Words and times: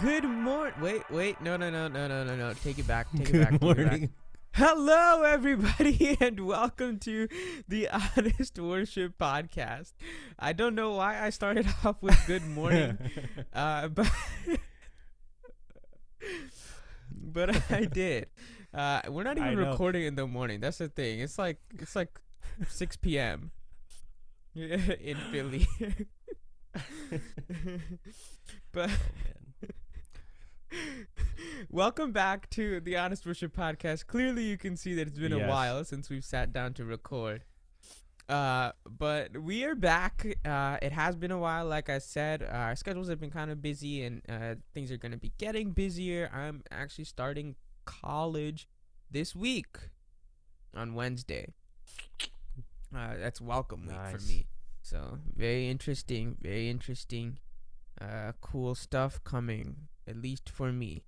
Good 0.00 0.24
morning. 0.24 0.74
Wait, 0.80 1.02
wait. 1.08 1.40
No, 1.40 1.56
no, 1.56 1.70
no, 1.70 1.88
no, 1.88 2.08
no, 2.08 2.24
no, 2.24 2.36
no. 2.36 2.52
Take 2.52 2.78
it 2.78 2.86
back. 2.86 3.06
Take 3.16 3.32
Good 3.32 3.36
it 3.36 3.40
back. 3.40 3.50
take 3.52 3.62
it 3.62 3.76
back. 3.76 3.86
morning. 3.86 4.10
Hello, 4.52 5.22
everybody, 5.22 6.16
and 6.20 6.46
welcome 6.46 6.98
to 7.00 7.26
the 7.66 7.88
Honest 8.16 8.56
Worship 8.58 9.18
Podcast. 9.18 9.92
I 10.38 10.52
don't 10.52 10.74
know 10.76 10.92
why 10.92 11.20
I 11.24 11.30
started 11.30 11.66
off 11.84 11.96
with 12.00 12.16
good 12.26 12.44
morning, 12.46 12.98
uh, 13.52 13.88
but 13.88 14.08
but 17.34 17.70
I 17.70 17.84
did. 17.84 18.28
Uh, 18.72 19.02
we're 19.08 19.24
not 19.24 19.36
even 19.36 19.58
recording 19.58 20.04
in 20.04 20.14
the 20.14 20.26
morning. 20.26 20.60
That's 20.60 20.78
the 20.78 20.88
thing. 20.88 21.20
It's 21.20 21.36
like 21.36 21.58
it's 21.78 21.94
like 21.94 22.18
6 22.66 22.96
p.m. 22.96 23.50
in 24.54 25.16
Philly. 25.30 25.66
but 28.72 28.90
Oh, 28.90 30.76
Welcome 31.70 32.12
back 32.12 32.50
to 32.50 32.80
the 32.80 32.96
Honest 32.96 33.26
Worship 33.26 33.56
Podcast. 33.56 34.06
Clearly, 34.06 34.44
you 34.44 34.56
can 34.56 34.76
see 34.76 34.94
that 34.94 35.06
it's 35.08 35.18
been 35.18 35.32
a 35.32 35.48
while 35.48 35.84
since 35.84 36.10
we've 36.10 36.24
sat 36.24 36.52
down 36.52 36.74
to 36.74 36.84
record. 36.84 37.44
Uh, 38.28 38.72
but 38.88 39.36
we 39.36 39.64
are 39.64 39.74
back. 39.74 40.26
Uh, 40.44 40.78
it 40.80 40.92
has 40.92 41.14
been 41.16 41.30
a 41.30 41.38
while, 41.38 41.66
like 41.66 41.90
I 41.90 41.98
said. 41.98 42.42
Uh, 42.42 42.46
our 42.46 42.76
schedules 42.76 43.08
have 43.08 43.20
been 43.20 43.30
kind 43.30 43.50
of 43.50 43.60
busy, 43.60 44.02
and 44.02 44.22
uh, 44.28 44.54
things 44.72 44.90
are 44.90 44.96
going 44.96 45.12
to 45.12 45.18
be 45.18 45.32
getting 45.38 45.72
busier. 45.72 46.30
I'm 46.32 46.62
actually 46.70 47.04
starting 47.04 47.56
college 47.84 48.66
this 49.10 49.36
week 49.36 49.76
on 50.74 50.94
Wednesday. 50.94 51.48
Uh, 52.94 53.14
that's 53.18 53.40
welcome 53.40 53.86
week 53.86 53.96
for 54.10 54.18
me. 54.26 54.46
So 54.80 55.18
very 55.36 55.68
interesting, 55.68 56.36
very 56.40 56.70
interesting, 56.70 57.38
uh, 58.00 58.32
cool 58.40 58.74
stuff 58.74 59.22
coming. 59.24 59.88
At 60.06 60.16
least 60.16 60.48
for 60.50 60.72
me. 60.72 61.04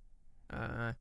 Uh, 0.51 0.93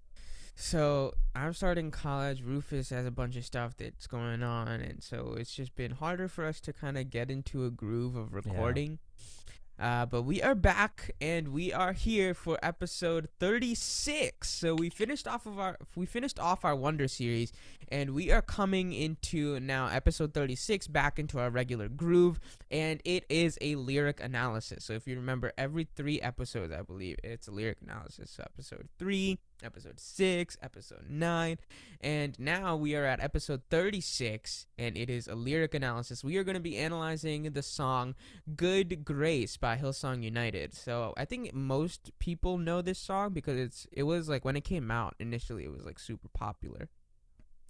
so 0.56 1.12
I'm 1.34 1.52
starting 1.52 1.90
college. 1.90 2.42
Rufus 2.42 2.88
has 2.88 3.04
a 3.04 3.10
bunch 3.10 3.36
of 3.36 3.44
stuff 3.44 3.76
that's 3.76 4.06
going 4.06 4.42
on, 4.42 4.80
and 4.80 5.02
so 5.02 5.36
it's 5.38 5.54
just 5.54 5.76
been 5.76 5.92
harder 5.92 6.28
for 6.28 6.44
us 6.46 6.60
to 6.62 6.72
kind 6.72 6.96
of 6.96 7.10
get 7.10 7.30
into 7.30 7.66
a 7.66 7.70
groove 7.70 8.16
of 8.16 8.32
recording. 8.32 8.98
Uh, 9.78 10.06
but 10.06 10.22
we 10.22 10.42
are 10.42 10.54
back, 10.54 11.10
and 11.20 11.48
we 11.48 11.70
are 11.70 11.92
here 11.92 12.32
for 12.32 12.58
episode 12.62 13.28
36. 13.38 14.48
So 14.48 14.74
we 14.74 14.88
finished 14.88 15.28
off 15.28 15.44
of 15.44 15.58
our 15.58 15.77
we 15.94 16.06
finished 16.06 16.38
off 16.40 16.64
our 16.64 16.74
Wonder 16.74 17.06
series, 17.06 17.52
and 17.88 18.14
we 18.14 18.32
are 18.32 18.40
coming 18.40 18.94
into 18.94 19.60
now 19.60 19.88
episode 19.88 20.32
36 20.32 20.88
back 20.88 21.18
into 21.18 21.38
our 21.38 21.50
regular 21.50 21.90
groove, 21.90 22.40
and 22.70 23.02
it 23.04 23.27
is 23.28 23.58
a 23.60 23.74
lyric 23.74 24.18
analysis. 24.20 24.82
So 24.84 24.94
if 24.94 25.06
you 25.06 25.16
remember, 25.16 25.52
every 25.58 25.86
three 25.94 26.22
episodes, 26.22 26.72
I 26.72 26.80
believe 26.80 27.18
it's 27.22 27.46
a 27.46 27.52
lyric 27.52 27.78
analysis. 27.82 28.30
So 28.30 28.44
episode 28.44 28.88
three, 28.98 29.38
episode 29.62 29.98
six, 29.98 30.56
episode 30.62 31.06
nine, 31.08 31.58
and 32.00 32.38
now 32.38 32.76
we 32.76 32.94
are 32.94 33.04
at 33.04 33.20
episode 33.20 33.62
36, 33.70 34.66
and 34.78 34.96
it 34.96 35.08
is 35.10 35.26
a 35.28 35.34
lyric 35.34 35.74
analysis. 35.74 36.22
We 36.22 36.36
are 36.36 36.44
going 36.44 36.54
to 36.56 36.60
be 36.60 36.76
analyzing 36.76 37.44
the 37.52 37.62
song 37.62 38.14
"Good 38.56 39.04
Grace" 39.04 39.56
by 39.56 39.77
Hillsong 39.77 40.22
United. 40.22 40.74
So 40.74 41.14
I 41.16 41.24
think 41.24 41.52
most 41.54 42.10
people 42.18 42.58
know 42.58 42.82
this 42.82 42.98
song 42.98 43.32
because 43.32 43.58
it's 43.58 43.86
it 43.92 44.04
was 44.04 44.28
like 44.28 44.44
when 44.44 44.56
it 44.56 44.64
came 44.64 44.90
out 44.90 45.14
initially, 45.18 45.64
it 45.64 45.72
was 45.72 45.84
like 45.84 45.98
super 45.98 46.28
popular. 46.28 46.88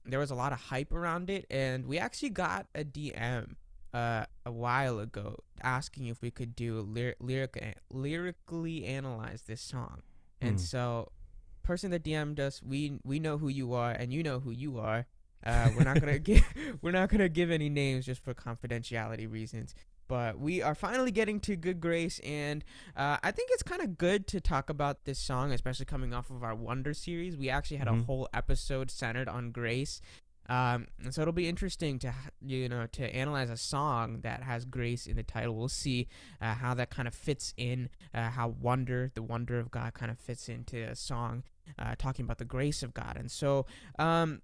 There 0.05 0.21
was 0.21 0.31
a 0.31 0.37
lot 0.37 0.53
of 0.53 0.61
hype 0.61 0.93
around 0.93 1.31
it, 1.31 1.47
and 1.51 1.87
we 1.87 1.99
actually 1.99 2.31
got 2.31 2.67
a 2.75 2.85
DM 2.85 3.55
uh, 3.95 4.25
a 4.45 4.53
while 4.53 4.99
ago 4.99 5.39
asking 5.63 6.07
if 6.07 6.21
we 6.23 6.31
could 6.31 6.55
do 6.55 6.81
lyric, 6.81 7.17
lyric 7.21 7.79
lyrically 7.91 8.85
analyze 8.85 9.43
this 9.43 9.61
song. 9.61 10.03
And 10.41 10.57
Hmm. 10.57 10.65
so, 10.65 11.13
person 11.67 11.91
that 11.91 12.03
DM'd 12.05 12.41
us, 12.41 12.63
we 12.63 12.99
we 13.05 13.19
know 13.19 13.37
who 13.39 13.49
you 13.49 13.73
are, 13.75 13.91
and 13.93 14.13
you 14.13 14.23
know 14.23 14.41
who 14.41 14.51
you 14.51 14.79
are. 14.79 15.07
Uh, 15.45 15.71
we're 15.77 15.85
not 15.85 16.01
gonna 16.01 16.19
give 16.31 16.45
we're 16.83 16.93
not 16.93 17.09
gonna 17.11 17.29
give 17.29 17.51
any 17.51 17.69
names 17.69 18.07
just 18.07 18.23
for 18.25 18.33
confidentiality 18.35 19.31
reasons. 19.31 19.75
But 20.09 20.39
we 20.39 20.63
are 20.63 20.77
finally 20.77 21.11
getting 21.11 21.41
to 21.41 21.57
Good 21.57 21.81
Grace, 21.81 22.21
and 22.21 22.65
uh, 22.97 23.17
I 23.25 23.33
think 23.33 23.51
it's 23.53 23.65
kind 23.65 23.83
of 23.83 23.99
good 23.99 24.29
to 24.29 24.41
talk 24.41 24.71
about 24.71 25.05
this 25.05 25.19
song, 25.19 25.51
especially 25.53 25.85
coming 25.87 26.15
off 26.15 26.31
of 26.31 26.45
our 26.45 26.55
Wonder 26.55 26.95
series. 26.95 27.37
We 27.37 27.51
actually 27.51 27.79
had 27.79 27.89
a 27.89 27.93
Mhm. 27.93 28.07
whole 28.07 28.29
episode 28.33 28.89
centered 28.89 29.29
on 29.29 29.51
grace, 29.51 30.01
um, 30.49 30.87
so 31.11 31.23
it'll 31.23 31.33
be 31.33 31.49
interesting 31.49 31.99
to 32.01 32.13
you 32.41 32.69
know 32.69 32.87
to 32.93 33.15
analyze 33.15 33.51
a 33.51 33.57
song 33.57 34.21
that 34.23 34.43
has 34.43 34.65
grace 34.65 35.07
in 35.07 35.17
the 35.17 35.23
title. 35.23 35.55
We'll 35.55 35.69
see 35.69 36.09
uh, 36.41 36.55
how 36.55 36.75
that 36.75 36.91
kind 36.91 37.09
of 37.09 37.15
fits 37.15 37.55
in, 37.57 37.91
uh, 38.15 38.31
how 38.31 38.49
wonder, 38.49 39.11
the 39.15 39.23
wonder 39.23 39.59
of 39.59 39.71
God, 39.71 39.95
kind 39.95 40.11
of 40.11 40.19
fits 40.19 40.49
into 40.49 40.77
a 40.83 40.95
song 40.95 41.43
uh, 41.79 41.95
talking 41.99 42.25
about 42.25 42.39
the 42.39 42.45
grace 42.45 42.83
of 42.83 42.95
God. 42.95 43.17
And 43.17 43.31
so, 43.31 43.67
um, 43.99 44.43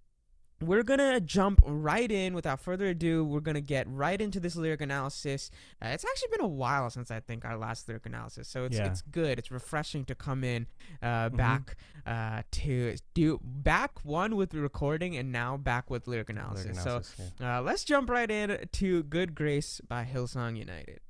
we're 0.63 0.83
gonna 0.83 1.21
jump 1.21 1.61
right 1.65 2.11
in 2.11 2.35
without 2.35 2.61
further 2.61 2.87
ado. 2.87 3.25
We're 3.25 3.41
gonna 3.41 3.61
get 3.61 3.87
right 3.89 4.21
into 4.21 4.41
this 4.41 4.57
lyric 4.57 4.81
analysis. 4.81 5.51
Uh, 5.83 5.89
it's 5.89 6.05
actually 6.05 6.29
been 6.31 6.45
a 6.45 6.49
while 6.49 6.89
since 6.91 7.11
I 7.11 7.21
think 7.21 7.45
our 7.45 7.57
last 7.57 7.89
lyric 7.89 8.07
analysis, 8.07 8.49
so 8.49 8.65
it's 8.65 8.77
Yeah. 8.77 8.87
it's 8.87 9.03
good. 9.03 9.39
It's 9.39 9.51
refreshing 9.51 10.05
to 10.07 10.15
come 10.15 10.45
in 10.45 10.67
uh, 11.03 11.29
Mhm. 11.31 11.37
back 11.37 11.77
uh, 12.07 12.43
to 12.51 12.97
do 13.15 13.39
back 13.43 14.05
one 14.05 14.35
with 14.37 14.51
the 14.51 14.61
recording 14.61 15.17
and 15.17 15.31
now 15.31 15.57
back 15.57 15.89
with 15.91 16.07
lyric 16.09 16.31
analysis. 16.31 16.85
Lyric 16.85 17.05
So 17.07 17.25
yeah. 17.39 17.59
uh, 17.59 17.63
let's 17.63 17.85
jump 17.85 18.11
right 18.11 18.31
in 18.31 18.69
to 18.73 19.03
"Good 19.05 19.35
Grace" 19.35 19.81
by 19.87 20.05
Hillsong 20.05 20.57
United. 20.57 21.01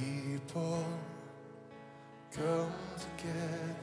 People 0.00 0.84
come 2.32 2.72
together, 2.96 3.76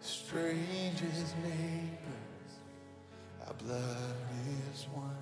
strangers, 0.00 1.34
neighbors, 1.42 2.52
our 3.46 3.54
blood 3.54 4.16
is 4.74 4.86
one. 4.92 5.16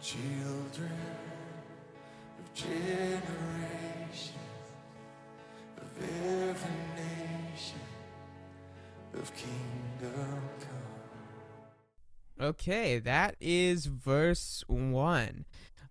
Children 0.00 0.98
of 2.38 2.54
generations, 2.54 3.20
of 5.76 5.90
every 6.24 6.78
nation, 6.96 7.86
of 9.12 9.30
kingdom 9.34 10.40
come. 10.60 10.70
Okay, 12.40 12.98
that 12.98 13.36
is 13.40 13.86
verse 13.86 14.64
one. 14.66 15.44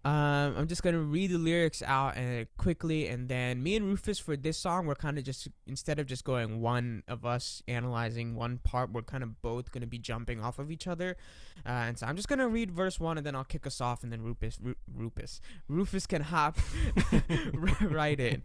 Um, 0.04 0.56
I'm 0.58 0.68
just 0.68 0.82
gonna 0.82 1.00
read 1.00 1.30
the 1.30 1.38
lyrics 1.38 1.84
out 1.84 2.18
and 2.18 2.48
quickly, 2.58 3.08
and 3.08 3.30
then 3.30 3.62
me 3.62 3.76
and 3.76 3.86
Rufus 3.86 4.18
for 4.18 4.36
this 4.36 4.58
song, 4.58 4.88
we're 4.88 4.96
kind 4.96 5.20
of 5.20 5.24
just 5.24 5.48
instead 5.68 6.00
of 6.00 6.08
just 6.08 6.24
going 6.24 6.60
one 6.60 7.04
of 7.08 7.24
us 7.24 7.62
analyzing 7.68 8.36
one 8.36 8.58
part, 8.58 8.92
we're 8.92 9.04
kind 9.04 9.24
of 9.24 9.42
both 9.44 9.72
gonna 9.72 9.86
be 9.86 10.00
jumping 10.00 10.42
off 10.42 10.58
of 10.58 10.72
each 10.72 10.88
other. 10.88 11.18
Uh, 11.66 11.70
and 11.70 12.00
so 12.00 12.08
I'm 12.08 12.16
just 12.16 12.28
gonna 12.28 12.48
read 12.48 12.72
verse 12.72 13.00
one, 13.00 13.18
and 13.18 13.26
then 13.26 13.36
I'll 13.36 13.44
kick 13.44 13.68
us 13.68 13.80
off, 13.80 14.02
and 14.02 14.12
then 14.12 14.24
Rufus, 14.24 14.58
Ru- 14.60 14.76
Rufus, 14.92 15.40
Rufus 15.68 16.08
can 16.08 16.24
hop 16.24 16.58
right 17.82 18.20
in. 18.20 18.42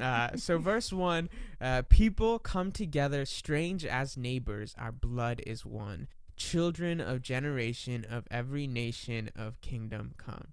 Uh, 0.00 0.36
so 0.36 0.56
verse 0.56 0.90
one, 0.90 1.28
uh, 1.60 1.82
people 1.90 2.38
come 2.38 2.72
together, 2.72 3.26
strange 3.26 3.84
as 3.84 4.16
neighbors. 4.16 4.74
Our 4.78 4.92
blood 4.92 5.42
is 5.46 5.66
one 5.66 6.08
children 6.36 7.00
of 7.00 7.22
generation 7.22 8.04
of 8.08 8.26
every 8.30 8.66
nation 8.66 9.30
of 9.36 9.60
kingdom 9.60 10.14
come. 10.16 10.48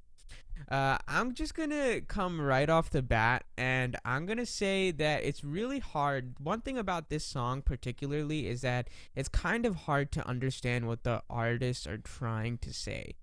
Uh, 0.69 0.98
I'm 1.08 1.34
just 1.34 1.56
gonna 1.56 2.02
come 2.02 2.40
right 2.40 2.69
off 2.69 2.90
the 2.90 3.02
bat, 3.02 3.46
and 3.58 3.98
I'm 4.06 4.25
gonna 4.25 4.46
say 4.46 4.92
that 4.92 5.24
it's 5.24 5.44
really 5.44 5.80
hard. 5.80 6.36
One 6.40 6.62
thing 6.62 6.78
about 6.78 7.10
this 7.10 7.25
song, 7.25 7.62
particularly, 7.62 8.48
is 8.48 8.62
that 8.62 8.90
it's 9.16 9.30
kind 9.30 9.66
of 9.66 9.75
hard 9.75 10.12
to 10.13 10.28
understand 10.28 10.88
what 10.88 11.04
the 11.04 11.24
artists 11.30 11.88
are 11.88 11.98
trying 11.98 12.58
to 12.60 12.74
say. 12.74 13.16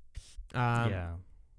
Um, 0.55 0.91
yeah. 0.91 1.09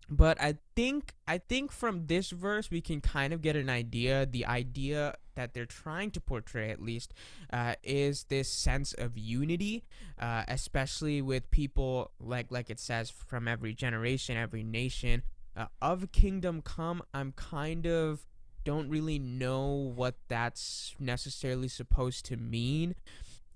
but 0.10 0.42
I 0.42 0.58
think 0.76 1.14
I 1.28 1.38
think 1.38 1.72
from 1.72 2.08
this 2.08 2.32
verse 2.32 2.72
we 2.72 2.82
can 2.82 3.02
kind 3.02 3.34
of 3.34 3.42
get 3.42 3.56
an 3.56 3.70
idea. 3.70 4.26
The 4.26 4.46
idea 4.46 5.16
that 5.36 5.54
they're 5.54 5.66
trying 5.66 6.12
to 6.12 6.20
portray, 6.20 6.70
at 6.70 6.82
least, 6.82 7.14
uh, 7.54 7.76
is 7.84 8.26
this 8.26 8.50
sense 8.50 8.94
of 8.94 9.18
unity, 9.18 9.86
uh, 10.20 10.44
especially 10.48 11.22
with 11.22 11.50
people 11.52 12.12
like 12.20 12.48
like 12.52 12.70
it 12.70 12.80
says 12.80 13.10
from 13.10 13.48
every 13.48 13.74
generation, 13.74 14.38
every 14.38 14.64
nation 14.64 15.24
uh, 15.56 15.68
of 15.82 16.12
kingdom 16.12 16.62
come. 16.62 17.02
I'm 17.14 17.32
kind 17.34 17.86
of 17.86 18.26
don't 18.64 18.90
really 18.90 19.20
know 19.20 19.68
what 19.96 20.16
that's 20.28 20.96
necessarily 21.00 21.68
supposed 21.68 22.26
to 22.26 22.38
mean. 22.38 22.96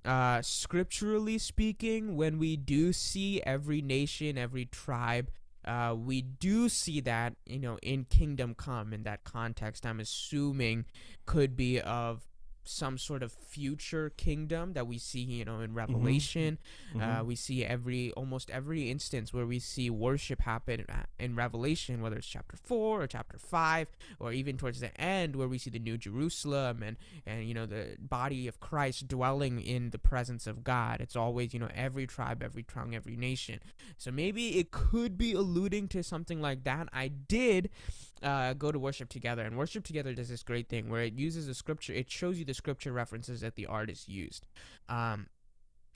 Uh, 0.06 0.42
scripturally 0.42 1.38
speaking, 1.38 2.16
when 2.18 2.38
we 2.38 2.57
do 2.57 2.92
see 2.92 3.42
every 3.44 3.81
nation, 3.81 4.38
every 4.38 4.66
tribe, 4.66 5.30
uh, 5.66 5.95
we 5.98 6.22
do 6.22 6.68
see 6.68 7.00
that, 7.00 7.36
you 7.45 7.60
know, 7.60 7.78
in 7.81 8.04
Kingdom 8.06 8.54
Come 8.54 8.92
in 8.92 9.04
that 9.04 9.24
context, 9.24 9.86
I'm 9.86 10.00
assuming 10.00 10.86
could 11.25 11.56
be 11.56 11.80
of 11.80 12.28
some 12.65 12.98
sort 12.98 13.21
of 13.24 13.31
future 13.33 14.10
kingdom 14.12 14.74
that 14.74 14.88
we 14.88 14.98
see, 14.98 15.19
you 15.21 15.44
know, 15.45 15.60
in 15.60 15.74
Revelation. 15.74 16.57
Uh, 16.95 16.98
Mhm. 17.21 17.25
we 17.25 17.36
see 17.36 17.65
every 17.65 18.12
almost 18.13 18.50
every 18.50 18.89
instance 18.89 19.33
where 19.33 19.45
we 19.45 19.60
see 19.60 19.89
worship 19.89 20.42
happen 20.42 20.86
uh, 20.89 21.04
in 21.19 21.36
Revelation, 21.36 22.01
whether 22.01 22.18
it's 22.18 22.27
chapter 22.27 22.56
four 22.57 23.01
or 23.04 23.07
chapter 23.07 23.38
five, 23.38 23.88
or 24.19 24.31
even 24.31 24.57
towards 24.57 24.80
the 24.80 24.95
end 25.00 25.36
where 25.36 25.48
we 25.48 25.57
see 25.57 25.69
the 25.69 25.80
New 25.80 25.98
Jerusalem 25.98 26.81
and 26.83 26.98
and 27.25 27.48
you 27.48 27.54
know 27.54 27.65
the 27.65 27.98
body 28.00 28.48
of 28.48 28.60
Christ 28.60 29.07
dwelling 29.07 29.59
in 29.59 29.89
the 29.89 30.00
presence 30.00 30.48
of 30.48 30.63
God. 30.63 31.01
It's 31.01 31.16
always 31.16 31.54
you 31.54 31.59
know 31.59 31.69
every 31.74 32.07
tribe, 32.07 32.42
every 32.44 32.63
tongue, 32.63 32.95
every 32.95 33.16
nation. 33.18 33.59
So 33.98 34.12
maybe 34.12 34.57
it 34.59 34.71
could 34.71 35.18
be 35.18 35.33
alluding 35.33 35.88
to 35.89 36.04
something 36.04 36.42
like 36.42 36.63
that. 36.63 36.88
I 36.94 37.07
did 37.09 37.69
uh, 38.21 38.54
go 38.54 38.71
to 38.71 38.80
worship 38.80 39.10
together, 39.10 39.44
and 39.44 39.57
worship 39.57 39.83
together 39.83 40.13
does 40.13 40.30
this 40.30 40.44
great 40.44 40.69
thing 40.69 40.89
where 40.89 41.01
it 41.01 41.13
uses 41.13 41.48
the 41.48 41.54
scripture. 41.54 41.94
It 41.94 42.10
shows 42.12 42.39
you 42.39 42.45
the 42.45 42.54
scripture 42.54 42.92
references 42.92 43.42
that 43.42 43.56
the 43.56 43.65
artist 43.65 44.07
used. 44.07 44.45
Um, 44.88 45.27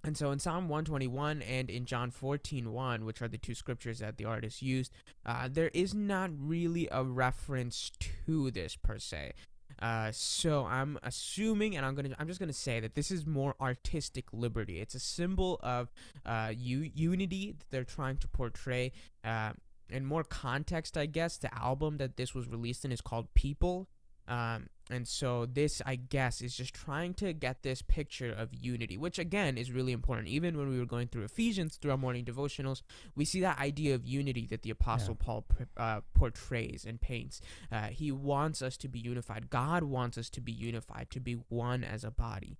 and 0.03 0.15
so 0.15 0.31
in 0.31 0.39
Psalm 0.39 0.69
121 0.69 1.41
and 1.41 1.69
in 1.69 1.85
John 1.85 2.11
14 2.11 2.71
1, 2.71 3.05
which 3.05 3.21
are 3.21 3.27
the 3.27 3.37
two 3.37 3.55
scriptures 3.55 3.99
that 3.99 4.17
the 4.17 4.25
artist 4.25 4.61
used, 4.61 4.91
uh, 5.25 5.49
there 5.51 5.71
is 5.73 5.93
not 5.93 6.31
really 6.37 6.87
a 6.91 7.03
reference 7.03 7.91
to 8.27 8.51
this 8.51 8.75
per 8.75 8.99
se. 8.99 9.33
Uh, 9.79 10.09
so 10.11 10.65
I'm 10.65 10.97
assuming, 11.03 11.75
and 11.75 11.85
I'm 11.85 11.93
gonna, 11.93 12.15
I'm 12.17 12.27
just 12.27 12.39
gonna 12.39 12.53
say 12.53 12.79
that 12.79 12.95
this 12.95 13.11
is 13.11 13.25
more 13.25 13.55
artistic 13.61 14.25
liberty. 14.33 14.79
It's 14.79 14.95
a 14.95 14.99
symbol 14.99 15.59
of 15.61 15.91
uh, 16.25 16.51
u- 16.55 16.89
unity 16.95 17.55
that 17.57 17.69
they're 17.69 17.83
trying 17.83 18.17
to 18.17 18.27
portray. 18.27 18.91
Uh, 19.23 19.51
in 19.89 20.05
more 20.05 20.23
context, 20.23 20.97
I 20.97 21.05
guess 21.05 21.37
the 21.37 21.53
album 21.57 21.97
that 21.97 22.17
this 22.17 22.33
was 22.33 22.47
released 22.47 22.85
in 22.85 22.91
is 22.91 23.01
called 23.01 23.33
People. 23.33 23.87
Um, 24.27 24.67
and 24.89 25.07
so 25.07 25.45
this, 25.45 25.81
I 25.85 25.95
guess, 25.95 26.41
is 26.41 26.55
just 26.55 26.73
trying 26.73 27.13
to 27.15 27.33
get 27.33 27.63
this 27.63 27.81
picture 27.81 28.31
of 28.31 28.53
unity, 28.53 28.97
which 28.97 29.19
again 29.19 29.57
is 29.57 29.71
really 29.71 29.91
important. 29.91 30.27
Even 30.27 30.57
when 30.57 30.69
we 30.69 30.79
were 30.79 30.85
going 30.85 31.07
through 31.07 31.23
Ephesians 31.23 31.77
through 31.77 31.91
our 31.91 31.97
morning 31.97 32.25
devotionals, 32.25 32.81
we 33.15 33.25
see 33.25 33.41
that 33.41 33.59
idea 33.59 33.95
of 33.95 34.05
unity 34.05 34.45
that 34.47 34.63
the 34.63 34.69
Apostle 34.69 35.15
Paul 35.15 35.45
uh, 35.75 36.01
portrays 36.13 36.85
and 36.85 36.99
paints. 37.01 37.41
Uh, 37.71 37.87
he 37.87 38.11
wants 38.11 38.61
us 38.61 38.77
to 38.77 38.87
be 38.87 38.99
unified. 38.99 39.49
God 39.49 39.83
wants 39.83 40.17
us 40.17 40.29
to 40.31 40.41
be 40.41 40.53
unified, 40.53 41.09
to 41.11 41.19
be 41.19 41.33
one 41.49 41.83
as 41.83 42.03
a 42.03 42.11
body. 42.11 42.57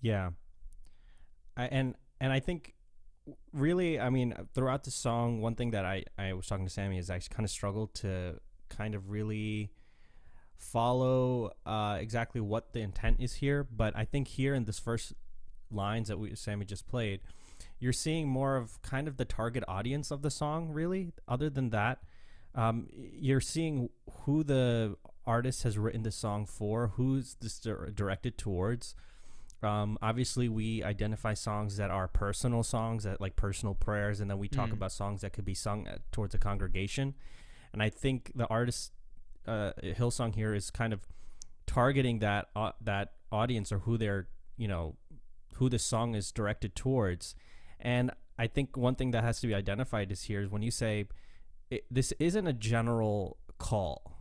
Yeah. 0.00 0.30
I, 1.56 1.66
and 1.66 1.94
and 2.20 2.32
I 2.32 2.40
think 2.40 2.74
really, 3.52 4.00
I 4.00 4.10
mean, 4.10 4.34
throughout 4.54 4.84
the 4.84 4.90
song, 4.90 5.40
one 5.40 5.54
thing 5.54 5.70
that 5.72 5.84
I 5.84 6.04
I 6.18 6.32
was 6.32 6.46
talking 6.46 6.66
to 6.66 6.72
Sammy 6.72 6.98
is 6.98 7.10
I 7.10 7.18
kind 7.18 7.44
of 7.44 7.50
struggled 7.50 7.94
to 7.96 8.40
kind 8.68 8.94
of 8.94 9.10
really 9.10 9.70
follow 10.56 11.52
uh, 11.66 11.98
exactly 12.00 12.40
what 12.40 12.72
the 12.72 12.80
intent 12.80 13.16
is 13.20 13.34
here, 13.34 13.64
but 13.64 13.96
I 13.96 14.04
think 14.04 14.28
here 14.28 14.54
in 14.54 14.64
this 14.64 14.78
first 14.78 15.12
lines 15.70 16.08
that 16.08 16.18
we 16.18 16.34
Sammy 16.34 16.64
just 16.64 16.86
played, 16.86 17.20
you're 17.78 17.92
seeing 17.92 18.28
more 18.28 18.56
of 18.56 18.80
kind 18.82 19.08
of 19.08 19.16
the 19.16 19.24
target 19.24 19.64
audience 19.66 20.10
of 20.10 20.22
the 20.22 20.30
song. 20.30 20.70
Really, 20.70 21.12
other 21.26 21.50
than 21.50 21.70
that, 21.70 21.98
um, 22.54 22.88
you're 22.94 23.40
seeing 23.40 23.88
who 24.24 24.44
the 24.44 24.96
artist 25.26 25.62
has 25.62 25.78
written 25.78 26.02
the 26.02 26.10
song 26.10 26.46
for, 26.46 26.88
who's 26.96 27.36
this 27.40 27.58
directed 27.58 28.38
towards. 28.38 28.94
Um, 29.62 29.96
obviously, 30.02 30.48
we 30.48 30.82
identify 30.82 31.34
songs 31.34 31.76
that 31.76 31.90
are 31.90 32.08
personal 32.08 32.62
songs, 32.62 33.04
that 33.04 33.20
like 33.20 33.36
personal 33.36 33.74
prayers, 33.74 34.20
and 34.20 34.30
then 34.30 34.38
we 34.38 34.48
talk 34.48 34.70
Mm. 34.70 34.74
about 34.74 34.92
songs 34.92 35.20
that 35.20 35.32
could 35.32 35.44
be 35.44 35.54
sung 35.54 35.86
at, 35.86 36.10
towards 36.12 36.34
a 36.34 36.38
congregation. 36.38 37.14
And 37.72 37.82
I 37.82 37.88
think 37.90 38.32
the 38.34 38.46
artist 38.48 38.92
uh, 39.46 39.72
Hillsong 39.82 40.34
here 40.34 40.54
is 40.54 40.70
kind 40.70 40.92
of 40.92 41.00
targeting 41.66 42.18
that 42.20 42.48
uh, 42.56 42.72
that 42.80 43.12
audience 43.30 43.72
or 43.72 43.80
who 43.80 43.96
they're 43.96 44.28
you 44.56 44.68
know 44.68 44.96
who 45.54 45.68
the 45.68 45.78
song 45.78 46.14
is 46.14 46.32
directed 46.32 46.74
towards. 46.74 47.34
And 47.80 48.10
I 48.38 48.46
think 48.46 48.76
one 48.76 48.94
thing 48.94 49.10
that 49.12 49.22
has 49.24 49.40
to 49.40 49.46
be 49.46 49.54
identified 49.54 50.10
is 50.12 50.22
here 50.24 50.40
is 50.42 50.48
when 50.48 50.62
you 50.62 50.70
say 50.70 51.06
it, 51.70 51.84
this 51.90 52.12
isn't 52.18 52.46
a 52.46 52.52
general 52.52 53.38
call. 53.58 54.18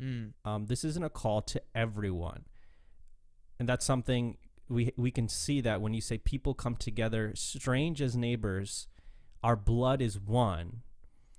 Mm. 0.00 0.32
Um, 0.44 0.66
this 0.66 0.84
isn't 0.84 1.04
a 1.04 1.10
call 1.10 1.42
to 1.42 1.62
everyone, 1.74 2.44
and 3.58 3.68
that's 3.68 3.84
something 3.84 4.36
we 4.68 4.92
we 4.96 5.10
can 5.10 5.28
see 5.28 5.60
that 5.60 5.80
when 5.80 5.94
you 5.94 6.00
say 6.00 6.18
people 6.18 6.54
come 6.54 6.76
together, 6.76 7.32
strange 7.34 8.00
as 8.02 8.16
neighbors, 8.16 8.86
our 9.42 9.56
blood 9.56 10.00
is 10.00 10.18
one. 10.18 10.82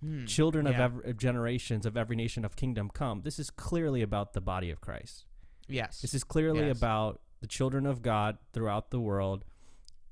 Mm. 0.04 0.28
Children 0.28 0.68
of, 0.68 0.74
Yeah. 0.74 0.86
ev- 0.86 1.06
of 1.06 1.18
generations 1.18 1.86
of 1.86 1.98
every 1.98 2.16
nation 2.16 2.46
of 2.46 2.56
kingdom 2.56 2.90
come. 2.90 3.22
This 3.22 3.40
is 3.40 3.50
clearly 3.50 4.02
about 4.02 4.34
the 4.34 4.42
body 4.42 4.70
of 4.70 4.82
Christ. 4.82 5.26
Yes. 5.68 6.02
This 6.02 6.14
is 6.14 6.24
clearly 6.24 6.68
Yes. 6.68 6.78
about 6.78 7.22
the 7.40 7.48
children 7.48 7.86
of 7.86 8.02
God 8.02 8.38
throughout 8.54 8.92
the 8.92 9.00
world, 9.00 9.46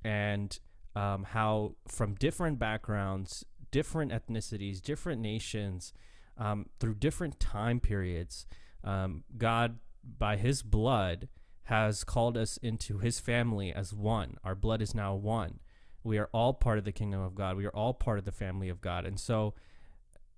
and 0.03 0.57
um, 0.95 1.23
how 1.23 1.75
from 1.87 2.15
different 2.15 2.59
backgrounds, 2.59 3.45
different 3.71 4.11
ethnicities, 4.11 4.81
different 4.81 5.21
nations, 5.21 5.93
um, 6.37 6.67
through 6.79 6.95
different 6.95 7.39
time 7.39 7.79
periods, 7.79 8.45
um, 8.83 9.23
God, 9.37 9.79
by 10.03 10.37
His 10.37 10.61
blood, 10.63 11.27
has 11.65 12.03
called 12.03 12.37
us 12.37 12.57
into 12.57 12.97
His 12.99 13.19
family 13.19 13.73
as 13.73 13.93
one. 13.93 14.37
Our 14.43 14.55
blood 14.55 14.81
is 14.81 14.93
now 14.93 15.15
one. 15.15 15.59
We 16.03 16.17
are 16.17 16.29
all 16.33 16.53
part 16.53 16.77
of 16.77 16.83
the 16.83 16.91
kingdom 16.91 17.21
of 17.21 17.35
God. 17.35 17.55
We 17.55 17.65
are 17.65 17.75
all 17.75 17.93
part 17.93 18.19
of 18.19 18.25
the 18.25 18.31
family 18.31 18.69
of 18.69 18.81
God, 18.81 19.05
and 19.05 19.19
so 19.19 19.53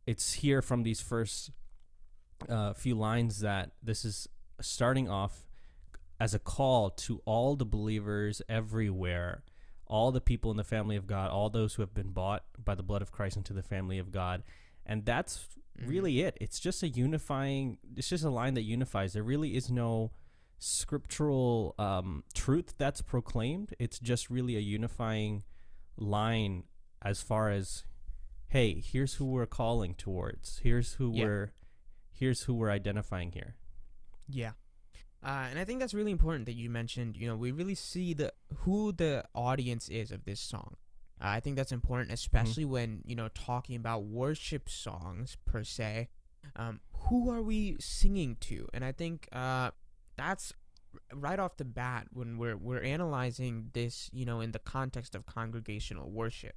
it's 0.05 0.33
here 0.33 0.61
from 0.61 0.83
these 0.83 1.01
first 1.01 1.49
uh, 2.47 2.73
few 2.73 2.95
lines 2.95 3.39
that 3.39 3.71
this 3.81 4.05
is 4.05 4.27
starting 4.61 5.09
off 5.09 5.47
as 6.19 6.33
a 6.33 6.39
call 6.39 6.89
to 6.91 7.21
all 7.25 7.55
the 7.55 7.65
believers 7.65 8.41
everywhere, 8.47 9.43
all 9.87 10.11
the 10.11 10.21
people 10.21 10.51
in 10.51 10.57
the 10.57 10.63
family 10.63 10.95
of 10.95 11.07
God, 11.07 11.31
all 11.31 11.49
those 11.49 11.73
who 11.73 11.81
have 11.81 11.93
been 11.93 12.11
bought 12.11 12.43
by 12.63 12.75
the 12.75 12.83
blood 12.83 13.01
of 13.01 13.11
Christ 13.11 13.35
into 13.35 13.53
the 13.53 13.63
family 13.63 13.97
of 13.97 14.11
God. 14.11 14.43
And 14.85 15.05
that's 15.05 15.47
Mhm. 15.79 15.89
really 15.89 16.21
it. 16.21 16.37
It's 16.39 16.59
just 16.59 16.83
a 16.83 16.87
unifying, 16.87 17.79
it's 17.95 18.09
just 18.09 18.23
a 18.23 18.29
line 18.29 18.53
that 18.53 18.61
unifies. 18.61 19.13
There 19.13 19.23
really 19.23 19.55
is 19.55 19.69
no 19.69 20.11
scriptural 20.57 21.75
um, 21.77 22.23
truth 22.33 22.73
that's 22.77 23.01
proclaimed. 23.01 23.73
It's 23.79 23.99
just 23.99 24.29
really 24.29 24.55
a 24.55 24.59
unifying 24.59 25.43
line 25.97 26.63
as 27.01 27.21
far 27.21 27.49
as, 27.49 27.83
hey, 28.47 28.81
here's 28.85 29.15
who 29.15 29.25
we're 29.25 29.45
calling 29.45 29.93
towards. 29.95 30.59
Here's 30.63 30.93
who 30.93 31.11
Yeah. 31.13 31.23
we're, 31.25 31.51
here's 32.11 32.43
who 32.43 32.53
we're 32.53 32.71
identifying 32.71 33.31
here. 33.31 33.55
Yeah. 34.27 34.51
Uh, 35.23 35.47
and 35.49 35.59
I 35.59 35.65
think 35.65 35.79
that's 35.79 35.93
really 35.93 36.11
important 36.11 36.45
that 36.45 36.53
you 36.53 36.69
mentioned, 36.69 37.17
you 37.17 37.27
know, 37.27 37.35
we 37.35 37.51
really 37.51 37.75
see 37.75 38.13
the 38.13 38.31
who 38.57 38.91
the 38.91 39.25
audience 39.33 39.89
is 39.89 40.11
of 40.11 40.23
this 40.25 40.39
song. 40.39 40.75
Uh, 41.19 41.27
I 41.29 41.39
think 41.39 41.55
that's 41.55 41.71
important, 41.71 42.11
especially 42.11 42.65
when, 42.65 43.01
you 43.05 43.15
know, 43.15 43.29
talking 43.33 43.75
about 43.75 44.03
worship 44.03 44.69
songs 44.69 45.37
per 45.45 45.63
se. 45.63 46.09
Um, 46.55 46.79
who 47.09 47.31
are 47.31 47.41
we 47.41 47.77
singing 47.79 48.37
to? 48.41 48.67
And 48.73 48.85
I 48.85 48.91
think 48.91 49.27
uh, 49.31 49.71
that's 50.17 50.53
right 51.13 51.39
off 51.39 51.57
the 51.57 51.65
bat 51.65 52.07
when 52.13 52.37
we're 52.37 52.57
we're 52.57 52.81
analyzing 52.81 53.69
this, 53.73 54.09
you 54.13 54.25
know, 54.25 54.41
in 54.41 54.51
the 54.51 54.59
context 54.59 55.15
of 55.15 55.25
congregational 55.25 56.09
worship. 56.09 56.55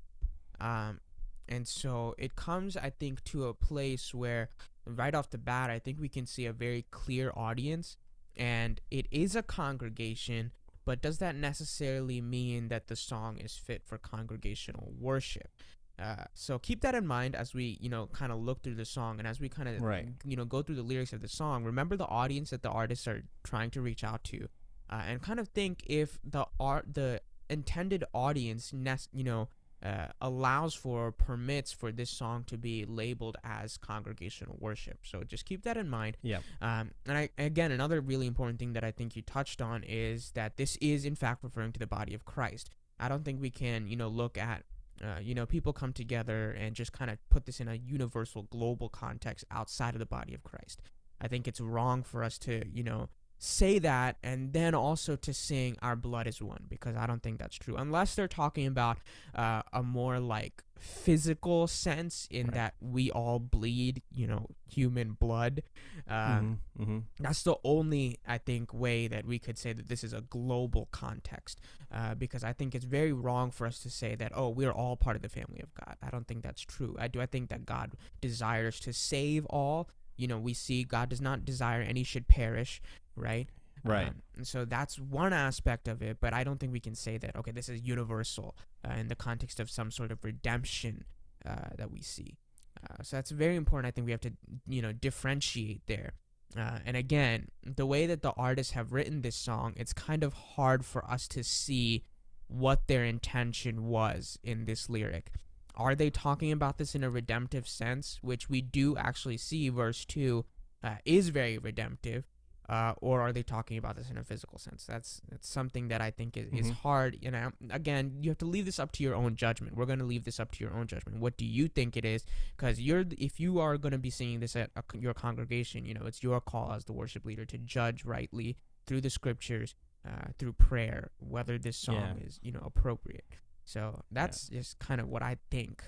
Um, 0.61 1.01
and 1.49 1.67
so 1.67 2.15
it 2.19 2.37
comes, 2.37 2.77
I 2.77 2.91
think, 2.91 3.25
to 3.25 3.47
a 3.47 3.55
place 3.55 4.13
where 4.13 4.51
right 4.85 5.15
off 5.15 5.31
the 5.31 5.39
bat, 5.39 5.71
I 5.71 5.79
think 5.79 6.01
we 6.01 6.09
can 6.09 6.27
see 6.27 6.47
a 6.47 6.53
very 6.53 6.85
clear 6.91 7.33
audience, 7.35 7.97
and 8.37 8.81
it 8.91 9.07
is 9.11 9.35
a 9.35 9.43
congregation. 9.43 10.53
But 10.85 11.03
does 11.03 11.19
that 11.19 11.37
necessarily 11.37 12.23
mean 12.23 12.69
that 12.69 12.89
the 12.89 12.97
song 12.97 13.37
is 13.37 13.57
fit 13.57 13.83
for 13.85 13.99
congregational 13.99 14.93
worship? 14.99 15.51
Uh, 15.99 16.25
so 16.35 16.59
keep 16.59 16.81
that 16.83 16.95
in 16.95 17.07
mind 17.07 17.35
as 17.35 17.55
we, 17.55 17.77
you 17.81 17.89
know, 17.89 18.07
kind 18.07 18.31
of 18.31 18.39
look 18.39 18.63
through 18.63 18.75
the 18.77 18.85
song 18.85 19.19
and 19.19 19.27
as 19.27 19.41
we 19.41 19.49
kind 19.49 19.69
of, 19.69 19.83
Right. 19.83 20.09
you 20.25 20.37
know, 20.37 20.45
go 20.45 20.63
through 20.63 20.77
the 20.77 20.83
lyrics 20.83 21.13
of 21.13 21.21
the 21.21 21.29
song. 21.29 21.65
Remember 21.65 21.97
the 21.97 22.07
audience 22.07 22.51
that 22.51 22.63
the 22.63 22.71
artists 22.71 23.09
are 23.09 23.23
trying 23.43 23.71
to 23.71 23.81
reach 23.83 24.05
out 24.05 24.23
to, 24.25 24.49
uh, 24.91 25.03
and 25.07 25.21
kind 25.21 25.41
of 25.41 25.49
think 25.49 25.83
if 25.87 26.19
the 26.23 26.47
art, 26.61 26.95
the 26.95 27.21
intended 27.51 28.05
audience, 28.15 28.73
nes- 28.73 29.09
you 29.13 29.25
know, 29.25 29.49
uh, 29.83 30.09
allows 30.21 30.75
for 30.75 31.07
or 31.07 31.13
permits 31.13 31.71
for 31.73 31.93
this 31.93 32.11
song 32.11 32.43
to 32.45 32.59
be 32.59 32.85
labeled 32.85 33.37
as 33.45 33.77
congregational 33.77 34.57
worship. 34.61 34.99
So 35.05 35.23
just 35.23 35.45
keep 35.47 35.63
that 35.63 35.77
in 35.77 35.89
mind. 35.89 36.17
Yeah. 36.23 36.39
Um, 36.61 36.91
and 37.07 37.17
I 37.17 37.29
again 37.39 37.71
another 37.71 38.01
really 38.01 38.27
important 38.27 38.59
thing 38.59 38.73
that 38.73 38.83
I 38.83 38.91
think 38.91 39.15
you 39.15 39.23
touched 39.23 39.63
on 39.63 39.85
is 39.85 40.33
that 40.33 40.57
this 40.57 40.77
is 40.81 41.05
in 41.05 41.15
fact 41.15 41.45
referring 41.45 41.73
to 41.75 41.79
the 41.79 41.87
body 41.87 42.13
of 42.13 42.25
Christ. 42.25 42.71
I 42.99 43.09
don't 43.09 43.25
think 43.25 43.41
we 43.41 43.51
can 43.51 43.87
you 43.87 43.95
know 43.97 44.09
look 44.09 44.37
at 44.37 44.65
uh, 45.03 45.21
you 45.21 45.35
know 45.35 45.47
people 45.47 45.73
come 45.73 45.93
together 45.93 46.51
and 46.51 46.75
just 46.75 46.93
kind 46.93 47.11
of 47.11 47.19
put 47.31 47.47
this 47.47 47.61
in 47.61 47.69
a 47.69 47.75
universal 47.75 48.43
global 48.45 48.89
context 48.89 49.45
outside 49.51 49.95
of 49.95 49.99
the 49.99 50.07
body 50.07 50.35
of 50.35 50.43
Christ. 50.43 50.81
I 51.21 51.29
think 51.29 51.49
it's 51.49 51.61
wrong 51.61 52.03
for 52.03 52.23
us 52.23 52.39
to, 52.39 52.65
you 52.73 52.85
know, 52.85 53.09
say 53.39 53.79
that 53.79 54.17
and 54.23 54.53
then 54.53 54.75
also 54.75 55.15
to 55.17 55.33
sing 55.33 55.77
our 55.83 55.95
blood 55.97 56.27
is 56.27 56.43
one 56.43 56.65
because 56.69 56.97
I 56.97 57.07
don't 57.07 57.23
think 57.23 57.39
that's 57.39 57.57
true 57.57 57.77
unless 57.77 58.15
they're 58.15 58.27
talking 58.29 58.67
about 58.67 58.99
uh, 59.35 59.63
a 59.73 59.83
more 59.83 60.19
like 60.19 60.63
physical 60.79 61.67
sense 61.67 62.29
in 62.31 62.47
Right. 62.47 62.55
that 62.55 62.75
we 62.81 63.11
all 63.11 63.39
bleed, 63.41 64.03
you 64.13 64.27
know, 64.29 64.47
human 64.71 65.13
blood. 65.13 65.63
Um, 66.07 66.61
Mhm, 66.79 66.87
mhm. 66.87 67.03
that's 67.19 67.43
the 67.43 67.57
only 67.65 68.19
I 68.27 68.39
think 68.39 68.73
way 68.73 69.09
that 69.09 69.25
we 69.27 69.39
could 69.41 69.59
say 69.59 69.73
that 69.73 69.89
this 69.89 70.05
is 70.05 70.13
a 70.13 70.21
global 70.21 70.87
context, 70.93 71.61
uh, 71.91 72.15
because 72.15 72.45
I 72.45 72.53
think 72.53 72.75
it's 72.77 72.85
very 72.85 73.13
wrong 73.13 73.51
for 73.51 73.67
us 73.67 73.81
to 73.81 73.91
say 73.91 74.15
that 74.17 74.31
oh 74.37 74.49
we're 74.51 74.71
all 74.73 74.97
part 74.97 75.17
of 75.17 75.23
the 75.23 75.29
family 75.29 75.61
of 75.61 75.75
God. 75.75 75.97
I 76.01 76.11
don't 76.11 76.27
think 76.29 76.43
that's 76.43 76.63
true. 76.63 76.95
I 76.99 77.09
do. 77.09 77.21
I 77.21 77.27
think 77.27 77.49
that 77.51 77.67
God 77.67 77.95
desires 78.21 78.79
to 78.81 78.93
save 78.93 79.47
all. 79.47 79.89
You 80.19 80.29
know, 80.29 80.39
we 80.39 80.53
see 80.53 80.85
God 80.85 81.09
does 81.09 81.21
not 81.21 81.45
desire 81.45 81.81
any 81.81 82.03
should 82.03 82.29
perish, 82.29 82.83
right? 83.17 83.49
Right. 83.85 84.09
Um, 84.09 84.23
and 84.37 84.47
so 84.47 84.65
that's 84.65 84.99
one 84.99 85.33
aspect 85.33 85.89
of 85.89 86.03
it, 86.03 86.19
but 86.21 86.35
I 86.35 86.45
don't 86.45 86.59
think 86.59 86.73
we 86.73 86.81
can 86.81 86.95
say 86.95 87.17
that 87.19 87.37
okay, 87.37 87.53
this 87.53 87.69
is 87.69 87.81
universal 87.83 88.57
uh, 88.87 88.95
in 88.95 89.09
the 89.09 89.15
context 89.15 89.61
of 89.61 89.71
some 89.71 89.91
sort 89.91 90.11
of 90.11 90.25
redemption 90.25 91.05
uh, 91.47 91.71
that 91.77 91.91
we 91.91 92.03
see. 92.03 92.37
Uh, 92.83 93.03
so 93.03 93.17
that's 93.17 93.31
very 93.31 93.57
important. 93.57 93.89
I 93.89 93.91
think 93.91 94.05
we 94.05 94.13
have 94.13 94.21
to, 94.21 94.33
you 94.67 94.83
know, 94.83 94.93
differentiate 94.93 95.83
there. 95.87 96.13
Uh, 96.57 96.79
and 96.85 96.97
again, 96.97 97.49
the 97.65 97.87
way 97.87 98.07
that 98.07 98.23
the 98.23 98.33
artists 98.33 98.73
have 98.73 98.93
written 98.93 99.23
this 99.23 99.37
song, 99.37 99.75
it's 99.77 99.93
kind 99.93 100.23
of 100.23 100.33
hard 100.33 100.85
for 100.85 101.05
us 101.05 101.29
to 101.29 101.45
see 101.45 102.03
what 102.47 102.87
their 102.87 103.05
intention 103.05 103.87
was 103.87 104.39
in 104.43 104.65
this 104.65 104.89
lyric. 104.89 105.31
Are 105.79 105.95
they 105.95 106.11
talking 106.11 106.53
about 106.53 106.77
this 106.79 106.95
in 106.95 107.05
a 107.05 107.11
redemptive 107.11 107.67
sense, 107.69 108.19
which 108.21 108.51
we 108.51 108.61
do 108.61 108.97
actually 108.97 109.37
see? 109.39 109.69
Verse 109.69 110.05
two 110.05 110.45
uh, 110.83 110.97
is 111.05 111.29
very 111.31 111.57
redemptive, 111.59 112.25
uh, 112.69 112.95
or 113.01 113.21
are 113.21 113.33
they 113.33 113.43
talking 113.45 113.79
about 113.79 113.95
this 113.97 114.11
in 114.11 114.19
a 114.19 114.25
physical 114.25 114.59
sense? 114.59 114.85
That's 114.85 115.23
that's 115.31 115.49
something 115.49 115.89
that 115.89 116.01
I 116.01 116.11
think 116.11 116.37
is, 116.37 116.49
is 116.53 116.71
Mhm. 116.73 116.75
hard. 116.83 117.19
You 117.23 117.31
know, 117.31 117.53
again, 117.71 118.19
you 118.23 118.31
have 118.31 118.39
to 118.39 118.45
leave 118.45 118.65
this 118.67 118.79
up 118.81 118.91
to 118.93 119.03
your 119.05 119.15
own 119.15 119.37
judgment. 119.37 119.77
We're 119.77 119.87
going 119.87 120.01
to 120.01 120.05
leave 120.05 120.25
this 120.25 120.41
up 120.41 120.51
to 120.53 120.65
your 120.65 120.75
own 120.75 120.87
judgment. 120.89 121.21
What 121.21 121.37
do 121.37 121.45
you 121.47 121.69
think 121.69 121.97
it 121.97 122.05
is? 122.05 122.25
Because 122.57 122.81
you're 122.81 123.05
if 123.17 123.39
you 123.41 123.61
are 123.61 123.79
going 123.79 123.93
to 123.93 123.99
be 123.99 124.11
singing 124.11 124.41
this 124.41 124.57
at 124.57 124.71
a, 124.77 124.83
your 124.99 125.15
congregation, 125.15 125.85
you 125.87 125.95
know, 125.95 126.07
it's 126.07 126.23
your 126.23 126.41
call 126.41 126.73
as 126.73 126.85
the 126.87 126.93
worship 126.93 127.25
leader 127.25 127.45
to 127.47 127.57
judge 127.59 128.05
rightly 128.05 128.57
through 128.87 129.01
the 129.03 129.11
scriptures, 129.11 129.75
uh, 130.05 130.29
through 130.39 130.55
prayer, 130.55 131.11
whether 131.19 131.57
this 131.59 131.77
song 131.77 132.19
Yeah. 132.19 132.27
is 132.27 132.41
you 132.43 132.51
know 132.53 132.63
appropriate. 132.65 133.25
So 133.69 134.01
that's 134.11 134.49
just 134.49 134.79
kind 134.79 134.99
of 134.99 135.09
what 135.09 135.23
I 135.23 135.37
think. 135.51 135.85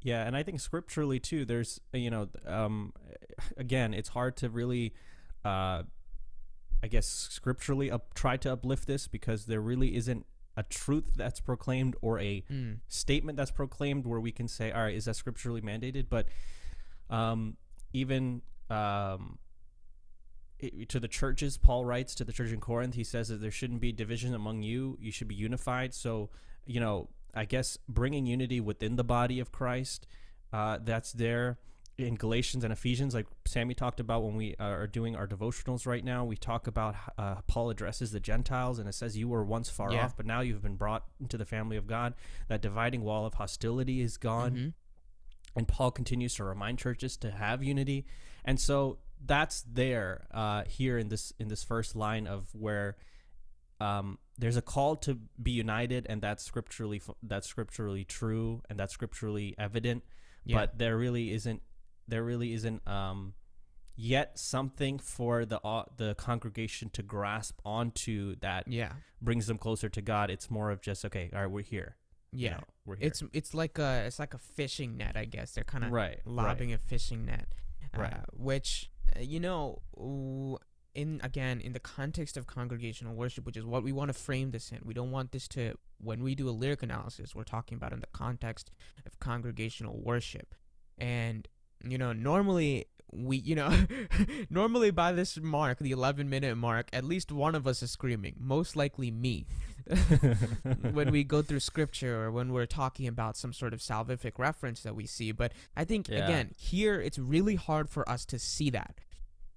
Yeah, 0.00 0.24
and 0.24 0.36
I 0.36 0.44
think 0.44 0.60
scripturally 0.60 1.18
too. 1.18 1.44
There's 1.44 1.80
uh, 1.92 1.98
you 1.98 2.08
know, 2.08 2.28
um, 2.46 2.92
again, 3.56 3.94
it's 3.94 4.10
hard 4.10 4.36
to 4.38 4.48
really, 4.48 4.94
uh, 5.44 5.82
I 6.82 6.88
guess 6.88 7.06
scripturally 7.06 7.90
up, 7.90 8.14
try 8.14 8.36
to 8.36 8.52
uplift 8.52 8.86
this 8.86 9.08
because 9.08 9.46
there 9.46 9.60
really 9.60 9.96
isn't 9.96 10.24
a 10.56 10.62
truth 10.62 11.14
that's 11.16 11.40
proclaimed 11.40 11.96
or 12.00 12.20
a 12.20 12.44
Mm. 12.48 12.78
statement 12.86 13.36
that's 13.36 13.50
proclaimed 13.50 14.06
where 14.06 14.20
we 14.20 14.30
can 14.30 14.46
say, 14.46 14.70
all 14.70 14.82
right, 14.82 14.94
is 14.94 15.06
that 15.06 15.16
scripturally 15.16 15.62
mandated? 15.62 16.06
But 16.08 16.28
um, 17.10 17.56
even 17.92 18.42
um, 18.70 19.38
it, 20.60 20.88
to 20.90 21.00
the 21.00 21.08
churches, 21.08 21.56
Paul 21.56 21.84
writes 21.84 22.14
to 22.16 22.24
the 22.24 22.32
church 22.32 22.52
in 22.52 22.60
Corinth, 22.60 22.94
he 22.94 23.02
says 23.04 23.28
that 23.28 23.40
there 23.40 23.50
shouldn't 23.50 23.80
be 23.80 23.90
division 23.90 24.32
among 24.32 24.62
you. 24.62 24.96
You 25.00 25.10
should 25.10 25.26
be 25.28 25.34
unified. 25.34 25.92
So, 25.94 26.30
you 26.66 26.80
know, 26.80 27.08
I 27.34 27.44
guess 27.44 27.76
bringing 27.88 28.26
unity 28.26 28.60
within 28.60 28.96
the 28.96 29.04
body 29.04 29.40
of 29.40 29.52
Christ, 29.52 30.06
uh, 30.52 30.78
that's 30.82 31.12
there 31.12 31.58
in 31.98 32.14
Galatians 32.14 32.64
and 32.64 32.72
Ephesians, 32.72 33.14
like 33.14 33.26
Sammy 33.46 33.74
talked 33.74 34.00
about 34.00 34.22
when 34.22 34.34
we 34.34 34.54
are 34.58 34.86
doing 34.86 35.14
our 35.14 35.26
devotionals 35.26 35.86
right 35.86 36.04
now. 36.04 36.24
We 36.24 36.36
talk 36.36 36.66
about 36.66 36.94
uh, 37.18 37.36
Paul 37.46 37.70
addresses 37.70 38.12
the 38.12 38.20
Gentiles 38.20 38.78
and 38.78 38.88
it 38.88 38.94
says, 38.94 39.16
You 39.16 39.28
were 39.28 39.44
once 39.44 39.68
far 39.68 39.92
Yeah. 39.92 40.04
off, 40.04 40.16
but 40.16 40.24
now 40.26 40.40
you've 40.40 40.62
been 40.62 40.76
brought 40.76 41.04
into 41.20 41.36
the 41.38 41.44
family 41.44 41.76
of 41.76 41.86
God. 41.86 42.14
That 42.48 42.62
dividing 42.62 43.02
wall 43.02 43.26
of 43.26 43.34
hostility 43.34 44.00
is 44.00 44.16
gone 44.16 44.52
Mhm. 44.56 44.72
and 45.54 45.68
Paul 45.68 45.90
continues 45.90 46.34
to 46.36 46.44
remind 46.44 46.78
churches 46.78 47.16
to 47.18 47.30
have 47.30 47.62
unity, 47.62 48.06
and 48.44 48.58
so 48.58 48.98
that's 49.24 49.62
there 49.62 50.26
uh, 50.32 50.64
here 50.64 50.98
in 50.98 51.08
this 51.08 51.32
in 51.38 51.48
this 51.48 51.62
first 51.62 51.94
line 51.94 52.26
of 52.26 52.48
where 52.54 52.96
um, 53.80 54.18
there's 54.38 54.56
a 54.56 54.62
call 54.62 54.96
to 54.96 55.18
be 55.42 55.50
united, 55.52 56.06
and 56.08 56.20
that's 56.22 56.42
scripturally 56.44 57.00
that's 57.22 57.46
scripturally 57.46 58.04
true, 58.04 58.62
and 58.68 58.78
that's 58.78 58.92
scripturally 58.94 59.54
evident, 59.58 60.02
Yeah. 60.44 60.56
but 60.58 60.78
there 60.78 60.96
really 60.96 61.32
isn't 61.32 61.62
there 62.08 62.24
really 62.24 62.52
isn't 62.52 62.86
um, 62.88 63.34
yet 63.96 64.38
something 64.38 64.98
for 64.98 65.44
the 65.44 65.60
au- 65.64 65.86
the 65.96 66.14
congregation 66.16 66.90
to 66.90 67.02
grasp 67.02 67.60
onto 67.64 68.34
that 68.40 68.66
yeah. 68.66 68.92
brings 69.20 69.46
them 69.46 69.58
closer 69.58 69.88
to 69.90 70.02
God. 70.02 70.30
It's 70.30 70.50
more 70.50 70.70
of 70.70 70.80
just 70.80 71.04
okay, 71.04 71.30
all 71.34 71.42
right, 71.42 71.50
we're 71.50 71.62
here. 71.62 71.96
you 72.32 72.46
Yeah. 72.46 72.52
know, 72.56 72.64
we're 72.86 72.96
here. 72.96 73.06
It's 73.08 73.22
it's 73.32 73.54
like 73.54 73.78
a 73.78 74.04
it's 74.06 74.18
like 74.18 74.34
a 74.34 74.38
fishing 74.38 74.96
net, 74.96 75.16
I 75.16 75.26
guess. 75.26 75.52
They're 75.52 75.64
kind 75.64 75.84
of 75.84 75.92
right, 75.92 76.20
right. 76.24 76.26
lobbing 76.26 76.72
a 76.72 76.78
fishing 76.78 77.26
net, 77.26 77.46
uh, 77.94 78.00
Right. 78.00 78.20
which 78.32 78.90
uh, 79.14 79.20
you 79.20 79.38
know, 79.40 79.82
in 80.94 81.20
again 81.22 81.60
in 81.60 81.72
the 81.72 81.80
context 81.80 82.36
of 82.36 82.46
congregational 82.46 83.14
worship, 83.14 83.46
which 83.46 83.56
is 83.56 83.64
what 83.64 83.82
we 83.82 83.92
want 83.92 84.08
to 84.08 84.14
frame 84.14 84.50
this 84.50 84.70
in. 84.72 84.80
We 84.84 84.94
don't 84.94 85.10
want 85.10 85.32
this 85.32 85.48
to 85.48 85.74
when 85.98 86.22
we 86.22 86.34
do 86.34 86.48
a 86.48 86.50
lyric 86.50 86.82
analysis, 86.82 87.34
we're 87.34 87.44
talking 87.44 87.76
about 87.76 87.92
in 87.92 88.00
the 88.00 88.06
context 88.12 88.70
of 89.06 89.18
congregational 89.20 90.00
worship, 90.02 90.54
and 90.98 91.48
you 91.84 91.98
know, 91.98 92.12
normally 92.12 92.86
we 93.14 93.36
you 93.36 93.54
know 93.54 93.70
normally 94.50 94.90
by 94.90 95.12
this 95.12 95.38
mark 95.38 95.78
the 95.78 95.90
11 95.90 96.30
minute 96.30 96.56
mark 96.56 96.88
at 96.94 97.04
least 97.04 97.30
one 97.30 97.54
of 97.54 97.66
us 97.66 97.82
is 97.82 97.90
screaming 97.90 98.34
most 98.40 98.74
likely 98.74 99.10
me 99.10 99.44
when 100.92 101.10
we 101.10 101.22
go 101.22 101.42
through 101.42 101.60
scripture 101.60 102.22
or 102.22 102.30
when 102.30 102.52
we're 102.54 102.64
talking 102.64 103.06
about 103.06 103.36
some 103.36 103.52
sort 103.52 103.74
of 103.74 103.80
salvific 103.80 104.38
reference 104.38 104.82
that 104.82 104.94
we 104.94 105.04
see. 105.06 105.32
But 105.32 105.52
I 105.76 105.84
think 105.84 106.08
Yeah. 106.08 106.24
again 106.24 106.52
here 106.56 107.00
it's 107.00 107.18
really 107.18 107.56
hard 107.56 107.90
for 107.90 108.08
us 108.08 108.24
to 108.26 108.38
see 108.38 108.70
that. 108.70 108.96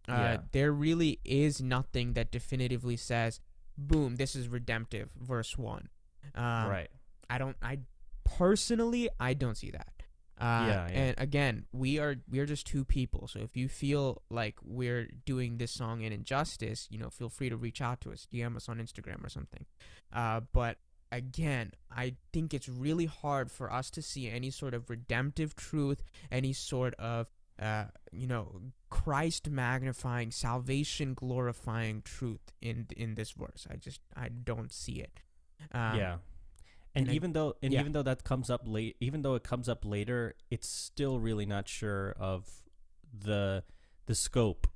Uh, 0.08 0.12
Yeah. 0.14 0.38
There 0.52 0.72
really 0.72 1.20
is 1.26 1.62
nothing 1.62 2.14
that 2.14 2.32
definitively 2.32 2.98
says, 2.98 3.40
"Boom, 3.78 4.16
this 4.18 4.36
is 4.36 4.48
redemptive." 4.48 5.10
Verse 5.20 5.58
one. 5.58 5.90
Um, 6.34 6.70
right. 6.70 6.90
I 7.30 7.38
don't. 7.38 7.58
I 7.62 7.80
personally, 8.24 9.10
I 9.20 9.34
don't 9.34 9.56
see 9.56 9.72
that. 9.72 9.92
Uh, 10.38 10.66
Yeah, 10.68 10.68
yeah. 10.68 11.00
And 11.00 11.16
again, 11.18 11.66
we 11.72 11.98
are 12.00 12.16
we 12.30 12.40
are 12.40 12.46
just 12.46 12.68
two 12.68 12.84
people. 12.84 13.28
So 13.28 13.40
if 13.40 13.56
you 13.56 13.70
feel 13.70 14.22
like 14.30 14.56
we're 14.64 15.08
doing 15.26 15.58
this 15.58 15.72
song 15.72 16.04
an 16.04 16.12
injustice, 16.12 16.88
you 16.92 16.98
know, 16.98 17.10
feel 17.10 17.30
free 17.30 17.50
to 17.50 17.56
reach 17.58 17.82
out 17.82 18.02
to 18.02 18.12
us, 18.12 18.28
DM 18.32 18.56
us 18.56 18.68
on 18.68 18.78
Instagram 18.80 19.24
or 19.24 19.30
something. 19.30 19.66
Uh, 20.12 20.42
but 20.52 20.78
again, 21.12 21.72
I 21.90 22.16
think 22.34 22.54
it's 22.54 22.68
really 22.68 23.06
hard 23.06 23.50
for 23.50 23.72
us 23.72 23.90
to 23.92 24.02
see 24.02 24.30
any 24.30 24.52
sort 24.52 24.74
of 24.74 24.90
redemptive 24.90 25.56
truth, 25.56 26.04
any 26.32 26.52
sort 26.52 26.94
of 26.96 27.28
uh, 27.58 27.86
you 28.12 28.28
know, 28.28 28.60
Christ 29.04 29.50
magnifying, 29.50 30.32
salvation 30.32 31.14
glorifying 31.14 32.02
truth 32.04 32.52
in 32.62 32.88
in 32.96 33.16
this 33.16 33.32
verse. 33.32 33.68
I 33.70 33.76
just 33.76 34.02
I 34.16 34.30
don't 34.30 34.72
see 34.74 35.00
it. 35.08 35.20
Um, 35.72 35.98
yeah. 35.98 36.14
And, 36.94 37.04
and 37.08 37.10
I- 37.12 37.14
even 37.14 37.34
though 37.34 37.56
and 37.62 37.74
yeah. 37.74 37.80
even 37.82 37.92
though 37.92 38.04
that 38.04 38.24
comes 38.24 38.50
up 38.50 38.62
late 38.66 38.96
even 39.00 39.22
though 39.22 39.36
it 39.36 39.44
comes 39.44 39.68
up 39.70 39.86
later, 39.86 40.36
it's 40.50 40.68
still 40.70 41.20
really 41.20 41.46
not 41.46 41.68
sure 41.68 42.16
of 42.20 42.50
the 43.18 43.64
the 44.06 44.16
scope 44.16 44.68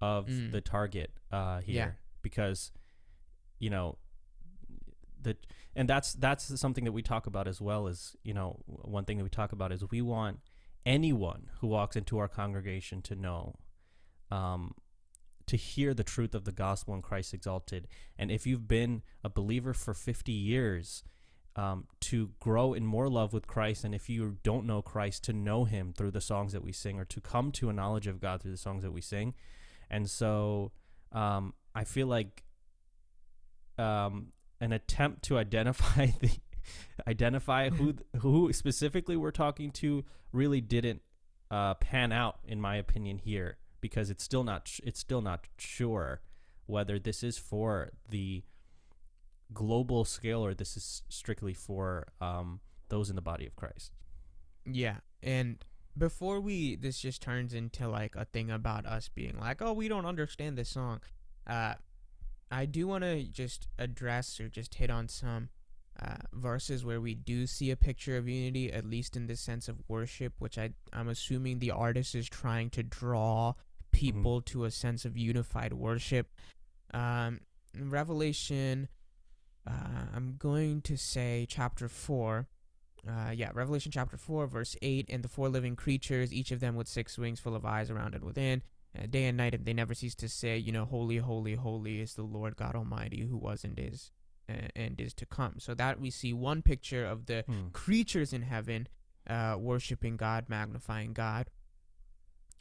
of 0.00 0.26
Mm. 0.26 0.52
the 0.52 0.60
target 0.60 1.10
uh 1.32 1.60
here 1.60 1.74
Yeah. 1.76 1.90
because 2.22 2.70
you 3.58 3.70
know 3.70 3.96
the 5.22 5.36
and 5.74 5.88
that's 5.88 6.12
that's 6.14 6.60
something 6.60 6.84
that 6.84 6.92
we 6.92 7.02
talk 7.02 7.26
about 7.26 7.48
as 7.48 7.60
well 7.60 7.86
as 7.88 8.14
you 8.22 8.34
know 8.34 8.60
one 8.66 9.04
thing 9.04 9.16
that 9.18 9.24
we 9.24 9.30
talk 9.30 9.52
about 9.52 9.72
is 9.72 9.82
we 9.90 10.02
want 10.02 10.40
anyone 10.84 11.48
who 11.60 11.66
walks 11.68 11.96
into 11.96 12.18
our 12.18 12.28
congregation 12.28 13.00
to 13.02 13.14
know 13.14 13.54
um 14.34 14.74
to 15.46 15.56
hear 15.56 15.92
the 15.92 16.04
truth 16.04 16.34
of 16.34 16.44
the 16.44 16.52
gospel 16.52 16.94
and 16.94 17.02
Christ 17.02 17.34
exalted 17.34 17.86
and 18.18 18.30
if 18.30 18.46
you've 18.46 18.66
been 18.66 19.02
a 19.22 19.28
believer 19.28 19.74
for 19.74 19.92
50 19.92 20.32
years 20.32 21.04
um, 21.56 21.86
to 22.00 22.30
grow 22.40 22.74
in 22.74 22.84
more 22.84 23.08
love 23.08 23.32
with 23.32 23.46
Christ, 23.46 23.84
and 23.84 23.94
if 23.94 24.08
you 24.08 24.38
don't 24.42 24.66
know 24.66 24.82
Christ, 24.82 25.24
to 25.24 25.32
know 25.32 25.64
Him 25.64 25.92
through 25.96 26.10
the 26.10 26.20
songs 26.20 26.52
that 26.52 26.64
we 26.64 26.72
sing, 26.72 26.98
or 26.98 27.04
to 27.06 27.20
come 27.20 27.52
to 27.52 27.68
a 27.68 27.72
knowledge 27.72 28.06
of 28.06 28.20
God 28.20 28.42
through 28.42 28.50
the 28.50 28.56
songs 28.56 28.82
that 28.82 28.92
we 28.92 29.00
sing. 29.00 29.34
And 29.90 30.10
so 30.10 30.72
um, 31.12 31.54
I 31.74 31.84
feel 31.84 32.08
like 32.08 32.44
um, 33.78 34.32
an 34.60 34.72
attempt 34.72 35.22
to 35.24 35.38
identify 35.38 36.06
the 36.20 36.30
identify 37.06 37.68
who 37.68 37.94
who 38.18 38.52
specifically 38.52 39.16
we're 39.16 39.30
talking 39.30 39.70
to 39.70 40.04
really 40.32 40.60
didn't 40.60 41.02
uh, 41.50 41.74
pan 41.74 42.10
out, 42.10 42.38
in 42.44 42.60
my 42.60 42.76
opinion, 42.76 43.18
here 43.18 43.58
because 43.84 44.08
it's 44.08 44.24
still 44.24 44.44
not 44.44 44.80
it's 44.82 44.98
still 44.98 45.20
not 45.20 45.46
sure 45.58 46.22
whether 46.64 46.98
this 46.98 47.22
is 47.22 47.36
for 47.36 47.90
the 48.08 48.42
global 49.52 50.06
scale 50.06 50.42
or 50.42 50.54
this 50.54 50.74
is 50.74 51.02
strictly 51.10 51.52
for 51.52 52.06
um, 52.18 52.60
those 52.88 53.10
in 53.10 53.14
the 53.14 53.20
body 53.20 53.46
of 53.46 53.54
Christ. 53.56 53.92
Yeah, 54.64 55.00
and 55.22 55.62
before 55.98 56.40
we 56.40 56.76
this 56.76 56.98
just 56.98 57.20
turns 57.20 57.52
into 57.52 57.86
like 57.86 58.16
a 58.16 58.24
thing 58.24 58.50
about 58.50 58.86
us 58.86 59.10
being 59.14 59.38
like, 59.38 59.60
oh, 59.60 59.74
we 59.74 59.86
don't 59.86 60.06
understand 60.06 60.56
this 60.56 60.70
song. 60.70 61.02
Uh, 61.46 61.74
I 62.50 62.64
do 62.64 62.86
want 62.86 63.04
to 63.04 63.22
just 63.24 63.68
address 63.78 64.40
or 64.40 64.48
just 64.48 64.76
hit 64.76 64.88
on 64.88 65.08
some 65.08 65.50
uh, 66.00 66.16
verses 66.32 66.86
where 66.86 67.00
we 67.00 67.14
do 67.14 67.46
see 67.46 67.70
a 67.70 67.76
picture 67.76 68.16
of 68.16 68.28
unity, 68.28 68.72
at 68.72 68.84
least 68.84 69.14
in 69.14 69.26
the 69.26 69.36
sense 69.36 69.68
of 69.68 69.76
worship, 69.88 70.32
which 70.38 70.56
I 70.56 70.70
I'm 70.92 71.08
assuming 71.08 71.58
the 71.58 71.70
artist 71.70 72.14
is 72.14 72.28
trying 72.28 72.70
to 72.70 72.82
draw 72.82 73.54
people 73.94 74.40
to 74.42 74.64
a 74.64 74.70
sense 74.70 75.04
of 75.04 75.16
unified 75.16 75.72
worship. 75.72 76.28
Um, 76.92 77.40
in 77.74 77.90
Revelation, 77.90 78.88
uh, 79.66 80.06
I'm 80.14 80.36
going 80.38 80.80
to 80.82 80.96
say 80.96 81.46
chapter 81.48 81.88
four. 81.88 82.48
Uh, 83.06 83.30
yeah, 83.32 83.50
Revelation 83.52 83.92
chapter 83.92 84.16
4, 84.16 84.46
verse 84.46 84.76
8. 84.80 85.10
And 85.10 85.22
the 85.22 85.28
four 85.28 85.50
living 85.50 85.76
creatures, 85.76 86.32
each 86.32 86.50
of 86.50 86.60
them 86.60 86.74
with 86.74 86.88
six 86.88 87.18
wings 87.18 87.38
full 87.38 87.54
of 87.54 87.62
eyes 87.66 87.90
around 87.90 88.14
and 88.14 88.24
within, 88.24 88.62
uh, 88.98 89.04
day 89.04 89.26
and 89.26 89.36
night, 89.36 89.52
and 89.54 89.66
they 89.66 89.74
never 89.74 89.92
cease 89.92 90.14
to 90.14 90.26
say, 90.28 90.56
you 90.56 90.72
know, 90.72 90.86
Holy, 90.86 91.18
holy, 91.18 91.54
holy 91.54 92.00
is 92.00 92.14
the 92.14 92.22
Lord 92.22 92.56
God 92.56 92.74
Almighty 92.74 93.20
who 93.26 93.36
was 93.36 93.62
and 93.62 93.78
is 93.78 94.10
uh, 94.48 94.68
and 94.74 94.98
is 94.98 95.12
to 95.14 95.26
come. 95.26 95.56
So 95.58 95.74
that 95.74 96.00
we 96.00 96.08
see 96.08 96.32
one 96.32 96.62
picture 96.62 97.04
of 97.04 97.26
the 97.26 97.44
Hmm. 97.46 97.68
creatures 97.74 98.32
in 98.32 98.40
heaven 98.40 98.88
uh, 99.28 99.56
worshiping 99.58 100.16
God, 100.16 100.48
magnifying 100.48 101.12
God. 101.12 101.50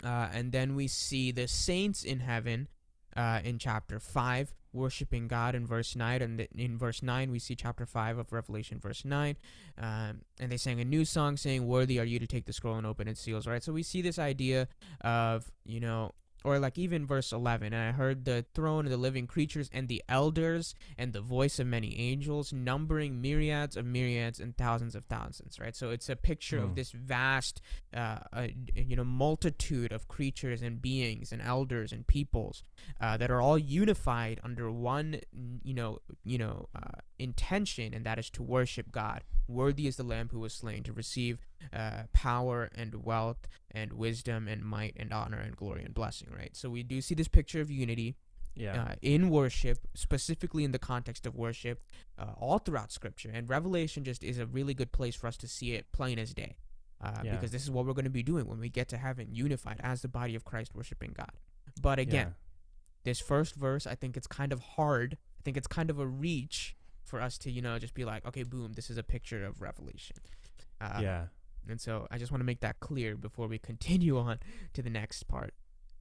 Uh, 0.04 0.30
and 0.34 0.52
then 0.52 0.76
we 0.76 0.88
see 0.88 1.32
the 1.32 1.48
saints 1.48 2.04
in 2.04 2.20
heaven 2.20 2.68
uh, 3.16 3.40
in 3.44 3.58
chapter 3.58 4.00
5 4.00 4.54
worshiping 4.74 5.28
God 5.28 5.56
in 5.56 5.66
verse 5.66 5.96
9. 5.96 6.22
And 6.22 6.48
in 6.56 6.78
verse 6.78 7.02
9, 7.02 7.32
we 7.32 7.40
see 7.40 7.56
chapter 7.56 7.86
5 7.86 8.18
of 8.18 8.34
Revelation, 8.34 8.80
verse 8.80 9.06
9. 9.06 9.38
Um, 9.78 10.22
and 10.40 10.52
they 10.52 10.58
sang 10.58 10.82
a 10.82 10.86
new 10.86 11.06
song 11.06 11.38
saying, 11.38 11.66
Worthy 11.66 12.00
are 12.00 12.06
you 12.06 12.20
to 12.20 12.28
take 12.28 12.46
the 12.46 12.54
scroll 12.54 12.76
and 12.76 12.86
open 12.86 13.08
its 13.08 13.22
seals, 13.22 13.48
right? 13.48 13.64
So 13.64 13.72
we 13.72 13.84
see 13.84 14.02
this 14.02 14.20
idea 14.20 14.68
of, 15.02 15.52
you 15.64 15.80
know, 15.80 16.12
or 16.44 16.60
like 16.60 16.78
even 16.78 17.06
verse 17.06 17.32
11 17.32 17.74
and 17.74 17.82
i 17.82 17.92
heard 17.92 18.26
the 18.26 18.46
throne 18.54 18.86
of 18.86 18.92
the 18.92 18.98
living 18.98 19.26
creatures 19.28 19.70
and 19.74 19.88
the 19.88 20.04
elders 20.10 20.76
and 20.98 21.14
the 21.14 21.22
voice 21.22 21.60
of 21.60 21.68
many 21.68 21.98
angels 22.00 22.52
numbering 22.54 23.22
myriads 23.22 23.78
of 23.78 23.86
myriads 23.86 24.40
and 24.40 24.58
thousands 24.58 24.96
of 24.96 25.06
thousands 25.06 25.60
right 25.60 25.76
so 25.76 25.90
it's 25.90 26.10
a 26.10 26.16
picture 26.16 26.60
Hmm. 26.60 26.66
of 26.66 26.76
this 26.76 26.92
vast 26.92 27.62
uh, 27.96 28.20
uh, 28.34 28.48
you 28.76 28.96
know 28.96 29.04
multitude 29.04 29.92
of 29.92 30.08
creatures 30.08 30.62
and 30.62 30.82
beings 30.82 31.32
and 31.32 31.42
elders 31.42 31.92
and 31.92 32.06
peoples 32.08 32.64
uh, 33.02 33.18
that 33.18 33.32
are 33.32 33.42
all 33.42 33.58
unified 33.58 34.40
under 34.44 34.70
one 34.72 35.20
you 35.64 35.74
know 35.74 36.00
you 36.24 36.38
know 36.38 36.68
uh, 36.76 37.00
intention 37.24 37.94
and 37.94 38.06
that 38.06 38.18
is 38.20 38.30
to 38.30 38.44
worship 38.44 38.92
god 38.92 39.22
worthy 39.48 39.88
is 39.88 39.96
the 39.98 40.04
lamb 40.04 40.30
who 40.32 40.40
was 40.40 40.54
slain 40.54 40.84
to 40.84 40.94
receive 40.94 41.38
uh, 41.74 42.04
power 42.14 42.70
and 42.76 43.04
wealth 43.04 43.48
and 43.72 43.94
wisdom 43.94 44.48
and 44.48 44.64
might 44.64 44.94
and 44.98 45.12
honor 45.12 45.38
and 45.38 45.56
glory 45.58 45.84
and 45.84 45.94
blessing, 45.94 46.30
right? 46.38 46.56
So 46.56 46.70
we 46.70 46.82
do 46.84 47.02
see 47.02 47.16
this 47.16 47.28
picture 47.28 47.60
of 47.60 47.70
unity 47.70 48.16
Yeah. 48.56 48.82
uh, 48.84 48.96
in 49.02 49.30
worship, 49.30 49.80
specifically 49.96 50.64
in 50.64 50.72
the 50.72 50.80
context 50.80 51.26
of 51.26 51.36
worship, 51.36 51.82
uh, 52.18 52.34
all 52.38 52.60
throughout 52.60 52.92
Scripture. 52.92 53.32
And 53.34 53.50
Revelation 53.50 54.04
just 54.06 54.24
is 54.24 54.38
a 54.40 54.46
really 54.46 54.74
good 54.74 54.92
place 54.94 55.16
for 55.16 55.28
us 55.28 55.38
to 55.38 55.48
see 55.48 55.74
it 55.74 55.92
plain 55.92 56.18
as 56.20 56.34
day. 56.34 56.56
Uh, 57.02 57.22
Yeah. 57.24 57.32
Because 57.36 57.52
this 57.52 57.64
is 57.64 57.72
what 57.72 57.86
we're 57.86 57.94
going 58.00 58.06
to 58.14 58.20
be 58.22 58.24
doing 58.24 58.46
when 58.48 58.60
we 58.60 58.70
get 58.70 58.88
to 58.90 58.98
heaven, 58.98 59.28
unified 59.32 59.80
as 59.84 60.02
the 60.04 60.08
body 60.08 60.36
of 60.36 60.46
Christ, 60.46 60.74
worshiping 60.74 61.12
God. 61.14 61.32
But 61.82 62.00
again, 62.00 62.36
this 63.04 63.20
first 63.20 63.56
verse, 63.56 63.86
I 63.86 63.96
think 63.96 64.16
it's 64.16 64.28
kind 64.28 64.54
of 64.54 64.60
hard. 64.78 65.18
I 65.40 65.42
think 65.44 65.58
it's 65.58 65.68
kind 65.68 65.90
of 65.90 66.00
a 66.00 66.08
reach 66.08 66.76
for 67.14 67.22
us 67.22 67.38
to, 67.38 67.52
you 67.52 67.62
know, 67.62 67.78
just 67.78 67.94
be 67.94 68.06
like, 68.06 68.26
okay, 68.26 68.42
boom, 68.42 68.74
this 68.74 68.90
is 68.90 68.98
a 68.98 69.04
picture 69.04 69.46
of 69.46 69.62
Revelation. 69.62 70.18
Uh, 70.82 70.94
yeah. 70.96 71.02
yeah. 71.02 71.26
and 71.70 71.80
so 71.80 72.08
I 72.10 72.18
just 72.18 72.32
want 72.32 72.40
to 72.40 72.44
make 72.46 72.62
that 72.62 72.80
clear 72.80 73.16
before 73.16 73.48
we 73.48 73.60
continue 73.60 74.18
on 74.18 74.40
to 74.74 74.82
the 74.82 74.90
next 74.90 75.28
part. 75.28 75.54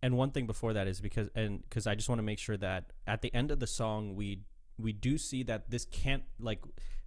And 0.02 0.16
one 0.16 0.30
thing 0.30 0.46
before 0.46 0.72
that 0.72 0.86
is 0.86 1.02
because 1.02 1.28
and 1.34 1.60
because 1.60 1.86
I 1.86 1.94
just 1.94 2.08
want 2.08 2.18
to 2.20 2.22
make 2.22 2.38
sure 2.38 2.56
that 2.56 2.94
at 3.06 3.20
the 3.20 3.32
end 3.34 3.50
of 3.50 3.60
the 3.60 3.66
song 3.66 4.16
we 4.16 4.40
we 4.78 4.94
do 4.94 5.18
see 5.18 5.42
that 5.42 5.70
this 5.70 5.84
can't 5.84 6.22
like 6.40 6.60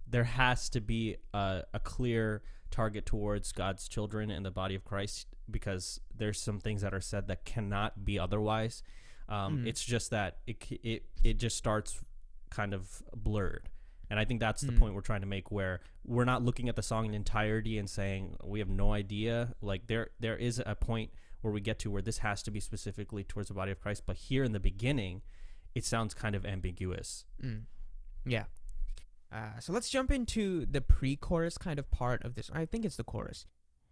there 0.06 0.22
has 0.22 0.68
to 0.70 0.80
be 0.80 1.16
a, 1.34 1.64
a 1.74 1.80
clear 1.80 2.42
target 2.70 3.06
towards 3.06 3.50
God's 3.50 3.88
children 3.88 4.30
and 4.30 4.46
the 4.46 4.52
body 4.52 4.76
of 4.76 4.84
Christ 4.84 5.26
because 5.50 6.00
there's 6.14 6.40
some 6.40 6.60
things 6.60 6.82
that 6.82 6.94
are 6.94 7.00
said 7.00 7.26
that 7.26 7.44
cannot 7.44 8.04
be 8.04 8.20
otherwise. 8.20 8.84
Um, 9.28 9.58
Mm. 9.58 9.66
It's 9.66 9.84
just 9.84 10.10
that 10.12 10.38
it 10.46 10.64
it 10.70 11.02
it 11.24 11.38
just 11.38 11.56
starts 11.56 11.98
kind 12.50 12.72
of 12.72 13.02
blurred. 13.12 13.68
And 14.08 14.20
I 14.20 14.24
think 14.24 14.40
that's 14.40 14.62
the 14.62 14.72
Mm. 14.72 14.78
point 14.78 14.94
we're 14.94 15.00
trying 15.00 15.22
to 15.22 15.26
make 15.26 15.50
where 15.50 15.80
we're 16.04 16.24
not 16.24 16.42
looking 16.42 16.68
at 16.68 16.76
the 16.76 16.82
song 16.82 17.06
in 17.06 17.14
entirety 17.14 17.76
and 17.78 17.90
saying 17.90 18.36
we 18.44 18.58
have 18.60 18.68
no 18.68 18.92
idea. 18.92 19.54
Like 19.60 19.86
there 19.88 20.10
there 20.20 20.36
is 20.36 20.62
a 20.64 20.74
point 20.76 21.10
where 21.40 21.52
we 21.52 21.60
get 21.60 21.78
to 21.80 21.90
where 21.90 22.02
this 22.02 22.18
has 22.18 22.42
to 22.44 22.50
be 22.50 22.60
specifically 22.60 23.24
towards 23.24 23.48
the 23.48 23.54
body 23.54 23.72
of 23.72 23.80
Christ, 23.80 24.04
but 24.06 24.16
here 24.16 24.42
in 24.44 24.52
the 24.52 24.60
beginning, 24.60 25.22
it 25.74 25.84
sounds 25.84 26.14
kind 26.14 26.34
of 26.34 26.46
ambiguous. 26.46 27.24
Mm. 27.42 27.64
Yeah. 28.24 28.44
Uh, 29.30 29.58
so 29.60 29.72
let's 29.72 29.90
jump 29.90 30.10
into 30.10 30.64
the 30.66 30.80
pre-chorus 30.80 31.58
kind 31.58 31.78
of 31.78 31.90
part 31.90 32.22
of 32.24 32.34
this. 32.36 32.48
I 32.52 32.64
think 32.64 32.84
it's 32.84 32.96
the 32.96 33.04
chorus. 33.04 33.44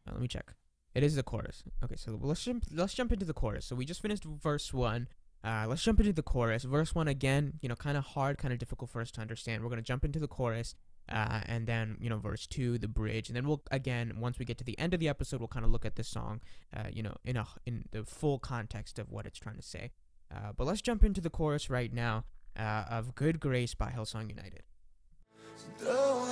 Uh, 0.07 0.13
let 0.13 0.21
me 0.21 0.29
check. 0.29 0.55
It 0.95 1.03
is 1.03 1.17
the 1.17 1.25
chorus. 1.25 1.65
Okay, 1.83 1.97
so 1.97 2.17
let's 2.21 2.43
jump. 2.45 2.65
Let's 2.71 2.95
jump 2.95 3.11
into 3.13 3.25
the 3.25 3.35
chorus. 3.35 3.67
So 3.67 3.75
we 3.75 3.85
just 3.85 4.01
finished 4.01 4.23
verse 4.25 4.73
one. 4.73 5.09
Uh, 5.45 5.67
let's 5.69 5.83
jump 5.83 6.01
into 6.01 6.13
the 6.13 6.23
chorus. 6.23 6.65
Verse 6.65 6.95
one 6.95 7.07
again. 7.07 7.55
You 7.61 7.69
know, 7.69 7.77
kind 7.77 7.99
of 7.99 8.05
hard, 8.05 8.39
kind 8.39 8.53
of 8.53 8.59
difficult 8.59 8.91
for 8.91 9.03
us 9.03 9.11
to 9.13 9.21
understand. 9.21 9.63
We're 9.63 9.69
gonna 9.69 9.83
jump 9.83 10.05
into 10.05 10.19
the 10.19 10.27
chorus, 10.27 10.75
uh, 11.11 11.43
and 11.45 11.67
then 11.67 11.99
you 12.01 12.09
know, 12.09 12.19
verse 12.19 12.47
two, 12.47 12.79
the 12.79 12.89
bridge, 12.89 13.29
and 13.29 13.37
then 13.37 13.47
we'll 13.47 13.63
again 13.71 14.15
once 14.19 14.39
we 14.39 14.47
get 14.47 14.57
to 14.59 14.65
the 14.65 14.79
end 14.79 14.95
of 14.95 15.01
the 15.01 15.09
episode, 15.09 15.41
we'll 15.41 15.49
kind 15.49 15.67
of 15.67 15.71
look 15.71 15.85
at 15.85 15.97
this 15.97 16.09
song. 16.09 16.41
Uh, 16.75 16.85
you 16.91 17.03
know, 17.03 17.15
in 17.25 17.37
a 17.37 17.47
in 17.67 17.85
the 17.91 18.05
full 18.05 18.39
context 18.39 18.99
of 18.99 19.11
what 19.11 19.27
it's 19.27 19.39
trying 19.39 19.57
to 19.57 19.63
say. 19.63 19.91
Uh, 20.35 20.53
but 20.57 20.67
let's 20.67 20.81
jump 20.81 21.05
into 21.05 21.21
the 21.21 21.31
chorus 21.31 21.69
right 21.69 21.93
now 21.93 22.25
uh, 22.59 22.85
of 22.89 23.15
"Good 23.15 23.39
Grace" 23.39 23.75
by 23.75 23.91
Hillsong 23.91 24.31
United. 24.31 24.63
So 25.79 26.25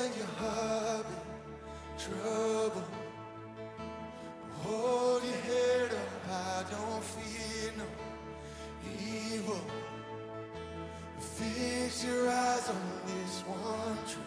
Your 12.05 12.29
eyes 12.29 12.69
on 12.69 12.83
this 13.07 13.45
one 13.47 13.97
truth. 14.09 14.27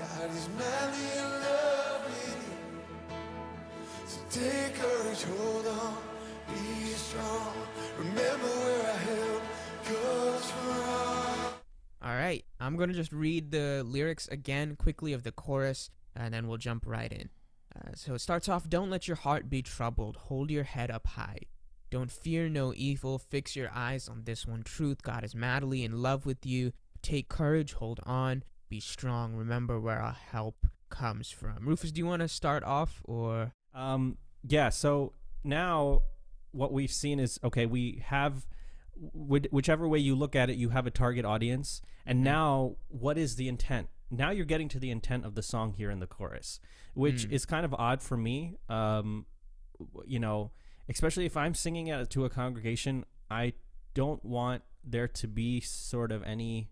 God 0.00 0.30
is 0.34 0.48
madly 0.58 1.06
in 1.16 1.30
love 1.30 2.04
with 2.04 2.48
you. 2.48 3.14
So 4.06 4.18
take 4.30 4.74
courage, 4.74 5.22
hold 5.22 5.66
on, 5.68 5.96
be 6.48 6.88
strong. 6.90 7.54
Remember 7.98 8.48
where 8.48 8.90
our 8.90 8.98
help 8.98 9.42
comes 9.84 10.50
from. 10.50 11.52
All 12.02 12.16
right, 12.16 12.44
I'm 12.58 12.76
gonna 12.76 12.94
just 12.94 13.12
read 13.12 13.52
the 13.52 13.84
lyrics 13.86 14.26
again 14.26 14.74
quickly 14.74 15.12
of 15.12 15.22
the 15.22 15.30
chorus, 15.30 15.90
and 16.16 16.34
then 16.34 16.48
we'll 16.48 16.58
jump 16.58 16.84
right 16.84 17.12
in. 17.12 17.28
Uh, 17.76 17.92
so 17.94 18.14
it 18.14 18.20
starts 18.20 18.48
off: 18.48 18.68
"Don't 18.68 18.90
let 18.90 19.06
your 19.06 19.18
heart 19.18 19.48
be 19.48 19.62
troubled. 19.62 20.16
Hold 20.16 20.50
your 20.50 20.64
head 20.64 20.90
up 20.90 21.06
high. 21.06 21.42
Don't 21.90 22.10
fear 22.10 22.48
no 22.48 22.74
evil. 22.74 23.18
Fix 23.18 23.56
your 23.56 23.70
eyes 23.72 24.08
on 24.08 24.24
this 24.24 24.46
one 24.46 24.62
truth. 24.62 25.02
God 25.02 25.24
is 25.24 25.34
madly 25.34 25.84
in 25.84 26.02
love 26.02 26.26
with 26.26 26.44
you. 26.44 26.72
Take 27.08 27.28
courage. 27.28 27.72
Hold 27.74 28.00
on. 28.04 28.44
Be 28.68 28.80
strong. 28.80 29.34
Remember 29.34 29.80
where 29.80 29.98
our 30.00 30.12
help 30.12 30.66
comes 30.90 31.30
from." 31.30 31.66
Rufus, 31.66 31.90
do 31.92 31.98
you 32.00 32.06
want 32.06 32.20
to 32.20 32.28
start 32.28 32.62
off, 32.64 33.00
or 33.04 33.52
Um, 33.74 34.18
yeah. 34.42 34.68
So 34.70 35.14
now 35.44 36.02
what 36.50 36.72
we've 36.72 36.90
seen 36.92 37.18
is 37.20 37.38
okay. 37.44 37.66
We 37.66 38.02
have 38.06 38.46
whichever 39.12 39.86
way 39.86 39.98
you 39.98 40.14
look 40.16 40.34
at 40.34 40.50
it, 40.50 40.56
you 40.56 40.70
have 40.70 40.86
a 40.86 40.90
target 40.90 41.24
audience, 41.24 41.80
and 42.04 42.18
Mhm. 42.20 42.24
now 42.24 42.76
what 42.88 43.16
is 43.16 43.36
the 43.36 43.46
intent? 43.48 43.88
Now 44.10 44.30
you're 44.30 44.44
getting 44.46 44.68
to 44.70 44.80
the 44.80 44.90
intent 44.90 45.24
of 45.24 45.34
the 45.34 45.42
song 45.42 45.74
here 45.74 45.90
in 45.90 46.00
the 46.00 46.06
chorus, 46.06 46.58
which 46.94 47.26
Mm. 47.28 47.32
is 47.32 47.46
kind 47.46 47.64
of 47.64 47.72
odd 47.74 48.02
for 48.02 48.16
me. 48.16 48.56
Um, 48.68 49.26
you 50.04 50.18
know, 50.18 50.50
especially 50.88 51.26
if 51.26 51.36
I'm 51.36 51.54
singing 51.54 51.90
at 51.90 52.10
to 52.10 52.24
a 52.24 52.30
congregation, 52.30 53.04
I 53.30 53.52
don't 53.94 54.24
want 54.24 54.64
there 54.82 55.06
to 55.08 55.28
be 55.28 55.60
sort 55.60 56.10
of 56.10 56.22
any 56.24 56.70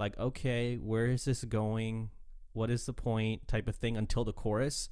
like, 0.00 0.18
okay, 0.18 0.76
where 0.76 1.06
is 1.06 1.26
this 1.26 1.44
going? 1.44 2.10
What 2.52 2.70
is 2.70 2.86
the 2.86 2.92
point? 2.92 3.46
Type 3.46 3.68
of 3.68 3.76
thing 3.76 3.96
until 3.96 4.24
the 4.24 4.32
chorus. 4.32 4.88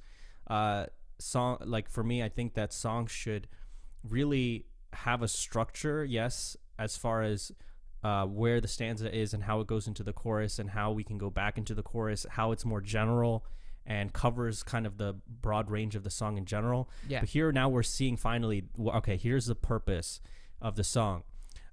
Uh, 0.47 0.85
song 1.17 1.57
like 1.65 1.89
for 1.89 2.03
me, 2.03 2.23
I 2.23 2.29
think 2.29 2.53
that 2.53 2.71
songs 2.71 3.11
should 3.11 3.47
really 4.07 4.65
have 4.93 5.21
a 5.21 5.27
structure. 5.27 6.05
Yes, 6.05 6.55
as 6.77 6.95
far 6.95 7.23
as 7.23 7.51
uh, 8.03 8.25
where 8.25 8.61
the 8.61 8.67
stanza 8.67 9.13
is 9.13 9.33
and 9.33 9.43
how 9.43 9.59
it 9.59 9.67
goes 9.67 9.87
into 9.87 10.03
the 10.03 10.13
chorus 10.13 10.59
and 10.59 10.69
how 10.69 10.91
we 10.91 11.03
can 11.03 11.17
go 11.17 11.29
back 11.29 11.57
into 11.57 11.73
the 11.73 11.83
chorus, 11.83 12.25
how 12.29 12.51
it's 12.51 12.63
more 12.63 12.79
general 12.79 13.45
and 13.85 14.13
covers 14.13 14.61
kind 14.61 14.85
of 14.85 14.97
the 14.97 15.15
broad 15.27 15.71
range 15.71 15.95
of 15.95 16.03
the 16.03 16.09
song 16.11 16.37
in 16.37 16.45
general. 16.45 16.87
yeah, 17.07 17.21
But 17.21 17.29
here 17.29 17.51
now 17.51 17.67
we're 17.67 17.83
seeing 17.83 18.15
finally, 18.15 18.65
okay, 18.79 19.17
here's 19.17 19.47
the 19.47 19.55
purpose 19.55 20.21
of 20.61 20.75
the 20.75 20.83
song. 20.83 21.23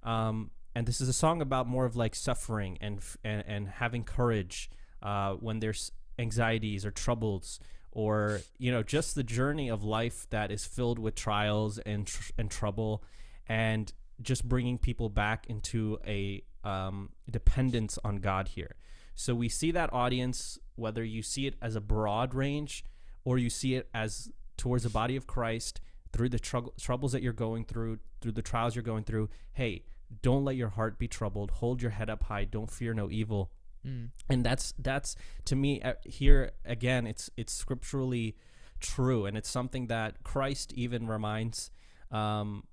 Um, 0.01 0.51
and 0.77 0.85
this 0.85 1.01
is 1.01 1.09
a 1.09 1.13
song 1.13 1.41
about 1.41 1.67
more 1.67 1.85
of 1.85 1.95
like 1.95 2.13
suffering 2.13 2.77
and 2.79 2.99
and, 3.23 3.43
and 3.47 3.67
having 3.67 4.03
courage 4.03 4.69
uh, 5.01 5.33
when 5.33 5.59
there's 5.59 5.91
anxieties 6.19 6.85
or 6.85 6.91
troubles 6.91 7.59
or 7.91 8.41
you 8.59 8.71
know 8.71 8.83
just 8.83 9.15
the 9.15 9.23
journey 9.23 9.69
of 9.69 9.83
life 9.83 10.27
that 10.29 10.51
is 10.51 10.65
filled 10.65 10.99
with 10.99 11.15
trials 11.15 11.79
and 11.79 12.05
tr- 12.05 12.31
and 12.37 12.51
trouble 12.51 13.03
and 13.49 13.91
just 14.21 14.47
bringing 14.47 14.77
people 14.77 15.09
back 15.09 15.47
into 15.49 15.97
a 16.05 16.43
um, 16.63 17.09
dependence 17.31 17.97
on 18.03 18.17
God 18.17 18.49
here. 18.49 18.75
So 19.15 19.33
we 19.33 19.49
see 19.49 19.71
that 19.71 19.91
audience, 19.91 20.59
whether 20.75 21.03
you 21.03 21.23
see 21.23 21.47
it 21.47 21.55
as 21.59 21.75
a 21.75 21.81
broad 21.81 22.35
range 22.35 22.85
or 23.25 23.39
you 23.39 23.49
see 23.49 23.73
it 23.73 23.89
as 23.95 24.29
towards 24.57 24.83
the 24.83 24.91
body 24.91 25.15
of 25.15 25.25
Christ 25.25 25.81
through 26.13 26.29
the 26.29 26.39
trou- 26.39 26.73
troubles 26.79 27.13
that 27.13 27.23
you're 27.23 27.33
going 27.33 27.65
through, 27.65 27.97
through 28.21 28.33
the 28.33 28.43
trials 28.43 28.75
you're 28.75 28.83
going 28.83 29.05
through. 29.05 29.29
Hey, 29.53 29.83
don't 30.21 30.45
let 30.45 30.55
your 30.55 30.69
heart 30.69 30.97
be 30.97 31.07
troubled. 31.07 31.51
Hold 31.51 31.81
your 31.81 31.91
head 31.91 32.09
up 32.09 32.23
high. 32.23 32.45
Don't 32.45 32.71
fear 32.71 32.93
no 32.93 33.09
evil. 33.11 33.51
Mm. 33.85 34.09
And 34.29 34.45
that's 34.45 34.73
that's 34.79 35.15
to 35.45 35.55
me 35.55 35.81
uh, 35.81 35.93
here 36.03 36.51
again. 36.65 37.07
It's 37.07 37.29
it's 37.37 37.53
scripturally 37.53 38.35
true, 38.79 39.25
and 39.25 39.37
it's 39.37 39.49
something 39.49 39.87
that 39.87 40.23
Christ 40.23 40.73
even 40.73 41.07
reminds 41.07 41.71
um, 42.11 42.65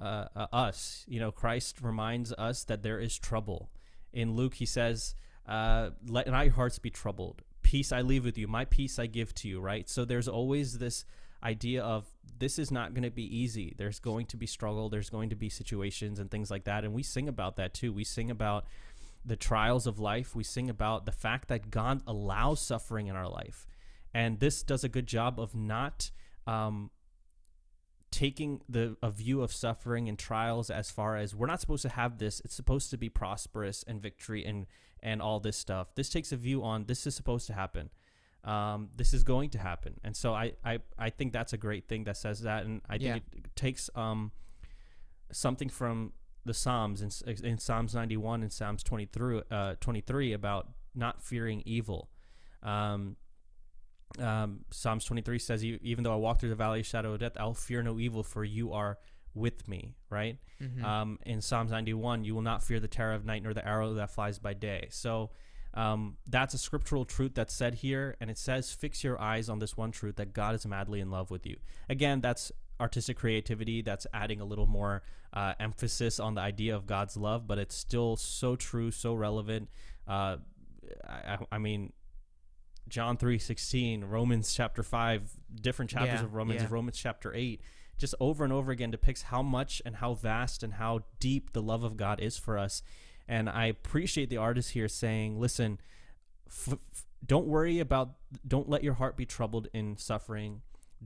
uh, 0.00 0.26
uh, 0.34 0.46
us. 0.52 1.04
You 1.08 1.20
know, 1.20 1.30
Christ 1.32 1.80
reminds 1.82 2.32
us 2.32 2.64
that 2.64 2.82
there 2.82 2.98
is 2.98 3.18
trouble. 3.18 3.70
In 4.12 4.34
Luke, 4.34 4.54
he 4.54 4.66
says, 4.66 5.14
uh, 5.46 5.90
"Let 6.06 6.26
not 6.26 6.46
your 6.46 6.54
hearts 6.54 6.78
be 6.78 6.90
troubled. 6.90 7.42
Peace 7.62 7.92
I 7.92 8.00
leave 8.00 8.24
with 8.24 8.38
you. 8.38 8.48
My 8.48 8.64
peace 8.64 8.98
I 8.98 9.06
give 9.06 9.34
to 9.36 9.48
you." 9.48 9.60
Right. 9.60 9.88
So 9.88 10.04
there's 10.04 10.28
always 10.28 10.78
this 10.78 11.04
idea 11.42 11.82
of 11.82 12.06
this 12.38 12.58
is 12.58 12.70
not 12.70 12.94
going 12.94 13.02
to 13.02 13.10
be 13.10 13.36
easy. 13.36 13.74
There's 13.76 14.00
going 14.00 14.26
to 14.26 14.36
be 14.36 14.46
struggle. 14.46 14.88
There's 14.88 15.10
going 15.10 15.30
to 15.30 15.36
be 15.36 15.48
situations 15.48 16.18
and 16.18 16.30
things 16.30 16.50
like 16.50 16.64
that. 16.64 16.84
And 16.84 16.94
we 16.94 17.02
sing 17.02 17.28
about 17.28 17.56
that 17.56 17.74
too. 17.74 17.92
We 17.92 18.04
sing 18.04 18.30
about 18.30 18.66
the 19.24 19.36
trials 19.36 19.86
of 19.86 19.98
life. 19.98 20.34
We 20.34 20.44
sing 20.44 20.70
about 20.70 21.04
the 21.04 21.12
fact 21.12 21.48
that 21.48 21.70
God 21.70 22.02
allows 22.06 22.60
suffering 22.60 23.08
in 23.08 23.16
our 23.16 23.28
life. 23.28 23.66
And 24.14 24.40
this 24.40 24.62
does 24.62 24.84
a 24.84 24.88
good 24.88 25.06
job 25.06 25.38
of 25.38 25.54
not 25.54 26.10
um, 26.46 26.90
taking 28.10 28.62
the 28.68 28.96
a 29.02 29.10
view 29.10 29.42
of 29.42 29.52
suffering 29.52 30.08
and 30.08 30.18
trials 30.18 30.70
as 30.70 30.90
far 30.90 31.16
as 31.16 31.34
we're 31.34 31.46
not 31.46 31.60
supposed 31.60 31.82
to 31.82 31.90
have 31.90 32.18
this. 32.18 32.40
It's 32.44 32.54
supposed 32.54 32.90
to 32.90 32.96
be 32.96 33.08
prosperous 33.08 33.84
and 33.86 34.00
victory 34.00 34.44
and 34.44 34.66
and 35.02 35.20
all 35.20 35.40
this 35.40 35.56
stuff. 35.56 35.94
This 35.94 36.08
takes 36.08 36.32
a 36.32 36.36
view 36.36 36.64
on 36.64 36.86
this 36.86 37.06
is 37.06 37.14
supposed 37.14 37.46
to 37.48 37.52
happen. 37.52 37.90
Um, 38.48 38.88
this 38.96 39.12
is 39.12 39.22
going 39.24 39.50
to 39.50 39.58
happen, 39.58 39.94
and 40.04 40.16
so 40.16 40.32
I, 40.32 40.52
I 40.64 40.78
I 40.98 41.10
think 41.10 41.32
that's 41.32 41.52
a 41.52 41.58
great 41.58 41.86
thing 41.88 42.04
that 42.04 42.16
says 42.16 42.40
that, 42.42 42.64
and 42.64 42.80
I 42.88 42.96
think 42.98 43.02
Yeah. 43.32 43.38
it 43.44 43.54
takes 43.56 43.90
um 43.94 44.32
something 45.32 45.68
from 45.68 46.12
the 46.44 46.54
Psalms 46.54 47.02
in, 47.02 47.10
in 47.44 47.58
Psalms 47.58 47.94
91 47.94 48.42
and 48.42 48.50
Psalms 48.52 48.82
23, 48.82 49.42
uh, 49.50 49.74
23 49.80 50.32
about 50.32 50.68
not 50.94 51.20
fearing 51.22 51.62
evil. 51.66 52.08
Um, 52.62 53.16
um, 54.18 54.64
Psalms 54.70 55.04
23 55.04 55.38
says, 55.38 55.62
"E- 55.64 55.78
Even 55.82 56.04
though 56.04 56.12
I 56.12 56.16
walk 56.16 56.40
through 56.40 56.48
the 56.48 56.54
valley 56.56 56.80
of 56.80 56.86
shadow 56.86 57.12
of 57.12 57.20
death, 57.20 57.36
I'll 57.38 57.52
fear 57.54 57.82
no 57.82 57.98
evil, 57.98 58.22
for 58.22 58.44
you 58.44 58.72
are 58.72 58.98
with 59.34 59.68
me. 59.68 59.94
Right? 60.10 60.38
Mhm. 60.60 60.82
Um, 60.82 61.18
in 61.26 61.40
Psalms 61.42 61.70
91, 61.70 62.24
you 62.24 62.34
will 62.34 62.42
not 62.42 62.62
fear 62.62 62.80
the 62.80 62.88
terror 62.88 63.12
of 63.14 63.24
night 63.26 63.42
nor 63.42 63.52
the 63.52 63.66
arrow 63.66 63.92
that 63.94 64.10
flies 64.10 64.38
by 64.38 64.54
day. 64.54 64.88
So 64.90 65.30
um, 65.74 66.16
that's 66.26 66.54
a 66.54 66.58
scriptural 66.58 67.04
truth 67.04 67.32
that's 67.34 67.54
said 67.54 67.74
here. 67.74 68.16
And 68.20 68.30
it 68.30 68.38
says, 68.38 68.72
Fix 68.72 69.04
your 69.04 69.20
eyes 69.20 69.48
on 69.48 69.58
this 69.58 69.76
one 69.76 69.90
truth 69.92 70.16
that 70.16 70.32
God 70.32 70.54
is 70.54 70.66
madly 70.66 71.00
in 71.00 71.10
love 71.10 71.30
with 71.30 71.46
you. 71.46 71.56
Again, 71.88 72.20
that's 72.20 72.50
artistic 72.80 73.16
creativity 73.16 73.82
that's 73.82 74.06
adding 74.14 74.40
a 74.40 74.44
little 74.44 74.66
more 74.66 75.02
uh, 75.32 75.52
emphasis 75.60 76.18
on 76.20 76.34
the 76.34 76.40
idea 76.40 76.74
of 76.74 76.86
God's 76.86 77.16
love, 77.16 77.46
but 77.46 77.58
it's 77.58 77.74
still 77.74 78.16
so 78.16 78.56
true, 78.56 78.90
so 78.90 79.14
relevant. 79.14 79.68
Uh, 80.06 80.36
I, 81.06 81.38
I- 81.52 81.58
mean, 81.58 81.92
John 82.88 83.18
three 83.18 83.38
sixteen, 83.38 84.02
Romans 84.04 84.54
chapter 84.54 84.82
five, 84.82 85.30
different 85.60 85.90
chapters 85.90 86.20
Yeah, 86.20 86.24
of 86.24 86.34
Romans, 86.34 86.62
yeah. 86.62 86.68
Romans 86.70 86.96
chapter 86.96 87.34
eight, 87.34 87.60
just 87.98 88.14
over 88.18 88.44
and 88.44 88.52
over 88.52 88.72
again 88.72 88.90
depicts 88.90 89.22
how 89.22 89.42
much 89.42 89.82
and 89.84 89.96
how 89.96 90.14
vast 90.14 90.62
and 90.62 90.72
how 90.72 91.00
deep 91.20 91.52
the 91.52 91.60
love 91.60 91.82
of 91.82 91.98
God 91.98 92.18
is 92.20 92.38
for 92.38 92.56
us. 92.56 92.82
And 93.28 93.48
I 93.48 93.66
appreciate 93.66 94.30
the 94.30 94.38
artist 94.38 94.70
here 94.70 94.88
saying, 94.88 95.38
listen, 95.38 95.78
f- 96.46 96.78
f- 96.92 97.04
don't 97.24 97.46
worry 97.46 97.78
about, 97.78 98.14
don't 98.46 98.68
let 98.68 98.82
your 98.82 98.94
heart 98.94 99.16
be 99.16 99.26
troubled 99.26 99.68
in 99.74 99.96
suffering. 99.98 100.62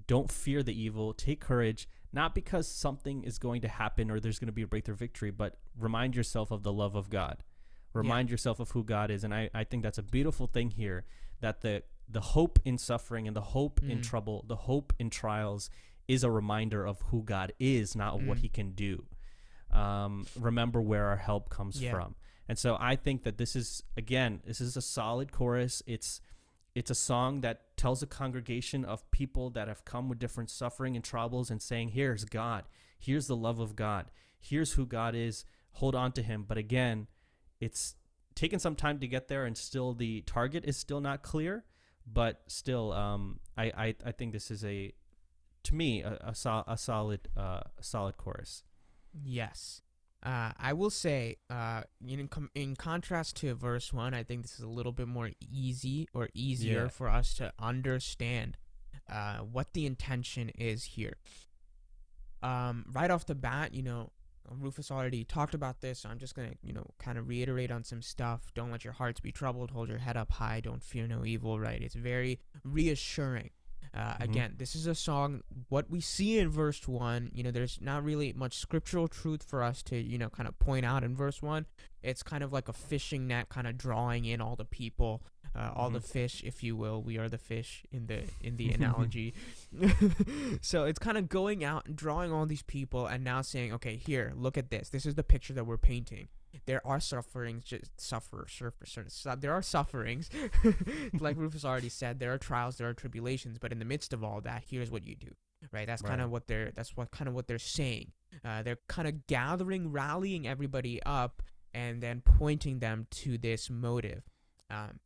Don't 0.06 0.30
fear 0.30 0.62
the 0.62 0.78
evil. 0.80 1.12
Take 1.12 1.40
courage, 1.40 1.88
not 2.12 2.34
because 2.34 2.68
something 2.68 3.24
is 3.24 3.38
going 3.38 3.60
to 3.62 3.68
happen 3.68 4.10
or 4.10 4.20
there's 4.20 4.38
going 4.38 4.46
to 4.46 4.52
be 4.52 4.62
a 4.62 4.66
breakthrough 4.66 4.94
victory, 4.94 5.30
but 5.30 5.58
remind 5.78 6.14
yourself 6.14 6.50
of 6.50 6.62
the 6.62 6.72
love 6.72 6.94
of 6.94 7.10
God. 7.10 7.42
Remind 7.92 8.30
yourself 8.30 8.58
of 8.60 8.70
who 8.70 8.84
God 8.84 9.10
is. 9.10 9.24
And 9.24 9.34
I, 9.34 9.50
I 9.52 9.64
think 9.64 9.82
that's 9.82 9.98
a 9.98 10.02
beautiful 10.02 10.46
thing 10.46 10.70
here 10.70 11.04
that 11.40 11.60
the, 11.60 11.82
the 12.08 12.20
hope 12.20 12.58
in 12.64 12.78
suffering 12.78 13.26
and 13.26 13.36
the 13.36 13.40
hope 13.42 13.80
in 13.82 13.98
Mm. 13.98 14.02
trouble, 14.02 14.44
the 14.46 14.56
hope 14.56 14.92
in 14.98 15.10
trials 15.10 15.68
is 16.08 16.24
a 16.24 16.30
reminder 16.30 16.86
of 16.86 17.00
who 17.10 17.22
God 17.22 17.52
is, 17.58 17.94
not 17.96 18.22
what 18.22 18.38
Mm. 18.38 18.42
he 18.42 18.48
can 18.48 18.70
do. 18.72 19.04
Um, 19.72 20.26
remember 20.38 20.80
where 20.80 21.06
our 21.06 21.16
help 21.16 21.48
comes 21.48 21.80
Yeah. 21.80 21.92
from. 21.92 22.14
And 22.48 22.58
so 22.58 22.76
I 22.78 22.96
think 22.96 23.22
that 23.22 23.38
this 23.38 23.56
is 23.56 23.82
again, 23.96 24.40
this 24.44 24.60
is 24.60 24.76
a 24.76 24.82
solid 24.82 25.32
chorus. 25.32 25.82
It's 25.86 26.20
it's 26.74 26.90
a 26.90 26.94
song 26.94 27.42
that 27.42 27.76
tells 27.76 28.02
a 28.02 28.06
congregation 28.06 28.84
of 28.84 29.08
people 29.10 29.50
that 29.50 29.68
have 29.68 29.84
come 29.84 30.08
with 30.08 30.18
different 30.18 30.50
suffering 30.50 30.96
and 30.96 31.04
troubles 31.04 31.50
and 31.50 31.60
saying, 31.60 31.90
Here's 31.90 32.24
God. 32.24 32.64
Here's 32.98 33.26
the 33.26 33.36
love 33.36 33.58
of 33.60 33.76
God. 33.76 34.06
Here's 34.40 34.72
who 34.72 34.86
God 34.86 35.14
is. 35.14 35.44
Hold 35.72 35.94
on 35.94 36.12
to 36.12 36.22
him. 36.22 36.44
But 36.46 36.58
again, 36.58 37.06
it's 37.60 37.94
taken 38.34 38.58
some 38.58 38.74
time 38.74 38.98
to 39.00 39.06
get 39.06 39.28
there 39.28 39.44
and 39.44 39.56
still 39.56 39.92
the 39.94 40.22
target 40.22 40.64
is 40.66 40.76
still 40.76 41.00
not 41.00 41.22
clear. 41.22 41.64
But 42.10 42.42
still, 42.48 42.92
um, 42.92 43.38
I, 43.56 43.64
I, 43.64 43.94
I 44.06 44.12
think 44.12 44.32
this 44.32 44.50
is 44.50 44.64
a 44.64 44.92
to 45.64 45.74
me 45.74 46.02
a, 46.02 46.18
a, 46.22 46.34
sol- 46.34 46.64
a 46.66 46.76
solid 46.76 47.28
uh, 47.36 47.60
solid 47.80 48.16
chorus. 48.16 48.64
Yes. 49.12 49.82
Uh, 50.24 50.52
I 50.56 50.72
will 50.72 50.90
say, 50.90 51.36
uh, 51.50 51.82
in 52.06 52.28
com- 52.28 52.50
in 52.54 52.76
contrast 52.76 53.36
to 53.38 53.54
verse 53.54 53.92
one, 53.92 54.14
I 54.14 54.22
think 54.22 54.42
this 54.42 54.54
is 54.54 54.60
a 54.64 54.68
little 54.68 54.92
bit 54.92 55.08
more 55.08 55.30
easy 55.40 56.08
or 56.14 56.28
easier 56.32 56.82
Yeah. 56.84 56.88
for 56.88 57.08
us 57.08 57.34
to 57.34 57.52
understand 57.58 58.56
uh, 59.08 59.38
what 59.38 59.72
the 59.72 59.84
intention 59.84 60.48
is 60.50 60.84
here. 60.84 61.16
Um, 62.42 62.84
right 62.92 63.10
off 63.10 63.26
the 63.26 63.34
bat, 63.34 63.74
you 63.74 63.82
know, 63.82 64.10
Rufus 64.48 64.90
already 64.90 65.24
talked 65.24 65.54
about 65.54 65.80
this, 65.80 66.00
so 66.00 66.08
I'm 66.08 66.18
just 66.18 66.34
gonna, 66.34 66.54
you 66.62 66.72
know, 66.72 66.86
kind 66.98 67.18
of 67.18 67.28
reiterate 67.28 67.70
on 67.70 67.84
some 67.84 68.00
stuff. 68.02 68.52
Don't 68.54 68.70
let 68.70 68.84
your 68.84 68.92
hearts 68.92 69.20
be 69.20 69.32
troubled. 69.32 69.70
Hold 69.72 69.88
your 69.88 69.98
head 69.98 70.16
up 70.16 70.32
high. 70.32 70.60
Don't 70.60 70.82
fear 70.82 71.06
no 71.06 71.24
evil. 71.24 71.58
Right? 71.58 71.82
It's 71.82 71.94
very 71.94 72.38
reassuring. 72.64 73.50
Uh, 73.94 74.14
Mhm. 74.16 74.20
Again, 74.24 74.54
this 74.56 74.74
is 74.74 74.86
a 74.86 74.94
song. 74.94 75.42
What 75.68 75.90
we 75.90 76.00
see 76.00 76.38
in 76.38 76.48
verse 76.48 76.88
one, 76.88 77.30
you 77.34 77.42
know, 77.42 77.50
there's 77.50 77.78
not 77.80 78.02
really 78.02 78.32
much 78.32 78.56
scriptural 78.56 79.06
truth 79.06 79.42
for 79.42 79.62
us 79.62 79.82
to, 79.84 80.00
you 80.00 80.16
know, 80.16 80.30
kind 80.30 80.48
of 80.48 80.58
point 80.58 80.86
out 80.86 81.04
in 81.04 81.14
verse 81.14 81.42
one. 81.42 81.66
It's 82.02 82.22
kind 82.22 82.42
of 82.42 82.52
like 82.54 82.68
a 82.68 82.72
fishing 82.72 83.26
net, 83.26 83.50
kind 83.50 83.66
of 83.66 83.76
drawing 83.76 84.24
in 84.24 84.40
all 84.40 84.56
the 84.56 84.64
people, 84.64 85.22
uh, 85.54 85.72
all 85.76 85.90
the 85.90 85.98
Mhm. 86.00 86.08
fish, 86.10 86.42
if 86.42 86.62
you 86.62 86.74
will. 86.74 87.02
We 87.02 87.18
are 87.18 87.28
the 87.28 87.36
fish 87.36 87.84
in 87.92 88.06
the 88.06 88.24
in 88.40 88.56
the 88.56 88.70
analogy. 88.74 89.34
so 90.62 90.84
it's 90.84 90.98
kind 90.98 91.18
of 91.18 91.28
going 91.28 91.62
out 91.64 91.86
and 91.86 91.94
drawing 91.96 92.32
all 92.32 92.46
these 92.46 92.62
people, 92.62 93.06
and 93.06 93.22
now 93.22 93.42
saying, 93.42 93.72
okay, 93.74 93.96
here, 93.96 94.32
look 94.34 94.56
at 94.56 94.70
this. 94.70 94.88
This 94.88 95.06
is 95.06 95.14
the 95.16 95.22
picture 95.24 95.52
that 95.52 95.64
we're 95.66 95.76
painting. 95.78 96.28
There 96.66 96.86
are 96.86 97.00
sufferings, 97.00 97.64
just 97.64 98.00
suffer, 98.00 98.46
suffer, 98.48 98.86
suffer, 98.86 99.10
su- 99.10 99.36
there 99.38 99.52
are 99.52 99.62
sufferings, 99.62 100.30
like 101.20 101.36
Rufus 101.36 101.64
already 101.64 101.88
said. 101.88 102.20
There 102.20 102.32
are 102.32 102.38
trials, 102.38 102.76
there 102.76 102.88
are 102.88 102.94
tribulations, 102.94 103.58
but 103.58 103.72
in 103.72 103.78
the 103.78 103.84
midst 103.84 104.12
of 104.12 104.22
all 104.22 104.40
that, 104.42 104.64
here's 104.68 104.90
what 104.90 105.06
you 105.06 105.16
do. 105.16 105.28
Right, 105.72 105.86
that's 105.86 106.02
kind 106.02 106.20
of 106.20 106.30
what 106.30 106.48
they're. 106.48 106.72
That's 106.74 106.96
what 106.96 107.12
kind 107.12 107.28
of 107.28 107.34
what 107.34 107.46
they're 107.46 107.58
saying. 107.58 108.12
Uh, 108.44 108.62
they're 108.62 108.78
kind 108.88 109.06
of 109.06 109.26
gathering, 109.28 109.92
rallying 109.92 110.46
everybody 110.46 111.00
up, 111.04 111.40
and 111.72 112.02
then 112.02 112.20
pointing 112.20 112.80
them 112.80 113.06
to 113.12 113.38
this 113.38 113.70
motive, 113.70 114.24
um, 114.70 114.98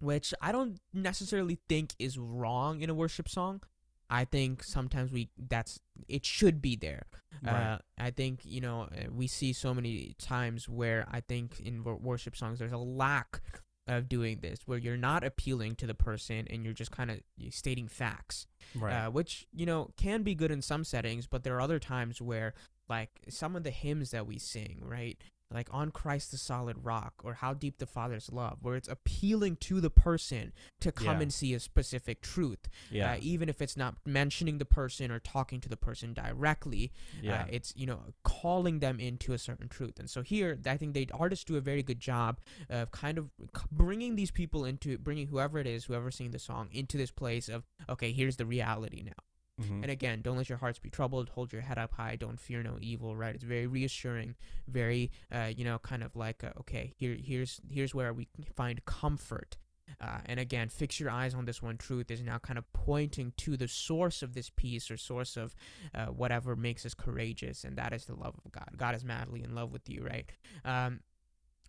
which 0.00 0.34
I 0.42 0.50
don't 0.50 0.80
necessarily 0.92 1.58
think 1.68 1.94
is 2.00 2.18
wrong 2.18 2.80
in 2.80 2.90
a 2.90 2.94
worship 2.94 3.28
song. 3.28 3.62
I 4.08 4.24
think 4.24 4.62
sometimes 4.62 5.10
we 5.10 5.30
that's 5.48 5.80
it 6.08 6.24
should 6.24 6.62
be 6.62 6.76
there. 6.76 7.06
Uh, 7.46 7.78
I 7.98 8.10
think 8.10 8.40
you 8.44 8.60
know 8.60 8.82
uh, 8.82 9.10
we 9.14 9.26
see 9.26 9.52
so 9.52 9.74
many 9.74 10.14
times 10.18 10.68
where 10.68 11.06
I 11.10 11.20
think 11.20 11.60
in 11.60 11.84
worship 11.84 12.36
songs 12.36 12.58
there's 12.58 12.72
a 12.72 12.78
lack 12.78 13.40
of 13.88 14.08
doing 14.08 14.38
this, 14.40 14.60
where 14.66 14.78
you're 14.78 14.96
not 14.96 15.22
appealing 15.22 15.76
to 15.76 15.86
the 15.86 15.94
person 15.94 16.46
and 16.50 16.64
you're 16.64 16.74
just 16.74 16.90
kind 16.90 17.10
of 17.10 17.20
stating 17.50 17.88
facts 17.88 18.46
right. 18.74 18.92
uh, 18.92 19.10
which 19.10 19.46
you 19.52 19.66
know 19.66 19.90
can 19.96 20.22
be 20.22 20.34
good 20.34 20.50
in 20.50 20.60
some 20.60 20.82
settings 20.84 21.26
but 21.26 21.44
there 21.44 21.54
are 21.54 21.60
other 21.60 21.78
times 21.78 22.20
where 22.20 22.54
like 22.88 23.10
some 23.28 23.54
of 23.54 23.62
the 23.62 23.70
hymns 23.70 24.10
that 24.10 24.26
we 24.26 24.38
sing 24.38 24.80
right 24.82 25.18
like 25.52 25.68
on 25.72 25.90
Christ 25.90 26.32
the 26.32 26.38
solid 26.38 26.84
rock 26.84 27.14
or 27.22 27.34
how 27.34 27.54
deep 27.54 27.78
the 27.78 27.86
Father's 27.86 28.32
love, 28.32 28.58
where 28.62 28.74
it's 28.76 28.88
appealing 28.88 29.56
to 29.56 29.80
the 29.80 29.90
person 29.90 30.52
to 30.80 30.90
come 30.90 31.16
Yeah. 31.18 31.22
and 31.22 31.32
see 31.32 31.54
a 31.54 31.60
specific 31.60 32.20
truth, 32.20 32.68
Yeah. 32.90 33.12
uh, 33.12 33.18
even 33.20 33.48
if 33.48 33.62
it's 33.62 33.76
not 33.76 33.96
mentioning 34.04 34.58
the 34.58 34.64
person 34.64 35.10
or 35.10 35.20
talking 35.20 35.60
to 35.60 35.68
the 35.68 35.76
person 35.76 36.12
directly. 36.14 36.92
yeah. 37.22 37.42
Uh, 37.42 37.46
it's 37.50 37.72
you 37.76 37.86
know 37.86 38.12
calling 38.24 38.80
them 38.80 38.98
into 38.98 39.32
a 39.32 39.38
certain 39.38 39.68
truth, 39.68 39.98
and 40.00 40.10
so 40.10 40.22
here 40.22 40.58
I 40.66 40.76
think 40.76 40.94
the 40.94 41.08
artists 41.14 41.44
do 41.44 41.56
a 41.56 41.60
very 41.60 41.82
good 41.82 42.00
job 42.00 42.40
of 42.68 42.90
kind 42.90 43.16
of 43.18 43.30
bringing 43.70 44.16
these 44.16 44.30
people 44.30 44.64
into 44.64 44.98
bringing 44.98 45.28
whoever 45.28 45.58
it 45.58 45.66
is, 45.66 45.84
whoever's 45.84 46.16
singing 46.16 46.32
the 46.32 46.38
song, 46.38 46.68
into 46.72 46.96
this 46.96 47.10
place 47.10 47.48
of 47.48 47.64
okay, 47.88 48.12
here's 48.12 48.36
the 48.36 48.46
reality 48.46 49.02
now. 49.04 49.12
Mhm. 49.60 49.82
And 49.82 49.90
again, 49.90 50.20
don't 50.22 50.36
let 50.36 50.48
your 50.48 50.58
hearts 50.58 50.78
be 50.78 50.90
troubled. 50.90 51.30
Hold 51.30 51.52
your 51.52 51.62
head 51.62 51.78
up 51.78 51.92
high. 51.92 52.16
Don't 52.16 52.38
fear 52.38 52.62
no 52.62 52.76
evil. 52.80 53.16
Right? 53.16 53.34
It's 53.34 53.44
very 53.44 53.66
reassuring. 53.66 54.34
Very, 54.68 55.10
uh, 55.32 55.50
you 55.56 55.64
know, 55.64 55.78
kind 55.78 56.02
of 56.02 56.14
like, 56.14 56.44
uh, 56.44 56.52
okay, 56.60 56.92
here, 56.96 57.16
here's, 57.18 57.60
here's 57.70 57.94
where 57.94 58.12
we 58.12 58.26
can 58.34 58.44
find 58.44 58.84
comfort. 58.84 59.56
Uh, 60.00 60.18
and 60.26 60.40
again, 60.40 60.68
fix 60.68 60.98
your 60.98 61.10
eyes 61.10 61.32
on 61.32 61.44
this 61.44 61.62
one 61.62 61.76
truth 61.78 62.10
is 62.10 62.20
now 62.20 62.38
kind 62.38 62.58
of 62.58 62.70
pointing 62.72 63.32
to 63.36 63.56
the 63.56 63.68
source 63.68 64.20
of 64.20 64.34
this 64.34 64.50
peace 64.50 64.90
or 64.90 64.96
source 64.96 65.36
of 65.36 65.54
uh, 65.94 66.06
whatever 66.06 66.56
makes 66.56 66.84
us 66.84 66.92
courageous, 66.92 67.62
and 67.64 67.76
that 67.78 67.92
is 67.92 68.04
the 68.06 68.14
love 68.14 68.34
of 68.44 68.50
God. 68.50 68.68
God 68.76 68.96
is 68.96 69.04
madly 69.04 69.44
in 69.44 69.54
love 69.54 69.72
with 69.72 69.88
you, 69.88 70.04
right? 70.04 70.30
Um, 70.64 71.00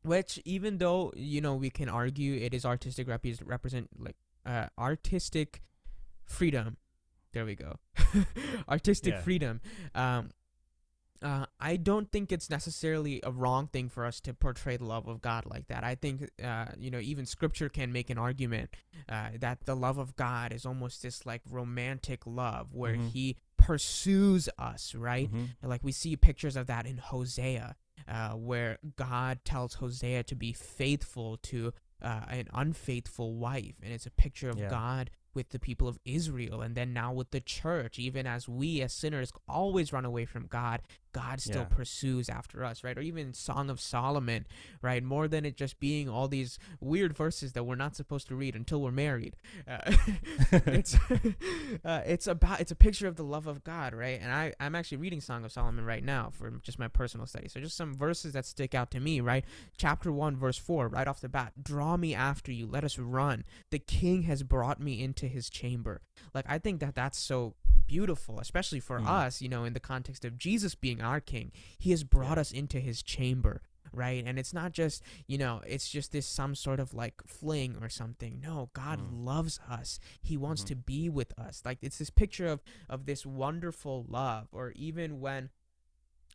which 0.02 0.42
even 0.46 0.80
though 0.80 1.14
you 1.16 1.42
know 1.42 1.54
we 1.54 1.70
can 1.70 1.90
argue 1.90 2.34
it 2.36 2.54
is 2.56 2.66
artistic 2.66 3.08
rep- 3.08 3.24
represent 3.46 3.90
like 4.00 4.16
uh, 4.46 4.68
artistic 4.80 5.62
freedom 6.26 6.78
there 7.38 7.46
we 7.46 7.56
go 7.56 7.78
artistic 8.70 9.14
Yeah. 9.14 9.22
freedom 9.22 9.62
um 9.96 10.32
uh, 11.20 11.48
I 11.60 11.78
don't 11.78 12.12
think 12.12 12.32
it's 12.32 12.48
necessarily 12.48 13.22
a 13.24 13.32
wrong 13.32 13.66
thing 13.74 13.90
for 13.90 14.06
us 14.06 14.20
to 14.22 14.36
portray 14.36 14.78
the 14.78 14.86
love 14.86 15.08
of 15.08 15.20
God 15.20 15.48
like 15.48 15.68
that. 15.70 15.84
I 15.84 15.96
think, 15.96 16.30
uh, 16.44 16.68
you 16.78 16.92
know, 16.92 17.00
even 17.00 17.26
Scripture 17.26 17.70
can 17.70 17.92
make 17.92 18.12
an 18.12 18.20
argument 18.20 18.70
uh, 19.10 19.30
that 19.40 19.66
the 19.66 19.76
love 19.76 19.98
of 19.98 20.16
God 20.16 20.54
is 20.54 20.64
almost 20.64 21.02
this 21.02 21.26
like 21.26 21.42
romantic 21.50 22.28
love 22.28 22.72
where 22.72 22.94
Mhm. 22.98 23.10
He 23.10 23.36
pursues 23.58 24.48
us, 24.60 24.94
right? 24.94 25.28
Mhm. 25.34 25.48
Like 25.64 25.84
we 25.84 25.92
see 25.92 26.16
pictures 26.16 26.56
of 26.56 26.68
that 26.68 26.86
in 26.86 26.98
Hosea, 27.00 27.76
uh, 28.08 28.34
where 28.34 28.78
God 28.96 29.44
tells 29.44 29.74
Hosea 29.82 30.22
to 30.26 30.36
be 30.36 30.54
faithful 30.54 31.38
to 31.50 31.74
uh, 32.00 32.26
an 32.30 32.48
unfaithful 32.54 33.34
wife, 33.34 33.74
and 33.82 33.92
it's 33.92 34.06
a 34.06 34.12
picture 34.12 34.50
of 34.52 34.60
Yeah. 34.60 34.70
God 34.70 35.10
with 35.38 35.50
the 35.50 35.60
people 35.60 35.88
of 35.88 36.00
Israel, 36.04 36.64
and 36.64 36.74
then 36.74 36.94
now 36.94 37.14
with 37.14 37.30
the 37.30 37.40
church. 37.40 38.00
Even 38.00 38.26
as 38.26 38.50
we 38.50 38.82
as 38.82 38.92
sinners 38.92 39.32
always 39.48 39.94
run 39.94 40.04
away 40.04 40.26
from 40.26 40.48
God, 40.48 40.82
God 41.14 41.42
still 41.42 41.62
Yeah. 41.62 41.76
pursues 41.76 42.30
after 42.30 42.64
us, 42.64 42.84
right? 42.84 42.98
Or 42.98 43.02
even 43.02 43.34
Song 43.34 43.70
of 43.70 43.80
Solomon, 43.80 44.46
right? 44.82 45.04
More 45.04 45.28
than 45.28 45.46
it 45.46 45.56
just 45.58 45.80
being 45.80 46.08
all 46.10 46.28
these 46.28 46.60
weird 46.80 47.16
verses 47.16 47.54
that 47.54 47.64
we're 47.64 47.76
not 47.76 47.96
supposed 47.96 48.28
to 48.28 48.36
read 48.36 48.56
until 48.56 48.82
we're 48.82 48.92
married. 48.92 49.36
Uh, 49.68 49.80
it's 50.52 50.96
uh, 51.86 52.02
it's 52.06 52.28
about 52.28 52.60
it's 52.62 52.72
a 52.72 52.76
picture 52.76 53.08
of 53.08 53.16
the 53.16 53.24
love 53.24 53.48
of 53.48 53.64
God, 53.64 53.94
right? 53.94 54.20
And 54.22 54.32
I 54.32 54.54
I'm 54.60 54.76
actually 54.76 54.98
reading 54.98 55.22
Song 55.22 55.44
of 55.46 55.52
Solomon 55.52 55.86
right 55.86 56.04
now 56.04 56.30
for 56.32 56.50
just 56.62 56.80
my 56.80 56.88
personal 56.88 57.26
study. 57.26 57.48
So 57.48 57.60
just 57.60 57.78
some 57.78 57.94
verses 57.96 58.34
that 58.34 58.46
stick 58.46 58.76
out 58.76 58.92
to 58.92 59.00
me, 59.00 59.22
right? 59.22 59.46
Chapter 59.78 60.12
1 60.12 60.36
verse 60.38 60.58
4 60.58 60.88
right 60.88 61.08
off 61.08 61.22
the 61.22 61.30
bat. 61.30 61.54
Draw 61.64 61.98
me 61.98 62.14
after 62.14 62.52
you, 62.52 62.68
let 62.68 62.84
us 62.84 62.98
run. 63.00 63.44
The 63.72 63.80
king 63.80 64.24
has 64.24 64.44
brought 64.44 64.80
me 64.80 65.02
into 65.02 65.28
his 65.28 65.50
chamber. 65.50 66.02
Like 66.34 66.46
I 66.48 66.60
think 66.60 66.80
that 66.82 66.96
that's 66.96 67.18
so 67.18 67.56
beautiful, 67.88 68.40
especially 68.40 68.80
for 68.82 69.00
Mm. 69.00 69.08
us, 69.08 69.42
you 69.42 69.48
know, 69.48 69.64
in 69.64 69.72
the 69.74 69.80
context 69.80 70.26
of 70.26 70.38
Jesus 70.38 70.76
being 70.76 71.02
our 71.08 71.20
king. 71.22 71.52
He 71.80 71.90
has 71.92 72.04
brought 72.04 72.38
Yeah. 72.38 72.42
us 72.42 72.52
into 72.52 72.80
his 72.80 73.02
chamber 73.02 73.62
right? 73.94 74.26
And 74.28 74.38
it's 74.38 74.54
not 74.54 74.74
just, 74.74 75.02
you 75.28 75.38
know, 75.38 75.62
it's 75.66 75.90
just 75.90 76.12
this 76.12 76.28
some 76.28 76.56
sort 76.56 76.80
of 76.82 76.94
like 76.94 77.24
fling 77.26 77.78
or 77.82 77.88
something. 77.90 78.42
No, 78.42 78.70
God 78.74 79.00
Mm. 79.00 79.26
loves 79.26 79.60
us. 79.68 79.98
He 80.22 80.36
wants 80.36 80.62
Mhm. 80.64 80.68
to 80.68 80.76
be 80.76 81.10
with 81.10 81.32
us. 81.40 81.62
Like 81.66 81.80
it's 81.82 81.98
this 81.98 82.10
picture 82.10 82.48
of 82.48 82.62
of 82.90 83.06
this 83.06 83.26
wonderful 83.26 84.06
love 84.08 84.50
or 84.52 84.72
even 84.72 85.20
when 85.22 85.50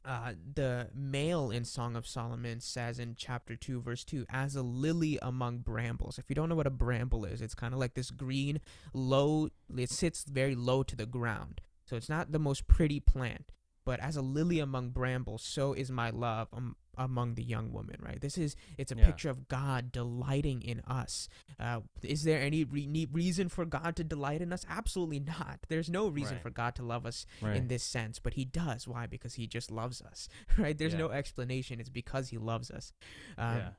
uh, 0.05 0.33
the 0.55 0.91
male 0.95 1.51
in 1.53 1.65
Song 1.65 1.95
of 1.95 2.09
Solomon 2.09 2.59
says 2.61 2.99
in 2.99 3.15
chapter 3.15 3.55
2, 3.55 3.81
verse 3.81 4.03
2, 4.03 4.27
as 4.31 4.57
a 4.57 4.63
lily 4.63 5.17
among 5.23 5.59
brambles. 5.59 6.19
If 6.19 6.29
you 6.29 6.35
don't 6.35 6.49
know 6.49 6.57
what 6.57 6.67
a 6.67 6.71
bramble 6.71 7.25
is, 7.25 7.41
it's 7.41 7.55
kind 7.55 7.73
of 7.73 7.79
like 7.79 7.95
this 7.95 8.11
green, 8.11 8.61
low, 8.93 9.51
it 9.77 9.91
sits 9.91 10.25
very 10.25 10.57
low 10.57 10.83
to 10.83 10.97
the 10.97 11.07
ground. 11.07 11.61
So 11.85 11.95
it's 11.97 12.09
not 12.09 12.33
the 12.33 12.41
most 12.41 12.67
pretty 12.67 12.99
plant. 12.99 13.53
But 13.85 14.01
as 14.01 14.17
a 14.17 14.23
lily 14.23 14.59
among 14.61 14.91
brambles, 14.91 15.43
so 15.43 15.73
is 15.73 15.91
my 15.91 16.11
love 16.11 16.49
um, 16.53 16.77
among 16.97 17.35
the 17.35 17.43
young 17.43 17.73
woman, 17.73 17.97
right? 18.01 18.21
This 18.21 18.37
is, 18.39 18.55
it's 18.79 18.93
a 18.93 18.97
Yeah. 18.97 19.07
picture 19.07 19.31
of 19.31 19.49
God 19.49 19.91
delighting 19.91 20.63
in 20.63 20.81
us. 20.81 21.29
Uh, 21.59 21.81
is 22.03 22.23
there 22.25 22.41
any 22.41 22.65
re- 22.65 23.09
reason 23.11 23.49
for 23.49 23.65
God 23.65 23.97
to 23.97 24.05
delight 24.05 24.41
in 24.43 24.53
us? 24.53 24.65
Absolutely 24.69 25.19
not. 25.21 25.61
There's 25.69 25.89
no 25.89 26.09
reason 26.09 26.35
Right. 26.35 26.43
for 26.43 26.51
God 26.51 26.75
to 26.77 26.83
love 26.83 27.07
us 27.07 27.27
Right. 27.41 27.57
in 27.57 27.69
this 27.69 27.83
sense, 27.83 28.19
but 28.19 28.35
he 28.35 28.45
does. 28.45 28.87
Why? 28.87 29.07
Because 29.07 29.35
he 29.35 29.47
just 29.47 29.71
loves 29.71 30.01
us, 30.03 30.29
right? 30.59 30.77
There's 30.77 30.93
Yeah. 30.93 30.99
no 31.01 31.11
explanation. 31.11 31.81
It's 31.81 31.89
because 31.89 32.29
he 32.29 32.39
loves 32.39 32.71
us. 32.71 32.93
Um, 33.39 33.57
yeah. 33.57 33.71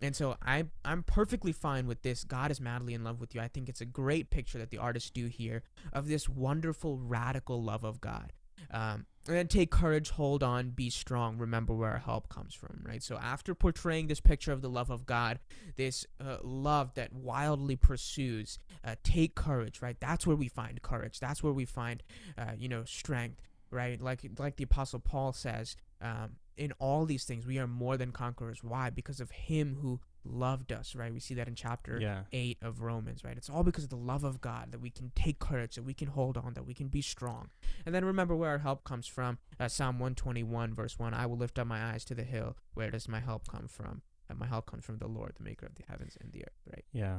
And 0.00 0.14
so 0.14 0.36
I, 0.40 0.66
I'm 0.84 1.02
perfectly 1.02 1.50
fine 1.50 1.88
with 1.88 2.02
this. 2.02 2.22
God 2.22 2.52
is 2.52 2.60
madly 2.60 2.94
in 2.94 3.02
love 3.02 3.18
with 3.20 3.34
you. 3.34 3.40
I 3.40 3.48
think 3.48 3.68
it's 3.68 3.80
a 3.80 3.84
great 3.86 4.30
picture 4.30 4.58
that 4.58 4.70
the 4.70 4.78
artists 4.78 5.10
do 5.10 5.26
here 5.26 5.64
of 5.92 6.06
this 6.06 6.28
wonderful, 6.28 6.98
radical 6.98 7.60
love 7.60 7.82
of 7.82 8.00
God. 8.00 8.32
Um, 8.70 9.06
and 9.26 9.36
then 9.36 9.46
take 9.48 9.70
courage, 9.70 10.10
hold 10.10 10.42
on, 10.42 10.70
be 10.70 10.88
strong. 10.88 11.36
Remember 11.36 11.74
where 11.74 11.90
our 11.90 11.98
help 11.98 12.30
comes 12.30 12.54
from, 12.54 12.82
right? 12.82 13.02
So 13.02 13.18
after 13.18 13.54
portraying 13.54 14.06
this 14.06 14.20
picture 14.20 14.52
of 14.52 14.62
the 14.62 14.70
love 14.70 14.88
of 14.88 15.04
God, 15.04 15.38
this 15.76 16.06
uh, 16.18 16.38
love 16.42 16.94
that 16.94 17.12
wildly 17.12 17.76
pursues, 17.76 18.58
uh, 18.82 18.94
take 19.04 19.34
courage, 19.34 19.82
right? 19.82 19.96
That's 20.00 20.26
where 20.26 20.36
we 20.36 20.48
find 20.48 20.80
courage. 20.80 21.20
That's 21.20 21.42
where 21.42 21.52
we 21.52 21.66
find, 21.66 22.02
uh, 22.38 22.52
you 22.56 22.68
know, 22.68 22.84
strength, 22.84 23.42
right? 23.70 24.00
Like 24.00 24.20
like 24.38 24.56
the 24.56 24.64
Apostle 24.64 25.00
Paul 25.00 25.34
says, 25.34 25.76
um, 26.00 26.36
in 26.56 26.72
all 26.78 27.04
these 27.04 27.24
things 27.24 27.46
we 27.46 27.58
are 27.58 27.66
more 27.66 27.98
than 27.98 28.12
conquerors. 28.12 28.64
Why? 28.64 28.88
Because 28.88 29.20
of 29.20 29.30
Him 29.30 29.76
who 29.82 30.00
loved 30.24 30.72
us, 30.72 30.94
right? 30.94 31.12
We 31.12 31.20
see 31.20 31.34
that 31.34 31.48
in 31.48 31.54
chapter 31.54 31.98
Yeah. 32.00 32.24
8 32.32 32.58
of 32.62 32.80
Romans, 32.82 33.24
right? 33.24 33.36
It's 33.36 33.48
all 33.48 33.62
because 33.62 33.84
of 33.84 33.90
the 33.90 33.96
love 33.96 34.24
of 34.24 34.40
God 34.40 34.72
that 34.72 34.80
we 34.80 34.90
can 34.90 35.12
take 35.14 35.38
courage, 35.38 35.76
that 35.76 35.84
we 35.84 35.94
can 35.94 36.08
hold 36.08 36.36
on, 36.36 36.54
that 36.54 36.66
we 36.66 36.74
can 36.74 36.88
be 36.88 37.00
strong. 37.02 37.50
And 37.86 37.94
then 37.94 38.04
remember 38.04 38.34
where 38.36 38.50
our 38.50 38.58
help 38.58 38.84
comes 38.84 39.06
from. 39.06 39.38
Uh, 39.58 39.68
Psalm 39.68 39.98
121, 39.98 40.74
verse 40.74 40.98
1 40.98 41.14
I 41.14 41.26
will 41.26 41.36
lift 41.36 41.58
up 41.58 41.66
my 41.66 41.92
eyes 41.92 42.04
to 42.06 42.14
the 42.14 42.24
hill. 42.24 42.56
Where 42.74 42.90
does 42.90 43.08
my 43.08 43.20
help 43.20 43.48
come 43.48 43.68
from? 43.68 44.02
Uh, 44.30 44.34
my 44.34 44.46
help 44.46 44.66
comes 44.66 44.84
from 44.84 44.98
the 44.98 45.08
Lord, 45.08 45.32
the 45.38 45.44
maker 45.44 45.66
of 45.66 45.74
the 45.76 45.84
heavens 45.88 46.16
and 46.20 46.32
the 46.32 46.42
earth, 46.44 46.60
right? 46.70 46.84
Yeah. 46.92 47.18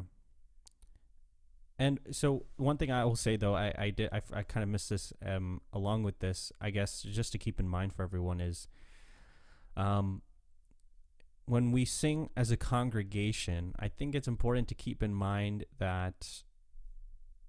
And 1.81 1.99
so 2.11 2.45
one 2.57 2.77
thing 2.77 2.91
I 2.91 3.05
will 3.05 3.15
say 3.15 3.37
though, 3.37 3.55
I, 3.55 3.73
I 3.77 3.89
did 3.89 4.09
I, 4.11 4.21
I 4.33 4.43
kind 4.43 4.63
of 4.63 4.69
missed 4.69 4.89
this 4.89 5.13
um 5.25 5.61
along 5.71 6.03
with 6.03 6.19
this, 6.19 6.51
I 6.59 6.71
guess 6.71 7.01
just 7.03 7.31
to 7.31 7.37
keep 7.37 7.59
in 7.59 7.69
mind 7.69 7.93
for 7.93 8.03
everyone 8.03 8.41
is 8.41 8.67
um 9.77 10.21
when 11.49 11.71
we 11.71 11.83
sing 11.83 12.29
as 12.37 12.51
a 12.51 12.57
congregation, 12.57 13.73
I 13.79 13.87
think 13.87 14.13
it's 14.13 14.27
important 14.27 14.67
to 14.67 14.75
keep 14.75 15.01
in 15.01 15.13
mind 15.15 15.65
that 15.79 16.43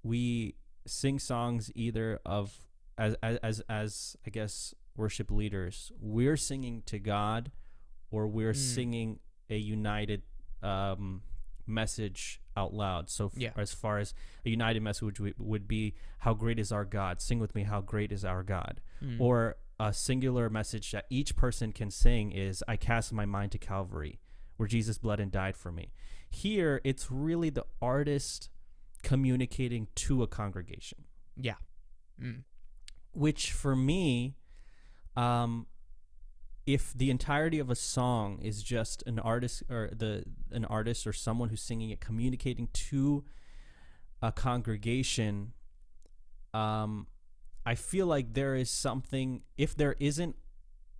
we 0.02 0.54
sing 0.86 1.18
songs 1.18 1.70
either 1.74 2.18
of 2.24 2.66
as 2.96 3.14
as 3.22 3.36
as, 3.42 3.60
as 3.68 4.16
I 4.26 4.30
guess 4.30 4.74
worship 4.96 5.30
leaders, 5.30 5.92
we're 6.00 6.36
singing 6.36 6.82
to 6.86 6.98
God 6.98 7.52
or 8.10 8.26
we're 8.26 8.52
Mm. 8.54 8.56
singing 8.74 9.20
a 9.50 9.56
united 9.56 10.22
um 10.62 11.22
message 11.66 12.40
out 12.56 12.72
loud. 12.74 13.08
So 13.10 13.26
f- 13.26 13.32
Yeah. 13.36 13.52
as 13.56 13.72
far 13.72 13.98
as 13.98 14.12
a 14.44 14.50
united 14.50 14.82
message 14.82 15.20
would, 15.20 15.38
would 15.38 15.68
be 15.68 15.94
how 16.20 16.34
great 16.34 16.58
is 16.58 16.72
our 16.72 16.84
God? 16.84 17.20
Sing 17.20 17.38
with 17.38 17.54
me 17.54 17.62
how 17.62 17.80
great 17.80 18.10
is 18.12 18.24
our 18.24 18.42
God. 18.42 18.80
Mm. 19.02 19.20
Or 19.20 19.56
a 19.80 19.94
singular 19.94 20.50
message 20.50 20.92
that 20.92 21.06
each 21.08 21.34
person 21.34 21.72
can 21.72 21.90
sing 21.90 22.32
is 22.32 22.62
I 22.68 22.76
cast 22.76 23.14
my 23.14 23.24
mind 23.24 23.52
to 23.52 23.58
Calvary 23.58 24.20
where 24.58 24.68
Jesus 24.68 24.98
bled 24.98 25.20
and 25.20 25.32
died 25.32 25.56
for 25.56 25.72
me. 25.72 25.90
Here 26.28 26.82
it's 26.84 27.10
really 27.10 27.48
the 27.48 27.64
artist 27.80 28.50
communicating 29.02 29.88
to 29.94 30.22
a 30.22 30.26
congregation 30.26 31.04
yeah. 31.34 31.54
Mm. 32.22 32.42
which 33.12 33.52
for 33.52 33.74
me 33.74 34.36
um 35.16 35.66
if 36.66 36.92
the 36.92 37.08
entirety 37.08 37.58
of 37.58 37.70
a 37.70 37.74
song 37.74 38.38
is 38.42 38.62
just 38.62 39.02
an 39.06 39.18
artist 39.18 39.62
or 39.70 39.88
the 39.96 40.24
an 40.52 40.66
artist 40.66 41.06
or 41.06 41.14
someone 41.14 41.48
who's 41.48 41.62
singing 41.62 41.88
it 41.88 42.00
communicating 42.00 42.68
to 42.74 43.24
a 44.20 44.30
congregation 44.30 45.54
um 46.52 47.06
i 47.72 47.74
feel 47.74 48.06
like 48.14 48.26
there 48.40 48.54
is 48.62 48.70
something 48.86 49.28
if 49.56 49.70
there 49.76 49.94
isn't 50.10 50.34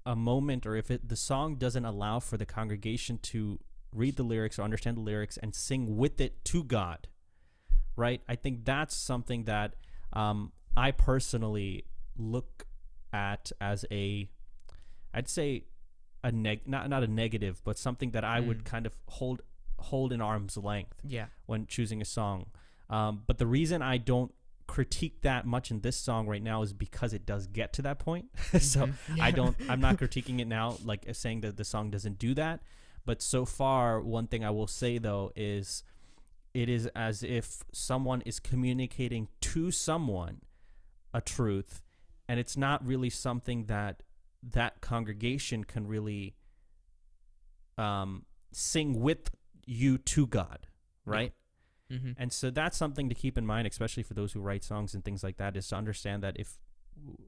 a 0.07 0.17
moment 0.17 0.63
or 0.69 0.75
if 0.83 0.91
it, 0.91 1.09
the 1.09 1.17
song 1.31 1.49
doesn't 1.65 1.85
allow 1.93 2.17
for 2.29 2.37
the 2.43 2.47
congregation 2.47 3.19
to 3.33 3.59
read 4.01 4.15
the 4.17 4.23
lyrics 4.33 4.59
or 4.59 4.63
understand 4.63 4.97
the 4.97 5.01
lyrics 5.13 5.37
and 5.43 5.55
sing 5.55 5.97
with 6.03 6.21
it 6.27 6.33
to 6.51 6.59
god 6.65 7.01
right 7.97 8.21
i 8.29 8.35
think 8.43 8.65
that's 8.65 8.95
something 8.95 9.45
that 9.45 9.75
um, 10.23 10.39
i 10.77 10.91
personally 10.91 11.85
look 12.17 12.67
at 13.13 13.51
as 13.61 13.85
a 13.91 14.29
i'd 15.15 15.29
say 15.29 15.65
a 16.23 16.31
neg 16.31 16.61
not 16.67 16.89
not 16.95 17.03
a 17.03 17.07
negative, 17.07 17.63
but 17.65 17.79
something 17.79 18.11
that 18.11 18.25
I 18.25 18.41
would 18.41 18.59
Mm. 18.61 18.65
kind 18.73 18.85
of 18.87 18.95
hold 19.09 19.41
hold 19.79 20.13
in 20.13 20.21
arm's 20.21 20.57
length 20.59 20.99
Yeah. 21.03 21.27
when 21.47 21.67
choosing 21.67 22.03
a 22.03 22.05
song. 22.05 22.51
Um, 22.91 23.23
but 23.27 23.39
the 23.39 23.47
reason 23.47 23.81
I 23.81 23.97
don't 23.97 24.31
critique 24.71 25.23
that 25.23 25.45
much 25.45 25.73
in 25.73 25.81
this 25.81 25.97
song 25.97 26.29
right 26.29 26.43
now 26.43 26.63
is 26.63 26.73
because 26.73 27.13
it 27.13 27.27
does 27.27 27.49
get 27.49 27.73
to 27.73 27.83
that 27.83 27.99
point. 27.99 28.27
so 28.61 28.87
Mhm. 28.87 29.21
I 29.21 29.33
don't. 29.33 29.57
I'm 29.69 29.81
not 29.81 29.97
critiquing 30.01 30.39
it 30.41 30.47
now, 30.47 30.77
like 30.85 31.05
saying 31.13 31.41
that 31.41 31.57
the 31.57 31.65
song 31.65 31.91
doesn't 31.91 32.21
do 32.21 32.35
that. 32.35 32.61
But 33.05 33.21
so 33.21 33.45
far, 33.45 34.01
one 34.01 34.29
thing 34.29 34.45
I 34.45 34.51
will 34.51 34.69
say 34.69 34.99
though 34.99 35.33
is, 35.35 35.83
it 36.55 36.69
is 36.69 36.87
as 36.95 37.25
if 37.25 37.65
someone 37.73 38.23
is 38.23 38.39
communicating 38.39 39.27
to 39.41 39.73
someone 39.73 40.43
a 41.13 41.21
truth, 41.21 41.83
and 42.29 42.39
it's 42.39 42.57
not 42.57 42.87
really 42.87 43.11
something 43.11 43.65
that 43.65 44.05
that 44.43 44.81
congregation 44.81 45.65
can 45.65 45.89
really 45.89 46.37
um, 47.77 48.25
sing 48.53 49.01
with 49.01 49.31
you 49.67 49.99
to 49.99 50.29
God, 50.29 50.69
right? 51.05 51.33
Mhm. 51.91 52.15
And 52.19 52.33
so 52.33 52.51
that's 52.51 52.77
something 52.77 53.09
to 53.09 53.15
keep 53.15 53.37
in 53.37 53.45
mind, 53.47 53.67
especially 53.67 54.03
for 54.03 54.15
those 54.15 54.33
who 54.33 54.41
write 54.41 54.63
songs 54.65 54.95
and 54.95 55.05
things 55.05 55.23
like 55.25 55.37
that, 55.39 55.57
is 55.57 55.69
to 55.69 55.77
understand 55.77 56.23
that 56.23 56.37
if 56.39 56.59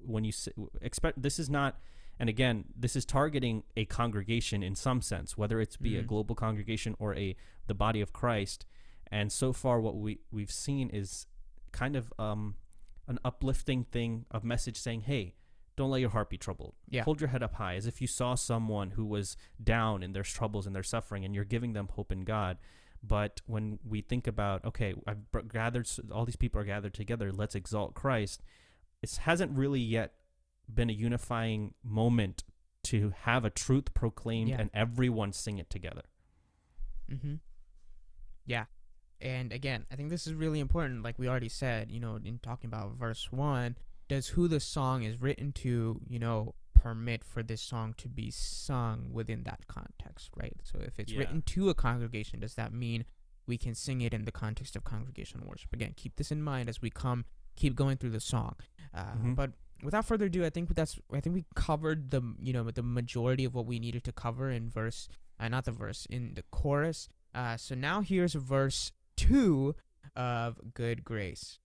when 0.05 0.25
you 0.25 0.33
expect 0.81 1.21
this 1.23 1.39
is 1.39 1.49
not, 1.51 1.81
and 2.19 2.29
again, 2.29 2.65
this 2.77 2.95
is 2.95 3.05
targeting 3.05 3.65
a 3.77 3.85
congregation 3.87 4.63
in 4.63 4.75
some 4.75 5.01
sense, 5.01 5.37
whether 5.37 5.61
it's 5.61 5.77
be 5.77 5.97
a 5.97 6.03
Mhm. 6.03 6.07
global 6.07 6.35
congregation 6.35 6.95
or 6.99 7.15
a 7.17 7.35
the 7.67 7.75
body 7.75 8.01
of 8.01 8.13
Christ. 8.13 8.67
And 9.11 9.33
so 9.33 9.53
far, 9.53 9.81
what 9.81 9.97
we 9.97 10.21
we've 10.31 10.51
seen 10.51 10.91
is 10.91 11.27
kind 11.73 11.97
of 11.97 12.13
um, 12.19 12.57
an 13.09 13.19
uplifting 13.25 13.85
thing 13.85 14.27
of 14.31 14.45
message 14.45 14.77
saying, 14.77 15.03
"Hey, 15.03 15.35
don't 15.77 15.91
let 15.91 16.01
your 16.03 16.11
heart 16.11 16.29
be 16.29 16.37
troubled. 16.39 16.75
Yeah. 16.89 17.05
Hold 17.05 17.21
your 17.21 17.29
head 17.29 17.43
up 17.43 17.55
high, 17.55 17.77
as 17.77 17.87
if 17.87 18.01
you 18.01 18.07
saw 18.07 18.35
someone 18.35 18.91
who 18.93 19.05
was 19.07 19.37
down 19.63 20.03
in 20.03 20.13
their 20.13 20.23
troubles 20.23 20.67
and 20.67 20.77
their 20.77 20.83
suffering, 20.83 21.25
and 21.25 21.35
you're 21.35 21.45
giving 21.45 21.73
them 21.73 21.89
hope 21.89 22.13
in 22.13 22.25
God." 22.25 22.59
But 23.03 23.41
when 23.47 23.79
we 23.85 24.01
think 24.01 24.27
about, 24.27 24.65
okay, 24.65 24.95
I've 25.07 25.19
gathered, 25.49 25.89
all 26.13 26.25
these 26.25 26.37
people 26.37 26.61
are 26.61 26.65
gathered 26.65 26.95
together, 26.95 27.33
let's 27.33 27.55
exalt 27.55 27.95
Christ, 27.95 28.43
it 29.03 29.17
hasn't 29.23 29.57
really 29.57 29.81
yet 29.81 30.15
been 30.73 30.89
a 30.89 30.93
unifying 30.93 31.75
moment 31.83 32.45
to 32.85 33.13
have 33.23 33.45
a 33.45 33.51
truth 33.51 33.93
proclaimed 33.95 34.51
Yeah. 34.51 34.61
and 34.61 34.71
everyone 34.73 35.33
sing 35.33 35.59
it 35.59 35.69
together. 35.69 36.03
Mm-hmm. 37.11 37.35
Yeah. 38.47 38.65
And 39.21 39.53
again, 39.53 39.87
I 39.91 39.97
think 39.97 40.11
this 40.11 40.27
is 40.27 40.35
really 40.35 40.61
important. 40.61 41.03
Like 41.03 41.19
we 41.19 41.29
already 41.29 41.49
said, 41.49 41.91
you 41.91 42.01
know, 42.01 42.19
in 42.25 42.39
talking 42.41 42.69
about 42.69 42.97
verse 42.97 43.31
one, 43.31 43.77
does 44.09 44.29
who 44.29 44.49
the 44.49 44.61
song 44.61 45.05
is 45.05 45.21
written 45.21 45.53
to, 45.53 46.01
you 46.09 46.19
know, 46.19 46.55
permit 46.83 47.23
for 47.25 47.43
this 47.43 47.61
song 47.63 47.95
to 48.03 48.09
be 48.09 48.31
sung 48.31 48.99
within 49.13 49.43
that 49.45 49.61
context, 49.69 50.31
right? 50.37 50.57
So 50.65 50.79
if 50.81 50.99
it's 50.99 51.13
Yeah. 51.13 51.21
written 51.21 51.43
to 51.55 51.69
a 51.69 51.75
congregation, 51.75 52.41
does 52.41 52.55
that 52.57 52.73
mean 52.73 53.05
we 53.47 53.57
can 53.59 53.75
sing 53.75 54.01
it 54.01 54.13
in 54.15 54.25
the 54.25 54.33
context 54.33 54.75
of 54.77 54.83
congregational 54.85 55.47
worship? 55.49 55.73
Again, 55.73 55.93
keep 55.97 56.17
this 56.17 56.31
in 56.33 56.43
mind 56.43 56.69
as 56.69 56.83
we 56.83 56.91
come, 56.91 57.25
keep 57.57 57.75
going 57.77 57.97
through 57.99 58.11
the 58.19 58.21
song. 58.35 58.55
Uh, 58.93 59.15
Mhm. 59.15 59.35
But 59.37 59.53
without 59.83 60.05
further 60.07 60.27
ado, 60.27 60.45
I 60.45 60.51
think 60.51 60.75
that's 60.75 60.99
I 61.13 61.21
think 61.21 61.35
we 61.35 61.45
covered 61.55 62.11
the 62.11 62.23
you 62.41 62.53
know 62.53 62.65
the 62.71 62.83
majority 62.83 63.45
of 63.45 63.55
what 63.55 63.67
we 63.67 63.79
needed 63.79 64.03
to 64.05 64.13
cover 64.13 64.51
in 64.51 64.69
verse, 64.71 65.09
uh, 65.39 65.49
not 65.49 65.65
the 65.65 65.73
verse 65.73 66.07
in 66.07 66.35
the 66.35 66.43
chorus. 66.51 67.09
Uh, 67.35 67.57
so 67.57 67.75
now 67.75 68.01
here's 68.01 68.35
verse 68.35 68.93
two 69.17 69.75
of 70.17 70.75
Good 70.75 71.05
Grace. 71.05 71.59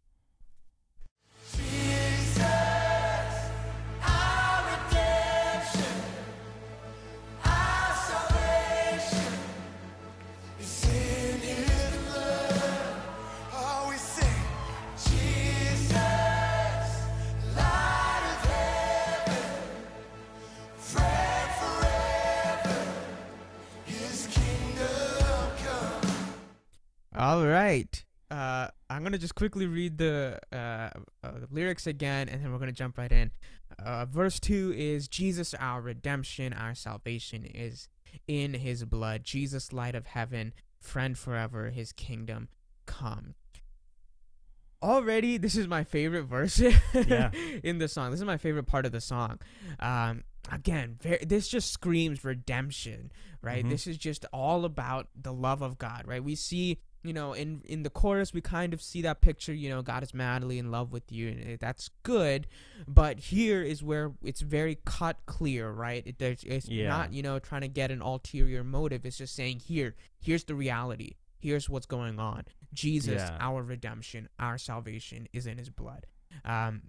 I'm 28.97 29.03
gonna 29.03 29.19
just 29.19 29.35
quickly 29.35 29.67
read 29.67 29.99
the 29.99 30.39
uh, 30.51 30.89
uh, 31.23 31.31
lyrics 31.51 31.85
again, 31.85 32.27
and 32.29 32.43
then 32.43 32.51
we're 32.51 32.57
gonna 32.57 32.71
jump 32.71 32.97
right 32.97 33.11
in. 33.11 33.29
Uh, 33.77 34.05
verse 34.05 34.39
two 34.39 34.73
is 34.75 35.07
Jesus, 35.07 35.53
our 35.53 35.81
redemption, 35.81 36.51
our 36.51 36.73
salvation 36.73 37.45
is 37.45 37.89
in 38.27 38.55
His 38.55 38.83
blood. 38.85 39.23
Jesus, 39.23 39.71
light 39.71 39.93
of 39.93 40.07
heaven, 40.07 40.51
friend 40.79 41.15
forever, 41.15 41.69
His 41.69 41.91
kingdom 41.91 42.49
come. 42.87 43.35
Already, 44.81 45.37
this 45.37 45.55
is 45.55 45.67
my 45.67 45.83
favorite 45.83 46.23
verse 46.23 46.59
Yeah. 46.59 47.29
in 47.63 47.77
the 47.77 47.87
song. 47.87 48.09
This 48.09 48.19
is 48.19 48.25
my 48.25 48.37
favorite 48.37 48.65
part 48.65 48.85
of 48.87 48.91
the 48.91 49.01
song. 49.01 49.39
Um, 49.79 50.23
again, 50.51 50.97
very, 51.01 51.23
this 51.25 51.47
just 51.47 51.71
screams 51.71 52.23
redemption, 52.23 53.11
right? 53.43 53.63
Mhm. 53.65 53.69
This 53.69 53.85
is 53.85 53.97
just 53.97 54.25
all 54.33 54.65
about 54.65 55.07
the 55.19 55.33
love 55.33 55.61
of 55.61 55.77
God, 55.77 56.03
right? 56.07 56.23
We 56.23 56.33
see, 56.35 56.79
you 57.07 57.13
know, 57.13 57.33
in 57.33 57.61
in 57.65 57.83
the 57.83 57.89
chorus, 57.89 58.33
we 58.33 58.41
kind 58.41 58.73
of 58.73 58.81
see 58.81 59.01
that 59.03 59.21
picture. 59.21 59.53
You 59.53 59.69
know, 59.69 59.81
God 59.81 60.03
is 60.03 60.13
madly 60.13 60.59
in 60.59 60.69
love 60.71 60.91
with 60.91 61.11
you, 61.11 61.29
and 61.29 61.59
that's 61.59 61.89
good. 62.03 62.47
But 62.87 63.19
here 63.19 63.61
is 63.63 63.81
where 63.81 64.11
it's 64.23 64.41
very 64.41 64.77
cut 64.85 65.17
clear, 65.25 65.71
right? 65.71 66.03
It, 66.05 66.19
there's, 66.19 66.43
it's 66.43 66.67
Yeah. 66.69 66.89
not, 66.89 67.13
you 67.13 67.23
know, 67.23 67.39
trying 67.39 67.61
to 67.61 67.67
get 67.67 67.89
an 67.91 68.01
ulterior 68.01 68.63
motive. 68.63 69.05
It's 69.05 69.17
just 69.17 69.35
saying, 69.35 69.59
here, 69.61 69.95
here's 70.19 70.43
the 70.43 70.55
reality. 70.55 71.15
Here's 71.39 71.69
what's 71.69 71.85
going 71.85 72.19
on. 72.19 72.43
Jesus, 72.73 73.15
Yeah. 73.21 73.37
our 73.39 73.63
redemption, 73.63 74.27
our 74.39 74.57
salvation 74.57 75.27
is 75.33 75.47
in 75.47 75.57
His 75.57 75.69
blood. 75.69 76.05
Um, 76.45 76.81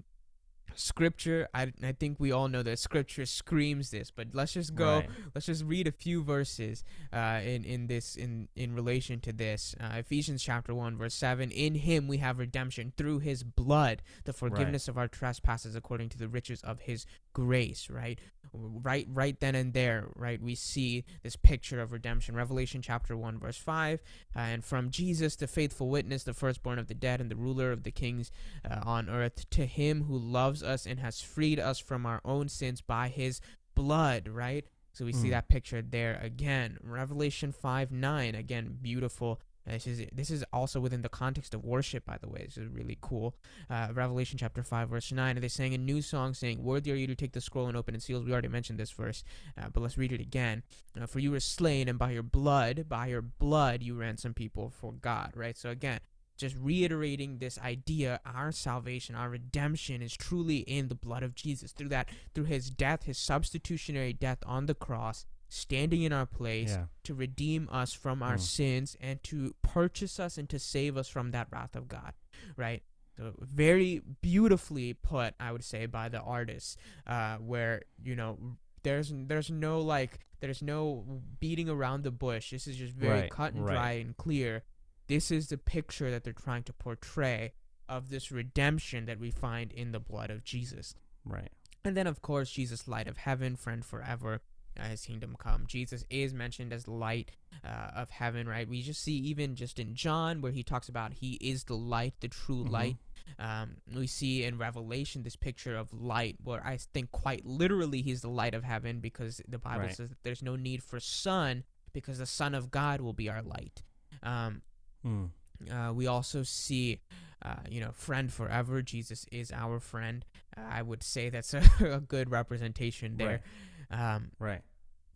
scripture, 0.79 1.49
I 1.53 1.73
I 1.83 1.93
think 1.93 2.19
we 2.19 2.31
all 2.33 2.49
know 2.49 2.63
that 2.63 2.79
scripture 2.79 3.27
screams 3.27 3.91
this, 3.91 4.11
but 4.11 4.29
let's 4.33 4.53
just 4.55 4.75
go 4.75 4.99
Right. 4.99 5.11
let's 5.35 5.47
just 5.47 5.65
read 5.65 5.87
a 5.87 5.93
few 5.93 6.23
verses 6.23 6.85
uh, 7.13 7.41
in 7.45 7.65
in 7.65 7.87
this 7.89 8.17
in 8.17 8.49
in 8.57 8.75
relation 8.75 9.21
to 9.21 9.33
this 9.33 9.75
uh, 9.81 9.97
Ephesians 9.97 10.43
chapter 10.43 10.75
one 10.75 10.97
verse 10.97 11.15
seven. 11.15 11.51
In 11.51 11.75
Him 11.75 12.09
we 12.09 12.19
have 12.19 12.39
redemption 12.39 12.93
through 12.97 13.19
His 13.21 13.43
blood, 13.43 14.03
the 14.25 14.33
forgiveness 14.33 14.89
of 14.89 14.97
our 14.97 15.09
trespasses 15.09 15.75
according 15.75 16.09
to 16.11 16.19
the 16.19 16.29
riches 16.29 16.63
of 16.63 16.81
His 16.81 17.05
grace. 17.47 17.89
Right, 17.91 18.19
right, 18.53 19.07
right 19.13 19.39
then 19.39 19.55
and 19.55 19.73
there. 19.73 20.09
Right, 20.17 20.41
we 20.43 20.55
see 20.55 21.05
this 21.23 21.37
picture 21.37 21.81
of 21.81 21.93
redemption. 21.93 22.35
Revelation 22.35 22.83
chapter 22.83 23.17
one 23.17 23.39
verse 23.39 23.57
five, 23.57 24.01
uh, 24.37 24.41
and 24.41 24.65
from 24.65 24.91
Jesus, 24.91 25.37
the 25.37 25.47
faithful 25.47 25.89
witness, 25.89 26.25
the 26.25 26.35
firstborn 26.35 26.79
of 26.79 26.89
the 26.89 26.95
dead, 26.95 27.21
and 27.21 27.31
the 27.31 27.37
ruler 27.37 27.71
of 27.73 27.83
the 27.85 27.91
kings 27.91 28.31
uh, 28.69 28.81
on 28.85 29.09
earth, 29.09 29.49
to 29.51 29.67
Him 29.67 30.05
who 30.05 30.17
loves 30.19 30.63
us 30.63 30.87
and 30.87 30.99
has 31.01 31.21
freed 31.21 31.61
us 31.61 31.79
from 31.79 32.07
our 32.07 32.21
own 32.25 32.49
sins 32.49 32.81
by 32.81 33.09
His 33.09 33.41
blood. 33.75 34.29
Right. 34.29 34.67
So 34.93 35.05
we 35.05 35.13
see 35.13 35.29
Mm. 35.29 35.31
that 35.31 35.49
picture 35.49 35.81
there 35.81 36.19
again. 36.21 36.79
Revelation 36.83 37.53
5 37.53 37.93
9, 37.93 38.35
again, 38.35 38.79
beautiful. 38.83 39.41
Uh, 39.69 39.73
This 39.73 39.87
is 39.87 40.07
this 40.13 40.31
is 40.31 40.45
also 40.53 40.81
within 40.81 41.03
the 41.03 41.09
context 41.09 41.55
of 41.55 41.65
worship, 41.65 42.05
by 42.05 42.19
the 42.19 42.29
way. 42.29 42.43
This 42.45 42.57
is 42.57 42.69
really 42.69 42.99
cool. 43.01 43.35
Uh, 43.69 43.89
Revelation 43.93 44.39
chapter 44.39 44.63
5, 44.63 44.89
verse 44.89 45.13
9. 45.13 45.37
And 45.37 45.43
they 45.43 45.49
sang 45.49 45.75
a 45.75 45.79
new 45.79 46.01
song 46.03 46.35
saying, 46.35 46.63
Worthy 46.63 46.93
are 46.93 46.97
you 46.97 47.07
to 47.07 47.15
take 47.15 47.33
the 47.33 47.41
scroll 47.41 47.67
and 47.67 47.77
open 47.77 47.95
its 47.95 48.07
seals. 48.07 48.25
We 48.25 48.33
already 48.33 48.49
mentioned 48.49 48.79
this 48.79 48.91
verse, 48.91 49.25
uh, 49.61 49.69
but 49.73 49.83
let's 49.83 49.99
read 49.99 50.13
it 50.13 50.21
again. 50.21 50.63
Uh, 51.01 51.07
for 51.07 51.19
you 51.19 51.31
were 51.33 51.41
slain, 51.41 51.89
and 51.89 51.99
by 51.99 52.13
your 52.13 52.23
blood, 52.23 52.89
by 52.89 53.09
your 53.09 53.23
blood, 53.23 53.83
you 53.83 53.95
ransom 53.95 54.35
people 54.35 54.71
for 54.71 54.93
God, 54.93 55.33
right? 55.35 55.57
So 55.57 55.71
again, 55.71 56.01
just 56.39 56.57
reiterating 56.57 57.39
this 57.39 57.59
idea 57.59 58.21
our 58.25 58.53
salvation 58.53 59.17
our 59.17 59.29
redemption 59.29 60.01
is 60.01 60.17
truly 60.17 60.59
in 60.59 60.87
the 60.87 60.95
blood 60.95 61.25
of 61.25 61.35
jesus 61.35 61.73
through 61.73 61.89
that 61.89 62.09
through 62.33 62.45
his 62.45 62.71
death 62.71 63.03
his 63.03 63.19
substitutionary 63.19 64.13
death 64.13 64.39
on 64.47 64.67
the 64.67 64.75
cross 64.75 65.27
standing 65.49 66.03
in 66.03 66.13
our 66.13 66.27
place 66.27 66.71
Yeah. 66.71 66.87
to 67.05 67.15
redeem 67.15 67.69
us 67.71 67.93
from 67.93 68.23
our 68.23 68.37
Mm. 68.37 68.41
sins 68.41 68.97
and 69.01 69.23
to 69.25 69.55
purchase 69.63 70.21
us 70.21 70.37
and 70.39 70.49
to 70.51 70.59
save 70.59 70.97
us 70.97 71.09
from 71.09 71.31
that 71.31 71.49
wrath 71.51 71.75
of 71.75 71.89
god 71.89 72.13
right 72.57 72.83
so 73.17 73.35
very 73.41 74.01
beautifully 74.21 74.93
put 74.95 75.35
i 75.41 75.51
would 75.51 75.65
say 75.65 75.87
by 75.87 76.09
the 76.09 76.21
artist 76.21 76.79
uh 77.07 77.37
where 77.39 77.83
you 78.03 78.15
know 78.15 78.57
there's 78.83 79.11
there's 79.15 79.51
no 79.51 79.81
like 79.81 80.21
there's 80.41 80.63
no 80.63 81.21
beating 81.41 81.69
around 81.69 82.03
the 82.05 82.11
bush 82.13 82.51
this 82.51 82.67
is 82.67 82.77
just 82.77 82.93
very 82.95 83.23
Right, 83.23 83.31
cut 83.31 83.55
and 83.55 83.65
right. 83.65 83.73
dry 83.75 83.93
and 83.93 84.17
clear 84.17 84.63
this 85.09 85.31
is 85.31 85.49
the 85.49 85.57
picture 85.59 86.11
that 86.11 86.23
they're 86.25 86.33
trying 86.35 86.63
to 86.65 86.73
portray 86.75 87.55
of 87.89 88.11
this 88.11 88.31
redemption 88.31 89.07
that 89.07 89.19
we 89.19 89.31
find 89.31 89.73
in 89.73 89.93
the 89.93 89.99
blood 89.99 90.29
of 90.29 90.45
Jesus. 90.45 90.95
Right. 91.25 91.49
And 91.83 91.97
then, 91.97 92.07
of 92.07 92.21
course, 92.21 92.51
Jesus, 92.51 92.87
light 92.87 93.09
of 93.09 93.17
heaven, 93.17 93.57
friend 93.57 93.83
forever, 93.83 94.43
his 94.87 95.05
kingdom 95.05 95.37
come. 95.39 95.65
Jesus 95.67 96.05
is 96.11 96.33
mentioned 96.35 96.73
as 96.73 96.87
light 96.89 97.31
uh, 97.65 97.91
of 97.95 98.11
heaven, 98.11 98.49
right? 98.49 98.69
We 98.69 98.83
just 98.83 99.03
see 99.03 99.15
even 99.17 99.55
just 99.57 99.79
in 99.79 99.95
John 99.95 100.41
where 100.41 100.53
he 100.53 100.63
talks 100.63 100.89
about 100.89 101.15
he 101.15 101.35
is 101.35 101.65
the 101.65 101.77
light, 101.77 102.15
the 102.21 102.29
true 102.29 102.65
Mhm. 102.65 102.71
light. 102.71 102.97
Um, 103.39 103.77
we 103.95 104.07
see 104.07 104.45
in 104.45 104.57
Revelation 104.59 105.23
this 105.23 105.37
picture 105.37 105.77
of 105.77 105.93
light, 105.93 106.37
where 106.43 106.65
I 106.67 106.77
think 106.79 107.11
quite 107.13 107.45
literally 107.45 108.01
he's 108.03 108.23
the 108.23 108.31
light 108.31 108.55
of 108.55 108.65
heaven 108.65 109.01
because 109.01 109.43
the 109.47 109.59
Bible 109.59 109.81
Right. 109.87 109.95
says 109.97 110.09
that 110.09 110.23
there's 110.23 110.43
no 110.43 110.57
need 110.57 110.83
for 110.83 110.99
sun 111.01 111.65
because 111.93 112.19
the 112.19 112.27
Son 112.27 112.55
of 112.55 112.71
God 112.71 113.01
will 113.01 113.13
be 113.13 113.29
our 113.29 113.43
light. 113.43 113.83
Um, 114.23 114.63
Mm. 115.05 115.31
uh, 115.71 115.93
we 115.93 116.07
also 116.07 116.43
see, 116.43 117.01
uh, 117.43 117.57
you 117.69 117.81
know, 117.81 117.93
friend 117.93 118.33
forever. 118.33 118.83
Jesus 118.83 119.27
is 119.31 119.53
our 119.53 119.79
friend. 119.81 120.25
Uh, 120.57 120.63
I 120.69 120.83
would 120.83 121.03
say 121.03 121.29
that's 121.29 121.55
a, 121.55 121.63
a 121.81 122.01
good 122.01 122.31
representation 122.31 123.17
there. 123.17 123.43
Um, 123.91 124.31
Right. 124.39 124.63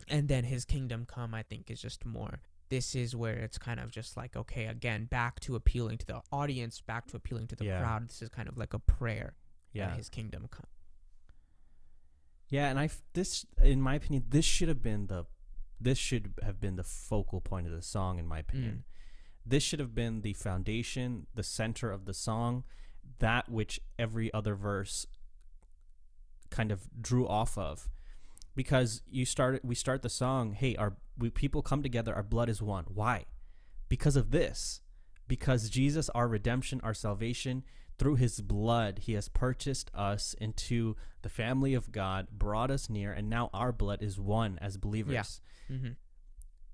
And 0.07 0.27
then 0.27 0.43
his 0.43 0.65
kingdom 0.65 1.05
come, 1.05 1.33
I 1.33 1.43
think, 1.43 1.69
is 1.69 1.81
just 1.81 2.05
more. 2.05 2.41
This 2.69 2.95
is 2.95 3.15
where 3.15 3.35
it's 3.35 3.57
kind 3.57 3.79
of 3.79 3.91
just 3.91 4.17
like, 4.17 4.35
okay, 4.35 4.65
again, 4.65 5.05
back 5.05 5.39
to 5.41 5.55
appealing 5.55 5.97
to 5.99 6.05
the 6.05 6.21
audience, 6.31 6.81
back 6.81 7.07
to 7.07 7.17
appealing 7.17 7.47
to 7.47 7.55
the 7.55 7.65
Yeah. 7.65 7.79
crowd. 7.81 8.09
This 8.09 8.21
is 8.21 8.29
kind 8.29 8.49
of 8.49 8.57
like 8.57 8.73
a 8.73 8.79
prayer 8.79 9.35
Yeah. 9.73 9.89
that 9.89 9.97
his 9.97 10.09
kingdom 10.09 10.47
come. 10.49 10.67
Yeah, 12.49 12.69
and 12.69 12.79
I 12.79 12.89
this 13.13 13.45
in 13.61 13.81
my 13.81 13.95
opinion 13.95 14.25
this 14.29 14.45
should 14.45 14.67
have 14.67 14.83
been 14.83 15.07
the 15.07 15.25
this 15.79 15.97
should 15.97 16.35
have 16.43 16.59
been 16.59 16.75
the 16.75 16.83
focal 16.83 17.41
point 17.41 17.65
of 17.67 17.73
the 17.73 17.81
song 17.81 18.19
in 18.19 18.27
my 18.27 18.37
mm. 18.37 18.41
opinion. 18.41 18.83
This 19.45 19.63
should 19.63 19.79
have 19.79 19.93
been 19.93 20.21
the 20.21 20.33
foundation, 20.33 21.27
the 21.33 21.43
center 21.43 21.91
of 21.91 22.05
the 22.05 22.13
song, 22.13 22.63
that 23.19 23.49
which 23.49 23.81
every 23.99 24.33
other 24.33 24.55
verse 24.55 25.05
kind 26.49 26.71
of 26.71 26.87
drew 27.01 27.27
off 27.27 27.57
of. 27.57 27.89
Because 28.55 29.01
you 29.07 29.25
start 29.25 29.63
we 29.63 29.75
start 29.75 30.01
the 30.01 30.09
song, 30.09 30.53
hey, 30.53 30.75
our 30.75 30.95
we 31.17 31.29
people 31.29 31.61
come 31.61 31.83
together, 31.83 32.13
our 32.13 32.23
blood 32.23 32.49
is 32.49 32.61
one. 32.61 32.85
Why? 32.87 33.25
Because 33.89 34.15
of 34.15 34.31
this. 34.31 34.81
Because 35.27 35.69
Jesus, 35.69 36.09
our 36.09 36.27
redemption, 36.27 36.81
our 36.83 36.93
salvation, 36.93 37.63
through 37.97 38.15
his 38.15 38.41
blood, 38.41 38.99
he 39.03 39.13
has 39.13 39.29
purchased 39.29 39.89
us 39.93 40.35
into 40.39 40.95
the 41.21 41.29
family 41.29 41.73
of 41.73 41.91
God, 41.91 42.27
brought 42.31 42.71
us 42.71 42.89
near, 42.89 43.13
and 43.13 43.29
now 43.29 43.49
our 43.53 43.71
blood 43.71 44.01
is 44.01 44.19
one 44.19 44.59
as 44.61 44.77
believers. 44.77 45.41
Mm-hmm. 45.71 45.91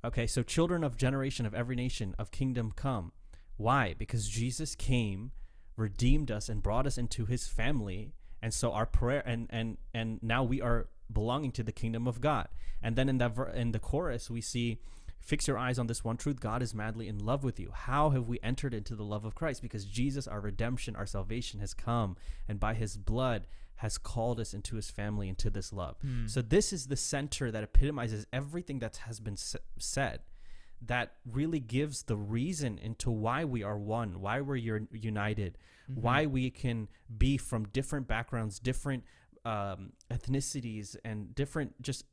Okay, 0.03 0.27
so 0.27 0.43
children 0.43 0.83
of 0.83 0.97
generation 0.97 1.45
of 1.45 1.53
every 1.53 1.75
nation 1.75 2.15
of 2.17 2.31
kingdom 2.31 2.71
come. 2.75 3.11
Why? 3.57 3.93
Because 3.97 4.29
Jesus 4.29 4.75
came, 4.75 5.31
redeemed 5.75 6.31
us, 6.31 6.47
and 6.47 6.63
brought 6.63 6.87
us 6.87 6.97
into 6.97 7.25
his 7.25 7.47
family. 7.47 8.13
And 8.41 8.53
so 8.53 8.71
our 8.71 8.85
prayer 8.85 9.21
and 9.25 9.47
and 9.49 9.77
and 9.93 10.23
now 10.23 10.43
we 10.43 10.61
are 10.61 10.87
belonging 11.11 11.51
to 11.53 11.63
the 11.63 11.71
kingdom 11.71 12.07
of 12.07 12.21
God. 12.21 12.47
And 12.81 12.95
then 12.95 13.09
in 13.09 13.17
that 13.17 13.35
ver- 13.35 13.49
in 13.49 13.71
the 13.71 13.79
chorus 13.79 14.29
we 14.29 14.41
see 14.41 14.79
fix 15.19 15.47
your 15.47 15.57
eyes 15.57 15.77
on 15.77 15.87
this 15.87 16.03
one 16.03 16.17
truth 16.17 16.39
God 16.39 16.61
is 16.61 16.73
madly 16.73 17.07
in 17.07 17.19
love 17.19 17.43
with 17.43 17.59
you. 17.59 17.71
How 17.73 18.11
have 18.11 18.27
we 18.27 18.39
entered 18.41 18.73
into 18.73 18.95
the 18.95 19.03
love 19.03 19.25
of 19.25 19.35
Christ? 19.35 19.61
Because 19.61 19.85
Jesus 19.85 20.27
our 20.27 20.39
redemption, 20.39 20.95
our 20.95 21.05
salvation 21.05 21.59
has 21.59 21.73
come 21.73 22.15
and 22.47 22.59
by 22.59 22.73
his 22.73 22.97
blood 22.97 23.47
has 23.77 23.97
called 23.97 24.41
us 24.41 24.53
into 24.53 24.75
his 24.75 24.91
family 24.91 25.29
into 25.29 25.49
this 25.49 25.71
love. 25.71 25.95
Hmm. 26.01 26.27
So 26.27 26.41
this 26.41 26.73
is 26.73 26.87
the 26.87 26.97
center 26.97 27.49
that 27.49 27.63
epitomizes 27.63 28.25
everything 28.33 28.79
that 28.79 28.97
has 28.97 29.21
been 29.21 29.35
s- 29.35 29.55
said 29.77 30.19
that 30.81 31.13
really 31.25 31.59
gives 31.59 32.03
the 32.03 32.17
reason 32.17 32.77
into 32.77 33.11
why 33.11 33.45
we 33.45 33.63
are 33.63 33.77
one, 33.77 34.21
why 34.21 34.41
we're 34.41 34.55
united, 34.55 35.57
mm-hmm. 35.89 36.01
why 36.01 36.25
we 36.25 36.49
can 36.49 36.87
be 37.17 37.37
from 37.37 37.65
different 37.69 38.07
backgrounds, 38.07 38.59
different 38.59 39.03
um, 39.45 39.93
ethnicities, 40.11 40.95
and 41.03 41.33
different 41.33 41.81
just 41.81 42.05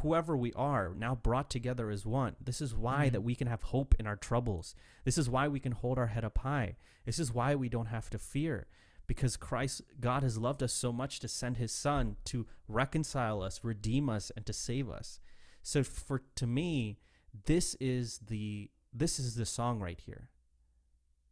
whoever 0.00 0.36
we 0.36 0.52
are 0.54 0.94
now 0.96 1.14
brought 1.14 1.50
together 1.50 1.90
as 1.90 2.04
one. 2.06 2.36
This 2.40 2.60
is 2.60 2.74
why 2.74 3.08
that 3.08 3.22
we 3.22 3.34
can 3.34 3.46
have 3.46 3.62
hope 3.62 3.94
in 3.98 4.06
our 4.06 4.16
troubles. 4.16 4.74
This 5.04 5.18
is 5.18 5.28
why 5.28 5.48
we 5.48 5.60
can 5.60 5.72
hold 5.72 5.98
our 5.98 6.08
head 6.08 6.24
up 6.24 6.38
high. 6.38 6.76
This 7.04 7.18
is 7.18 7.32
why 7.32 7.54
we 7.54 7.68
don't 7.68 7.86
have 7.86 8.10
to 8.10 8.18
fear. 8.18 8.66
Because 9.06 9.36
Christ, 9.36 9.82
God 10.00 10.22
has 10.22 10.38
loved 10.38 10.62
us 10.62 10.72
so 10.72 10.92
much 10.92 11.18
to 11.20 11.28
send 11.28 11.56
his 11.56 11.72
son 11.72 12.16
to 12.26 12.46
reconcile 12.68 13.42
us, 13.42 13.64
redeem 13.64 14.08
us, 14.08 14.30
and 14.36 14.46
to 14.46 14.52
save 14.52 14.88
us. 14.88 15.20
So 15.62 15.82
for 15.82 16.22
to 16.36 16.46
me, 16.46 16.98
this 17.46 17.74
is 17.80 18.18
the 18.18 18.70
this 18.92 19.18
is 19.18 19.34
the 19.34 19.46
song 19.46 19.80
right 19.80 20.00
here. 20.00 20.30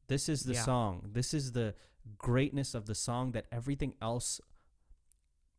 This 0.09 0.28
is 0.28 0.43
the 0.43 0.55
Yeah. 0.55 0.64
song. 0.64 1.11
This 1.12 1.32
is 1.32 1.53
the 1.53 1.74
greatness 2.18 2.74
of 2.74 2.86
the 2.86 2.95
song 2.95 3.32
that 3.32 3.47
everything 3.53 3.95
else 4.01 4.41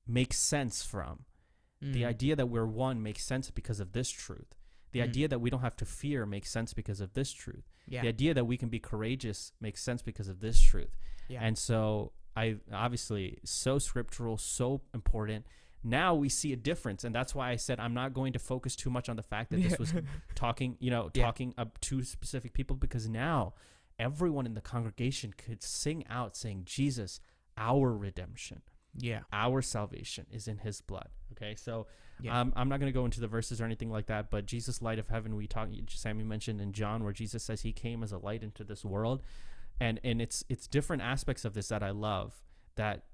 makes 0.08 0.38
sense 0.38 0.84
from. 0.84 1.26
The 1.82 2.04
Mm. 2.04 2.08
idea 2.08 2.36
that 2.36 2.45
we're 2.47 2.68
one 2.68 3.02
makes 3.02 3.24
sense 3.26 3.49
because 3.49 3.80
of 3.80 3.93
this 3.93 4.10
truth. 4.12 4.54
The 4.91 4.99
Mm. 4.99 5.04
idea 5.04 5.28
that 5.30 5.39
we 5.39 5.49
don't 5.49 5.62
have 5.62 5.76
to 5.78 5.86
fear 5.86 6.26
makes 6.28 6.52
sense 6.52 6.74
because 6.74 7.02
of 7.02 7.14
this 7.14 7.32
truth. 7.34 7.70
yeah, 7.88 8.02
The 8.04 8.10
idea 8.10 8.34
that 8.36 8.45
we 8.45 8.56
can 8.58 8.70
be 8.70 8.80
courageous 8.80 9.52
makes 9.60 9.82
sense 9.82 10.02
because 10.04 10.28
of 10.28 10.39
this 10.41 10.62
truth. 10.62 10.95
yeah, 11.28 11.41
And 11.43 11.58
so 11.58 12.14
I 12.36 12.58
obviously 12.72 13.39
so 13.43 13.80
scriptural, 13.80 14.38
so 14.38 14.82
important. 14.93 15.45
Now 15.84 16.14
we 16.14 16.30
see 16.30 16.54
a 16.54 16.56
difference, 16.56 17.04
and 17.04 17.14
that's 17.16 17.34
why 17.34 17.49
I 17.49 17.56
said 17.56 17.80
I'm 17.80 17.93
not 17.95 18.14
going 18.14 18.34
to 18.34 18.39
focus 18.39 18.76
too 18.76 18.91
much 18.91 19.10
on 19.10 19.16
the 19.16 19.24
fact 19.24 19.49
that 19.49 19.62
this 19.64 19.80
was 19.80 19.91
talking, 20.36 20.78
you 20.80 20.91
know, 20.91 21.10
Yeah. 21.16 21.24
talking 21.24 21.54
up 21.58 21.82
to 21.82 22.04
specific 22.04 22.54
people 22.54 22.76
because 22.76 23.10
now 23.10 23.56
everyone 23.97 24.45
in 24.45 24.54
the 24.54 24.62
congregation 24.62 25.34
could 25.34 25.64
sing 25.64 26.06
out 26.08 26.38
saying, 26.38 26.66
Jesus, 26.66 27.20
our 27.58 27.91
redemption, 27.97 28.62
yeah, 28.97 29.21
our 29.31 29.61
salvation 29.61 30.25
is 30.31 30.47
in 30.47 30.57
his 30.59 30.81
blood. 30.81 31.07
Okay, 31.33 31.55
so 31.55 31.87
Yeah. 32.21 32.39
um, 32.39 32.53
I'm 32.55 32.67
not 32.69 32.79
going 32.79 32.91
to 32.91 32.97
go 32.97 33.05
into 33.05 33.19
the 33.21 33.27
verses 33.27 33.61
or 33.61 33.65
anything 33.65 33.89
like 33.89 34.07
that, 34.07 34.29
but 34.29 34.45
Jesus, 34.45 34.81
light 34.81 34.99
of 34.99 35.07
heaven, 35.07 35.35
we 35.35 35.47
talked, 35.47 35.71
Sammy 35.89 36.23
mentioned 36.23 36.59
in 36.61 36.73
John, 36.73 37.03
where 37.03 37.13
Jesus 37.13 37.43
says 37.43 37.61
he 37.61 37.71
came 37.73 38.03
as 38.03 38.11
a 38.11 38.17
light 38.17 38.43
into 38.43 38.63
this 38.63 38.83
world. 38.85 39.21
And, 39.79 39.99
and 40.03 40.21
it's 40.21 40.43
it's 40.49 40.67
different 40.67 41.01
aspects 41.01 41.43
of 41.45 41.53
this 41.55 41.69
that 41.69 41.81
I 41.81 41.89
love 41.89 42.43
that 42.75 43.05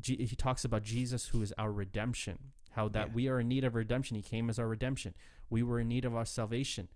G- 0.00 0.24
he 0.24 0.34
talks 0.34 0.64
about 0.64 0.82
Jesus 0.82 1.26
who 1.26 1.42
is 1.42 1.52
our 1.58 1.70
redemption 1.70 2.38
how 2.70 2.88
that 2.88 3.08
Yeah. 3.08 3.14
we 3.14 3.28
are 3.28 3.40
in 3.40 3.48
need 3.48 3.64
of 3.64 3.74
redemption 3.74 4.16
he 4.16 4.22
came 4.22 4.48
as 4.48 4.58
our 4.58 4.66
redemption 4.68 5.14
we 5.50 5.62
were 5.62 5.78
in 5.80 5.88
need 5.88 6.06
of 6.06 6.14
our 6.16 6.24
salvation 6.24 6.88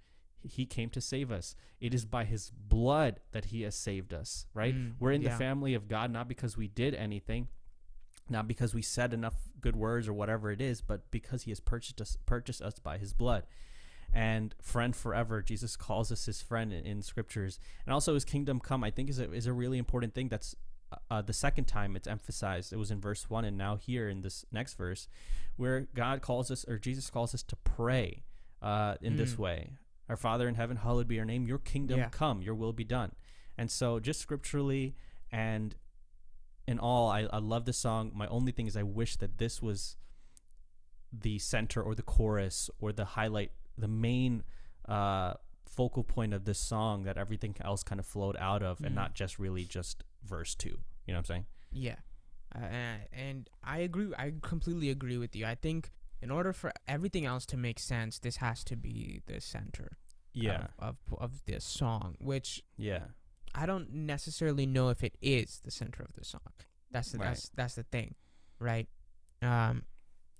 he 0.43 0.65
came 0.65 0.89
to 0.91 1.03
save 1.03 1.31
us 1.31 1.55
it 1.81 1.93
is 1.93 2.07
by 2.07 2.25
his 2.25 2.51
blood 2.51 3.21
that 3.33 3.47
he 3.47 3.61
has 3.63 3.75
saved 3.75 4.15
us 4.15 4.47
right 4.55 4.75
Mm, 4.75 4.93
we're 4.99 5.13
in 5.13 5.21
yeah. 5.21 5.31
the 5.31 5.37
family 5.37 5.75
of 5.75 5.87
god 5.87 6.11
not 6.11 6.27
because 6.29 6.57
we 6.57 6.69
did 6.69 6.95
anything 6.95 7.49
not 8.29 8.49
because 8.49 8.75
we 8.75 8.83
said 8.83 9.13
enough 9.13 9.35
good 9.61 9.77
words 9.77 10.09
or 10.09 10.13
whatever 10.13 10.51
it 10.51 10.61
is 10.61 10.81
but 10.81 11.11
because 11.11 11.43
he 11.43 11.51
has 11.51 11.61
purchased 11.61 12.01
us 12.01 12.17
purchased 12.27 12.63
us 12.63 12.79
by 12.79 12.99
his 12.99 13.13
blood. 13.13 13.45
And 14.13 14.55
friend 14.63 14.95
forever 14.95 15.43
jesus 15.43 15.77
calls 15.77 16.13
us 16.13 16.27
his 16.27 16.41
friend 16.41 16.73
in, 16.73 16.85
in 16.87 17.03
scriptures. 17.03 17.59
And 17.87 17.93
also 17.93 18.15
his 18.15 18.25
kingdom 18.25 18.61
come 18.61 18.85
i 18.85 18.91
think 18.91 19.11
is 19.11 19.19
a, 19.19 19.33
is 19.33 19.47
a 19.47 19.53
really 19.53 19.79
important 19.79 20.15
thing 20.15 20.29
that's 20.29 20.55
uh, 21.11 21.21
the 21.23 21.33
second 21.33 21.65
time 21.65 21.97
it's 21.97 22.07
emphasized. 22.07 22.73
It 22.73 22.77
was 22.77 22.93
in 22.93 23.01
verse 23.01 23.29
1 23.29 23.45
and 23.45 23.59
now 23.59 23.75
here 23.75 24.09
in 24.09 24.21
this 24.21 24.45
next 24.53 24.75
verse 24.75 25.09
where 25.57 25.89
god 25.95 26.23
calls 26.23 26.51
us 26.51 26.65
or 26.69 26.79
jesus 26.79 27.11
calls 27.11 27.35
us 27.35 27.43
to 27.43 27.57
pray 27.57 28.23
uh, 28.63 28.95
in 29.03 29.17
this 29.17 29.35
Mm. 29.35 29.39
way. 29.39 29.71
Our 30.09 30.17
father 30.17 30.47
in 30.49 30.55
heaven 30.55 30.77
hallowed 30.77 31.09
be 31.09 31.15
your 31.17 31.25
name. 31.25 31.47
Your 31.47 31.59
kingdom 31.59 31.99
Yeah. 31.99 32.09
come 32.11 32.43
your 32.43 32.55
will 32.55 32.73
be 32.73 32.85
done. 32.85 33.13
And 33.59 33.71
so 33.71 33.99
just 34.01 34.21
scripturally 34.21 34.95
and 35.33 35.75
in 36.67 36.79
all 36.79 37.11
I, 37.11 37.29
I 37.33 37.39
love 37.39 37.65
this 37.67 37.77
song 37.79 38.11
my 38.15 38.27
only 38.29 38.53
thing 38.53 38.67
is 38.67 38.77
i 38.77 38.83
wish 38.83 39.17
that 39.17 39.39
this 39.39 39.61
was 39.63 39.97
the 41.13 41.39
center 41.39 41.81
or 41.83 41.95
the 41.95 42.03
chorus 42.03 42.71
or 42.81 42.93
the 42.93 43.05
highlight 43.05 43.53
the 43.79 43.89
main 43.89 44.43
uh, 44.89 45.35
focal 45.67 46.03
point 46.05 46.33
of 46.35 46.45
this 46.45 46.59
song 46.59 47.05
that 47.05 47.17
everything 47.17 47.55
else 47.61 47.83
kind 47.83 47.99
of 47.99 48.07
flowed 48.07 48.37
out 48.39 48.63
of 48.63 48.81
and 48.81 48.93
Mhm. 48.93 48.95
not 48.95 49.15
just 49.15 49.39
really 49.39 49.65
just 49.65 50.05
verse 50.25 50.55
two 50.55 50.79
you 51.07 51.13
know 51.13 51.15
what 51.15 51.19
i'm 51.19 51.25
saying 51.25 51.47
Yeah, 51.73 51.97
uh, 52.55 52.99
and 53.13 53.51
I 53.65 53.79
agree. 53.79 54.13
I 54.17 54.33
completely 54.43 54.89
agree 54.91 55.19
with 55.19 55.35
you. 55.35 55.45
I 55.45 55.57
think 55.57 55.91
in 56.23 56.31
order 56.31 56.53
for 56.53 56.71
everything 56.87 57.25
else 57.27 57.45
to 57.47 57.57
make 57.57 57.81
sense, 57.81 58.21
this 58.21 58.37
has 58.37 58.63
to 58.65 58.77
be 58.77 59.23
the 59.27 59.41
center. 59.41 59.99
yeah 60.33 60.69
Of 60.79 60.97
of, 61.11 61.19
of 61.19 61.45
this 61.47 61.65
song, 61.65 62.15
which 62.21 62.63
yeah 62.77 63.07
I 63.55 63.67
don't 63.67 63.93
necessarily 63.93 64.67
know 64.67 64.89
if 64.91 65.03
it 65.05 65.17
is 65.21 65.61
the 65.65 65.71
center 65.71 66.03
of 66.03 66.13
the 66.15 66.25
song. 66.25 66.41
That's 66.91 67.13
the, 67.13 67.19
Right. 67.19 67.29
that's 67.29 67.49
that's 67.55 67.75
the 67.75 67.83
thing, 67.85 68.15
right? 68.59 68.89
Um, 69.43 69.85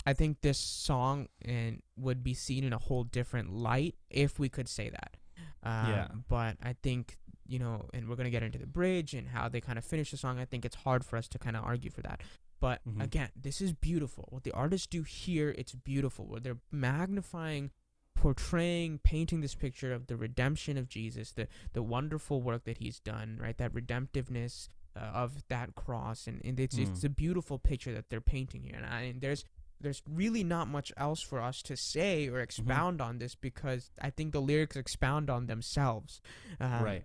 I 0.07 0.13
think 0.13 0.41
this 0.43 0.59
song 0.59 1.29
and 1.43 1.83
would 1.97 2.23
be 2.23 2.35
seen 2.35 2.65
in 2.65 2.73
a 2.73 2.79
whole 2.79 3.05
different 3.05 3.53
light 3.53 3.95
if 4.11 4.39
we 4.39 4.49
could 4.49 4.69
say 4.69 4.91
that. 4.91 5.17
Um, 5.63 5.91
Yeah. 5.91 6.09
But 6.29 6.57
I 6.63 6.75
think 6.83 7.17
you 7.47 7.59
know, 7.59 7.91
and 7.93 8.09
we're 8.09 8.17
gonna 8.17 8.31
get 8.31 8.43
into 8.43 8.59
the 8.59 8.67
bridge 8.67 9.13
and 9.13 9.29
how 9.29 9.49
they 9.51 9.61
kind 9.61 9.77
of 9.79 9.85
finish 9.85 10.11
the 10.11 10.17
song. 10.17 10.39
I 10.39 10.47
think 10.47 10.65
it's 10.65 10.77
hard 10.77 11.05
for 11.05 11.17
us 11.19 11.29
to 11.29 11.39
kind 11.39 11.57
of 11.57 11.65
argue 11.65 11.91
for 11.91 12.01
that. 12.03 12.23
But 12.59 12.83
Mhm. 12.87 13.03
again, 13.03 13.31
this 13.37 13.61
is 13.61 13.75
beautiful. 13.75 14.27
What 14.31 14.45
the 14.45 14.53
artists 14.53 14.87
do 14.87 15.03
here, 15.03 15.51
it's 15.59 15.75
beautiful. 15.75 16.27
Where 16.27 16.41
they're 16.41 16.61
magnifying, 16.71 17.71
portraying, 18.15 18.99
painting 19.03 19.41
this 19.41 19.55
picture 19.55 19.93
of 19.93 20.07
the 20.07 20.17
redemption 20.17 20.77
of 20.79 20.89
Jesus, 20.89 21.33
the 21.33 21.49
the 21.73 21.83
wonderful 21.83 22.41
work 22.43 22.65
that 22.65 22.79
He's 22.79 23.01
done, 23.01 23.39
right? 23.41 23.57
That 23.59 23.73
redemptiveness 23.75 24.69
uh, 24.97 25.01
of 25.01 25.43
that 25.49 25.75
cross, 25.75 26.27
and, 26.27 26.41
and 26.45 26.59
it's 26.61 26.79
it's 26.79 27.01
Mm. 27.01 27.05
a 27.05 27.09
beautiful 27.11 27.59
picture 27.59 27.93
that 27.93 28.09
they're 28.11 28.21
painting 28.21 28.63
here. 28.63 28.77
And, 28.77 28.87
I, 28.87 29.01
and 29.03 29.21
there's 29.21 29.45
there's 29.81 30.03
really 30.09 30.45
not 30.45 30.69
much 30.69 30.93
else 30.97 31.21
for 31.21 31.41
us 31.43 31.61
to 31.63 31.77
say 31.77 32.29
or 32.29 32.41
expound 32.41 33.01
on 33.01 33.19
this 33.19 33.35
because 33.35 33.91
I 34.01 34.11
think 34.11 34.33
the 34.33 34.41
lyrics 34.41 34.77
expound 34.77 35.29
on 35.29 35.47
themselves. 35.47 36.21
Um, 36.61 36.83
right 36.85 37.05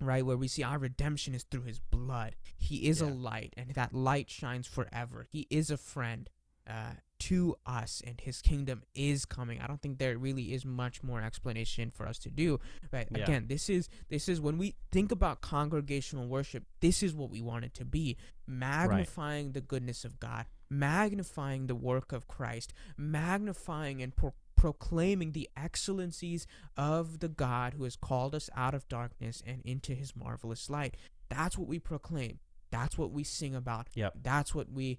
right? 0.00 0.24
Where 0.24 0.36
we 0.36 0.46
see 0.46 0.62
our 0.62 0.78
redemption 0.78 1.34
is 1.34 1.42
through 1.42 1.62
his 1.64 1.80
blood. 1.80 2.36
He 2.56 2.86
is 2.88 3.00
a 3.00 3.06
light, 3.06 3.52
and 3.56 3.74
that 3.74 3.92
light 3.92 4.30
shines 4.30 4.68
forever. 4.68 5.26
He 5.28 5.48
is 5.50 5.72
a 5.72 5.76
friend 5.76 6.30
uh, 6.68 6.92
to 7.20 7.56
us, 7.66 8.00
and 8.06 8.20
his 8.20 8.40
kingdom 8.40 8.82
is 8.94 9.24
coming. 9.24 9.60
I 9.60 9.66
don't 9.66 9.82
think 9.82 9.98
there 9.98 10.16
really 10.16 10.52
is 10.52 10.64
much 10.64 11.02
more 11.02 11.20
explanation 11.20 11.90
for 11.90 12.06
us 12.06 12.18
to 12.20 12.30
do. 12.30 12.60
But 12.90 13.08
Yeah. 13.10 13.24
again, 13.24 13.46
this 13.48 13.68
is 13.68 13.88
this 14.08 14.28
is 14.28 14.40
when 14.40 14.56
we 14.58 14.76
think 14.92 15.10
about 15.10 15.40
congregational 15.40 16.28
worship. 16.28 16.64
This 16.80 17.02
is 17.02 17.14
what 17.14 17.30
we 17.30 17.40
want 17.42 17.64
it 17.64 17.74
to 17.74 17.84
be: 17.84 18.16
magnifying 18.46 19.52
the 19.52 19.60
goodness 19.60 20.04
of 20.04 20.20
God, 20.20 20.46
magnifying 20.70 21.66
the 21.66 21.74
work 21.74 22.12
of 22.12 22.28
Christ, 22.28 22.72
magnifying 22.96 24.00
and 24.02 24.14
pro- 24.14 24.34
proclaiming 24.56 25.32
the 25.32 25.48
excellencies 25.56 26.46
of 26.76 27.20
the 27.20 27.28
God 27.28 27.74
who 27.74 27.84
has 27.84 27.94
called 27.96 28.34
us 28.34 28.50
out 28.56 28.74
of 28.74 28.88
darkness 28.88 29.42
and 29.46 29.62
into 29.64 29.94
his 29.94 30.16
marvelous 30.16 30.68
light. 30.68 30.96
That's 31.28 31.56
what 31.56 31.68
we 31.68 31.78
proclaim. 31.78 32.40
That's 32.70 32.98
what 32.98 33.12
we 33.12 33.22
sing 33.22 33.54
about. 33.54 33.88
Yep. 33.94 34.14
That's 34.22 34.54
what 34.54 34.70
we, 34.70 34.98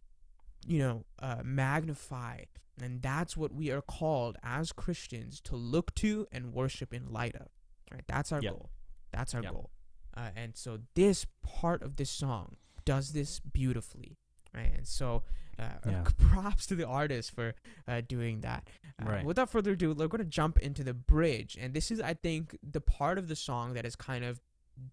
you 0.66 0.80
know, 0.80 1.06
uh, 1.20 1.38
magnify. 1.44 2.44
And 2.82 3.02
that's 3.02 3.36
what 3.36 3.52
we 3.54 3.72
are 3.72 3.82
called 3.82 4.38
as 4.44 4.72
Christians 4.72 5.42
to 5.42 5.56
look 5.56 5.94
to 5.96 6.28
and 6.32 6.54
worship 6.54 6.94
in 6.94 7.12
light 7.12 7.36
of. 7.36 7.48
Right? 7.92 8.04
That's 8.08 8.32
our 8.32 8.42
Yep. 8.42 8.52
goal. 8.54 8.70
That's 9.12 9.34
our 9.36 9.44
Yep. 9.44 9.52
goal. 9.52 9.70
Uh, 10.16 10.30
and 10.36 10.56
so 10.56 10.80
this 10.96 11.26
part 11.44 11.82
of 11.84 11.96
this 11.98 12.10
song 12.10 12.56
does 12.86 13.12
this 13.12 13.40
beautifully. 13.40 14.18
Right? 14.54 14.72
And 14.74 14.88
so 14.88 15.24
uh, 15.58 15.72
Yeah. 15.86 16.06
props 16.18 16.66
to 16.68 16.76
the 16.76 16.88
artist 16.88 17.32
for 17.32 17.54
uh, 17.88 18.02
doing 18.02 18.42
that. 18.42 18.70
Uh, 19.02 19.06
Right. 19.10 19.26
Without 19.26 19.50
further 19.50 19.72
ado, 19.74 19.94
we're 19.94 20.08
going 20.08 20.20
to 20.24 20.26
jump 20.26 20.58
into 20.60 20.84
the 20.86 20.94
bridge. 20.94 21.58
And 21.60 21.74
this 21.74 21.92
is, 21.92 22.00
I 22.00 22.14
think, 22.14 22.58
the 22.64 22.80
part 22.82 23.18
of 23.18 23.28
the 23.28 23.36
song 23.36 23.74
that 23.74 23.86
is 23.86 23.96
kind 23.98 24.24
of 24.24 24.42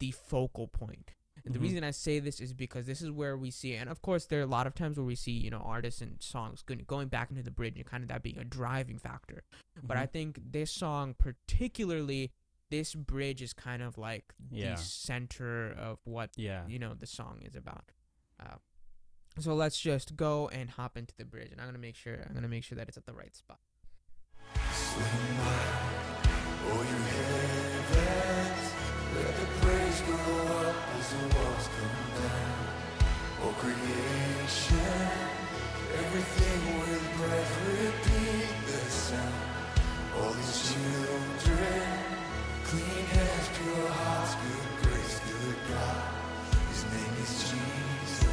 the 0.01 0.11
focal 0.11 0.67
point. 0.67 1.13
And 1.47 1.55
the 1.55 1.59
Mhm. 1.61 1.63
reason 1.63 1.85
I 1.85 1.93
say 1.93 2.19
this 2.19 2.41
is 2.41 2.53
because 2.53 2.87
this 2.87 3.01
is 3.01 3.11
where 3.11 3.37
we 3.39 3.53
see, 3.53 3.75
and 3.77 3.89
of 3.89 4.03
course, 4.03 4.27
there 4.27 4.41
are 4.41 4.43
a 4.43 4.47
lot 4.47 4.67
of 4.67 4.75
times 4.75 4.97
where 4.97 5.07
we 5.07 5.15
see, 5.15 5.31
you 5.31 5.49
know, 5.49 5.59
artists 5.61 6.03
and 6.03 6.21
songs 6.21 6.63
going, 6.63 6.81
going 6.89 7.07
back 7.09 7.31
into 7.31 7.43
the 7.45 7.53
bridge 7.53 7.77
and 7.77 7.87
kind 7.87 8.03
of 8.03 8.09
that 8.09 8.23
being 8.23 8.37
a 8.37 8.45
driving 8.45 8.99
factor. 8.99 9.45
But 9.81 9.97
I 9.97 10.07
Mhm. 10.07 10.11
think 10.13 10.41
this 10.53 10.73
song, 10.73 11.15
particularly, 11.15 12.33
this 12.69 12.97
bridge 12.97 13.43
is 13.43 13.53
kind 13.53 13.81
of 13.81 13.97
like 13.97 14.35
Yeah. 14.51 14.75
the 14.75 14.81
center 14.83 15.71
of 15.71 16.01
what 16.05 16.31
yeah. 16.37 16.67
you 16.67 16.81
know 16.81 16.95
the 16.95 17.07
song 17.07 17.41
is 17.43 17.55
about. 17.55 17.93
Uh, 18.41 18.57
so 19.39 19.55
let's 19.55 19.81
just 19.81 20.17
go 20.17 20.49
and 20.49 20.71
hop 20.71 20.97
into 20.97 21.15
the 21.15 21.25
bridge, 21.25 21.53
and 21.53 21.61
I'm 21.61 21.69
gonna 21.69 21.79
make 21.79 21.95
sure 21.95 22.21
I'm 22.27 22.35
gonna 22.35 22.49
make 22.49 22.65
sure 22.65 22.75
that 22.75 22.89
it's 22.89 22.97
at 22.99 23.07
the 23.07 23.15
right 23.15 23.37
spot. 23.37 23.61
Swing 24.73 25.39
wide, 25.39 26.27
oh 26.69 26.83
the 31.11 31.39
walls 31.39 31.69
come 31.79 32.23
down. 32.23 32.67
Oh 33.43 33.55
creation, 33.59 35.09
everything 35.99 36.81
with 36.81 37.05
breath 37.17 37.55
repeat 37.69 38.67
the 38.67 38.91
sound. 38.91 39.35
All 40.19 40.33
these 40.33 40.73
children, 40.73 41.83
clean 42.65 43.07
hands, 43.07 43.49
pure 43.57 43.89
hearts, 43.89 44.35
good 44.35 44.73
grace, 44.83 45.21
good 45.21 45.57
God. 45.69 46.03
His 46.71 46.85
name 46.85 47.15
is 47.23 47.33
Jesus. 47.51 48.29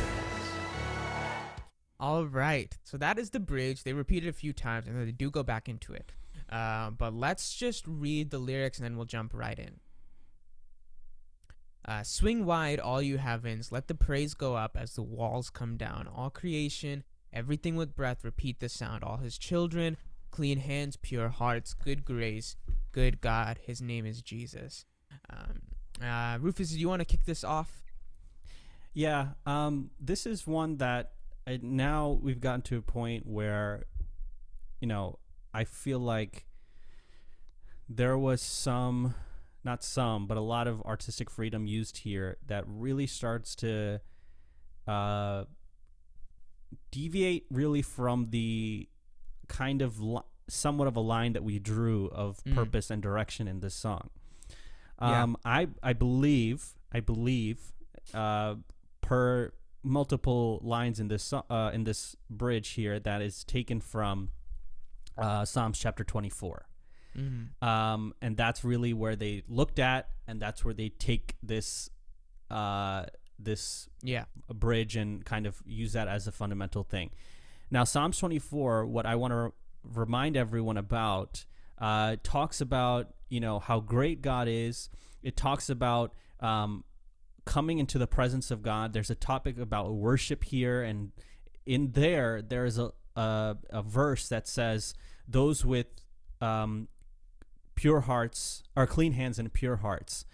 All 2.00 2.26
right, 2.26 2.76
so 2.84 2.98
that 2.98 3.20
is 3.20 3.30
the 3.30 3.40
bridge. 3.40 3.84
They 3.84 3.94
repeat 3.94 4.26
it 4.26 4.30
a 4.30 4.34
few 4.34 4.52
times, 4.52 4.88
and 4.88 4.98
then 4.98 5.06
they 5.06 5.12
do 5.12 5.30
go 5.30 5.44
back 5.44 5.70
into 5.70 5.94
it. 5.94 6.12
Uh, 6.50 6.90
but 6.92 7.14
let's 7.14 7.54
just 7.54 7.86
read 7.88 8.32
the 8.32 8.40
lyrics, 8.40 8.80
and 8.80 8.86
then 8.86 8.98
we'll 8.98 9.06
jump 9.06 9.32
right 9.34 9.60
in. 9.60 9.80
Uh, 11.86 12.04
Swing 12.04 12.46
wide, 12.46 12.80
all 12.80 13.02
you 13.02 13.18
heavens, 13.18 13.72
let 13.72 13.88
the 13.88 13.96
praise 13.96 14.34
go 14.34 14.56
up 14.56 14.78
as 14.80 14.96
the 14.96 15.02
walls 15.02 15.50
come 15.50 15.76
down. 15.76 16.08
All 16.08 16.30
creation, 16.30 17.04
everything 17.32 17.76
with 17.76 17.96
breath, 17.96 18.24
repeat 18.24 18.60
the 18.60 18.70
sound. 18.70 19.04
All 19.04 19.18
his 19.18 19.38
children, 19.38 19.98
clean 20.32 20.60
hands, 20.60 20.96
pure 20.96 21.30
hearts, 21.30 21.74
good 21.74 22.06
grace, 22.06 22.56
good 22.92 23.20
God. 23.20 23.60
His 23.66 23.82
name 23.82 24.06
is 24.06 24.22
Jesus. 24.22 24.86
Um, 25.30 25.62
uh, 26.02 26.38
Rufus, 26.40 26.72
do 26.72 26.80
you 26.80 26.88
want 26.90 27.02
to 27.02 27.06
kick 27.06 27.26
this 27.26 27.44
off? 27.44 27.84
Yeah, 28.94 29.30
um, 29.46 29.90
this 30.00 30.26
is 30.26 30.48
one 30.48 30.78
that 30.78 31.14
uh, 31.46 31.58
now 31.62 32.20
we've 32.22 32.40
gotten 32.40 32.62
to 32.64 32.78
a 32.78 32.82
point 32.82 33.28
where, 33.28 33.86
you 34.80 34.88
know, 34.88 35.20
I 35.54 35.66
feel 35.66 36.00
like 36.00 36.46
there 37.90 38.18
was 38.18 38.42
some, 38.42 39.16
not 39.64 39.84
some, 39.84 40.28
but 40.28 40.38
a 40.38 40.42
lot 40.42 40.68
of 40.68 40.82
artistic 40.84 41.30
freedom 41.30 41.66
used 41.66 42.00
here 42.00 42.38
that 42.48 42.64
really 42.68 43.08
starts 43.08 43.56
to 43.58 44.02
uh, 44.88 45.46
deviate 46.92 47.46
really 47.50 47.82
from 47.82 48.30
the 48.32 48.88
kind 49.48 49.82
of 49.82 50.00
li- 50.02 50.22
somewhat 50.48 50.88
of 50.88 50.96
a 50.96 51.00
line 51.00 51.34
that 51.34 51.44
we 51.44 51.60
drew 51.60 52.08
of 52.10 52.44
Mm. 52.44 52.56
purpose 52.56 52.90
and 52.92 53.02
direction 53.02 53.48
in 53.48 53.60
this 53.60 53.74
song. 53.76 54.10
Yeah. 55.02 55.24
Um, 55.24 55.38
I 55.46 55.68
I 55.82 55.94
believe 55.94 56.74
I 56.92 57.00
believe 57.00 57.74
uh, 58.14 58.56
per 59.02 59.52
multiple 59.84 60.60
lines 60.64 61.00
in 61.00 61.08
this 61.08 61.34
uh, 61.34 61.72
in 61.74 61.84
this 61.84 62.16
bridge 62.30 62.70
here 62.70 63.00
that 63.00 63.22
is 63.22 63.44
taken 63.44 63.82
from 63.82 64.32
uh, 65.18 65.46
Psalms 65.46 65.78
chapter 65.80 66.04
24. 66.04 66.66
Mm-hmm. 67.18 67.64
Um, 67.68 68.14
and 68.22 68.36
that's 68.38 68.64
really 68.64 68.94
where 68.94 69.16
they 69.16 69.44
looked 69.48 69.80
at, 69.80 70.10
and 70.28 70.40
that's 70.42 70.64
where 70.66 70.74
they 70.74 70.90
take 70.90 71.36
this 71.44 71.90
uh, 72.50 73.06
this 73.40 73.90
Yeah. 74.04 74.26
bridge 74.54 74.96
and 74.96 75.26
kind 75.26 75.46
of 75.48 75.62
use 75.66 75.94
that 75.94 76.08
as 76.08 76.28
a 76.28 76.32
fundamental 76.32 76.84
thing. 76.84 77.10
Now, 77.72 77.84
Psalms 77.84 78.18
24, 78.20 78.86
what 78.86 79.06
I 79.06 79.16
want 79.16 79.32
to 79.32 79.36
re- 79.38 79.50
remind 79.84 80.38
everyone 80.38 80.78
about, 80.78 81.46
uh, 81.80 82.18
talks 82.24 82.62
about 82.62 83.14
you 83.30 83.40
know 83.40 83.60
how 83.60 83.80
great 83.80 84.22
God 84.22 84.48
is. 84.48 84.90
It 85.24 85.36
talks 85.36 85.70
about 85.70 86.14
um, 86.40 86.84
coming 87.46 87.80
into 87.80 87.98
the 87.98 88.08
presence 88.08 88.52
of 88.52 88.62
God. 88.62 88.94
There's 88.94 89.10
a 89.10 89.16
topic 89.16 89.58
about 89.58 89.92
worship 89.94 90.44
here, 90.44 90.84
and 90.84 91.12
in 91.66 91.92
there, 91.94 92.42
there 92.42 92.66
is 92.66 92.78
a 92.78 92.92
a, 93.16 93.58
a 93.70 93.82
verse 93.82 94.28
that 94.30 94.48
says, 94.48 94.94
"Those 95.28 95.66
with 95.66 95.88
um, 96.42 96.88
pure 97.84 98.02
hearts 98.02 98.64
or 98.76 98.88
clean 98.88 99.14
hands 99.14 99.38
and 99.40 99.52
pure 99.54 99.78
hearts." 99.78 100.26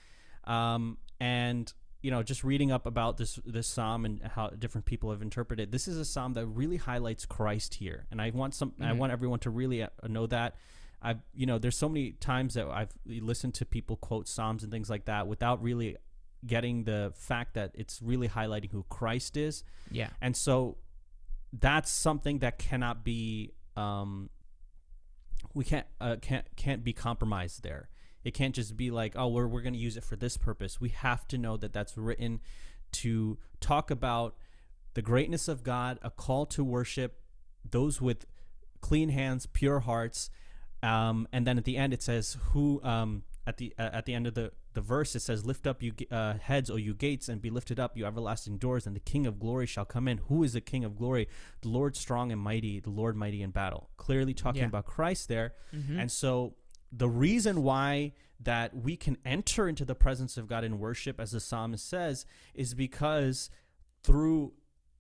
Um, 0.45 0.97
and 1.19 1.73
you 2.01 2.11
know, 2.11 2.23
just 2.23 2.43
reading 2.45 2.71
up 2.71 2.85
about 2.85 3.17
this 3.17 3.39
this 3.45 3.67
psalm 3.67 4.05
and 4.05 4.21
how 4.35 4.47
different 4.63 4.85
people 4.85 5.11
have 5.11 5.21
interpreted. 5.21 5.63
it, 5.67 5.71
This 5.71 5.85
is 5.87 5.97
a 5.97 6.05
psalm 6.05 6.31
that 6.33 6.45
really 6.45 6.77
highlights 6.77 7.25
Christ 7.25 7.71
here, 7.75 8.05
and 8.11 8.21
I 8.21 8.29
want 8.29 8.53
some. 8.55 8.73
I 8.79 8.91
Mhm. 8.91 8.97
want 8.97 9.11
everyone 9.11 9.39
to 9.39 9.49
really 9.49 9.83
uh, 9.83 9.89
know 10.07 10.25
that. 10.27 10.55
I've 11.01 11.21
you 11.33 11.45
know, 11.45 11.57
there's 11.59 11.77
so 11.77 11.89
many 11.89 12.11
times 12.13 12.53
that 12.53 12.67
I've 12.67 12.93
listened 13.05 13.53
to 13.55 13.65
people 13.65 13.95
quote 13.97 14.27
psalms 14.29 14.63
and 14.63 14.71
things 14.71 14.89
like 14.89 15.05
that 15.05 15.27
without 15.27 15.61
really 15.61 15.97
getting 16.45 16.85
the 16.85 17.11
fact 17.15 17.53
that 17.55 17.71
it's 17.73 18.01
really 18.01 18.29
highlighting 18.29 18.71
who 18.71 18.83
Christ 18.83 19.35
is, 19.35 19.63
Yeah. 19.91 20.09
and 20.21 20.35
so 20.37 20.77
that's 21.51 21.89
something 21.91 22.39
that 22.39 22.57
cannot 22.59 23.03
be. 23.03 23.53
Um, 23.75 24.29
we 25.53 25.63
can't 25.63 25.85
uh, 25.99 26.17
can't 26.21 26.45
can't 26.55 26.83
be 26.83 26.93
compromised 26.93 27.63
there. 27.63 27.89
It 28.23 28.33
can't 28.33 28.53
just 28.53 28.75
be 28.75 28.91
like, 28.91 29.13
oh, 29.15 29.27
we're 29.27 29.47
we're 29.47 29.61
going 29.61 29.73
to 29.73 29.79
use 29.79 29.97
it 29.97 30.03
for 30.03 30.15
this 30.15 30.37
purpose. 30.37 30.81
We 30.81 30.89
have 30.89 31.27
to 31.29 31.37
know 31.37 31.57
that 31.57 31.73
that's 31.73 31.97
written 31.97 32.41
to 32.93 33.37
talk 33.59 33.91
about 33.91 34.35
the 34.93 35.01
greatness 35.01 35.47
of 35.47 35.63
God, 35.63 35.99
a 36.01 36.09
call 36.09 36.45
to 36.47 36.63
worship 36.63 37.21
those 37.69 38.01
with 38.01 38.25
clean 38.81 39.09
hands, 39.09 39.45
pure 39.45 39.81
hearts, 39.81 40.29
um, 40.81 41.27
and 41.31 41.45
then 41.45 41.57
at 41.57 41.65
the 41.65 41.77
end 41.77 41.93
it 41.93 42.01
says, 42.01 42.37
"Who?" 42.51 42.81
Um, 42.83 43.23
at 43.49 43.57
the 43.57 43.73
uh, 43.79 43.89
at 43.93 44.05
the 44.05 44.13
end 44.13 44.27
of 44.27 44.33
the 44.35 44.51
the 44.73 44.81
verse 44.81 45.15
it 45.15 45.21
says, 45.21 45.45
"Lift 45.45 45.65
up 45.67 45.81
you 45.81 45.91
uh, 46.11 46.35
heads, 46.35 46.69
O 46.69 46.75
you 46.75 46.93
gates, 46.93 47.27
and 47.29 47.41
be 47.41 47.49
lifted 47.49 47.79
up, 47.79 47.97
you 47.97 48.05
everlasting 48.05 48.57
doors, 48.57 48.85
and 48.87 48.95
the 48.95 48.99
King 49.01 49.25
of 49.27 49.39
glory 49.39 49.65
shall 49.65 49.85
come 49.85 50.07
in." 50.07 50.19
Who 50.29 50.43
is 50.43 50.53
the 50.53 50.61
King 50.61 50.85
of 50.85 50.95
glory? 50.95 51.27
The 51.61 51.69
Lord 51.69 51.95
strong 51.95 52.31
and 52.31 52.39
mighty, 52.39 52.79
the 52.79 52.89
Lord 52.91 53.15
mighty 53.15 53.41
in 53.41 53.51
battle. 53.51 53.89
Clearly 53.97 54.33
talking 54.33 54.61
Yeah. 54.61 54.67
about 54.67 54.85
Christ 54.85 55.27
there. 55.27 55.53
Mm-hmm. 55.75 55.99
And 55.99 56.11
so 56.11 56.55
the 56.91 57.09
reason 57.09 57.63
why 57.63 58.13
that 58.39 58.75
we 58.75 58.95
can 58.95 59.17
enter 59.25 59.67
into 59.67 59.83
the 59.83 59.95
presence 59.95 60.37
of 60.37 60.47
God 60.47 60.63
in 60.63 60.79
worship, 60.79 61.19
as 61.19 61.31
the 61.31 61.39
psalmist 61.39 61.87
says, 61.89 62.25
is 62.53 62.73
because 62.73 63.49
through, 64.03 64.53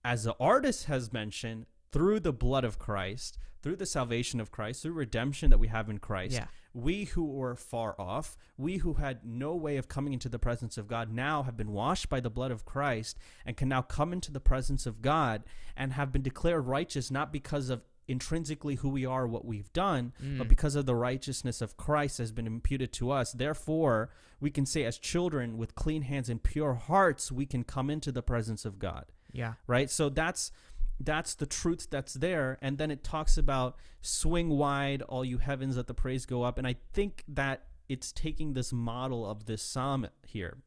as 0.03 0.23
the 0.23 0.35
artist 0.39 0.85
has 0.85 1.13
mentioned, 1.13 1.65
through 1.91 2.19
the 2.19 2.33
blood 2.33 2.63
of 2.63 2.77
Christ, 2.79 3.37
through 3.61 3.77
the 3.77 3.85
salvation 3.85 4.39
of 4.39 4.51
Christ, 4.51 4.81
through 4.83 4.93
redemption 4.93 5.49
that 5.51 5.57
we 5.57 5.67
have 5.67 5.89
in 5.89 5.99
Christ, 5.99 6.33
Yeah. 6.33 6.47
We 6.73 7.05
who 7.05 7.23
were 7.25 7.55
far 7.55 7.95
off, 7.99 8.37
we 8.57 8.77
who 8.77 8.93
had 8.95 9.25
no 9.25 9.55
way 9.55 9.77
of 9.77 9.87
coming 9.87 10.13
into 10.13 10.29
the 10.29 10.39
presence 10.39 10.77
of 10.77 10.87
God, 10.87 11.11
now 11.11 11.43
have 11.43 11.57
been 11.57 11.71
washed 11.71 12.09
by 12.09 12.19
the 12.19 12.29
blood 12.29 12.51
of 12.51 12.65
Christ 12.65 13.17
and 13.45 13.57
can 13.57 13.67
now 13.69 13.81
come 13.81 14.13
into 14.13 14.31
the 14.31 14.39
presence 14.39 14.85
of 14.85 15.01
God 15.01 15.43
and 15.75 15.93
have 15.93 16.11
been 16.11 16.21
declared 16.21 16.65
righteous 16.67 17.09
not 17.09 17.31
because 17.33 17.69
of 17.69 17.81
intrinsically 18.07 18.75
who 18.75 18.89
we 18.89 19.05
are, 19.05 19.27
what 19.27 19.45
we've 19.45 19.71
done, 19.71 20.13
but 20.19 20.45
Mm. 20.45 20.49
because 20.49 20.75
of 20.75 20.85
the 20.87 20.95
righteousness 20.95 21.61
of 21.61 21.77
Christ 21.77 22.17
has 22.17 22.31
been 22.31 22.47
imputed 22.47 22.91
to 22.93 23.11
us. 23.11 23.31
Therefore, 23.33 24.09
we 24.39 24.49
can 24.49 24.65
say, 24.65 24.83
as 24.83 24.97
children 24.97 25.57
with 25.59 25.75
clean 25.75 26.01
hands 26.03 26.27
and 26.29 26.41
pure 26.41 26.73
hearts, 26.73 27.31
we 27.31 27.45
can 27.45 27.63
come 27.63 27.89
into 27.91 28.11
the 28.11 28.23
presence 28.23 28.65
of 28.65 28.79
God 28.79 29.05
Yeah. 29.31 29.55
right 29.67 29.89
so 29.91 30.09
that's 30.09 30.51
that's 30.99 31.35
the 31.35 31.45
truth 31.45 31.87
that's 31.89 32.15
there. 32.15 32.57
And 32.61 32.77
then 32.77 32.91
it 32.91 33.03
talks 33.03 33.37
about 33.37 33.77
swing 34.01 34.49
wide 34.49 35.01
all 35.03 35.23
you 35.23 35.37
heavens 35.37 35.77
let 35.77 35.87
the 35.87 35.93
praise 35.93 36.25
go 36.25 36.43
up. 36.43 36.57
And 36.57 36.67
i 36.67 36.75
think 36.93 37.23
that 37.27 37.63
it's 37.87 38.11
taking 38.11 38.53
this 38.53 38.71
model 38.71 39.25
of 39.25 39.45
this 39.45 39.63
psalm 39.63 40.07
here. 40.25 40.57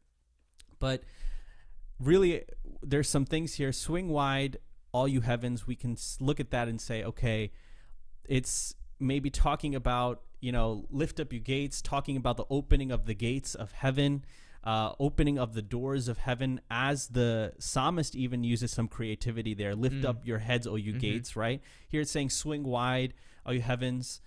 But 0.79 1.05
really 2.01 2.45
there's 2.83 3.09
some 3.09 3.25
things 3.25 3.55
here. 3.55 3.73
Swing 3.73 4.09
wide 4.09 4.57
all 4.91 5.07
you 5.07 5.21
heavens. 5.21 5.67
We 5.67 5.77
can 5.77 5.97
look 6.21 6.41
at 6.41 6.51
that 6.51 6.69
and 6.69 6.81
say 6.81 7.05
okay 7.05 7.53
it's 8.25 8.75
maybe 8.99 9.31
talking 9.31 9.75
about 9.75 10.23
you 10.41 10.53
know 10.53 10.87
lift 10.91 11.21
up 11.21 11.33
your 11.33 11.41
gates 11.41 11.83
talking 11.83 12.17
about 12.17 12.37
the 12.37 12.45
opening 12.51 12.91
of 12.91 13.07
the 13.07 13.15
gates 13.15 13.55
of 13.55 13.73
heaven 13.73 14.25
uh, 14.65 14.93
opening 15.01 15.39
of 15.39 15.55
the 15.55 15.63
doors 15.63 16.07
of 16.09 16.19
heaven 16.19 16.61
as 16.71 17.09
the 17.09 17.53
psalmist 17.59 18.15
even 18.15 18.45
uses 18.45 18.71
some 18.71 18.87
creativity 18.89 19.55
there 19.55 19.75
lift 19.75 19.97
Mm. 19.97 20.05
up 20.05 20.27
your 20.27 20.39
heads 20.39 20.67
o 20.67 20.77
you 20.77 20.93
Mhm. 20.95 21.01
gates 21.01 21.35
right 21.37 21.61
here 21.89 22.01
it's 22.03 22.11
saying 22.13 22.31
swing 22.31 22.63
wide 22.63 23.13
o 23.45 23.51
you 23.53 23.61
heavens 23.61 24.21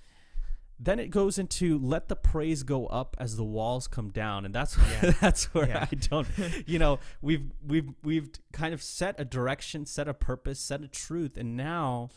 then 0.78 1.00
it 1.00 1.10
goes 1.10 1.40
into 1.40 1.78
let 1.80 2.10
the 2.10 2.18
praise 2.18 2.64
go 2.64 2.86
up 2.88 3.16
as 3.18 3.38
the 3.38 3.46
walls 3.46 3.88
come 3.88 4.10
down 4.10 4.44
and 4.44 4.54
that's 4.54 4.78
Yeah. 5.02 5.12
that's 5.22 5.54
where 5.54 5.70
Yeah. 5.70 5.88
i 5.90 5.96
don't 5.96 6.28
you 6.68 6.80
know 6.80 7.00
we've 7.22 7.50
we've 7.66 7.90
we've 8.04 8.30
kind 8.52 8.74
of 8.74 8.82
set 8.84 9.18
a 9.18 9.24
direction 9.24 9.86
set 9.86 10.10
a 10.10 10.14
purpose 10.14 10.60
set 10.60 10.82
a 10.84 10.90
truth 10.90 11.38
and 11.38 11.56
now 11.56 12.10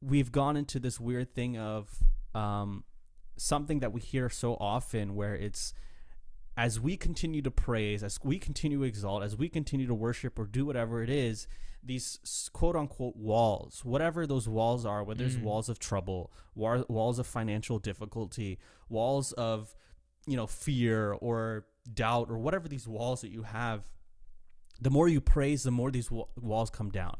we've 0.00 0.32
gone 0.32 0.56
into 0.56 0.80
this 0.80 0.98
weird 0.98 1.34
thing 1.34 1.58
of 1.58 2.02
um, 2.34 2.84
something 3.36 3.80
that 3.80 3.92
we 3.92 4.00
hear 4.00 4.30
so 4.30 4.54
often 4.54 5.14
where 5.14 5.34
it's 5.34 5.74
as 6.64 6.72
we 6.86 6.92
continue 6.96 7.42
to 7.48 7.50
praise 7.50 8.00
as 8.02 8.18
we 8.30 8.36
continue 8.38 8.78
to 8.78 8.84
exalt 8.84 9.22
as 9.28 9.34
we 9.42 9.48
continue 9.48 9.86
to 9.86 9.94
worship 10.06 10.38
or 10.38 10.46
do 10.58 10.62
whatever 10.66 10.96
it 11.06 11.10
is 11.10 11.36
these 11.90 12.06
quote 12.58 12.76
unquote 12.76 13.16
walls 13.16 13.72
whatever 13.92 14.26
those 14.26 14.46
walls 14.58 14.84
are 14.92 15.02
whether 15.08 15.24
it's 15.24 15.36
Mm. 15.36 15.42
walls 15.48 15.68
of 15.72 15.78
trouble 15.78 16.22
war- 16.54 16.84
walls 16.88 17.18
of 17.18 17.26
financial 17.26 17.78
difficulty 17.78 18.58
walls 18.88 19.32
of 19.50 19.74
you 20.26 20.36
know 20.36 20.46
fear 20.46 21.12
or 21.12 21.66
doubt 22.04 22.26
or 22.32 22.38
whatever 22.38 22.66
these 22.68 22.86
walls 22.96 23.18
that 23.22 23.30
you 23.36 23.44
have 23.44 23.80
the 24.86 24.90
more 24.96 25.08
you 25.08 25.20
praise 25.20 25.62
the 25.62 25.70
more 25.80 25.90
these 25.90 26.10
wa- 26.10 26.26
walls 26.50 26.70
come 26.78 26.90
down 26.90 27.16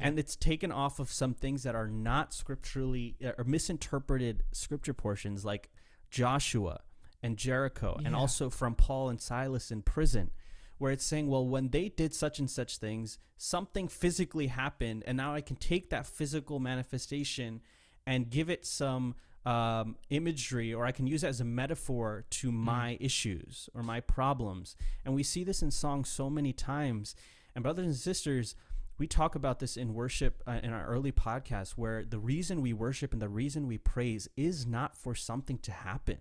and 0.00 0.18
it's 0.18 0.36
taken 0.36 0.70
off 0.72 0.98
of 0.98 1.08
some 1.12 1.34
things 1.34 1.62
that 1.64 1.74
are 1.74 1.88
not 2.10 2.32
scripturally 2.32 3.06
uh, 3.24 3.32
or 3.38 3.44
misinterpreted 3.44 4.42
scripture 4.52 4.94
portions 4.94 5.44
like 5.44 5.70
Joshua 6.10 6.80
and 7.22 7.36
Jericho 7.36 7.98
and 8.04 8.14
also 8.14 8.50
from 8.50 8.74
Paul 8.74 9.08
and 9.08 9.20
Silas 9.20 9.70
in 9.70 9.82
prison 9.82 10.30
where 10.78 10.90
it's 10.90 11.04
saying 11.04 11.28
well 11.28 11.46
when 11.46 11.68
they 11.68 11.88
did 11.88 12.14
such 12.14 12.38
and 12.38 12.50
such 12.50 12.78
things 12.78 13.18
something 13.36 13.88
physically 13.88 14.48
happened 14.48 15.04
and 15.06 15.16
now 15.16 15.34
I 15.34 15.40
can 15.40 15.56
take 15.56 15.90
that 15.90 16.06
physical 16.06 16.58
manifestation 16.58 17.60
and 18.06 18.30
give 18.30 18.50
it 18.50 18.66
some 18.66 19.14
um, 19.44 19.96
imagery 20.10 20.72
or 20.72 20.84
I 20.84 20.92
can 20.92 21.06
use 21.06 21.24
it 21.24 21.28
as 21.28 21.40
a 21.40 21.44
metaphor 21.44 22.24
to 22.30 22.52
my 22.52 22.96
issues 23.00 23.68
or 23.74 23.82
my 23.82 24.00
problems. 24.00 24.76
And 25.04 25.14
we 25.14 25.22
see 25.24 25.42
this 25.42 25.62
in 25.62 25.72
songs 25.72 26.08
so 26.08 26.30
many 26.30 26.52
times. 26.52 27.16
And 27.54 27.62
brothers 27.62 27.86
and 27.86 27.96
sisters 27.96 28.54
we 28.98 29.06
talk 29.06 29.34
about 29.34 29.58
this 29.58 29.76
in 29.76 29.94
worship 29.94 30.42
uh, 30.46 30.60
in 30.62 30.72
our 30.72 30.86
early 30.86 31.10
podcast 31.10 31.72
where 31.72 32.04
the 32.04 32.18
reason 32.18 32.60
we 32.60 32.72
worship 32.72 33.12
and 33.12 33.20
the 33.20 33.28
reason 33.28 33.66
we 33.66 33.78
praise 33.78 34.28
is 34.36 34.66
not 34.66 34.96
for 34.96 35.14
something 35.14 35.58
to 35.58 35.72
happen 35.72 36.18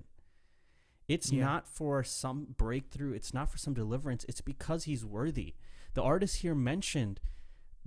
it's 1.12 1.32
Yeah. 1.32 1.44
not 1.46 1.68
for 1.68 2.04
some 2.04 2.48
breakthrough 2.58 3.14
it's 3.14 3.34
not 3.34 3.50
for 3.50 3.58
some 3.58 3.74
deliverance 3.74 4.24
it's 4.30 4.42
because 4.42 4.84
he's 4.86 5.04
worthy 5.06 5.54
the 5.94 6.02
artist 6.04 6.38
here 6.38 6.56
mentioned 6.56 7.20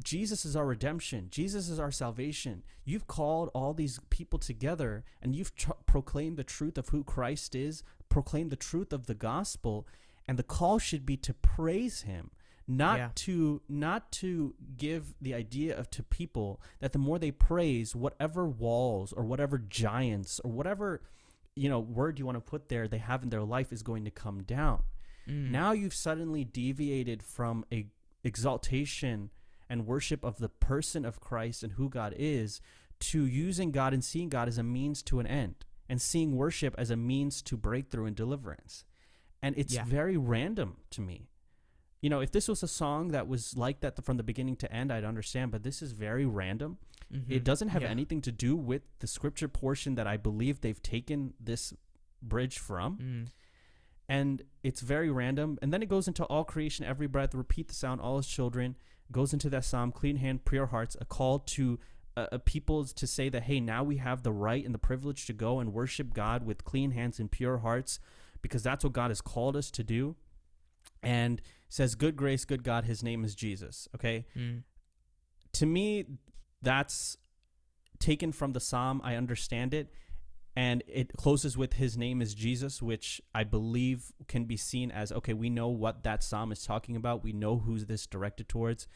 Jesus 0.03 0.45
is 0.45 0.57
our 0.57 0.66
redemption. 0.66 1.29
Jesus 1.31 1.68
is 1.68 1.79
our 1.79 1.93
salvation. 1.93 2.64
You've 2.85 3.07
called 3.07 3.49
all 3.55 3.72
these 3.75 4.01
people 4.11 4.41
together 4.41 5.05
and 5.22 5.37
you've 5.37 5.55
tr- 5.55 5.70
proclaimed 5.87 6.37
the 6.37 6.43
truth 6.43 6.77
of 6.77 6.89
who 6.89 7.05
Christ 7.05 7.55
is, 7.55 7.85
proclaimed 8.09 8.51
the 8.51 8.57
truth 8.57 8.93
of 8.93 9.07
the 9.07 9.14
gospel, 9.14 9.87
and 10.27 10.37
the 10.37 10.43
call 10.43 10.81
should 10.81 11.07
be 11.07 11.16
to 11.18 11.33
praise 11.33 12.03
him, 12.03 12.33
not 12.66 12.99
Yeah. 12.99 13.11
to 13.14 13.62
not 13.68 14.11
to 14.12 14.57
give 14.77 15.14
the 15.20 15.33
idea 15.33 15.79
of 15.79 15.89
to 15.91 16.03
people 16.03 16.61
that 16.81 16.93
the 16.93 16.99
more 16.99 17.20
they 17.20 17.31
praise 17.31 17.95
whatever 17.95 18.49
walls 18.49 19.12
or 19.12 19.22
whatever 19.25 19.59
giants 19.59 20.41
or 20.41 20.51
whatever 20.51 21.03
you 21.57 21.68
know 21.68 21.78
word 21.78 22.18
you 22.18 22.26
want 22.26 22.36
to 22.36 22.40
put 22.40 22.68
there 22.68 22.88
they 22.88 22.98
have 22.98 23.22
in 23.22 23.30
their 23.30 23.42
life 23.44 23.72
is 23.72 23.82
going 23.82 24.05
to 24.05 24.11
come 24.11 24.42
down. 24.42 24.82
Mm. 25.28 25.50
Now 25.50 25.72
you've 25.72 25.94
suddenly 25.94 26.44
deviated 26.44 27.22
from 27.22 27.64
a 27.72 27.86
exaltation 28.24 29.30
and 29.70 29.86
worship 29.86 30.24
of 30.24 30.38
the 30.38 30.48
person 30.48 31.05
of 31.05 31.20
Christ 31.20 31.62
and 31.62 31.72
who 31.74 31.88
God 31.88 32.14
is 32.18 32.61
to 33.00 33.24
using 33.24 33.70
God 33.70 33.92
and 33.94 34.05
seeing 34.05 34.28
God 34.28 34.48
as 34.48 34.59
a 34.59 34.62
means 34.62 35.02
to 35.05 35.20
an 35.20 35.26
end 35.26 35.64
and 35.88 36.00
seeing 36.00 36.36
worship 36.36 36.74
as 36.78 36.90
a 36.90 36.96
means 36.96 37.42
to 37.42 37.57
breakthrough 37.57 38.07
and 38.07 38.16
deliverance. 38.16 38.84
And 39.42 39.57
it's 39.59 39.74
Yeah. 39.74 39.84
very 39.84 40.16
random 40.16 40.78
to 40.90 41.00
me. 41.00 41.28
You 42.00 42.11
know, 42.11 42.20
if 42.20 42.30
this 42.32 42.48
was 42.48 42.62
a 42.62 42.68
song 42.68 43.09
that 43.09 43.28
was 43.28 43.57
like 43.57 43.80
that 43.80 44.02
from 44.05 44.16
the 44.18 44.22
beginning 44.22 44.57
to 44.57 44.72
end, 44.72 44.92
I'd 44.92 45.05
understand, 45.05 45.50
but 45.52 45.62
this 45.62 45.80
is 45.80 45.92
very 45.92 46.26
random. 46.26 46.78
Mhm. 47.12 47.30
It 47.30 47.44
doesn't 47.44 47.68
have 47.68 47.82
Yeah. 47.82 47.88
anything 47.88 48.20
to 48.22 48.32
do 48.32 48.57
with 48.57 48.82
the 48.98 49.07
scripture 49.07 49.48
portion 49.48 49.94
that 49.96 50.07
I 50.07 50.16
believe 50.16 50.61
they've 50.61 50.82
taken 50.82 51.34
this 51.40 51.74
bridge 52.22 52.59
from 52.59 52.98
Mm. 52.98 53.28
and 54.09 54.42
it's 54.62 54.80
very 54.80 55.11
random. 55.11 55.59
And 55.62 55.72
then 55.72 55.82
it 55.82 55.88
goes 55.88 56.09
into 56.09 56.24
all 56.24 56.44
creation, 56.44 56.84
every 56.84 57.07
breath, 57.07 57.34
repeat 57.34 57.68
the 57.68 57.74
sound, 57.74 58.00
all 58.00 58.16
his 58.16 58.26
children. 58.26 58.76
Goes 59.12 59.32
into 59.32 59.50
that 59.50 59.64
psalm, 59.64 59.92
clean 59.92 60.16
hand, 60.16 60.44
pure 60.46 60.66
hearts, 60.66 60.96
a 61.00 61.05
call 61.05 61.38
to 61.40 61.78
uh, 62.16 62.28
uh, 62.30 62.38
people 62.38 62.84
to 62.84 63.07
say 63.09 63.28
that 63.28 63.42
hey, 63.42 63.59
now 63.61 63.82
we 63.82 63.96
have 63.96 64.22
the 64.22 64.32
right 64.32 64.64
and 64.64 64.72
the 64.72 64.78
privilege 64.78 65.26
to 65.26 65.32
go 65.32 65.59
and 65.59 65.72
worship 65.72 66.14
God 66.14 66.44
with 66.46 66.64
clean 66.64 66.92
hands 66.92 67.18
and 67.18 67.28
pure 67.30 67.59
hearts, 67.59 67.98
because 68.40 68.62
that's 68.62 68.84
what 68.84 68.92
God 68.92 69.11
has 69.11 69.20
called 69.20 69.57
us 69.57 69.68
to 69.72 69.82
do. 69.82 70.14
And 71.02 71.42
says, 71.68 71.96
"Good 71.96 72.14
grace, 72.16 72.44
good 72.44 72.62
God, 72.62 72.84
His 72.84 73.02
name 73.02 73.24
is 73.24 73.34
Jesus." 73.34 73.88
Okay, 73.96 74.26
Mm. 74.36 74.62
to 75.52 75.66
me, 75.66 76.05
that's 76.65 77.17
taken 77.99 78.33
from 78.33 78.53
the 78.53 78.61
psalm. 78.61 79.01
I 79.05 79.15
understand 79.17 79.75
it. 79.75 79.93
And 80.57 80.85
it 80.87 81.12
closes 81.17 81.57
with 81.57 81.75
his 81.75 81.97
name 81.97 82.23
is 82.23 82.33
Jesus, 82.33 82.81
which 82.81 83.21
I 83.35 83.43
believe 83.43 84.12
can 84.29 84.45
be 84.45 84.57
seen 84.57 84.93
as 84.93 85.11
okay, 85.11 85.35
we 85.35 85.51
know 85.51 85.69
what 85.69 86.05
that 86.05 86.23
psalm 86.23 86.53
is 86.53 86.65
talking 86.65 86.95
about. 86.95 87.25
We 87.25 87.33
know 87.33 87.59
who's 87.59 87.87
this 87.87 88.07
directed 88.07 88.49
towards. 88.49 88.87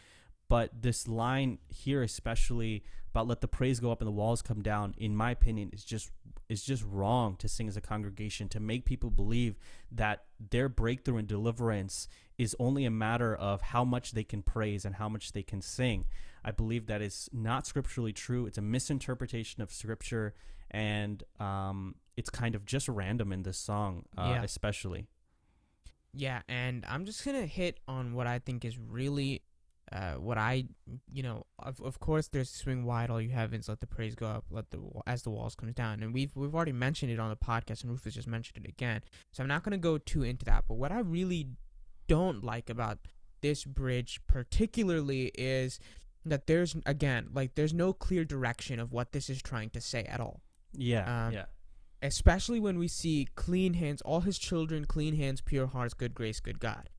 But 0.48 0.82
this 0.82 1.06
line 1.06 1.58
here, 1.68 2.02
especially 2.02 2.84
about 3.10 3.26
let 3.26 3.40
the 3.40 3.48
praise 3.48 3.80
go 3.80 3.90
up 3.90 4.00
and 4.00 4.08
the 4.08 4.12
walls 4.12 4.40
come 4.40 4.62
down, 4.62 4.94
in 4.96 5.14
my 5.14 5.30
opinion, 5.30 5.70
is 5.72 5.84
just 5.84 6.10
is 6.48 6.62
just 6.62 6.82
wrong 6.84 7.36
to 7.36 7.48
sing 7.48 7.68
as 7.68 7.76
a 7.76 7.80
congregation 7.80 8.48
to 8.48 8.60
make 8.60 8.86
people 8.86 9.10
believe 9.10 9.58
that 9.92 10.24
their 10.50 10.68
breakthrough 10.68 11.18
and 11.18 11.28
deliverance 11.28 12.08
is 12.38 12.56
only 12.58 12.86
a 12.86 12.90
matter 12.90 13.34
of 13.34 13.60
how 13.60 13.84
much 13.84 14.12
they 14.12 14.24
can 14.24 14.42
praise 14.42 14.86
and 14.86 14.94
how 14.94 15.08
much 15.08 15.32
they 15.32 15.42
can 15.42 15.60
sing. 15.60 16.06
I 16.44 16.50
believe 16.50 16.86
that 16.86 17.02
is 17.02 17.28
not 17.32 17.66
scripturally 17.66 18.12
true. 18.12 18.46
It's 18.46 18.58
a 18.58 18.62
misinterpretation 18.62 19.62
of 19.62 19.72
scripture, 19.72 20.34
and 20.70 21.22
um, 21.40 21.96
it's 22.16 22.30
kind 22.30 22.54
of 22.54 22.64
just 22.64 22.88
random 22.88 23.32
in 23.32 23.42
this 23.42 23.58
song, 23.58 24.04
uh, 24.16 24.28
Yeah. 24.36 24.42
especially. 24.42 25.08
Yeah, 26.14 26.42
and 26.48 26.84
I'm 26.88 27.04
just 27.04 27.24
gonna 27.24 27.46
hit 27.46 27.80
on 27.86 28.14
what 28.14 28.26
I 28.26 28.38
think 28.38 28.64
is 28.64 28.78
really, 28.78 29.42
uh, 29.92 30.14
what 30.14 30.38
I, 30.38 30.64
you 31.12 31.22
know, 31.22 31.44
of 31.58 31.80
of 31.80 32.00
course 32.00 32.28
there's 32.28 32.50
swing 32.50 32.84
wide 32.84 33.10
all 33.10 33.20
you 33.20 33.30
heavens, 33.30 33.68
let 33.68 33.80
the 33.80 33.86
praise 33.86 34.14
go 34.14 34.26
up, 34.26 34.46
let 34.50 34.70
the 34.70 34.80
as 35.06 35.22
the 35.22 35.30
walls 35.30 35.54
comes 35.54 35.74
down, 35.74 36.02
and 36.02 36.14
we've 36.14 36.34
we've 36.34 36.54
already 36.54 36.72
mentioned 36.72 37.12
it 37.12 37.20
on 37.20 37.28
the 37.28 37.36
podcast, 37.36 37.82
and 37.82 37.90
Rufus 37.90 38.14
just 38.14 38.26
mentioned 38.26 38.64
it 38.64 38.68
again, 38.68 39.02
so 39.32 39.42
I'm 39.42 39.48
not 39.48 39.62
gonna 39.62 39.78
go 39.78 39.98
too 39.98 40.22
into 40.22 40.44
that. 40.46 40.64
But 40.66 40.74
what 40.74 40.92
I 40.92 41.00
really 41.00 41.48
don't 42.06 42.42
like 42.42 42.70
about 42.70 42.98
this 43.42 43.64
bridge 43.64 44.20
particularly 44.26 45.26
is 45.38 45.78
that 46.24 46.46
there's 46.46 46.76
again 46.86 47.28
like 47.32 47.54
there's 47.54 47.72
no 47.74 47.92
clear 47.92 48.24
direction 48.24 48.78
of 48.80 48.92
what 48.92 49.12
this 49.12 49.30
is 49.30 49.40
trying 49.42 49.70
to 49.70 49.80
say 49.80 50.02
at 50.04 50.20
all 50.20 50.42
Yeah, 50.72 51.26
Um, 51.26 51.32
yeah, 51.32 51.46
especially 52.02 52.60
when 52.60 52.78
we 52.78 52.88
see 52.88 53.28
clean 53.34 53.74
hands, 53.74 54.02
all 54.02 54.20
his 54.20 54.38
children, 54.38 54.84
clean 54.84 55.14
hands, 55.16 55.40
pure 55.40 55.66
hearts, 55.66 55.94
good 55.94 56.14
grace, 56.14 56.40
good 56.40 56.60
God. 56.60 56.90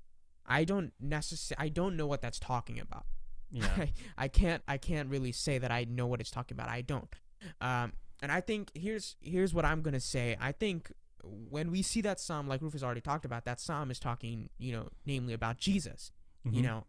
I 0.46 0.64
don't 0.64 0.94
necessarily, 1.00 1.66
I 1.66 1.70
don't 1.70 1.96
know 1.96 2.08
what 2.08 2.22
that's 2.22 2.40
talking 2.40 2.80
about. 2.80 3.06
yeah. 3.52 3.68
I, 3.78 3.94
I 4.18 4.28
can't, 4.28 4.64
I 4.68 4.78
can't 4.78 5.10
really 5.10 5.32
say 5.32 5.58
that 5.60 5.72
I 5.72 5.86
know 5.86 6.08
what 6.08 6.20
it's 6.22 6.32
talking 6.32 6.56
about. 6.56 6.70
I 6.70 6.82
don't. 6.82 7.14
Um, 7.62 7.94
and 8.22 8.32
I 8.32 8.42
think 8.42 8.72
here's 8.74 9.16
here's 9.22 9.54
what 9.54 9.64
I'm 9.64 9.82
gonna 9.82 10.00
say. 10.00 10.36
I 10.42 10.52
think 10.52 10.92
when 11.24 11.70
we 11.72 11.82
see 11.82 12.02
that 12.02 12.20
psalm, 12.20 12.48
like 12.48 12.62
Rufus 12.62 12.82
already 12.84 13.02
talked 13.02 13.26
about, 13.26 13.46
that 13.46 13.60
psalm 13.60 13.92
is 13.92 14.00
talking, 14.00 14.50
you 14.58 14.72
know, 14.74 14.90
namely 15.06 15.34
about 15.34 15.58
Jesus. 15.58 16.12
You 16.44 16.62
Mhm. 16.62 16.64
know, 16.64 16.84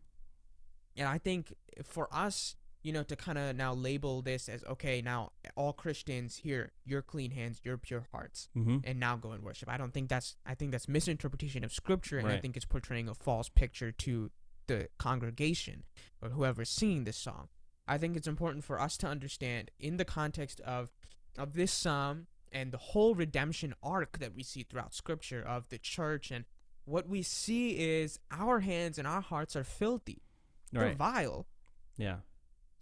and 0.97 1.09
I 1.09 1.19
think 1.19 1.55
for 1.85 2.09
us 2.13 2.57
you 2.83 2.95
know, 2.95 3.03
to 3.03 3.15
kind 3.15 3.37
of 3.37 3.55
now 3.57 3.75
label 3.75 4.23
this 4.23 4.49
as 4.49 4.65
okay, 4.65 5.03
now 5.03 5.33
all 5.55 5.75
Christians 5.75 6.37
here, 6.39 6.73
your 6.87 7.03
clean 7.03 7.31
hands, 7.33 7.61
your 7.63 7.77
pure 7.77 8.07
hearts, 8.11 8.49
Mm-hmm. 8.57 8.79
and 8.85 8.99
now 8.99 9.17
go 9.17 9.33
and 9.33 9.45
worship. 9.45 9.69
I 9.69 9.77
don't 9.77 9.93
think 9.93 10.09
that's 10.09 10.37
I 10.47 10.55
think 10.55 10.71
that's 10.73 10.89
misinterpretation 10.89 11.63
of 11.63 11.75
scripture, 11.75 12.19
and 12.19 12.27
I 12.29 12.39
think 12.41 12.57
it's 12.57 12.65
portraying 12.65 13.07
a 13.07 13.15
false 13.15 13.51
picture 13.51 13.93
to 13.93 14.31
the 14.67 14.89
congregation 14.99 15.83
or 16.23 16.31
whoever's 16.31 16.71
singing 16.71 17.05
this 17.05 17.19
song. 17.19 17.49
I 17.87 17.99
think 17.99 18.17
it's 18.17 18.27
important 18.29 18.65
for 18.65 18.81
us 18.81 18.97
to 18.99 19.07
understand 19.07 19.71
in 19.79 19.99
the 19.99 20.07
context 20.07 20.61
of 20.61 20.91
of 21.37 21.53
this 21.53 21.73
psalm 21.73 22.29
and 22.51 22.73
the 22.73 22.79
whole 22.79 23.15
redemption 23.15 23.75
arc 23.83 24.19
that 24.21 24.35
we 24.35 24.43
see 24.43 24.63
throughout 24.63 24.95
scripture 24.95 25.43
of 25.43 25.69
the 25.69 25.79
church 25.79 26.31
and 26.31 26.47
what 26.87 27.07
we 27.09 27.21
see 27.21 27.73
is 27.79 28.19
our 28.31 28.61
hands 28.61 28.99
and 28.99 29.07
our 29.07 29.21
hearts 29.21 29.55
are 29.55 29.65
filthy. 29.65 30.23
They're 30.73 30.83
Right. 30.89 30.97
vile. 30.97 31.47
Yeah. 31.97 32.19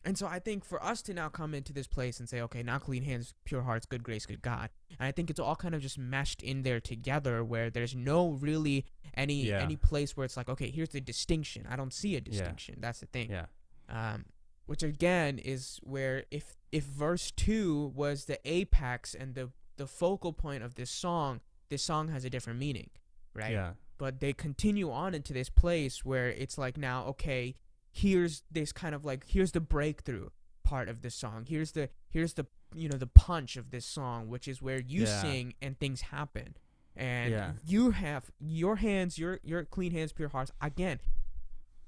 And 0.04 0.16
so 0.16 0.26
I 0.26 0.38
think 0.38 0.64
for 0.64 0.82
us 0.82 1.02
to 1.02 1.12
now 1.14 1.28
come 1.28 1.54
into 1.54 1.72
this 1.72 1.88
place 1.88 2.20
and 2.20 2.28
say, 2.28 2.40
okay, 2.42 2.62
now 2.62 2.78
clean 2.78 3.02
hands, 3.02 3.34
pure 3.44 3.62
hearts, 3.62 3.84
good 3.84 4.02
grace, 4.04 4.26
good 4.26 4.40
God. 4.42 4.70
And 4.98 5.06
I 5.06 5.12
think 5.12 5.28
it's 5.28 5.40
all 5.40 5.56
kind 5.56 5.74
of 5.74 5.82
just 5.82 5.98
meshed 5.98 6.42
in 6.42 6.62
there 6.62 6.80
together 6.80 7.44
where 7.44 7.68
there's 7.68 7.94
no 7.96 8.30
really 8.30 8.86
any 9.14 9.46
Yeah. 9.46 9.60
any 9.60 9.76
place 9.76 10.16
where 10.16 10.24
it's 10.24 10.36
like, 10.36 10.48
okay, 10.48 10.70
here's 10.70 10.90
the 10.90 11.00
distinction. 11.00 11.66
I 11.68 11.76
don't 11.76 11.92
see 11.92 12.14
a 12.16 12.20
distinction. 12.20 12.76
That's 12.80 13.00
the 13.00 13.06
thing. 13.06 13.30
Yeah. 13.30 13.46
Um 13.88 14.26
which 14.66 14.82
again 14.82 15.38
is 15.38 15.80
where 15.82 16.24
if 16.30 16.54
if 16.70 16.84
verse 16.84 17.30
2 17.32 17.92
was 17.94 18.26
the 18.26 18.38
apex 18.44 19.14
and 19.14 19.34
the 19.34 19.50
the 19.76 19.86
focal 19.86 20.32
point 20.32 20.62
of 20.62 20.74
this 20.76 20.90
song, 20.90 21.40
this 21.70 21.82
song 21.82 22.08
has 22.08 22.24
a 22.24 22.30
different 22.30 22.58
meaning, 22.58 22.90
right? 23.34 23.52
Yeah. 23.52 23.72
but 23.98 24.20
they 24.20 24.32
continue 24.32 24.92
on 24.92 25.12
into 25.12 25.32
this 25.32 25.50
place 25.50 26.04
where 26.04 26.28
it's 26.28 26.56
like 26.56 26.76
now 26.78 27.04
okay 27.06 27.54
here's 28.00 28.42
this 28.50 28.72
kind 28.72 28.94
of 28.94 29.04
like 29.04 29.24
here's 29.26 29.52
the 29.52 29.60
breakthrough 29.60 30.28
part 30.64 30.88
of 30.88 31.00
this 31.02 31.14
song 31.14 31.44
here's 31.48 31.72
the 31.72 31.88
here's 32.10 32.34
the 32.34 32.46
you 32.74 32.88
know 32.88 32.98
the 32.98 33.06
punch 33.06 33.56
of 33.56 33.70
this 33.70 33.86
song 33.86 34.28
which 34.28 34.46
is 34.46 34.60
where 34.60 34.78
you 34.80 35.02
Yeah. 35.02 35.22
sing 35.22 35.54
and 35.62 35.78
things 35.78 36.02
happen 36.02 36.56
and 36.94 37.30
Yeah. 37.32 37.52
you 37.64 37.90
have 37.92 38.30
your 38.38 38.76
hands 38.76 39.18
your 39.18 39.40
your 39.42 39.64
clean 39.64 39.92
hands 39.92 40.12
pure 40.12 40.28
hearts 40.28 40.52
again 40.60 41.00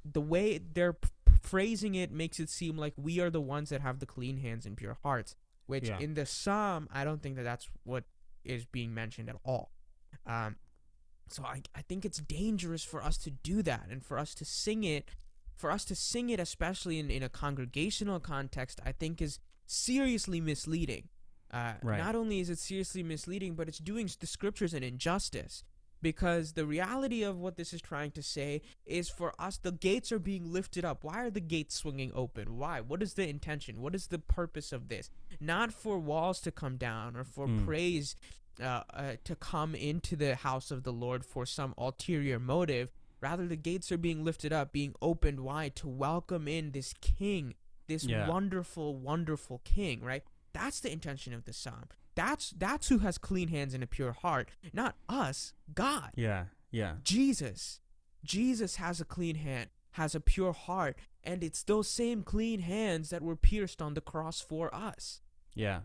the 0.04 0.20
way 0.20 0.58
they're 0.58 0.94
p- 0.94 1.08
phrasing 1.42 1.94
it 1.94 2.10
makes 2.10 2.40
it 2.40 2.48
seem 2.48 2.76
like 2.78 2.94
we 2.96 3.20
are 3.20 3.30
the 3.30 3.40
ones 3.40 3.68
that 3.70 3.80
have 3.82 3.98
the 3.98 4.06
clean 4.06 4.38
hands 4.38 4.64
and 4.66 4.76
pure 4.76 4.96
hearts 5.02 5.34
which 5.66 5.88
Yeah. 5.88 5.98
in 5.98 6.14
the 6.14 6.24
psalm 6.26 6.88
i 6.90 7.04
don't 7.04 7.22
think 7.22 7.36
that 7.36 7.42
that's 7.44 7.68
what 7.84 8.04
is 8.44 8.64
being 8.64 8.94
mentioned 8.94 9.28
at 9.28 9.36
all 9.44 9.70
um 10.26 10.56
so 11.28 11.44
I, 11.44 11.62
I 11.76 11.82
think 11.82 12.04
it's 12.04 12.18
dangerous 12.18 12.82
for 12.82 13.00
us 13.04 13.16
to 13.18 13.30
do 13.30 13.62
that 13.62 13.86
and 13.90 14.04
for 14.04 14.18
us 14.18 14.34
to 14.36 14.44
sing 14.44 14.82
it 14.82 15.08
for 15.60 15.70
us 15.76 15.84
to 15.90 15.94
sing 15.94 16.26
it 16.34 16.40
especially 16.40 16.98
in, 17.02 17.10
in 17.10 17.22
a 17.22 17.28
congregational 17.28 18.18
context 18.20 18.80
i 18.90 18.92
think 19.00 19.20
is 19.28 19.38
seriously 19.66 20.40
misleading 20.40 21.04
uh, 21.52 21.72
Right. 21.82 21.98
not 21.98 22.14
only 22.14 22.40
is 22.40 22.48
it 22.50 22.58
seriously 22.58 23.02
misleading 23.02 23.54
but 23.54 23.68
it's 23.68 23.78
doing 23.92 24.08
the 24.20 24.26
scriptures 24.26 24.72
an 24.74 24.82
injustice 24.82 25.62
because 26.02 26.52
the 26.54 26.64
reality 26.64 27.22
of 27.22 27.38
what 27.38 27.56
this 27.56 27.72
is 27.74 27.82
trying 27.82 28.10
to 28.12 28.22
say 28.22 28.62
is 28.86 29.10
for 29.10 29.30
us 29.38 29.58
the 29.58 29.72
gates 29.72 30.10
are 30.12 30.18
being 30.32 30.44
lifted 30.58 30.84
up 30.84 31.04
why 31.04 31.18
are 31.24 31.30
the 31.30 31.40
gates 31.54 31.74
swinging 31.82 32.10
open 32.14 32.56
why 32.56 32.80
what 32.80 33.02
is 33.02 33.14
the 33.14 33.28
intention 33.28 33.80
what 33.82 33.94
is 33.94 34.06
the 34.08 34.18
purpose 34.18 34.72
of 34.72 34.88
this 34.88 35.10
not 35.40 35.72
for 35.72 35.98
walls 35.98 36.40
to 36.40 36.50
come 36.62 36.76
down 36.76 37.16
or 37.16 37.24
for 37.24 37.46
Mm. 37.46 37.66
praise 37.66 38.16
uh, 38.60 38.82
uh, 38.92 39.12
to 39.24 39.34
come 39.36 39.74
into 39.74 40.16
the 40.16 40.34
house 40.36 40.70
of 40.70 40.82
the 40.82 40.92
Lord 40.92 41.24
for 41.24 41.46
some 41.46 41.72
ulterior 41.78 42.38
motive. 42.38 42.90
Rather, 43.20 43.46
the 43.46 43.56
gates 43.56 43.90
are 43.92 43.98
being 43.98 44.24
lifted 44.24 44.52
up, 44.52 44.72
being 44.72 44.94
opened 45.02 45.40
wide 45.40 45.76
to 45.76 45.88
welcome 45.88 46.48
in 46.48 46.72
this 46.72 46.94
King, 47.00 47.54
this 47.86 48.04
Yeah. 48.04 48.28
wonderful, 48.28 48.96
wonderful 48.96 49.60
King. 49.64 50.00
Right? 50.02 50.24
That's 50.52 50.80
the 50.80 50.90
intention 50.92 51.32
of 51.34 51.44
the 51.44 51.52
psalm. 51.52 51.84
That's 52.14 52.50
that's 52.50 52.88
who 52.88 52.98
has 52.98 53.18
clean 53.18 53.48
hands 53.48 53.72
and 53.74 53.82
a 53.84 53.86
pure 53.86 54.12
heart, 54.12 54.50
not 54.72 54.96
us. 55.08 55.52
God, 55.74 56.10
Yeah. 56.16 56.46
Yeah. 56.70 56.96
Jesus, 57.02 57.80
Jesus 58.24 58.76
has 58.76 59.00
a 59.00 59.04
clean 59.04 59.36
hand, 59.36 59.70
has 59.92 60.14
a 60.14 60.20
pure 60.20 60.52
heart, 60.52 60.96
and 61.22 61.42
it's 61.44 61.62
those 61.62 61.88
same 61.88 62.22
clean 62.22 62.60
hands 62.60 63.10
that 63.10 63.22
were 63.22 63.36
pierced 63.36 63.80
on 63.80 63.94
the 63.94 64.00
cross 64.00 64.40
for 64.40 64.74
us 64.74 65.20
Yeah. 65.54 65.82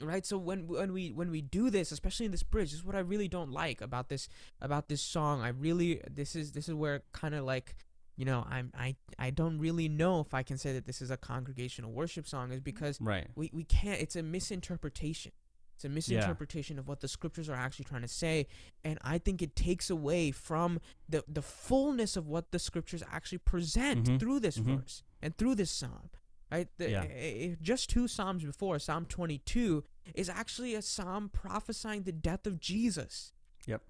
Right 0.00 0.26
so 0.26 0.36
when 0.36 0.66
when 0.66 0.92
we 0.92 1.10
when 1.12 1.30
we 1.30 1.40
do 1.40 1.70
this 1.70 1.92
especially 1.92 2.26
in 2.26 2.32
this 2.32 2.42
bridge 2.42 2.70
this 2.70 2.80
is 2.80 2.84
what 2.84 2.96
i 2.96 3.00
really 3.00 3.28
don't 3.28 3.50
like 3.50 3.80
about 3.80 4.08
this 4.08 4.28
about 4.60 4.88
this 4.88 5.00
song 5.02 5.40
i 5.40 5.48
really 5.48 6.00
this 6.10 6.34
is 6.34 6.52
this 6.52 6.68
is 6.68 6.74
where 6.74 7.02
kind 7.12 7.34
of 7.34 7.44
like 7.44 7.76
you 8.16 8.24
know 8.24 8.44
i'm 8.50 8.72
i 8.76 8.96
i 9.18 9.30
don't 9.30 9.58
really 9.58 9.88
know 9.88 10.20
if 10.20 10.34
i 10.34 10.42
can 10.42 10.58
say 10.58 10.72
that 10.72 10.84
this 10.86 11.00
is 11.00 11.10
a 11.10 11.16
congregational 11.16 11.92
worship 11.92 12.26
song 12.26 12.50
is 12.52 12.60
because 12.60 12.98
Right. 13.00 13.26
we 13.36 13.50
we 13.52 13.64
can't 13.64 14.00
it's 14.00 14.16
a 14.16 14.22
misinterpretation 14.22 15.32
it's 15.76 15.84
a 15.84 15.88
misinterpretation 15.88 16.78
of 16.78 16.86
what 16.86 17.00
the 17.00 17.08
scriptures 17.08 17.48
are 17.48 17.56
actually 17.56 17.84
trying 17.84 18.02
to 18.02 18.08
say 18.08 18.46
and 18.84 18.98
i 19.02 19.18
think 19.18 19.42
it 19.42 19.54
takes 19.56 19.90
away 19.90 20.30
from 20.30 20.80
the 21.08 21.24
the 21.28 21.42
fullness 21.42 22.16
of 22.16 22.26
what 22.28 22.50
the 22.52 22.58
scriptures 22.58 23.02
actually 23.10 23.38
present 23.38 24.06
Mhm. 24.08 24.20
through 24.20 24.40
this 24.40 24.58
Mhm. 24.58 24.80
verse 24.80 25.02
and 25.22 25.36
through 25.36 25.54
this 25.56 25.70
psalm 25.70 26.10
right 26.52 26.68
the, 26.78 26.90
Yeah. 26.90 27.54
just 27.62 27.90
two 27.90 28.06
psalms 28.08 28.44
before 28.44 28.78
psalm 28.78 29.06
22 29.06 29.84
is 30.14 30.28
actually 30.28 30.74
a 30.74 30.82
psalm 30.82 31.28
prophesying 31.32 32.02
the 32.02 32.12
death 32.12 32.46
of 32.46 32.60
jesus 32.60 33.32
Yep. 33.66 33.82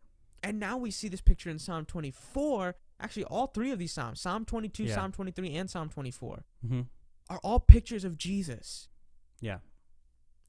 and 0.42 0.58
now 0.60 0.76
we 0.76 0.90
see 0.90 1.08
this 1.08 1.20
picture 1.20 1.50
in 1.50 1.58
psalm 1.58 1.84
24 1.84 2.76
actually 3.00 3.24
all 3.24 3.48
three 3.48 3.70
of 3.70 3.78
these 3.78 3.92
psalms 3.92 4.20
psalm 4.20 4.44
22 4.44 4.84
Yeah. 4.84 4.94
psalm 4.94 5.12
23 5.12 5.54
and 5.56 5.68
psalm 5.70 5.88
24 5.88 6.44
Mm-hmm. 6.64 6.80
are 7.30 7.38
all 7.42 7.60
pictures 7.60 8.04
of 8.04 8.16
jesus 8.16 8.88
Yeah. 9.40 9.58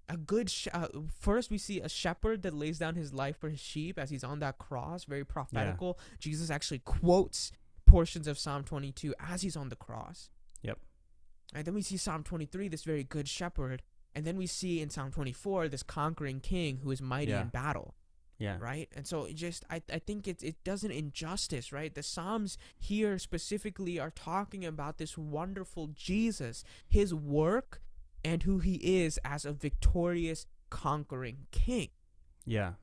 a 0.08 0.18
good 0.18 0.50
sh- 0.50 0.68
uh, 0.74 0.88
first 1.20 1.50
we 1.50 1.58
see 1.58 1.82
a 1.82 1.90
shepherd 1.90 2.44
that 2.44 2.54
lays 2.54 2.78
down 2.78 2.96
his 2.96 3.12
life 3.14 3.38
for 3.38 3.50
his 3.50 3.60
sheep 3.60 3.98
as 3.98 4.10
he's 4.12 4.24
on 4.24 4.40
that 4.40 4.58
cross 4.60 5.06
very 5.06 5.26
prophetical 5.26 5.98
jesus 6.20 6.50
actually 6.52 6.80
quotes 6.80 7.52
portions 7.88 8.28
of 8.28 8.38
psalm 8.38 8.64
22 8.64 9.14
as 9.20 9.42
he's 9.42 9.58
on 9.58 9.70
the 9.70 9.76
cross 9.76 10.30
Yep. 10.62 10.80
And 11.54 11.66
then 11.66 11.74
we 11.74 11.82
see 11.82 11.98
psalm 11.98 12.24
23 12.24 12.68
this 12.68 12.84
very 12.84 13.04
good 13.04 13.28
shepherd 13.28 13.82
and 14.14 14.26
then 14.26 14.38
we 14.38 14.48
see 14.48 14.82
in 14.82 14.90
psalm 14.90 15.12
24 15.12 15.68
this 15.68 15.84
conquering 15.84 16.40
king 16.40 16.80
who 16.84 16.92
is 16.92 17.02
mighty 17.02 17.32
Yeah. 17.32 17.42
in 17.42 17.48
battle 17.50 17.96
Yeah. 18.40 18.58
right 18.60 18.90
and 18.96 19.06
so 19.08 19.26
it 19.26 19.36
just 19.36 19.64
i, 19.70 19.82
I 19.92 20.00
think 20.00 20.28
it, 20.28 20.42
it 20.44 20.64
does 20.64 20.84
an 20.84 20.92
injustice 20.92 21.72
right 21.72 21.94
the 21.94 22.04
psalms 22.04 22.58
here 22.78 23.18
specifically 23.20 24.00
are 24.00 24.12
talking 24.12 24.66
about 24.66 24.98
this 24.98 25.18
wonderful 25.18 25.88
jesus 25.94 26.64
his 26.88 27.14
work 27.14 27.82
and 28.24 28.44
who 28.44 28.60
he 28.60 28.76
is 29.04 29.20
as 29.24 29.46
a 29.46 29.54
victorious 29.54 30.48
conquering 30.70 31.46
king 31.52 31.90
Yeah. 32.46 32.74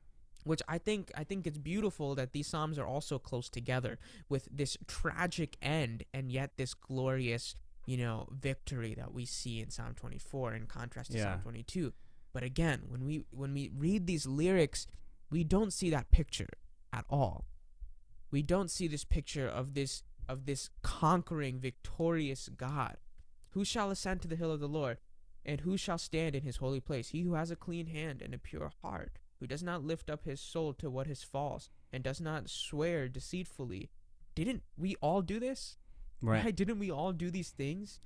which 0.45 0.63
i 0.69 0.79
think 0.79 1.11
i 1.17 1.25
think 1.25 1.47
it's 1.47 1.59
beautiful 1.59 2.15
that 2.15 2.33
these 2.33 2.47
psalms 2.47 2.79
are 2.79 2.87
also 2.87 3.19
close 3.19 3.49
together 3.51 3.99
with 4.29 4.49
this 4.51 4.77
tragic 4.87 5.57
end 5.61 6.05
and 6.15 6.31
yet 6.33 6.53
this 6.57 6.75
glorious 6.75 7.57
you 7.87 7.97
know 7.97 8.29
victory 8.31 8.95
that 8.95 9.13
we 9.13 9.25
see 9.25 9.61
in 9.61 9.71
psalm 9.71 9.95
24 9.95 10.55
in 10.55 10.67
contrast 10.67 11.11
to 11.13 11.19
Yeah. 11.19 11.33
psalm 11.35 11.41
22 11.43 11.93
but 12.33 12.43
again 12.43 12.83
when 12.89 13.05
we 13.05 13.25
when 13.31 13.53
we 13.55 13.71
read 13.77 14.07
these 14.07 14.27
lyrics 14.27 14.87
we 15.31 15.45
don't 15.45 15.73
see 15.73 15.89
that 15.91 16.11
picture 16.11 16.49
at 16.93 17.07
all. 17.09 17.47
We 18.31 18.43
don't 18.43 18.71
see 18.71 18.87
this 18.87 19.05
picture 19.05 19.49
of 19.49 19.73
this 19.75 20.03
of 20.29 20.45
this 20.45 20.69
conquering 20.83 21.59
victorious 21.59 22.49
god. 22.55 22.99
Who 23.51 23.65
shall 23.65 23.91
ascend 23.91 24.21
to 24.23 24.29
the 24.29 24.37
hill 24.37 24.53
of 24.53 24.61
the 24.61 24.69
lord 24.69 24.99
and 25.45 25.63
who 25.63 25.77
shall 25.77 25.99
stand 25.99 26.35
in 26.37 26.43
his 26.43 26.59
holy 26.59 26.81
place? 26.81 27.09
He 27.09 27.23
who 27.23 27.35
has 27.35 27.51
a 27.51 27.57
clean 27.57 27.87
hand 27.87 28.21
and 28.23 28.35
a 28.35 28.39
pure 28.39 28.71
heart 28.83 29.19
who 29.41 29.47
does 29.47 29.63
not 29.63 29.83
lift 29.85 30.09
up 30.11 30.25
his 30.25 30.41
soul 30.41 30.73
to 30.75 30.91
what 30.91 31.07
is 31.09 31.23
false 31.23 31.69
and 31.93 32.05
does 32.05 32.21
not 32.21 32.49
swear 32.51 33.09
deceitfully. 33.09 33.91
Didn't 34.35 34.63
we 34.77 34.95
all 35.01 35.23
do 35.23 35.41
this 35.41 35.79
Right. 36.23 36.45
Why 36.45 36.51
didn't 36.53 36.79
we 36.79 36.91
all 36.91 37.13
do 37.13 37.31
these 37.31 37.51
things 37.51 38.01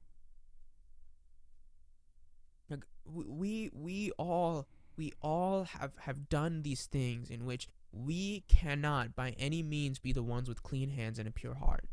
like 2.71 2.85
we 3.05 3.71
we 3.73 4.11
all 4.19 4.67
we 4.97 5.12
all 5.23 5.64
have 5.64 5.93
have 6.01 6.29
done 6.29 6.62
these 6.62 6.87
things 6.87 7.31
in 7.31 7.45
which 7.45 7.69
we 7.93 8.45
cannot 8.49 9.14
by 9.14 9.35
any 9.39 9.62
means 9.62 9.99
be 9.99 10.12
the 10.12 10.23
ones 10.23 10.49
with 10.49 10.62
clean 10.62 10.91
hands 10.91 11.19
and 11.19 11.29
a 11.29 11.31
pure 11.31 11.55
heart 11.55 11.85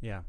Yeah. 0.00 0.22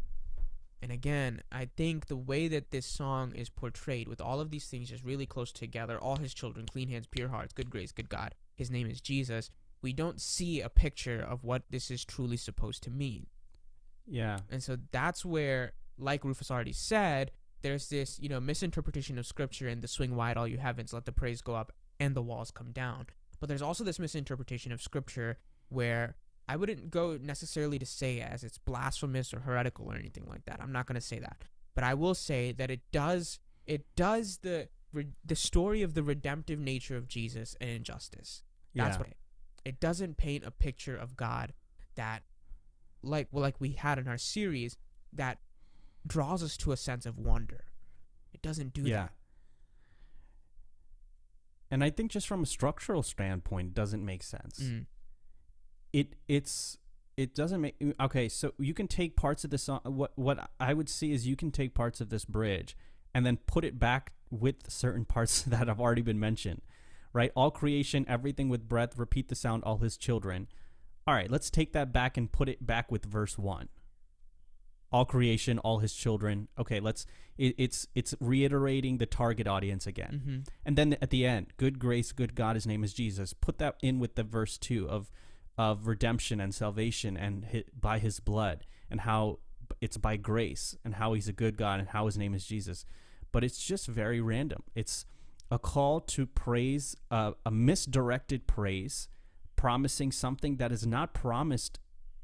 and 0.82 0.92
again, 0.92 1.42
I 1.52 1.66
think 1.78 2.08
the 2.08 2.16
way 2.16 2.48
that 2.48 2.72
this 2.72 2.86
song 2.86 3.34
is 3.36 3.50
portrayed 3.50 4.08
with 4.08 4.22
all 4.22 4.40
of 4.40 4.52
these 4.52 4.66
things 4.68 4.90
just 4.90 5.04
really 5.04 5.26
close 5.26 5.52
together, 5.52 6.00
all 6.00 6.18
his 6.18 6.34
children, 6.34 6.66
clean 6.66 6.90
hands, 6.90 7.08
pure 7.08 7.30
hearts, 7.30 7.54
good 7.54 7.70
grace, 7.70 7.92
good 7.92 8.10
God, 8.10 8.36
his 8.56 8.70
name 8.72 8.88
is 8.88 9.02
Jesus, 9.02 9.50
we 9.82 9.94
don't 9.94 10.20
see 10.22 10.62
a 10.62 10.70
picture 10.70 11.20
of 11.20 11.44
what 11.44 11.64
this 11.70 11.90
is 11.92 12.04
truly 12.06 12.38
supposed 12.38 12.84
to 12.84 12.90
mean. 12.90 13.28
Yeah. 14.08 14.38
And 14.50 14.62
so 14.62 14.78
that's 14.92 15.24
where, 15.26 15.74
like 15.98 16.24
Rufus 16.26 16.52
already 16.52 16.74
said, 16.74 17.32
there's 17.62 17.88
this, 17.90 18.20
you 18.20 18.28
know, 18.30 18.40
misinterpretation 18.40 19.18
of 19.18 19.26
scripture 19.26 19.68
and 19.68 19.82
the 19.82 19.88
swing 19.88 20.16
wide 20.16 20.36
all 20.38 20.48
you 20.48 20.58
heavens, 20.58 20.92
let 20.94 21.06
the 21.06 21.12
praise 21.12 21.42
go 21.42 21.56
up 21.56 21.72
and 22.00 22.16
the 22.16 22.22
walls 22.22 22.52
come 22.52 22.72
down. 22.72 23.08
But 23.40 23.48
there's 23.48 23.62
also 23.62 23.84
this 23.84 24.00
misinterpretation 24.00 24.72
of 24.72 24.82
scripture 24.82 25.38
where 25.70 26.16
I 26.48 26.58
wouldn't 26.58 26.92
go 26.92 27.18
necessarily 27.22 27.80
to 27.80 27.86
say 27.86 28.20
as 28.20 28.44
it's 28.44 28.58
blasphemous 28.58 29.34
or 29.34 29.40
heretical 29.42 29.90
or 29.92 29.96
anything 29.96 30.26
like 30.28 30.46
that. 30.46 30.60
I'm 30.62 30.74
not 30.74 30.86
going 30.88 30.96
to 30.96 31.02
say 31.02 31.20
that. 31.20 31.38
but 31.76 31.84
I 31.84 31.94
will 31.94 32.14
say 32.16 32.52
that 32.52 32.70
it 32.70 32.82
does 32.92 33.40
it 33.66 33.86
does 33.96 34.40
the 34.40 34.68
the 35.26 35.36
story 35.36 35.82
of 35.82 35.94
the 35.96 36.04
redemptive 36.04 36.60
nature 36.60 36.96
of 36.98 37.08
Jesus 37.08 37.56
and 37.62 37.70
injustice. 37.70 38.44
That's 38.76 38.96
Yeah. 38.96 39.00
what 39.00 39.08
it, 39.08 39.18
it 39.66 39.80
doesn't 39.80 40.18
paint 40.18 40.44
a 40.46 40.52
picture 40.52 40.96
of 40.98 41.16
God 41.16 41.54
that 41.96 42.24
like 43.04 43.28
well 43.32 43.42
like 43.42 43.60
we 43.60 43.72
had 43.72 43.98
in 44.00 44.08
our 44.08 44.18
series 44.18 44.78
that 45.12 45.40
draws 46.06 46.44
us 46.44 46.58
to 46.58 46.72
a 46.72 46.78
sense 46.78 47.06
of 47.06 47.18
wonder. 47.18 47.66
It 48.34 48.42
doesn't 48.42 48.74
do 48.74 48.82
yeah. 48.82 48.96
that. 48.96 49.12
And 51.72 51.84
I 51.84 51.90
think 51.90 52.12
just 52.12 52.28
from 52.28 52.44
a 52.44 52.46
structural 52.46 53.02
standpoint, 53.02 53.70
it 53.70 53.74
doesn't 53.74 54.06
make 54.06 54.22
sense. 54.22 54.60
Mm. 54.60 54.86
It 55.92 56.16
it's 56.28 56.78
it 57.18 57.36
doesn't 57.36 57.62
make 57.62 57.76
okay. 58.00 58.30
So 58.30 58.54
you 58.60 58.74
can 58.74 58.88
take 58.88 59.16
parts 59.16 59.44
of 59.44 59.50
the 59.50 59.58
song. 59.58 59.80
What 59.84 60.12
what 60.16 60.52
I 60.60 60.74
would 60.74 60.90
see 60.90 61.14
is 61.14 61.28
you 61.28 61.36
can 61.36 61.52
take 61.52 61.74
parts 61.74 62.02
of 62.02 62.10
this 62.10 62.26
bridge 62.26 62.78
and 63.14 63.26
then 63.26 63.38
put 63.38 63.64
it 63.64 63.80
back 63.80 64.14
with 64.30 64.70
certain 64.70 65.06
parts 65.06 65.42
that 65.48 65.68
have 65.68 65.80
already 65.80 66.02
been 66.02 66.20
mentioned. 66.20 66.62
Right, 67.12 67.32
all 67.36 67.52
creation, 67.52 68.06
everything 68.08 68.50
with 68.50 68.68
breath, 68.68 68.98
repeat 68.98 69.30
the 69.30 69.36
sound, 69.36 69.64
all 69.64 69.78
his 69.78 69.98
children. 69.98 70.48
All 71.06 71.14
right, 71.14 71.30
let's 71.30 71.50
take 71.50 71.74
that 71.74 71.92
back 71.92 72.18
and 72.18 72.32
put 72.32 72.50
it 72.50 72.66
back 72.66 72.92
with 72.92 73.06
verse 73.06 73.38
one. 73.38 73.70
All 74.92 75.06
creation, 75.06 75.60
all 75.60 75.80
his 75.80 75.94
children. 75.94 76.48
Okay, 76.58 76.80
let's. 76.80 77.06
It, 77.38 77.56
it's 77.58 77.88
it's 77.96 78.14
reiterating 78.20 79.00
the 79.00 79.08
target 79.08 79.48
audience 79.48 79.88
again. 79.88 80.22
hmm 80.24 80.52
And 80.66 80.78
then 80.78 80.98
at 81.02 81.10
the 81.10 81.26
end, 81.26 81.48
good 81.58 81.80
grace, 81.80 82.12
good 82.12 82.36
God, 82.36 82.56
his 82.56 82.68
name 82.68 82.84
is 82.84 82.94
Jesus. 82.94 83.34
Put 83.34 83.58
that 83.58 83.76
in 83.82 84.00
with 84.00 84.16
the 84.16 84.24
verse 84.24 84.58
2 84.58 84.88
of 84.88 85.12
of 85.58 85.88
redemption 85.88 86.40
and 86.40 86.54
salvation 86.54 87.18
and 87.18 87.46
hi, 87.52 87.64
by 87.80 88.00
his 88.00 88.20
blood 88.20 88.66
and 88.90 89.02
how 89.02 89.40
it's 89.82 89.98
by 89.98 90.18
grace 90.18 90.76
and 90.84 90.96
how 90.96 91.14
he's 91.14 91.28
a 91.28 91.34
good 91.34 91.58
God 91.58 91.80
and 91.80 91.90
how 91.90 92.06
his 92.06 92.18
name 92.18 92.34
is 92.34 92.46
Jesus. 92.46 92.86
But 93.32 93.44
it's 93.44 93.64
just 93.64 93.88
very 93.88 94.22
random. 94.22 94.64
It's 94.76 95.06
a 95.52 95.60
call 95.60 96.00
to 96.02 96.26
praise, 96.26 96.96
uh, 97.12 97.32
a 97.46 97.52
misdirected 97.52 98.48
praise, 98.48 99.08
promising 99.64 100.12
something 100.12 100.58
that 100.58 100.74
is 100.74 100.86
not 100.86 101.14
promised 101.14 101.80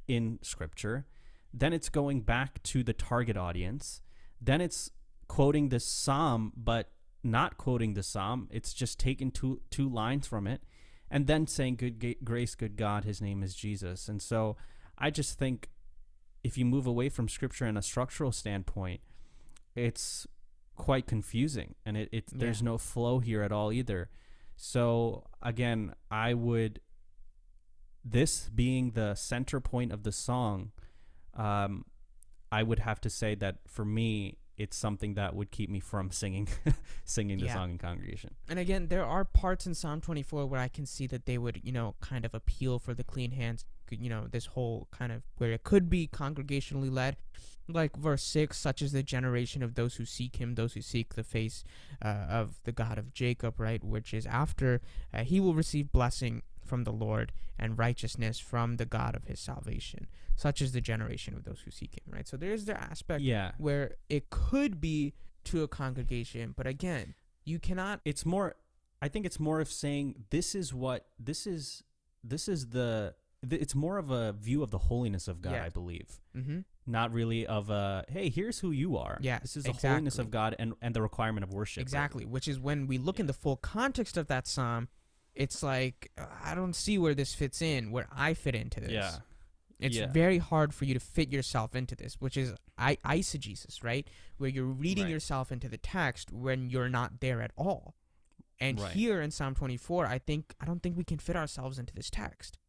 in 0.09 0.37
scripture. 0.41 1.05
Then 1.53 1.71
it's 1.71 1.87
going 1.87 2.19
back 2.19 2.61
to 2.63 2.83
the 2.83 2.91
target 2.91 3.37
audience. 3.37 4.01
Then 4.41 4.59
it's 4.59 4.91
quoting 5.29 5.69
this 5.69 5.85
psalm, 5.85 6.51
but 6.57 6.91
not 7.23 7.57
quoting 7.57 7.93
the 7.93 8.03
psalm. 8.03 8.49
It's 8.51 8.73
just 8.73 8.99
taking 8.99 9.31
two 9.31 9.61
two 9.69 9.87
lines 9.87 10.27
from 10.27 10.47
it, 10.47 10.63
and 11.09 11.27
then 11.27 11.47
saying, 11.47 11.77
"Good 11.77 11.97
ga- 11.99 12.17
grace, 12.25 12.55
good 12.55 12.75
God, 12.75 13.05
His 13.05 13.21
name 13.21 13.41
is 13.41 13.55
Jesus." 13.55 14.09
And 14.09 14.21
so, 14.21 14.57
I 14.97 15.09
just 15.09 15.39
think 15.39 15.69
if 16.43 16.57
you 16.57 16.65
move 16.65 16.85
away 16.87 17.07
from 17.07 17.29
Scripture 17.29 17.67
in 17.67 17.77
a 17.77 17.81
structural 17.81 18.33
standpoint, 18.33 18.99
it's 19.75 20.27
quite 20.75 21.07
confusing, 21.07 21.75
and 21.85 21.95
it, 21.95 22.09
it 22.11 22.25
there's 22.37 22.59
Yeah. 22.59 22.71
no 22.71 22.77
flow 22.77 23.19
here 23.19 23.43
at 23.43 23.53
all 23.53 23.71
either. 23.71 24.09
So 24.57 25.23
again, 25.41 25.95
I 26.11 26.33
would 26.33 26.81
this 28.11 28.49
being 28.53 28.91
the 28.91 29.15
center 29.15 29.59
point 29.59 29.91
of 29.91 30.03
the 30.03 30.11
song, 30.11 30.71
um, 31.35 31.85
I 32.51 32.63
would 32.63 32.79
have 32.79 32.99
to 33.01 33.09
say 33.09 33.35
that 33.35 33.57
for 33.67 33.85
me, 33.85 34.37
it's 34.57 34.75
something 34.75 35.13
that 35.13 35.35
would 35.35 35.51
keep 35.51 35.69
me 35.69 35.79
from 35.79 36.11
singing, 36.11 36.47
singing 37.05 37.39
the 37.39 37.45
Yeah. 37.45 37.53
song 37.53 37.71
in 37.71 37.77
congregation. 37.77 38.35
And 38.49 38.59
again, 38.59 38.87
there 38.87 39.05
are 39.05 39.23
parts 39.23 39.65
in 39.65 39.73
Psalm 39.73 40.01
24 40.01 40.47
where 40.47 40.59
I 40.59 40.67
can 40.67 40.85
see 40.85 41.07
that 41.07 41.25
they 41.25 41.37
would, 41.37 41.61
you 41.63 41.71
know, 41.71 41.95
kind 42.01 42.25
of 42.25 42.33
appeal 42.33 42.77
for 42.77 42.93
the 42.93 43.03
clean 43.05 43.31
hands, 43.31 43.63
you 43.89 44.09
know, 44.09 44.27
this 44.29 44.47
whole 44.47 44.87
kind 44.91 45.11
of 45.13 45.23
where 45.37 45.51
it 45.51 45.63
could 45.63 45.89
be 45.89 46.07
congregationally 46.07 46.91
led. 46.91 47.15
Like 47.71 47.95
verse 47.95 48.23
6, 48.23 48.57
such 48.57 48.81
as 48.81 48.91
the 48.93 49.03
generation 49.03 49.61
of 49.61 49.75
those 49.75 49.95
who 49.97 50.03
seek 50.03 50.37
him, 50.37 50.55
those 50.55 50.73
who 50.73 50.81
seek 50.81 51.13
the 51.13 51.23
face 51.23 51.63
uh, 52.03 52.07
of 52.27 52.59
the 52.63 52.71
God 52.71 52.97
of 52.97 53.13
Jacob, 53.13 53.59
right? 53.59 53.81
Which 53.83 54.11
is 54.13 54.25
after 54.25 54.81
uh, 55.13 55.23
he 55.23 55.39
will 55.39 55.53
receive 55.53 55.91
blessing 55.91 56.41
from 56.69 56.83
the 56.85 56.93
Lord 56.93 57.31
and 57.57 57.77
righteousness 57.77 58.39
from 58.39 58.77
the 58.77 58.85
God 58.85 59.15
of 59.15 59.25
his 59.25 59.39
salvation. 59.39 60.07
Such 60.35 60.61
is 60.61 60.71
the 60.71 60.79
generation 60.81 61.33
of 61.35 61.43
those 61.43 61.61
who 61.65 61.71
seek 61.71 61.95
him, 61.95 62.13
right? 62.15 62.27
So 62.27 62.37
there's 62.37 62.63
the 62.65 62.79
aspect 62.81 63.21
Yeah, 63.21 63.51
where 63.57 63.95
it 64.09 64.29
could 64.29 64.79
be 64.79 65.13
to 65.45 65.63
a 65.63 65.67
congregation, 65.67 66.53
but 66.55 66.65
again, 66.67 67.15
you 67.43 67.59
cannot 67.59 67.99
it's 68.05 68.25
more. 68.25 68.55
I 69.01 69.07
think 69.07 69.25
it's 69.25 69.39
more 69.39 69.59
of 69.61 69.69
saying 69.71 70.25
this 70.29 70.55
is 70.55 70.73
what 70.73 71.07
this 71.19 71.47
is. 71.47 71.83
This 72.23 72.47
is 72.47 72.69
the. 72.69 73.15
th- 73.49 73.61
It's 73.61 73.73
more 73.75 73.97
of 73.97 74.11
a 74.11 74.33
view 74.33 74.61
of 74.61 74.71
the 74.71 74.77
holiness 74.77 75.27
of 75.27 75.41
God, 75.41 75.53
Yeah. 75.53 75.63
I 75.65 75.69
believe. 75.69 76.19
Mm-hmm. 76.35 76.59
Not 76.85 77.13
really 77.13 77.45
of 77.47 77.69
a 77.69 78.03
hey, 78.09 78.29
here's 78.29 78.59
who 78.59 78.71
you 78.71 78.97
are. 78.97 79.17
Yeah, 79.21 79.39
this 79.39 79.55
is 79.57 79.63
the 79.63 79.71
holiness 79.73 80.17
of. 80.19 80.29
God 80.31 80.55
and 80.59 80.73
and 80.81 80.93
the 80.95 81.01
requirement 81.01 81.43
of 81.45 81.51
worship. 81.53 81.79
right? 81.81 81.83
Exactly, 81.83 82.25
which 82.25 82.47
is 82.47 82.59
when 82.59 82.87
we 82.87 82.97
look 82.97 83.19
in 83.19 83.27
the 83.27 83.33
full 83.33 83.55
context 83.57 84.17
of 84.17 84.27
that 84.27 84.47
psalm, 84.47 84.87
it's 85.39 85.63
like 85.63 86.11
uh, 86.17 86.25
I 86.43 86.53
don't 86.53 86.75
see 86.75 86.99
where 86.99 87.15
this 87.15 87.33
fits 87.33 87.61
in, 87.63 87.91
where 87.91 88.07
I 88.15 88.35
fit 88.35 88.53
into 88.53 88.79
this. 88.79 88.91
Yeah. 88.91 89.15
It's 89.79 89.95
Yeah. 89.95 90.11
very 90.11 90.37
hard 90.39 90.73
for 90.73 90.83
you 90.85 90.93
to 90.93 90.99
fit 90.99 91.31
yourself 91.31 91.73
into 91.73 91.95
this, 91.95 92.15
which 92.19 92.35
is 92.37 92.53
I- 92.77 92.97
eisegesis, 93.05 93.81
right? 93.83 94.07
Where 94.37 94.49
you're 94.49 94.65
reading 94.65 95.05
Right. 95.05 95.11
yourself 95.11 95.51
into 95.51 95.69
the 95.69 95.77
text 95.77 96.31
when 96.31 96.69
you're 96.69 96.89
not 96.89 97.21
there 97.21 97.41
at 97.41 97.51
all. 97.55 97.95
And 98.59 98.77
Right. 98.79 98.91
here 98.93 99.21
in 99.21 99.31
Psalm 99.31 99.55
24, 99.55 100.05
I 100.05 100.19
think 100.19 100.53
I 100.59 100.65
don't 100.65 100.83
think 100.83 100.97
we 100.97 101.05
can 101.05 101.17
fit 101.17 101.35
ourselves 101.37 101.79
into 101.79 101.93
this 101.93 102.09
text. 102.09 102.59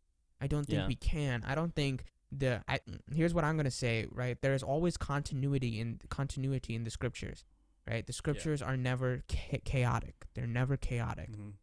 I 0.40 0.46
don't 0.46 0.64
think 0.66 0.78
Yeah. 0.78 0.86
we 0.86 0.94
can. 0.94 1.42
I 1.44 1.54
don't 1.56 1.74
think 1.74 2.04
the 2.32 2.62
I, 2.68 2.78
here's 3.12 3.34
what 3.34 3.42
I'm 3.44 3.56
gonna 3.56 3.72
say. 3.72 4.06
Right, 4.12 4.40
there 4.40 4.54
is 4.54 4.62
always 4.62 4.96
continuity 4.96 5.80
in 5.80 5.98
continuity 6.10 6.76
in 6.76 6.84
the 6.84 6.90
scriptures. 6.90 7.44
Right, 7.88 8.06
the 8.06 8.12
scriptures 8.12 8.62
are 8.62 8.76
never 8.76 9.24
cha- 9.26 9.58
chaotic. 9.64 10.26
They're 10.34 10.46
never 10.46 10.76
chaotic 10.76 11.32
Mhm. 11.32 11.54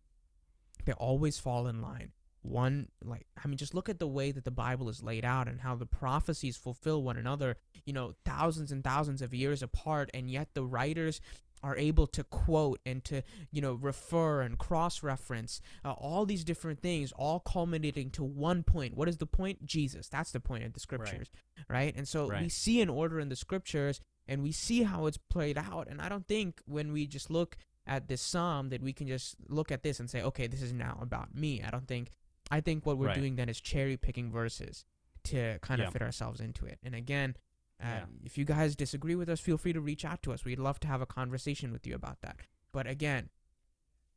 They 0.87 0.93
always 0.93 1.37
fall 1.37 1.67
in 1.67 1.81
line. 1.81 2.13
One, 2.41 2.87
like, 3.03 3.27
I 3.43 3.47
mean, 3.47 3.57
just 3.57 3.75
look 3.75 3.89
at 3.89 3.99
the 3.99 4.07
way 4.07 4.31
that 4.31 4.45
the 4.45 4.51
Bible 4.51 4.87
is 4.87 5.03
laid 5.03 5.25
out 5.25 5.47
and 5.47 5.61
how 5.61 5.75
the 5.75 5.85
prophecies 5.85 6.55
fulfill 6.55 7.03
one 7.03 7.17
another, 7.17 7.57
you 7.85 7.93
know, 7.93 8.13
thousands 8.25 8.71
and 8.71 8.83
thousands 8.83 9.21
of 9.21 9.33
years 9.33 9.61
apart, 9.61 10.09
and 10.13 10.31
yet 10.31 10.53
the 10.53 10.63
writers 10.63 11.19
are 11.63 11.75
able 11.75 12.07
to 12.07 12.23
quote 12.23 12.79
and 12.85 13.03
to, 13.03 13.23
you 13.51 13.61
know, 13.61 13.73
refer 13.73 14.41
and 14.41 14.57
cross 14.57 15.03
reference 15.03 15.59
uh, 15.83 15.91
all 15.91 16.25
these 16.25 16.43
different 16.43 16.81
things, 16.81 17.11
all 17.11 17.39
culminating 17.39 18.09
to 18.11 18.23
one 18.23 18.63
point. 18.63 18.95
What 18.95 19.09
is 19.09 19.17
the 19.17 19.25
point? 19.25 19.65
Jesus. 19.65 20.07
That's 20.07 20.31
the 20.31 20.39
point 20.39 20.63
of 20.63 20.73
the 20.73 20.79
scriptures, 20.79 21.29
right? 21.67 21.93
And 21.97 22.07
so 22.07 22.27
we 22.43 22.49
see 22.49 22.79
an 22.81 22.89
order 22.89 23.19
in 23.19 23.29
the 23.29 23.35
scriptures 23.35 23.99
and 24.27 24.43
we 24.43 24.51
see 24.51 24.83
how 24.83 25.07
it's 25.07 25.17
played 25.17 25.57
out. 25.57 25.87
And 25.89 25.99
I 25.99 26.09
don't 26.09 26.27
think 26.27 26.61
when 26.65 26.91
we 26.93 27.07
just 27.07 27.31
look 27.31 27.57
at 27.87 28.07
this 28.07 28.21
psalm 28.21 28.69
that 28.69 28.81
we 28.81 28.93
can 28.93 29.07
just 29.07 29.35
look 29.47 29.71
at 29.71 29.81
this 29.81 29.99
and 29.99 30.09
say, 30.09 30.21
okay, 30.21 30.45
this 30.47 30.61
is 30.61 30.73
now 30.73 30.99
about 31.01 31.33
me. 31.33 31.63
I 31.63 31.69
don't 31.71 31.87
think. 31.87 32.11
I 32.51 32.61
think 32.61 32.85
what 32.85 32.97
we're 32.97 33.07
Right. 33.07 33.15
doing 33.15 33.35
then 33.35 33.49
is 33.49 33.59
cherry 33.59 33.97
picking 33.97 34.31
verses 34.31 34.85
to 35.23 35.57
kind 35.61 35.79
Yeah. 35.79 35.87
of 35.87 35.93
fit 35.93 36.01
ourselves 36.01 36.39
into 36.39 36.65
it. 36.65 36.79
And 36.83 36.93
again, 36.95 37.35
uh, 37.81 37.85
Yeah. 37.85 38.05
if 38.23 38.37
you 38.37 38.45
guys 38.45 38.75
disagree 38.75 39.15
with 39.15 39.29
us, 39.29 39.39
feel 39.39 39.57
free 39.57 39.73
to 39.73 39.81
reach 39.81 40.05
out 40.05 40.21
to 40.23 40.33
us. 40.33 40.45
We'd 40.45 40.59
love 40.59 40.79
to 40.81 40.87
have 40.87 41.01
a 41.01 41.05
conversation 41.05 41.71
with 41.71 41.85
you 41.87 41.95
about 41.95 42.21
that. 42.21 42.37
But 42.71 42.87
again, 42.87 43.29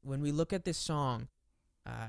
when 0.03 0.21
we 0.21 0.33
look 0.33 0.53
at 0.53 0.65
this 0.65 0.79
song, 0.79 1.29
uh, 1.87 2.09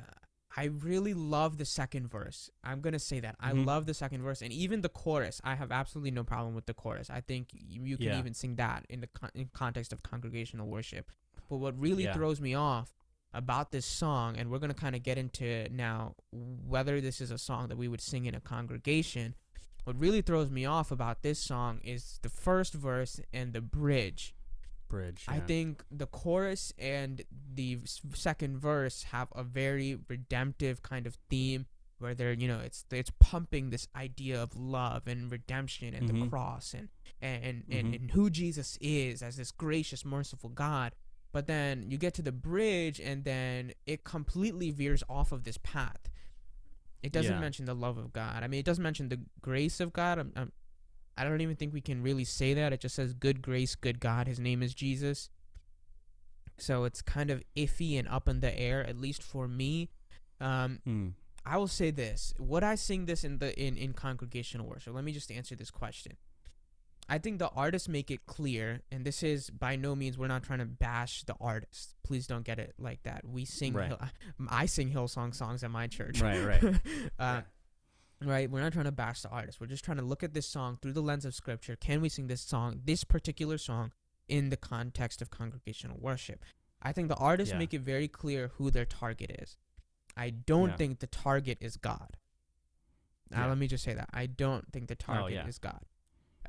I 0.56 0.66
really 0.66 1.14
love 1.14 1.58
the 1.58 1.66
second 1.66 2.08
verse. 2.10 2.50
I'm 2.64 2.82
gonna 2.82 3.00
say 3.00 3.20
that 3.22 3.36
I 3.40 3.54
Mhm. 3.54 3.66
love 3.66 3.86
the 3.86 3.94
second 3.94 4.22
verse, 4.22 4.42
and 4.42 4.52
even 4.52 4.82
the 4.82 4.90
chorus. 4.90 5.40
I 5.44 5.56
have 5.56 5.72
absolutely 5.72 6.12
no 6.12 6.24
problem 6.26 6.54
with 6.56 6.66
the 6.66 6.74
chorus. 6.74 7.10
I 7.10 7.22
think 7.22 7.50
you, 7.54 7.84
you 7.86 7.98
can 7.98 8.08
Yeah. 8.08 8.20
even 8.20 8.34
sing 8.34 8.58
that 8.58 8.86
in 8.90 9.00
the 9.00 9.08
con- 9.08 9.32
in 9.34 9.48
context 9.54 9.94
of 9.94 10.04
congregational 10.04 10.68
worship. 10.68 11.10
But 11.52 11.58
what 11.58 11.78
really 11.78 12.06
Yeah. 12.06 12.14
throws 12.14 12.40
me 12.40 12.54
off 12.54 12.96
about 13.34 13.72
this 13.72 13.86
song, 13.86 14.38
and 14.38 14.50
we're 14.50 14.58
gonna 14.60 14.74
kind 14.74 14.96
of 14.96 15.04
get 15.04 15.18
into 15.18 15.68
now 15.70 16.16
whether 16.32 17.02
this 17.02 17.20
is 17.20 17.30
a 17.30 17.38
song 17.38 17.68
that 17.68 17.78
we 17.78 17.90
would 17.90 18.00
sing 18.00 18.26
in 18.26 18.34
a 18.34 18.40
congregation. 18.40 19.36
What 19.84 20.00
really 20.00 20.22
throws 20.22 20.50
me 20.50 20.64
off 20.66 20.92
about 20.92 21.24
this 21.24 21.40
song 21.40 21.82
is 21.84 22.20
the 22.22 22.30
first 22.30 22.74
verse 22.74 23.20
and 23.34 23.52
the 23.52 23.60
bridge. 23.60 24.34
Bridge. 24.88 25.26
I 25.28 25.42
think 25.42 25.84
the 25.92 26.08
chorus 26.08 26.72
and 26.78 27.22
the 27.54 27.80
second 28.14 28.58
verse 28.58 29.04
have 29.04 29.28
a 29.34 29.44
very 29.44 29.96
redemptive 30.08 30.82
kind 30.82 31.06
of 31.06 31.16
theme 31.30 31.66
where 31.98 32.16
they're 32.16 32.32
you 32.34 32.48
know 32.48 32.60
it's 32.60 32.86
it's 32.92 33.12
pumping 33.20 33.72
this 33.72 33.88
idea 33.94 34.42
of 34.42 34.56
love 34.56 35.06
and 35.06 35.30
redemption 35.30 35.94
and 35.94 36.08
the 36.08 36.14
Mhm. 36.14 36.30
cross 36.30 36.74
and 36.74 36.88
and 37.22 37.66
and, 37.70 37.94
Mhm. 37.94 37.96
and 37.96 38.12
who 38.12 38.30
Jesus 38.30 38.78
is 38.82 39.22
as 39.22 39.36
this 39.36 39.52
gracious 39.52 40.04
merciful 40.06 40.50
God 40.50 40.96
but 41.32 41.48
then 41.48 41.90
you 41.90 41.98
get 41.98 42.14
to 42.14 42.22
the 42.22 42.32
bridge 42.32 43.00
and 43.00 43.24
then 43.24 43.72
it 43.86 44.04
completely 44.04 44.72
veers 44.72 45.04
off 45.10 45.32
of 45.32 45.44
this 45.44 45.58
path 45.58 46.10
it 47.04 47.12
doesn't 47.12 47.34
Yeah. 47.34 47.40
mention 47.40 47.66
the 47.66 47.74
love 47.74 47.98
of 47.98 48.14
God 48.14 48.44
I 48.44 48.48
mean 48.48 48.60
it 48.60 48.66
doesn't 48.66 48.84
mention 48.84 49.10
the 49.10 49.20
grace 49.42 49.80
of 49.80 49.92
God 49.94 50.20
I'm, 50.20 50.32
I'm 50.36 50.52
I 51.18 51.24
don't 51.26 51.42
even 51.42 51.56
think 51.58 51.74
we 51.74 51.82
can 51.82 52.02
really 52.02 52.24
say 52.24 52.54
that. 52.54 52.72
It 52.72 52.80
just 52.80 52.96
says 52.96 53.14
good 53.14 53.42
grace, 53.42 53.76
good 53.76 54.00
God. 54.00 54.28
His 54.28 54.40
name 54.40 54.64
is 54.64 54.74
Jesus. 54.74 55.30
So 56.58 56.86
it's 56.86 57.02
kind 57.02 57.30
of 57.30 57.44
iffy 57.56 58.00
and 58.00 58.08
up 58.08 58.28
in 58.30 58.40
the 58.40 58.58
air, 58.58 58.84
at 58.88 58.98
least 58.98 59.22
for 59.22 59.48
me. 59.48 59.90
Um, 60.40 60.80
Mm. 60.88 61.14
I 61.46 61.58
will 61.58 61.68
say 61.68 61.92
this: 61.92 62.34
Would 62.40 62.64
I 62.64 62.76
sing 62.76 63.06
this 63.08 63.24
in 63.24 63.40
the 63.40 63.54
in 63.60 63.76
in 63.78 63.94
congregational 63.94 64.68
worship? 64.68 64.94
Let 64.96 65.04
me 65.04 65.12
just 65.12 65.30
answer 65.32 65.56
this 65.56 65.70
question. 65.70 66.14
I 67.12 67.18
think 67.18 67.40
the 67.40 67.50
artists 67.50 67.90
make 67.90 68.10
it 68.10 68.26
clear, 68.26 68.82
and 68.90 69.04
this 69.04 69.22
is 69.22 69.50
by 69.50 69.76
no 69.76 69.96
means 69.96 70.18
we're 70.18 70.28
not 70.28 70.44
trying 70.44 70.60
to 70.60 70.66
bash 70.66 71.24
the 71.26 71.36
artists. 71.42 71.94
Please 72.04 72.26
don't 72.26 72.46
get 72.46 72.58
it 72.58 72.74
like 72.80 73.04
that. 73.04 73.26
We 73.28 73.44
sing, 73.44 73.74
Right. 73.74 73.90
Hill, 73.90 74.00
I 74.50 74.66
sing 74.66 74.92
Hillsong 74.94 75.36
songs 75.36 75.62
at 75.64 75.72
my 75.72 75.88
church. 75.88 76.22
Right, 76.22 76.42
right. 76.64 76.80
uh, 77.20 77.42
Right, 78.24 78.50
we're 78.50 78.62
not 78.62 78.72
trying 78.72 78.86
to 78.86 78.92
bash 78.92 79.24
the 79.24 79.30
artist. 79.30 79.60
We're 79.60 79.68
just 79.68 79.84
trying 79.84 79.98
to 79.98 80.04
look 80.04 80.24
at 80.24 80.34
this 80.34 80.48
song 80.48 80.78
through 80.82 80.94
the 80.94 81.02
lens 81.02 81.26
of 81.26 81.34
scripture. 81.36 81.76
Can 81.76 82.02
we 82.02 82.08
sing 82.08 82.28
this 82.28 82.42
song, 82.42 82.80
this 82.86 83.04
particular 83.04 83.58
song, 83.58 83.92
in 84.30 84.50
the 84.50 84.58
context 84.58 85.22
of 85.22 85.32
congregational 85.32 85.98
worship? 86.00 86.46
I 86.82 86.94
think 86.94 87.10
the 87.10 87.16
artists 87.16 87.52
Yeah. 87.52 87.58
make 87.60 87.74
it 87.74 87.82
very 87.82 88.08
clear 88.08 88.52
who 88.56 88.72
their 88.72 88.86
target 88.86 89.32
is. 89.42 89.58
I 90.16 90.30
don't 90.30 90.70
Yeah. 90.70 90.76
think 90.78 91.00
the 91.00 91.08
target 91.08 91.58
is 91.62 91.76
God. 91.78 92.16
Now, 93.32 93.48
let 93.48 93.58
me 93.58 93.68
just 93.68 93.84
say 93.84 93.94
that. 93.96 94.10
I 94.14 94.28
don't 94.28 94.72
think 94.72 94.88
the 94.88 94.96
target 94.96 95.34
yeah. 95.34 95.48
is 95.48 95.58
God. 95.58 95.86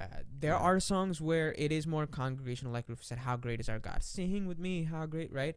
Uh, 0.03 0.07
there 0.41 0.53
Yeah. 0.53 0.59
are 0.59 0.81
songs 0.81 1.21
where 1.21 1.53
it 1.57 1.71
is 1.71 1.87
more 1.87 2.07
congregational, 2.07 2.73
like 2.73 2.89
Rufus 2.89 3.07
said, 3.07 3.19
How 3.19 3.37
great 3.37 3.61
is 3.61 3.69
our 3.69 3.79
God? 3.79 4.03
Sing 4.03 4.47
with 4.47 4.59
me, 4.59 4.85
how 4.85 5.07
great, 5.07 5.33
right? 5.33 5.57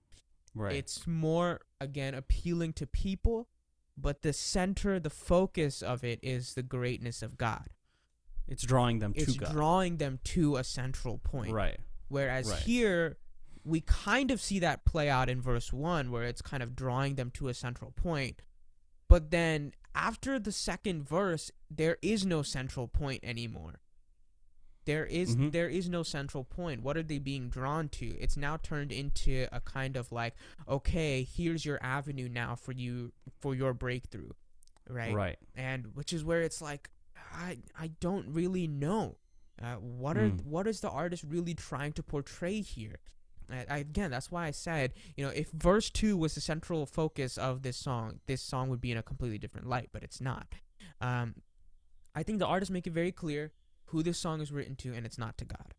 Right. 0.54 0.76
It's 0.76 1.08
more, 1.08 1.62
again, 1.82 2.14
appealing 2.14 2.74
to 2.74 2.86
people, 2.88 3.50
but 3.98 4.22
the 4.22 4.34
center, 4.34 5.00
the 5.00 5.10
focus 5.10 5.82
of 5.82 6.04
it 6.04 6.20
is 6.22 6.54
the 6.54 6.64
greatness 6.64 7.22
of 7.22 7.38
God. 7.38 7.70
it's 8.48 8.62
drawing 8.62 9.00
them 9.00 9.12
It's 9.16 9.34
to 9.34 9.40
God. 9.40 9.52
drawing 9.54 9.98
them 9.98 10.20
to 10.24 10.58
a 10.58 10.64
central 10.64 11.18
point. 11.18 11.52
Right. 11.52 11.80
Whereas 12.10 12.48
Right. 12.48 12.62
here, 12.62 13.18
we 13.64 13.82
kind 13.82 14.30
of 14.30 14.40
see 14.40 14.60
that 14.60 14.86
play 14.86 15.10
out 15.10 15.32
in 15.32 15.42
verse 15.42 15.74
1, 15.74 16.12
where 16.12 16.22
it's 16.26 16.44
kind 16.44 16.62
of 16.62 16.76
drawing 16.76 17.16
them 17.16 17.32
to 17.32 17.48
a 17.48 17.56
central 17.56 17.90
point. 17.92 18.44
But 19.08 19.32
then 19.32 19.74
after 19.96 20.38
the 20.38 20.52
second 20.52 21.10
verse, 21.10 21.50
there 21.72 21.98
is 22.04 22.24
no 22.24 22.44
central 22.44 22.88
point 22.88 23.22
anymore. 23.24 23.80
There 24.86 25.06
is- 25.06 25.36
Mhm. 25.36 25.52
there 25.52 25.68
is 25.70 25.90
no 25.90 26.04
central 26.04 26.44
point. 26.44 26.82
What 26.84 26.96
are 26.98 27.04
they 27.04 27.18
being 27.20 27.50
drawn 27.50 27.90
to? 27.90 28.06
It's 28.20 28.38
now 28.38 28.58
turned 28.58 28.92
into 28.92 29.48
a 29.52 29.60
kind 29.60 29.96
of 29.96 30.12
like, 30.12 30.36
okay, 30.68 31.24
here's 31.24 31.66
your 31.66 31.84
avenue 31.84 32.30
now 32.30 32.56
for 32.56 32.72
you 32.72 33.12
for 33.40 33.56
your 33.56 33.74
breakthrough, 33.74 34.32
right? 34.90 35.14
Right. 35.14 35.40
and 35.56 35.96
which 35.96 36.14
is 36.14 36.24
where 36.24 36.42
it's 36.42 36.62
like 36.62 36.90
i 37.32 37.58
i 37.78 37.88
don't 38.00 38.28
really 38.30 38.68
know 38.68 39.18
uh, 39.62 39.76
what 39.76 40.16
are 40.18 40.30
Mm. 40.30 40.44
what 40.46 40.68
is 40.68 40.82
the 40.82 40.90
artist 40.90 41.24
really 41.24 41.54
trying 41.56 41.92
to 41.94 42.04
portray 42.04 42.62
here 42.62 43.00
I, 43.50 43.66
I, 43.70 43.78
again 43.80 44.12
that's 44.12 44.30
why 44.32 44.46
i 44.48 44.52
said 44.52 44.94
you 45.18 45.26
know 45.26 45.32
if 45.32 45.50
verse 45.52 45.90
2 45.90 46.16
was 46.18 46.36
the 46.36 46.42
central 46.42 46.86
focus 46.86 47.38
of 47.38 47.62
this 47.64 47.78
song 47.78 48.20
this 48.28 48.42
song 48.42 48.70
would 48.70 48.80
be 48.82 48.92
in 48.92 48.98
a 48.98 49.04
completely 49.04 49.38
different 49.40 49.68
light 49.68 49.90
but 49.92 50.04
it's 50.04 50.22
not 50.22 50.48
um 51.02 51.36
i 52.14 52.22
think 52.22 52.40
the 52.40 52.46
artists 52.48 52.72
make 52.72 52.86
it 52.86 52.94
very 52.94 53.12
clear 53.12 53.52
who 53.88 54.04
this 54.04 54.18
song 54.18 54.42
is 54.42 54.52
written 54.52 54.76
to 54.76 54.94
and 54.94 55.06
it's 55.06 55.18
not 55.18 55.38
to 55.38 55.46
god 55.46 55.74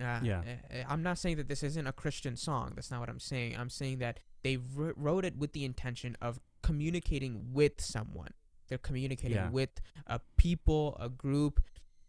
uh, 0.00 0.20
Yeah. 0.22 0.42
uh, 0.70 0.84
I'm 0.88 1.02
not 1.02 1.16
saying 1.18 1.36
that 1.38 1.48
this 1.48 1.62
isn't 1.62 1.86
a 1.86 1.92
Christian 1.92 2.36
song. 2.36 2.72
That's 2.74 2.90
not 2.90 3.00
what 3.00 3.08
I'm 3.08 3.18
saying. 3.18 3.56
I'm 3.56 3.70
saying 3.70 3.96
that 4.00 4.20
they 4.42 4.58
wrote 4.58 5.24
it 5.24 5.38
with 5.38 5.54
the 5.54 5.64
intention 5.64 6.18
of 6.20 6.38
communicating 6.62 7.54
with 7.54 7.80
someone. 7.80 8.32
They're 8.68 8.76
communicating 8.76 9.38
Yeah. 9.38 9.48
with 9.48 9.70
a 10.06 10.20
people, 10.36 10.98
a 11.00 11.08
group. 11.08 11.62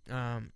Um, 0.09 0.51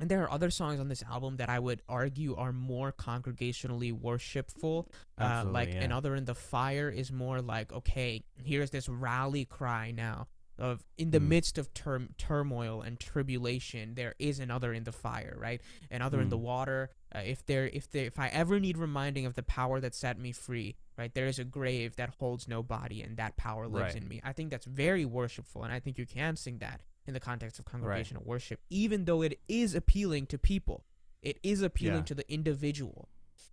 and 0.00 0.08
there 0.10 0.22
are 0.24 0.30
other 0.32 0.50
songs 0.50 0.80
on 0.80 0.88
this 0.88 1.02
album 1.02 1.36
that 1.36 1.50
I 1.50 1.58
would 1.58 1.82
argue 1.90 2.34
are 2.36 2.52
more 2.52 2.90
congregationally 2.90 3.92
worshipful. 3.92 4.88
Uh, 5.18 5.44
like 5.46 5.68
yeah. 5.74 5.82
another 5.82 6.14
in 6.16 6.24
the 6.24 6.34
fire 6.34 6.88
is 6.88 7.12
more 7.12 7.42
like, 7.42 7.70
okay, 7.72 8.24
here's 8.42 8.70
this 8.70 8.88
rally 8.88 9.44
cry 9.44 9.90
now 9.90 10.28
of 10.58 10.84
in 10.96 11.10
the 11.10 11.20
Mm. 11.20 11.28
midst 11.28 11.58
of 11.58 11.72
term 11.74 12.14
turmoil 12.18 12.80
and 12.82 12.98
tribulation, 12.98 13.94
there 13.94 14.14
is 14.18 14.38
another 14.38 14.72
in 14.72 14.84
the 14.84 14.92
fire, 14.92 15.36
right? 15.38 15.60
Another 15.90 16.20
in 16.20 16.28
the 16.28 16.38
Mm. 16.38 16.42
water. 16.42 16.90
Uh, 17.14 17.18
if 17.20 17.44
there, 17.46 17.68
if 17.68 17.90
there, 17.90 18.04
if 18.06 18.18
I 18.18 18.28
ever 18.28 18.58
need 18.60 18.76
reminding 18.78 19.26
of 19.26 19.34
the 19.34 19.42
power 19.42 19.80
that 19.80 19.94
set 19.94 20.18
me 20.18 20.32
free, 20.32 20.76
right? 20.96 21.12
There 21.14 21.26
is 21.26 21.38
a 21.38 21.44
grave 21.44 21.96
that 21.96 22.10
holds 22.18 22.48
no 22.48 22.62
body, 22.62 23.02
and 23.02 23.16
that 23.16 23.36
power 23.36 23.68
lives 23.68 23.94
Right. 23.94 24.02
in 24.02 24.08
me. 24.08 24.20
I 24.24 24.32
think 24.32 24.50
that's 24.50 24.66
very 24.66 25.04
worshipful, 25.04 25.62
and 25.64 25.72
I 25.72 25.80
think 25.80 25.98
you 25.98 26.06
can 26.06 26.36
sing 26.36 26.58
that 26.58 26.82
in 27.06 27.14
the 27.14 27.20
context 27.20 27.58
of 27.58 27.64
congregational 27.64 28.24
worship, 28.24 28.60
even 28.70 29.04
though 29.04 29.22
it 29.22 29.40
is 29.48 29.74
appealing 29.74 30.26
to 30.28 30.38
people. 30.38 30.84
It 31.22 31.38
is 31.42 31.62
appealing 31.62 31.98
Yeah. 32.00 32.04
to 32.04 32.14
the 32.16 32.32
individual, 32.32 33.08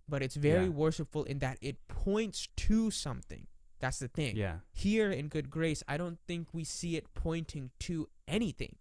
but 0.08 0.22
it's 0.22 0.36
very 0.36 0.64
Yeah. 0.64 0.70
worshipful 0.70 1.24
in 1.24 1.38
that 1.40 1.58
it 1.60 1.86
points 1.88 2.48
to 2.56 2.90
something. 2.90 3.46
That's 3.80 3.98
the 3.98 4.08
thing. 4.08 4.36
Yeah. 4.36 4.58
Here 4.72 5.10
in 5.10 5.28
Good 5.28 5.50
Grace, 5.50 5.82
I 5.88 5.96
don't 5.96 6.18
think 6.26 6.48
we 6.52 6.64
see 6.64 6.96
it 6.96 7.12
pointing 7.14 7.70
to 7.80 8.08
anything, 8.26 8.76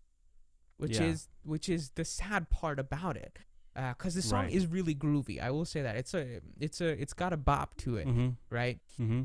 which 0.78 0.98
Yeah. 0.98 1.06
is 1.08 1.28
which 1.44 1.68
is 1.68 1.89
the 1.91 2.06
sad 2.06 2.50
part 2.50 2.80
about 2.80 3.18
it. 3.18 3.39
Because 3.76 4.14
the 4.14 4.22
song 4.22 4.44
Right. 4.46 4.54
is 4.54 4.68
really 4.68 4.94
groovy. 4.94 5.41
I 5.41 5.50
will 5.50 5.66
say 5.66 5.82
that 5.82 5.96
it's 5.96 6.14
a 6.14 6.41
it's 6.60 6.80
a 6.80 6.89
it's 6.89 7.14
got 7.14 7.34
a 7.34 7.38
bop 7.38 7.76
to 7.78 7.98
it, 7.98 8.08
Mm-hmm. 8.08 8.30
right? 8.50 8.80
Mm-hmm. 9.00 9.24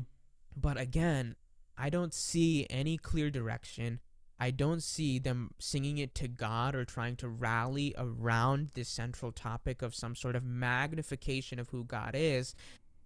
But 0.55 0.77
again, 0.79 1.35
I 1.77 1.89
don't 1.89 2.13
see 2.13 2.65
any 2.69 2.97
clear 2.97 3.29
direction. 3.29 3.99
I 4.41 4.51
don't 4.51 4.81
see 4.81 5.19
them 5.19 5.51
singing 5.59 5.97
it 5.97 6.15
to 6.15 6.27
God 6.27 6.73
or 6.73 6.83
trying 6.83 7.15
to 7.17 7.29
rally 7.29 7.93
around 7.97 8.69
this 8.73 8.89
central 8.89 9.31
topic 9.31 9.81
of 9.81 9.93
some 9.93 10.15
sort 10.15 10.35
of 10.35 10.43
magnification 10.43 11.59
of 11.59 11.69
who 11.69 11.83
God 11.83 12.15
is. 12.15 12.55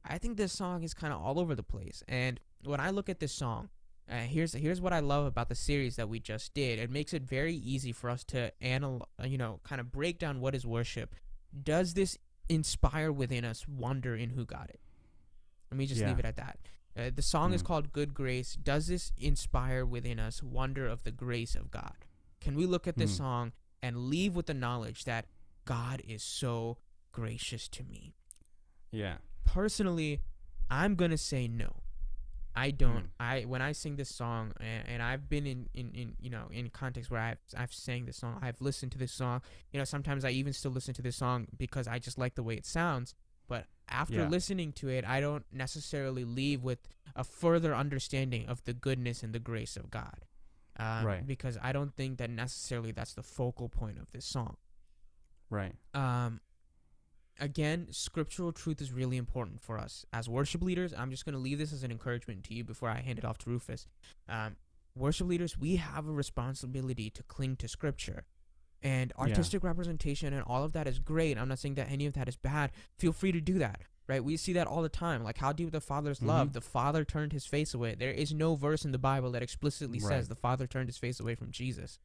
I 0.06 0.18
think 0.18 0.38
this 0.38 0.54
song 0.54 0.84
is 0.84 0.94
kind 0.94 1.12
of 1.14 1.22
all 1.22 1.40
over 1.40 1.56
the 1.56 1.64
place. 1.64 2.04
And 2.08 2.40
when 2.66 2.80
I 2.80 2.90
look 2.90 3.10
at 3.10 3.20
this 3.20 3.32
song, 3.34 3.70
uh, 4.10 4.18
here's 4.20 4.54
here's 4.54 4.82
what 4.82 4.94
I 4.94 5.00
love 5.00 5.26
about 5.26 5.50
the 5.50 5.56
series 5.56 5.96
that 5.96 6.10
we 6.10 6.20
just 6.20 6.54
did. 6.54 6.80
It 6.80 6.90
makes 6.90 7.14
it 7.14 7.24
very 7.24 7.56
easy 7.56 7.92
for 7.92 8.10
us 8.10 8.24
to 8.26 8.52
anal, 8.62 9.08
uh, 9.22 9.26
you 9.26 9.38
know, 9.38 9.60
kind 9.64 9.80
of 9.82 9.92
break 9.92 10.20
down 10.20 10.40
what 10.42 10.56
is 10.56 10.66
worship. 10.66 11.16
Does 11.64 11.94
this 11.94 12.18
inspire 12.50 13.12
within 13.12 13.46
us 13.46 13.68
wonder 13.68 14.16
in 14.16 14.32
who 14.32 14.46
God 14.46 14.72
is? 14.74 14.82
Let 15.72 15.78
me 15.78 15.86
just 15.86 16.02
Yeah. 16.02 16.10
leave 16.10 16.20
it 16.20 16.26
at 16.26 16.36
that. 16.36 16.60
Uh, 16.96 17.10
the 17.16 17.22
song 17.22 17.54
is 17.54 17.64
Mm. 17.64 17.66
called 17.66 17.94
Good 17.94 18.14
Grace. 18.14 18.56
Does 18.56 18.88
this 18.88 19.12
inspire 19.18 19.86
within 19.86 20.20
us 20.20 20.44
wonder 20.44 20.86
of 20.88 21.04
the 21.04 21.12
grace 21.12 21.56
of 21.56 21.72
God? 21.72 21.96
Can 22.42 22.56
we 22.56 22.66
look 22.66 22.88
at 22.88 22.98
this 22.98 23.14
Mm. 23.14 23.18
song 23.18 23.52
and 23.82 24.10
leave 24.10 24.36
with 24.36 24.46
the 24.48 24.54
knowledge 24.54 25.06
that 25.06 25.28
God 25.66 26.02
is 26.06 26.22
so 26.22 26.78
gracious 27.12 27.68
to 27.70 27.84
me? 27.84 28.14
Yeah. 28.92 29.20
Personally, 29.46 30.22
I'm 30.70 30.96
going 30.96 31.12
to 31.12 31.18
say 31.18 31.48
no. 31.48 31.83
I 32.56 32.72
don't. 32.72 33.06
Mm. 33.06 33.10
I 33.20 33.42
when 33.42 33.62
I 33.62 33.72
sing 33.72 33.96
this 33.96 34.10
song, 34.14 34.52
and, 34.60 34.88
and 34.88 35.04
I've 35.04 35.28
been 35.30 35.46
in, 35.48 35.70
in, 35.74 35.92
in 35.94 36.14
you 36.20 36.30
know 36.30 36.48
in 36.52 36.70
context 36.70 37.10
where 37.10 37.20
I've 37.22 37.40
I've 37.58 37.74
sang 37.74 38.06
this 38.06 38.18
song, 38.18 38.40
I've 38.42 38.62
listened 38.62 38.92
to 38.94 38.98
this 38.98 39.12
song. 39.12 39.42
You 39.72 39.80
know, 39.80 39.86
sometimes 39.86 40.24
I 40.24 40.30
even 40.32 40.54
still 40.54 40.72
listen 40.72 40.94
to 40.96 41.02
this 41.02 41.16
song 41.16 41.48
because 41.58 41.88
I 41.88 42.00
just 42.00 42.18
like 42.18 42.36
the 42.36 42.44
way 42.44 42.56
it 42.56 42.66
sounds. 42.66 43.16
But 43.48 43.66
after 43.90 44.16
Yeah. 44.22 44.30
listening 44.30 44.72
to 44.74 44.88
it, 44.90 45.04
I 45.06 45.20
don't 45.20 45.46
necessarily 45.52 46.24
leave 46.24 46.64
with 46.64 46.88
a 47.16 47.24
further 47.24 47.76
understanding 47.76 48.48
of 48.48 48.64
the 48.64 48.74
goodness 48.74 49.22
and 49.24 49.34
the 49.34 49.40
grace 49.40 49.76
of 49.76 49.90
God. 49.92 50.26
Um, 50.78 51.06
Right. 51.06 51.28
Because 51.28 51.58
I 51.62 51.72
don't 51.74 51.94
think 51.94 52.18
that 52.20 52.30
necessarily 52.30 52.92
that's 52.92 53.14
the 53.14 53.24
focal 53.24 53.68
point 53.70 54.00
of 54.00 54.10
this 54.12 54.26
song. 54.26 54.58
Right. 55.50 55.76
Um, 55.94 56.40
again, 57.40 57.88
scriptural 57.92 58.52
truth 58.52 58.82
is 58.82 58.92
really 58.92 59.18
important 59.18 59.62
for 59.62 59.78
us 59.78 60.06
as 60.14 60.30
worship 60.30 60.62
leaders. 60.62 60.94
I'm 60.98 61.12
just 61.12 61.26
going 61.26 61.34
to 61.34 61.40
leave 61.40 61.58
this 61.58 61.74
as 61.74 61.84
an 61.84 61.92
encouragement 61.92 62.44
to 62.46 62.54
you 62.54 62.64
before 62.64 62.90
I 62.90 63.00
hand 63.02 63.20
it 63.20 63.26
off 63.26 63.38
to 63.40 63.50
Rufus. 63.50 63.88
Um, 64.30 64.56
worship 64.96 65.28
leaders, 65.28 65.58
we 65.58 65.78
have 65.78 66.08
a 66.08 66.12
responsibility 66.12 67.10
to 67.10 67.24
cling 67.24 67.56
to 67.58 67.68
scripture. 67.68 68.26
And 68.82 69.14
Yeah. 69.18 69.24
artistic 69.24 69.64
representation 69.64 70.34
and 70.34 70.44
all 70.44 70.64
of 70.64 70.74
that 70.74 70.88
is 70.88 71.00
great. 71.00 71.38
I'm 71.38 71.48
not 71.48 71.60
saying 71.60 71.76
that 71.76 71.90
any 71.90 72.06
of 72.06 72.14
that 72.14 72.28
is 72.28 72.36
bad. 72.36 72.72
Feel 72.98 73.14
free 73.14 73.32
to 73.32 73.40
do 73.40 73.58
that, 73.60 73.82
right? 74.08 74.22
We 74.24 74.36
see 74.36 74.52
that 74.54 74.68
all 74.68 74.82
the 74.82 74.90
time. 74.90 75.24
Like, 75.24 75.38
how 75.38 75.54
deep 75.54 75.72
the 75.72 75.80
Father's 75.80 76.22
love? 76.22 76.50
Mhm. 76.50 76.54
The 76.54 76.62
Father 76.62 77.06
turned 77.06 77.32
his 77.32 77.46
face 77.46 77.74
away. 77.74 77.96
There 77.96 78.12
is 78.12 78.34
no 78.34 78.56
verse 78.56 78.84
in 78.84 78.92
the 78.92 78.98
Bible 79.00 79.32
that 79.32 79.42
explicitly 79.42 80.00
Right. 80.00 80.10
says 80.10 80.28
the 80.28 80.36
Father 80.36 80.68
turned 80.68 80.90
his 80.90 80.98
face 80.98 81.20
away 81.22 81.34
from 81.36 81.50
Jesus. 81.52 81.98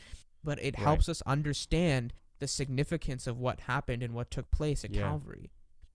But 0.44 0.60
it 0.60 0.76
Right. 0.76 0.84
helps 0.84 1.08
us 1.08 1.20
understand 1.22 2.14
the 2.38 2.48
significance 2.48 3.26
of 3.26 3.38
what 3.38 3.60
happened 3.60 4.02
and 4.02 4.14
what 4.14 4.30
took 4.30 4.50
place 4.50 4.84
at 4.84 4.94
Yeah. 4.94 5.02
Calvary. 5.02 5.50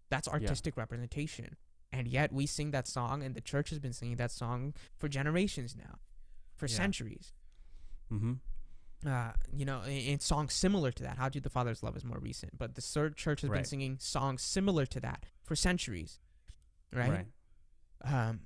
That's 0.10 0.28
artistic 0.28 0.78
representation. 0.78 1.58
And 1.92 2.08
yet 2.08 2.32
we 2.32 2.46
sing 2.46 2.72
that 2.72 2.88
song, 2.88 3.24
and 3.24 3.36
the 3.36 3.42
church 3.42 3.70
has 3.70 3.80
been 3.80 3.94
singing 3.94 4.18
that 4.18 4.32
song 4.32 4.74
for 4.98 5.08
generations 5.08 5.76
now, 5.76 6.00
for 6.56 6.66
Yeah. 6.68 6.76
centuries. 6.76 7.34
Mm-hmm. 8.12 8.34
Uh, 9.06 9.34
you 9.52 9.66
know, 9.66 9.84
in, 9.84 10.20
songs 10.20 10.54
similar 10.54 10.92
to 10.92 11.04
that. 11.04 11.18
How 11.18 11.28
do 11.30 11.40
the 11.40 11.50
Father's 11.50 11.84
love 11.84 11.98
is 11.98 12.06
more 12.06 12.20
recent, 12.20 12.58
but 12.58 12.76
the 12.76 13.12
church 13.16 13.42
has 13.42 13.50
been 13.50 13.66
singing 13.66 13.98
songs 14.00 14.42
similar 14.42 14.86
to 14.86 15.00
that 15.02 15.26
for 15.44 15.56
centuries, 15.56 16.20
right? 16.94 17.26
Um, 18.02 18.42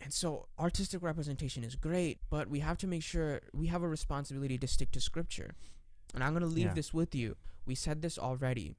and 0.00 0.12
so 0.12 0.48
artistic 0.58 1.02
representation 1.02 1.62
is 1.62 1.76
great, 1.76 2.18
but 2.30 2.48
we 2.48 2.60
have 2.60 2.78
to 2.78 2.86
make 2.86 3.02
sure 3.02 3.42
we 3.52 3.68
have 3.68 3.82
a 3.82 3.88
responsibility 3.88 4.58
to 4.58 4.66
stick 4.66 4.90
to 4.92 5.00
scripture. 5.00 5.54
And 6.14 6.22
I'm 6.24 6.32
going 6.32 6.42
to 6.42 6.48
leave 6.48 6.66
Yeah. 6.68 6.74
this 6.74 6.92
with 6.92 7.14
you. 7.14 7.36
We 7.64 7.74
said 7.74 8.02
this 8.02 8.18
already. 8.18 8.76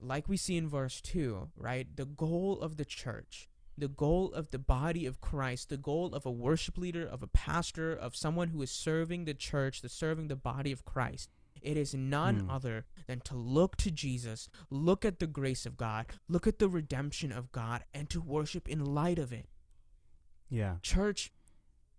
Like 0.00 0.28
we 0.28 0.36
see 0.36 0.56
in 0.56 0.68
verse 0.68 1.00
2, 1.00 1.50
right? 1.56 1.86
The 1.96 2.04
goal 2.06 2.60
of 2.60 2.76
the 2.76 2.84
church, 2.84 3.48
the 3.76 3.88
goal 3.88 4.32
of 4.32 4.50
the 4.50 4.58
body 4.58 5.06
of 5.06 5.20
Christ, 5.20 5.68
the 5.68 5.76
goal 5.76 6.14
of 6.14 6.24
a 6.24 6.30
worship 6.30 6.78
leader, 6.78 7.04
of 7.06 7.22
a 7.22 7.26
pastor, 7.26 7.92
of 7.92 8.14
someone 8.14 8.48
who 8.48 8.62
is 8.62 8.70
serving 8.70 9.24
the 9.24 9.34
church, 9.34 9.80
the 9.82 9.88
serving 9.88 10.28
the 10.28 10.36
body 10.36 10.70
of 10.72 10.84
Christ 10.84 11.30
It 11.60 11.76
is 11.76 11.92
none 11.92 12.40
Hmm. 12.42 12.50
other 12.50 12.86
than 13.08 13.18
to 13.22 13.34
look 13.34 13.76
to 13.78 13.90
Jesus, 13.90 14.48
look 14.70 15.04
at 15.04 15.18
the 15.18 15.26
grace 15.26 15.66
of 15.66 15.76
God, 15.76 16.06
look 16.28 16.46
at 16.46 16.60
the 16.60 16.68
redemption 16.68 17.32
of 17.32 17.50
God, 17.50 17.84
and 17.92 18.08
to 18.10 18.20
worship 18.20 18.68
in 18.68 18.84
light 18.84 19.18
of 19.18 19.32
it. 19.32 19.48
Yeah. 20.48 20.76
Church, 20.82 21.32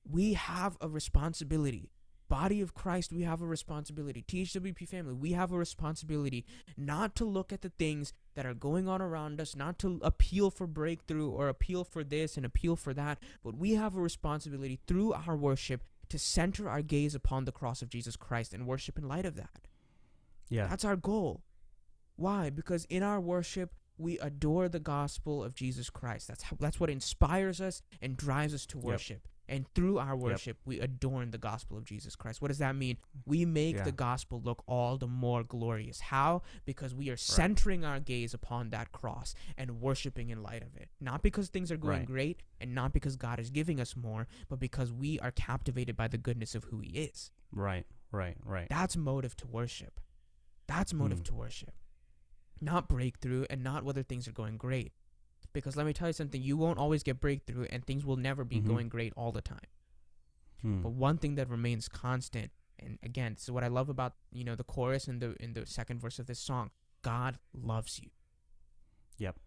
we 0.10 0.34
have 0.36 0.78
a 0.80 0.88
responsibility. 0.88 1.92
Body 2.30 2.62
of 2.62 2.74
Christ, 2.74 3.12
we 3.12 3.24
have 3.24 3.42
a 3.42 3.46
responsibility. 3.46 4.24
THWP 4.26 4.88
family, 4.88 5.14
we 5.14 5.32
have 5.34 5.52
a 5.52 5.58
responsibility 5.58 6.46
not 6.78 7.16
to 7.16 7.26
look 7.26 7.52
at 7.52 7.62
the 7.62 7.72
things 7.72 8.14
that 8.36 8.46
are 8.46 8.54
going 8.54 8.88
on 8.88 9.02
around 9.02 9.42
us, 9.42 9.56
not 9.56 9.80
to 9.80 10.00
appeal 10.04 10.52
for 10.52 10.68
breakthrough 10.68 11.30
or 11.30 11.50
appeal 11.50 11.84
for 11.84 12.04
this 12.04 12.38
and 12.38 12.46
appeal 12.46 12.76
for 12.76 12.94
that, 12.94 13.18
but 13.44 13.58
we 13.58 13.74
have 13.74 13.96
a 13.96 14.02
responsibility 14.02 14.80
through 14.88 15.14
our 15.14 15.36
worship 15.36 15.84
to 16.10 16.20
center 16.20 16.70
our 16.70 16.82
gaze 16.82 17.16
upon 17.16 17.46
the 17.46 17.52
cross 17.52 17.82
of 17.82 17.90
Jesus 17.90 18.16
Christ 18.16 18.54
and 18.54 18.68
worship 18.68 18.98
in 18.98 19.08
light 19.08 19.26
of 19.26 19.36
that. 19.36 19.68
Yeah. 20.50 20.68
That's 20.68 20.86
our 20.86 20.96
goal. 20.96 21.42
Why? 22.16 22.50
Because 22.50 22.86
in 22.86 23.04
our 23.04 23.20
worship, 23.20 23.74
we 23.98 24.18
adore 24.20 24.70
the 24.70 24.80
gospel 24.80 25.44
of 25.44 25.54
Jesus 25.54 25.90
Christ. 25.90 26.28
That's 26.28 26.44
how, 26.44 26.58
that's 26.60 26.80
what 26.80 26.90
inspires 26.90 27.60
us 27.60 27.82
and 28.02 28.16
drives 28.16 28.54
us 28.54 28.66
to 28.68 28.78
Yep. 28.78 29.22
And 29.50 29.66
through 29.74 29.98
our 29.98 30.16
worship, 30.16 30.58
we 30.64 30.80
adorn 30.80 31.32
the 31.32 31.40
gospel 31.40 31.76
of 31.78 31.84
Jesus 31.84 32.16
Christ. 32.16 32.40
What 32.40 32.50
does 32.50 32.60
that 32.60 32.76
mean? 32.76 32.98
We 33.26 33.46
make 33.46 33.78
Yeah. 33.78 33.84
the 33.84 33.92
gospel 33.92 34.40
look 34.40 34.64
all 34.68 34.98
the 34.98 35.08
more 35.08 35.44
glorious. 35.44 36.00
How? 36.00 36.44
Because 36.66 36.94
we 36.94 37.10
are 37.10 37.18
centering 37.18 37.84
our 37.84 38.00
gaze 38.00 38.36
upon 38.36 38.70
that 38.70 38.92
cross 38.92 39.34
and 39.58 39.82
worshiping 39.82 40.30
in 40.30 40.44
light 40.44 40.62
of 40.62 40.76
it. 40.78 40.90
Not 41.02 41.24
because 41.24 41.50
things 41.50 41.72
are 41.72 41.78
going 41.78 42.00
Right. 42.02 42.06
great 42.06 42.44
and 42.62 42.76
not 42.76 42.94
because 42.94 43.16
God 43.16 43.40
is 43.40 43.50
giving 43.50 43.80
us 43.80 43.96
more, 43.96 44.28
but 44.50 44.60
because 44.60 44.94
we 44.94 45.20
are 45.20 45.32
captivated 45.32 45.98
by 45.98 46.08
the 46.08 46.20
goodness 46.20 46.54
of 46.54 46.66
who 46.66 46.80
He 46.82 46.90
is. 46.92 47.32
Right. 47.52 47.88
Right. 48.12 48.38
Right. 48.46 48.70
That's 48.70 48.96
motive 48.96 49.36
to 49.38 49.48
worship. 49.48 50.00
That's 50.68 50.94
motive 50.94 51.20
Hmm. 51.20 51.24
to 51.26 51.34
worship. 51.34 51.74
Not 52.62 52.88
breakthrough 52.88 53.46
and 53.50 53.64
not 53.64 53.84
whether 53.84 54.04
things 54.04 54.28
are 54.28 54.32
going 54.34 54.58
great. 54.58 54.94
Because 55.54 55.76
let 55.76 55.86
me 55.86 55.94
tell 55.94 56.08
you 56.08 56.14
something, 56.14 56.42
you 56.42 56.58
won't 56.58 56.78
always 56.78 57.02
get 57.04 57.20
breakthrough 57.20 57.66
and 57.72 57.86
things 57.86 58.06
will 58.06 58.18
never 58.18 58.44
be 58.44 58.62
Mhm. 58.62 58.68
going 58.68 58.90
great 58.90 59.14
all 59.16 59.32
the 59.32 59.42
time. 59.42 59.66
Hmm. 60.62 60.82
But 60.82 60.92
one 60.92 61.18
thing 61.18 61.36
that 61.36 61.50
remains 61.50 61.88
constant, 61.88 62.52
and 62.78 63.00
again, 63.02 63.34
this 63.34 63.44
is 63.44 63.52
what 63.52 63.64
I 63.64 63.68
love 63.68 63.90
about, 63.90 64.16
you 64.32 64.44
know, 64.44 64.56
the 64.56 64.64
chorus 64.64 65.08
in 65.08 65.20
the 65.20 65.36
in 65.42 65.54
the 65.54 65.66
second 65.66 66.00
verse 66.00 66.20
of 66.20 66.28
this 66.28 66.40
song. 66.40 66.72
God 67.02 67.40
loves 67.54 68.00
you. 68.00 68.10
Yep. 69.18 69.40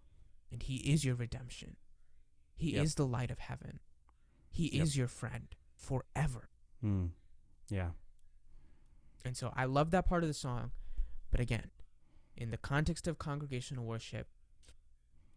And 0.51 0.63
he 0.63 0.77
is 0.93 1.05
your 1.05 1.15
redemption. 1.15 1.77
He 2.57 2.73
Yep. 2.75 2.85
is 2.85 2.95
the 2.95 3.07
light 3.07 3.31
of 3.31 3.39
heaven. 3.41 3.81
He 4.51 4.75
Yep. 4.75 4.83
is 4.83 4.97
your 4.97 5.09
friend 5.09 5.55
forever. 5.75 6.49
Hmm. 6.81 7.09
Yeah. 7.69 7.93
And 9.25 9.37
so 9.37 9.53
I 9.55 9.67
love 9.67 9.91
that 9.93 10.07
part 10.07 10.25
of 10.25 10.29
the 10.29 10.35
song. 10.35 10.73
But 11.31 11.41
again, 11.41 11.71
in 12.37 12.51
the 12.51 12.59
context 12.59 13.07
of 13.07 13.19
congregational 13.19 13.85
worship, 13.85 14.29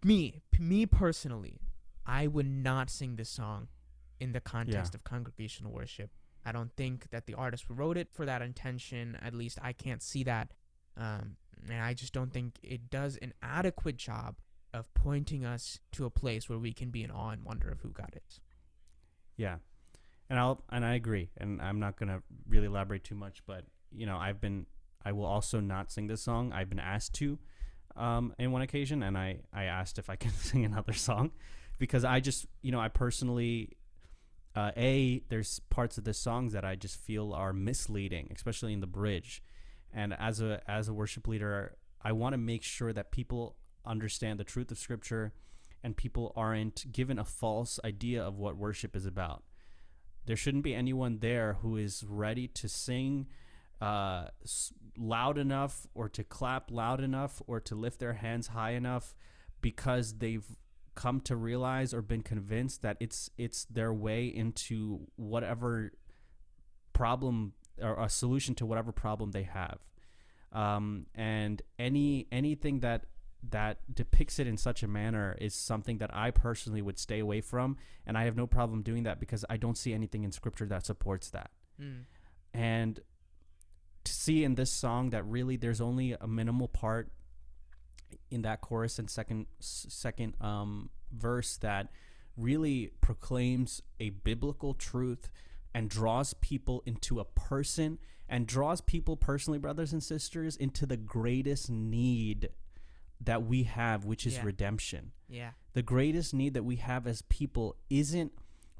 me, 0.06 0.42
p- 0.52 0.64
me 0.64 0.86
personally, 0.86 1.60
I 2.06 2.28
would 2.28 2.50
not 2.50 2.90
sing 2.90 3.16
this 3.16 3.30
song 3.30 3.68
in 4.20 4.32
the 4.32 4.40
context 4.40 4.94
of 4.96 5.04
congregational 5.04 5.72
worship. 5.72 6.12
I 6.46 6.52
don't 6.52 6.72
think 6.76 7.10
that 7.10 7.26
the 7.26 7.34
artist 7.34 7.66
wrote 7.70 7.98
it 7.98 8.10
for 8.12 8.26
that 8.26 8.42
intention. 8.42 9.18
At 9.22 9.34
least 9.34 9.58
I 9.62 9.74
can't 9.74 10.04
see 10.04 10.24
that. 10.24 10.54
Um, 10.96 11.38
and 11.68 11.82
I 11.82 11.94
just 11.94 12.14
don't 12.14 12.32
think 12.32 12.60
it 12.62 12.90
does 12.90 13.18
an 13.22 13.34
adequate 13.42 13.98
job 13.98 14.36
of 14.74 14.94
pointing 14.94 15.44
us 15.44 15.80
to 15.94 16.06
a 16.06 16.10
place 16.10 16.48
where 16.48 16.60
we 16.60 16.74
can 16.74 16.92
be 16.92 17.04
in 17.04 17.10
awe 17.10 17.30
and 17.30 17.44
wonder 17.44 17.70
of 17.70 17.82
who 17.82 17.90
God 17.90 18.14
is. 18.28 18.40
Yeah, 19.38 19.58
and 20.30 20.38
I'll 20.38 20.64
and 20.70 20.86
I 20.86 20.94
agree, 20.94 21.32
and 21.38 21.62
I'm 21.62 21.80
not 21.80 21.98
gonna 21.98 22.22
really 22.48 22.68
elaborate 22.68 23.04
too 23.04 23.16
much, 23.16 23.42
but 23.46 23.66
you 23.92 24.06
know, 24.06 24.18
I've 24.18 24.40
been 24.40 24.66
I 25.04 25.12
will 25.12 25.26
also 25.26 25.60
not 25.60 25.92
sing 25.92 26.08
this 26.08 26.22
song. 26.22 26.52
I've 26.54 26.70
been 26.70 26.80
asked 26.80 27.14
to, 27.16 27.40
um, 27.96 28.34
in 28.38 28.52
one 28.52 28.62
occasion, 28.62 29.04
and 29.04 29.18
I 29.18 29.40
I 29.54 29.64
asked 29.66 30.00
if 30.00 30.10
I 30.10 30.16
can 30.24 30.32
sing 30.32 30.66
another 30.66 30.94
song, 30.94 31.32
because 31.78 32.04
I 32.04 32.20
just 32.20 32.48
you 32.62 32.72
know 32.72 32.80
I 32.80 32.90
personally. 32.90 33.78
Uh, 34.56 34.72
a 34.78 35.22
there's 35.28 35.60
parts 35.70 35.98
of 35.98 36.06
the 36.06 36.14
songs 36.14 36.54
that 36.54 36.64
I 36.64 36.76
just 36.76 36.98
feel 36.98 37.34
are 37.34 37.52
misleading, 37.52 38.32
especially 38.34 38.72
in 38.72 38.80
the 38.80 38.88
bridge, 38.88 39.44
and 39.94 40.14
as 40.14 40.40
a 40.40 40.62
as 40.66 40.88
a 40.88 40.94
worship 40.94 41.28
leader, 41.28 41.76
I 42.02 42.14
want 42.14 42.32
to 42.32 42.38
make 42.38 42.64
sure 42.64 42.94
that 42.94 43.12
people 43.12 43.58
understand 43.86 44.40
the 44.40 44.46
truth 44.46 44.72
of 44.72 44.78
Scripture, 44.78 45.34
and 45.84 45.98
people 45.98 46.32
aren't 46.38 46.90
given 46.94 47.20
a 47.20 47.26
false 47.26 47.82
idea 47.84 48.24
of 48.24 48.38
what 48.38 48.56
worship 48.56 48.96
is 48.96 49.06
about. 49.06 49.44
There 50.26 50.36
shouldn't 50.36 50.64
be 50.64 50.74
anyone 50.74 51.20
there 51.20 51.58
who 51.62 51.78
is 51.78 52.04
ready 52.08 52.48
to 52.48 52.70
sing 52.70 53.28
uh, 53.82 54.26
loud 54.98 55.38
enough 55.38 55.88
or 55.94 56.10
to 56.10 56.24
clap 56.24 56.72
loud 56.72 57.02
enough 57.02 57.42
or 57.48 57.60
to 57.60 57.76
lift 57.76 58.00
their 58.00 58.14
hands 58.14 58.48
high 58.48 58.72
enough 58.72 59.14
because 59.62 60.18
they've 60.18 60.46
come 60.96 61.20
to 61.20 61.36
realize 61.36 61.94
or 61.94 62.02
been 62.02 62.22
convinced 62.22 62.82
that 62.82 62.96
it's 63.00 63.30
it's 63.38 63.66
their 63.66 63.94
way 63.94 64.28
into 64.28 65.02
whatever 65.18 65.92
problem 66.94 67.54
or 67.82 68.02
a 68.02 68.08
solution 68.08 68.56
to 68.56 68.66
whatever 68.66 68.94
problem 68.94 69.32
they 69.32 69.44
have 69.44 69.80
um, 70.54 71.06
and 71.14 71.62
any 71.78 72.28
anything 72.32 72.80
that 72.80 73.06
that 73.52 73.78
depicts 73.94 74.40
it 74.40 74.48
in 74.48 74.58
such 74.58 74.84
a 74.84 74.88
manner 74.88 75.38
is 75.40 75.54
something 75.54 75.98
that 76.00 76.10
I 76.14 76.32
personally 76.32 76.82
would 76.82 76.98
stay 76.98 77.20
away 77.20 77.42
from, 77.42 77.78
and 78.08 78.18
I 78.18 78.24
have 78.24 78.36
no 78.36 78.48
problem 78.48 78.82
doing 78.82 79.04
that 79.04 79.20
because 79.20 79.46
I 79.50 79.58
don't 79.58 79.78
see 79.78 79.94
anything 79.94 80.24
in 80.24 80.32
scripture 80.32 80.66
that 80.68 80.86
supports 80.86 81.30
that. 81.32 81.52
Mm. 81.80 82.06
And 82.54 83.00
to 84.06 84.14
see 84.14 84.44
in 84.44 84.56
this 84.56 84.72
song 84.72 85.10
that 85.10 85.26
really 85.26 85.58
there's 85.58 85.82
only 85.82 86.14
a 86.14 86.28
minimal 86.28 86.68
part 86.68 87.12
in 88.32 88.42
that 88.44 88.62
chorus 88.62 88.98
and 89.00 89.10
second 89.10 89.46
second 89.60 90.36
um, 90.42 90.90
verse 91.12 91.58
that 91.58 91.90
really 92.38 92.92
proclaims 93.02 93.82
a 94.00 94.10
biblical 94.10 94.74
truth 94.74 95.30
and 95.74 95.90
draws 95.90 96.34
people 96.36 96.82
into 96.86 97.20
a 97.20 97.26
person 97.26 97.98
and 98.30 98.48
draws 98.48 98.82
people 98.82 99.16
personally 99.18 99.60
brothers 99.60 99.92
and 99.94 100.04
sisters 100.04 100.56
into 100.56 100.86
the 100.86 100.98
greatest 100.98 101.70
need 101.70 102.50
that 103.22 103.44
we 103.44 103.64
have 103.64 104.06
which 104.06 104.26
is 104.26 104.36
Yeah. 104.36 104.44
redemption 104.46 105.12
Yeah. 105.30 105.52
the 105.74 105.82
greatest 105.84 106.34
need 106.34 106.54
that 106.54 106.64
we 106.64 106.76
have 106.78 107.08
as 107.08 107.22
people 107.24 107.76
isn't 107.90 108.32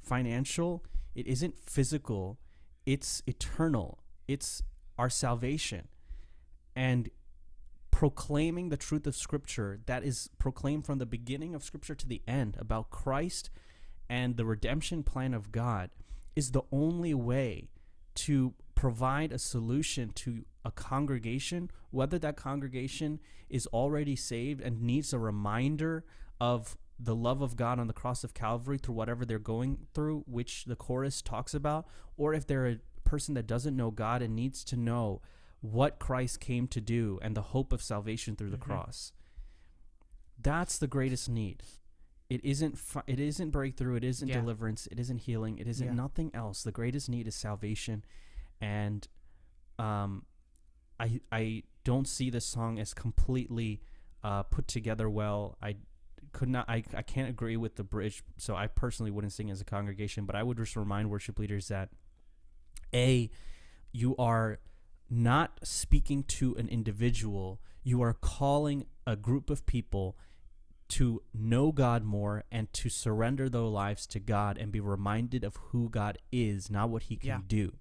financial, 0.02 0.84
it 1.16 1.26
isn't 1.28 1.58
physical, 1.58 2.38
it's 2.86 3.24
eternal. 3.26 3.98
It's 4.28 4.62
our 4.98 5.10
salvation. 5.10 5.88
And 6.76 7.10
proclaiming 7.92 8.70
the 8.70 8.78
truth 8.78 9.08
of 9.08 9.16
Scripture 9.16 9.80
that 9.86 10.04
is 10.04 10.30
proclaimed 10.38 10.86
from 10.86 10.98
the 10.98 11.06
beginning 11.06 11.56
of 11.56 11.64
Scripture 11.64 11.96
to 11.96 12.08
the 12.08 12.22
end 12.28 12.58
about 12.60 12.90
Christ 12.90 13.50
and 14.10 14.36
the 14.36 14.46
redemption 14.46 15.04
plan 15.04 15.34
of 15.34 15.52
God 15.52 15.90
is 16.36 16.52
the 16.52 16.64
only 16.72 17.14
way 17.14 17.70
to 18.16 18.54
provide 18.76 19.32
a 19.32 19.40
solution 19.40 20.10
to 20.10 20.44
a 20.64 20.72
congregation, 20.72 21.72
whether 21.92 22.20
that 22.20 22.36
congregation 22.36 23.20
is 23.50 23.68
already 23.68 24.16
saved 24.16 24.62
and 24.62 24.82
needs 24.82 25.14
a 25.14 25.20
reminder 25.20 26.04
of 26.42 26.78
the 27.00 27.16
love 27.16 27.42
of 27.42 27.56
God 27.56 27.80
on 27.80 27.88
the 27.88 27.94
cross 27.94 28.24
of 28.24 28.34
Calvary 28.34 28.78
through 28.78 28.96
whatever 28.96 29.26
they're 29.26 29.40
going 29.40 29.88
through, 29.94 30.24
which 30.28 30.66
the 30.66 30.76
chorus 30.76 31.22
talks 31.22 31.54
about, 31.54 31.86
or 32.18 32.34
if 32.34 32.46
they're 32.48 32.68
a 32.68 32.78
person 33.06 33.34
that 33.36 33.48
doesn't 33.48 33.76
know 33.76 33.92
God 33.92 34.22
and 34.22 34.36
needs 34.36 34.64
to 34.66 34.76
know 34.76 35.22
what 35.62 36.00
Christ 36.00 36.40
came 36.40 36.68
to 36.68 36.82
do 36.82 37.18
and 37.22 37.36
the 37.36 37.42
hope 37.42 37.72
of 37.72 37.82
salvation 37.82 38.36
through 38.36 38.50
the 38.52 38.58
Mhm. 38.58 38.62
cross. 38.62 39.14
That's 40.42 40.78
the 40.78 40.88
greatest 40.88 41.30
need. 41.30 41.64
It 42.30 42.44
isn't 42.44 42.78
fi- 42.78 43.04
it 43.08 43.20
isn't 43.20 43.52
breakthrough, 43.52 43.96
it 43.96 44.04
isn't 44.04 44.28
Yeah. 44.28 44.40
deliverance, 44.42 44.88
it 44.88 45.00
isn't 45.00 45.20
healing, 45.20 45.58
it 45.58 45.68
isn't 45.68 45.88
Yeah. 45.88 45.94
nothing 45.94 46.32
else. 46.34 46.64
The 46.64 46.72
greatest 46.72 47.08
need 47.10 47.28
is 47.28 47.36
salvation 47.36 48.04
and 48.60 49.08
um 49.80 50.26
I 51.00 51.20
I 51.32 51.64
don't 51.84 52.08
see 52.08 52.30
this 52.30 52.46
song 52.46 52.80
as 52.80 52.94
completely 52.94 53.82
uh, 54.24 54.42
put 54.44 54.68
together 54.68 55.08
well. 55.08 55.56
I 55.62 55.78
could 56.32 56.50
not 56.50 56.68
I, 56.68 56.84
I 56.96 57.04
can't 57.04 57.30
agree 57.30 57.58
with 57.58 57.76
the 57.76 57.84
bridge, 57.84 58.24
so 58.38 58.56
I 58.56 58.66
personally 58.68 59.12
wouldn't 59.12 59.34
sing 59.34 59.52
as 59.52 59.62
a 59.62 59.66
congregation, 59.66 60.26
but 60.26 60.36
I 60.36 60.42
would 60.44 60.58
just 60.58 60.76
remind 60.76 61.10
worship 61.12 61.38
leaders 61.38 61.68
that 61.68 61.92
a 62.96 63.30
you 63.92 64.16
are 64.18 64.60
not 65.10 65.60
speaking 65.64 66.24
to 66.24 66.56
an 66.56 66.68
individual, 66.70 67.62
you 67.84 68.02
are 68.02 68.14
calling 68.14 68.86
a 69.06 69.16
group 69.16 69.50
of 69.52 69.66
people 69.66 70.18
to 70.88 71.22
know 71.34 71.72
God 71.72 72.04
more 72.04 72.44
and 72.52 72.72
to 72.74 72.90
surrender 72.90 73.50
their 73.50 73.62
lives 73.62 74.06
to 74.08 74.20
God 74.20 74.58
and 74.58 74.72
be 74.72 74.80
reminded 74.80 75.44
of 75.44 75.56
who 75.58 75.90
God 75.90 76.18
is, 76.32 76.70
not 76.72 76.90
what 76.90 77.04
he 77.04 77.16
can 77.18 77.28
Yeah. 77.28 77.42
do. 77.48 77.74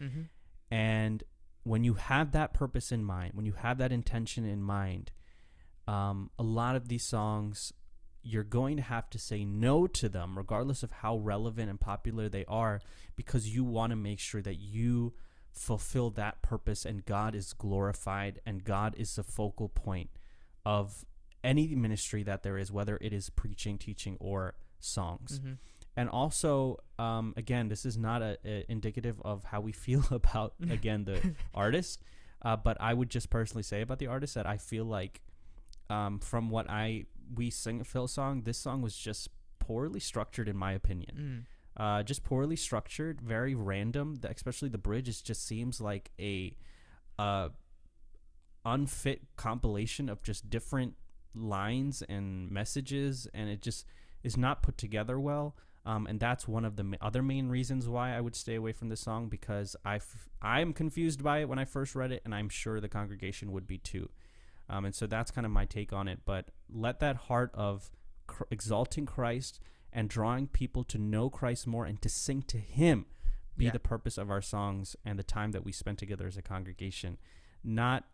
Mm-hmm. 0.00 0.22
And 0.70 1.24
when 1.64 1.84
you 1.84 1.94
have 1.94 2.32
that 2.32 2.52
purpose 2.54 2.90
in 2.92 3.04
mind, 3.04 3.34
when 3.34 3.46
you 3.46 3.52
have 3.52 3.78
that 3.78 3.92
intention 3.92 4.44
in 4.44 4.62
mind, 4.62 5.12
um, 5.86 6.30
a 6.38 6.42
lot 6.42 6.76
of 6.76 6.88
these 6.88 7.04
songs, 7.04 7.72
you're 8.22 8.44
going 8.44 8.76
to 8.76 8.82
have 8.82 9.10
to 9.10 9.18
say 9.18 9.44
no 9.44 9.86
to 9.86 10.08
them, 10.08 10.36
regardless 10.38 10.82
of 10.82 10.90
how 10.92 11.16
relevant 11.18 11.68
and 11.68 11.80
popular 11.80 12.28
they 12.28 12.44
are, 12.46 12.80
because 13.16 13.54
you 13.54 13.64
want 13.64 13.90
to 13.90 13.96
make 13.96 14.18
sure 14.20 14.42
that 14.42 14.56
you 14.56 15.14
fulfill 15.50 16.10
that 16.10 16.40
purpose 16.40 16.84
and 16.86 17.04
God 17.04 17.34
is 17.34 17.52
glorified 17.52 18.40
and 18.46 18.64
God 18.64 18.94
is 18.96 19.16
the 19.16 19.22
focal 19.22 19.68
point 19.68 20.10
of 20.64 21.04
any 21.44 21.74
ministry 21.74 22.22
that 22.22 22.42
there 22.42 22.56
is, 22.56 22.70
whether 22.72 22.96
it 23.00 23.12
is 23.12 23.28
preaching, 23.28 23.76
teaching, 23.76 24.16
or 24.20 24.54
songs. 24.78 25.40
Mhm. 25.40 25.58
And 25.96 26.08
also, 26.08 26.78
um, 26.98 27.34
again, 27.36 27.68
this 27.68 27.84
is 27.84 27.98
not 27.98 28.22
a, 28.22 28.38
a 28.44 28.64
indicative 28.70 29.20
of 29.24 29.44
how 29.44 29.60
we 29.60 29.72
feel 29.86 30.04
about 30.10 30.54
again 30.70 31.04
the 31.04 31.34
artist, 31.54 32.00
uh, 32.42 32.56
but 32.56 32.80
I 32.80 32.94
would 32.94 33.10
just 33.10 33.28
personally 33.28 33.62
say 33.62 33.82
about 33.82 33.98
the 33.98 34.06
artist 34.06 34.34
that 34.34 34.46
I 34.46 34.56
feel 34.56 34.84
like, 34.84 35.20
um, 35.90 36.18
from 36.20 36.48
what 36.48 36.70
I 36.70 37.04
we 37.34 37.50
sing 37.50 37.80
a 37.80 37.84
Phil 37.84 38.08
song, 38.08 38.42
this 38.42 38.58
song 38.58 38.82
was 38.82 38.96
just 38.96 39.28
poorly 39.58 40.00
structured 40.00 40.48
in 40.48 40.56
my 40.56 40.72
opinion. 40.72 41.46
Mm. 41.78 41.80
Uh, 41.82 42.02
just 42.02 42.22
poorly 42.22 42.56
structured, 42.56 43.20
very 43.20 43.54
random. 43.54 44.16
The, 44.16 44.30
especially 44.30 44.68
the 44.68 44.78
bridge, 44.78 45.08
it 45.08 45.22
just 45.24 45.46
seems 45.46 45.80
like 45.80 46.10
a, 46.20 46.54
uh, 47.18 47.48
unfit 48.64 49.22
compilation 49.36 50.08
of 50.08 50.22
just 50.22 50.50
different 50.50 50.94
lines 51.34 52.02
and 52.08 52.50
messages, 52.50 53.26
and 53.34 53.48
it 53.48 53.62
just 53.62 53.86
is 54.22 54.36
not 54.36 54.62
put 54.62 54.78
together 54.78 55.18
well. 55.18 55.56
Um, 55.84 56.06
and 56.06 56.20
that's 56.20 56.46
one 56.46 56.64
of 56.64 56.76
the 56.76 56.84
ma- 56.84 56.96
other 57.00 57.22
main 57.22 57.48
reasons 57.48 57.88
why 57.88 58.16
I 58.16 58.20
would 58.20 58.36
stay 58.36 58.54
away 58.54 58.72
from 58.72 58.88
this 58.88 59.00
song 59.00 59.28
because 59.28 59.74
I 59.84 59.96
f- 59.96 60.28
I'm 60.40 60.72
confused 60.72 61.24
by 61.24 61.40
it 61.40 61.48
when 61.48 61.58
I 61.58 61.64
first 61.64 61.96
read 61.96 62.12
it, 62.12 62.22
and 62.24 62.32
I'm 62.34 62.48
sure 62.48 62.80
the 62.80 62.88
congregation 62.88 63.50
would 63.50 63.66
be 63.66 63.78
too. 63.78 64.08
Um, 64.72 64.84
and 64.86 64.94
so 64.94 65.06
that's 65.06 65.30
kind 65.30 65.44
of 65.44 65.52
my 65.52 65.66
take 65.66 65.92
on 65.92 66.08
it. 66.08 66.20
But 66.24 66.50
let 66.72 66.98
that 67.00 67.16
heart 67.16 67.50
of 67.54 67.90
cr- 68.26 68.44
exalting 68.50 69.04
Christ 69.06 69.60
and 69.92 70.08
drawing 70.08 70.46
people 70.46 70.82
to 70.84 70.98
know 70.98 71.28
Christ 71.28 71.66
more 71.66 71.84
and 71.84 72.00
to 72.02 72.08
sing 72.08 72.42
to 72.44 72.58
Him 72.58 73.04
be 73.56 73.66
Yeah. 73.66 73.72
the 73.72 73.78
purpose 73.78 74.16
of 74.16 74.30
our 74.30 74.40
songs 74.40 74.96
and 75.04 75.18
the 75.18 75.22
time 75.22 75.52
that 75.52 75.62
we 75.64 75.72
spend 75.72 75.98
together 75.98 76.26
as 76.26 76.36
a 76.38 76.42
congregation, 76.42 77.18
not 77.62 78.04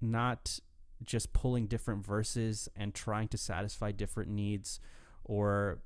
not 0.00 0.58
just 1.04 1.32
pulling 1.32 1.66
different 1.68 2.04
verses 2.04 2.68
and 2.74 2.92
trying 2.94 3.28
to 3.28 3.38
satisfy 3.38 3.92
different 3.92 4.30
needs 4.30 4.80
or 5.24 5.80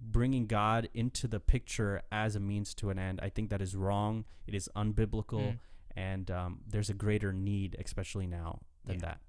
bringing 0.00 0.46
God 0.46 0.88
into 0.94 1.28
the 1.28 1.40
picture 1.40 2.00
as 2.10 2.34
a 2.34 2.40
means 2.40 2.74
to 2.76 2.88
an 2.88 2.98
end. 2.98 3.20
I 3.22 3.28
think 3.28 3.50
that 3.50 3.60
is 3.60 3.76
wrong. 3.76 4.24
It 4.46 4.54
is 4.54 4.70
unbiblical, 4.74 5.40
Mm. 5.52 5.58
and 5.94 6.30
um, 6.30 6.60
there's 6.66 6.88
a 6.88 6.94
greater 6.94 7.34
need, 7.34 7.76
especially 7.78 8.26
now, 8.26 8.60
than 8.86 8.96
Yeah. 9.00 9.00
that. 9.06 9.20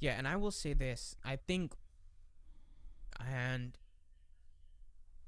Yeah, 0.00 0.12
and 0.18 0.28
I 0.28 0.36
will 0.36 0.50
say 0.50 0.74
this. 0.74 1.16
I 1.24 1.36
think, 1.36 1.72
and 3.24 3.76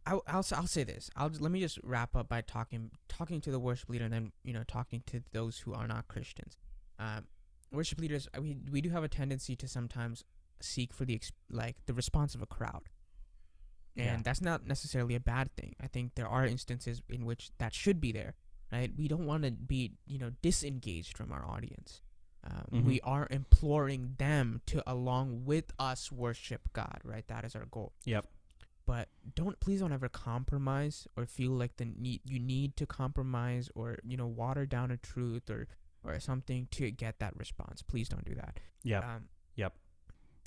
I, 0.06 0.18
I'll 0.26 0.40
s- 0.40 0.52
I'll 0.52 0.66
say 0.66 0.84
this. 0.84 1.10
I'll 1.16 1.28
just, 1.30 1.40
let 1.40 1.50
me 1.50 1.60
just 1.60 1.78
wrap 1.82 2.14
up 2.14 2.28
by 2.28 2.40
talking 2.42 2.90
talking 3.08 3.40
to 3.42 3.50
the 3.50 3.58
worship 3.58 3.88
leader, 3.88 4.04
and 4.04 4.12
then 4.12 4.32
you 4.44 4.52
know 4.52 4.64
talking 4.64 5.02
to 5.06 5.22
those 5.32 5.58
who 5.60 5.72
are 5.72 5.86
not 5.86 6.08
Christians. 6.08 6.56
Um, 6.98 7.26
worship 7.72 8.00
leaders, 8.00 8.28
mean, 8.40 8.68
we 8.70 8.80
do 8.80 8.90
have 8.90 9.04
a 9.04 9.08
tendency 9.08 9.56
to 9.56 9.68
sometimes 9.68 10.24
seek 10.60 10.92
for 10.92 11.04
the 11.04 11.20
like 11.50 11.76
the 11.86 11.94
response 11.94 12.34
of 12.34 12.42
a 12.42 12.46
crowd, 12.46 12.82
and 13.96 14.06
Yeah. 14.06 14.20
that's 14.22 14.40
not 14.42 14.66
necessarily 14.66 15.14
a 15.14 15.20
bad 15.20 15.54
thing. 15.56 15.74
I 15.80 15.86
think 15.86 16.14
there 16.14 16.28
are 16.28 16.44
instances 16.46 17.02
in 17.08 17.24
which 17.24 17.50
that 17.58 17.72
should 17.74 18.00
be 18.00 18.12
there. 18.12 18.34
Right? 18.72 18.90
We 18.96 19.06
don't 19.06 19.26
want 19.26 19.44
to 19.44 19.52
be 19.52 19.92
you 20.06 20.18
know 20.18 20.32
disengaged 20.42 21.16
from 21.16 21.32
our 21.32 21.44
audience. 21.46 22.02
Um, 22.48 22.66
Mhm. 22.82 22.84
We 22.84 23.00
are 23.00 23.26
imploring 23.30 24.14
them 24.18 24.60
to, 24.66 24.82
along 24.90 25.44
with 25.44 25.72
us, 25.78 26.12
worship 26.12 26.72
God. 26.72 27.00
Right, 27.04 27.26
that 27.28 27.44
is 27.44 27.56
our 27.56 27.66
goal. 27.66 27.92
Yep. 28.04 28.26
But 28.86 29.08
don't 29.34 29.58
please 29.58 29.80
don't 29.80 29.92
ever 29.92 30.08
compromise 30.08 31.08
or 31.16 31.26
feel 31.26 31.50
like 31.50 31.76
the 31.76 31.86
need 31.86 32.20
you 32.24 32.38
need 32.38 32.76
to 32.76 32.86
compromise 32.86 33.68
or 33.74 33.98
you 34.04 34.16
know 34.16 34.28
water 34.28 34.64
down 34.64 34.92
a 34.92 34.96
truth 34.96 35.50
or 35.50 35.66
or 36.04 36.20
something 36.20 36.68
to 36.70 36.90
get 36.92 37.18
that 37.18 37.36
response. 37.36 37.82
Please 37.82 38.08
don't 38.08 38.24
do 38.24 38.34
that. 38.36 38.60
Yep. 38.84 39.04
Um, 39.04 39.28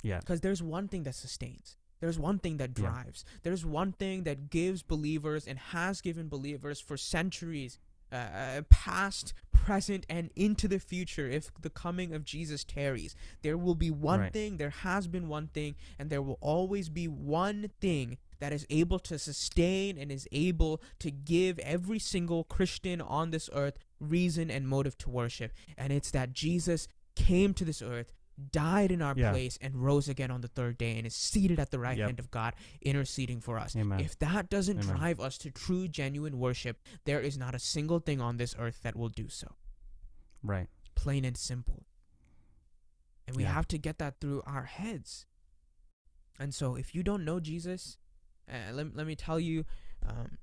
yeah. 0.02 0.20
because 0.20 0.40
there's 0.40 0.62
one 0.62 0.88
thing 0.88 1.02
that 1.02 1.14
sustains. 1.14 1.76
There's 2.00 2.18
one 2.18 2.38
thing 2.38 2.56
that 2.56 2.70
Yeah. 2.70 2.84
drives. 2.86 3.26
There's 3.42 3.66
one 3.66 3.92
thing 3.92 4.22
that 4.24 4.48
gives 4.48 4.82
believers 4.82 5.46
and 5.46 5.58
has 5.58 6.00
given 6.00 6.30
believers 6.30 6.80
for 6.80 6.96
centuries, 6.96 7.78
uh, 8.12 8.16
uh, 8.16 8.62
past, 8.70 9.32
present, 9.52 10.04
and 10.08 10.30
into 10.36 10.66
the 10.66 10.78
future. 10.78 11.28
If 11.28 11.50
the 11.60 11.70
coming 11.70 12.14
of 12.14 12.24
Jesus 12.24 12.64
tarries, 12.64 13.14
there 13.42 13.56
will 13.58 13.74
be 13.74 13.90
one 13.90 14.20
Right. 14.20 14.32
thing. 14.32 14.56
There 14.56 14.70
has 14.70 15.06
been 15.06 15.28
one 15.28 15.48
thing, 15.48 15.74
and 15.98 16.10
there 16.10 16.22
will 16.22 16.38
always 16.40 16.88
be 16.88 17.06
one 17.08 17.70
thing 17.80 18.18
that 18.38 18.52
is 18.52 18.66
able 18.70 18.98
to 19.00 19.18
sustain 19.18 19.98
and 19.98 20.10
is 20.10 20.26
able 20.32 20.80
to 20.98 21.10
give 21.10 21.58
every 21.60 21.98
single 21.98 22.44
Christian 22.44 23.00
on 23.00 23.30
this 23.30 23.50
earth 23.52 23.78
reason 24.00 24.50
and 24.50 24.66
motive 24.66 24.96
to 24.98 25.10
worship. 25.10 25.52
And 25.76 25.92
it's 25.92 26.10
that 26.12 26.32
Jesus 26.32 26.88
came 27.14 27.52
to 27.54 27.64
this 27.64 27.82
earth, 27.82 28.12
died 28.52 28.90
in 28.92 29.02
our 29.02 29.14
Yeah. 29.16 29.30
place, 29.32 29.58
and 29.60 29.74
rose 29.76 30.08
again 30.08 30.30
on 30.30 30.40
the 30.40 30.48
third 30.48 30.78
day 30.78 30.96
and 30.96 31.06
is 31.06 31.14
seated 31.14 31.58
at 31.58 31.70
the 31.70 31.78
right 31.78 31.96
Yep. 31.98 32.06
hand 32.08 32.18
of 32.18 32.30
God, 32.30 32.54
interceding 32.80 33.40
for 33.40 33.58
us. 33.58 33.76
Amen. 33.76 34.00
If 34.00 34.18
that 34.20 34.48
doesn't 34.48 34.78
Amen. 34.80 34.96
drive 34.96 35.20
us 35.20 35.36
to 35.38 35.50
true, 35.50 35.88
genuine 35.88 36.38
worship, 36.38 36.82
there 37.04 37.20
is 37.20 37.36
not 37.36 37.54
a 37.54 37.58
single 37.58 37.98
thing 38.00 38.20
on 38.20 38.36
this 38.36 38.54
earth 38.58 38.82
that 38.82 38.96
will 38.96 39.08
do 39.08 39.28
so. 39.28 39.54
Right. 40.42 40.68
Plain 40.94 41.24
and 41.24 41.36
simple. 41.36 41.86
And 43.26 43.36
we 43.36 43.42
Yeah. 43.44 43.52
have 43.52 43.68
to 43.68 43.78
get 43.78 43.98
that 43.98 44.20
through 44.20 44.42
our 44.42 44.64
heads. 44.64 45.26
And 46.38 46.54
so, 46.54 46.74
if 46.74 46.94
you 46.94 47.02
don't 47.02 47.24
know 47.24 47.38
Jesus, 47.38 47.98
uh, 48.48 48.72
let, 48.72 48.96
let 48.96 49.06
me 49.06 49.14
tell 49.14 49.38
you, 49.38 49.64
um, 50.02 50.38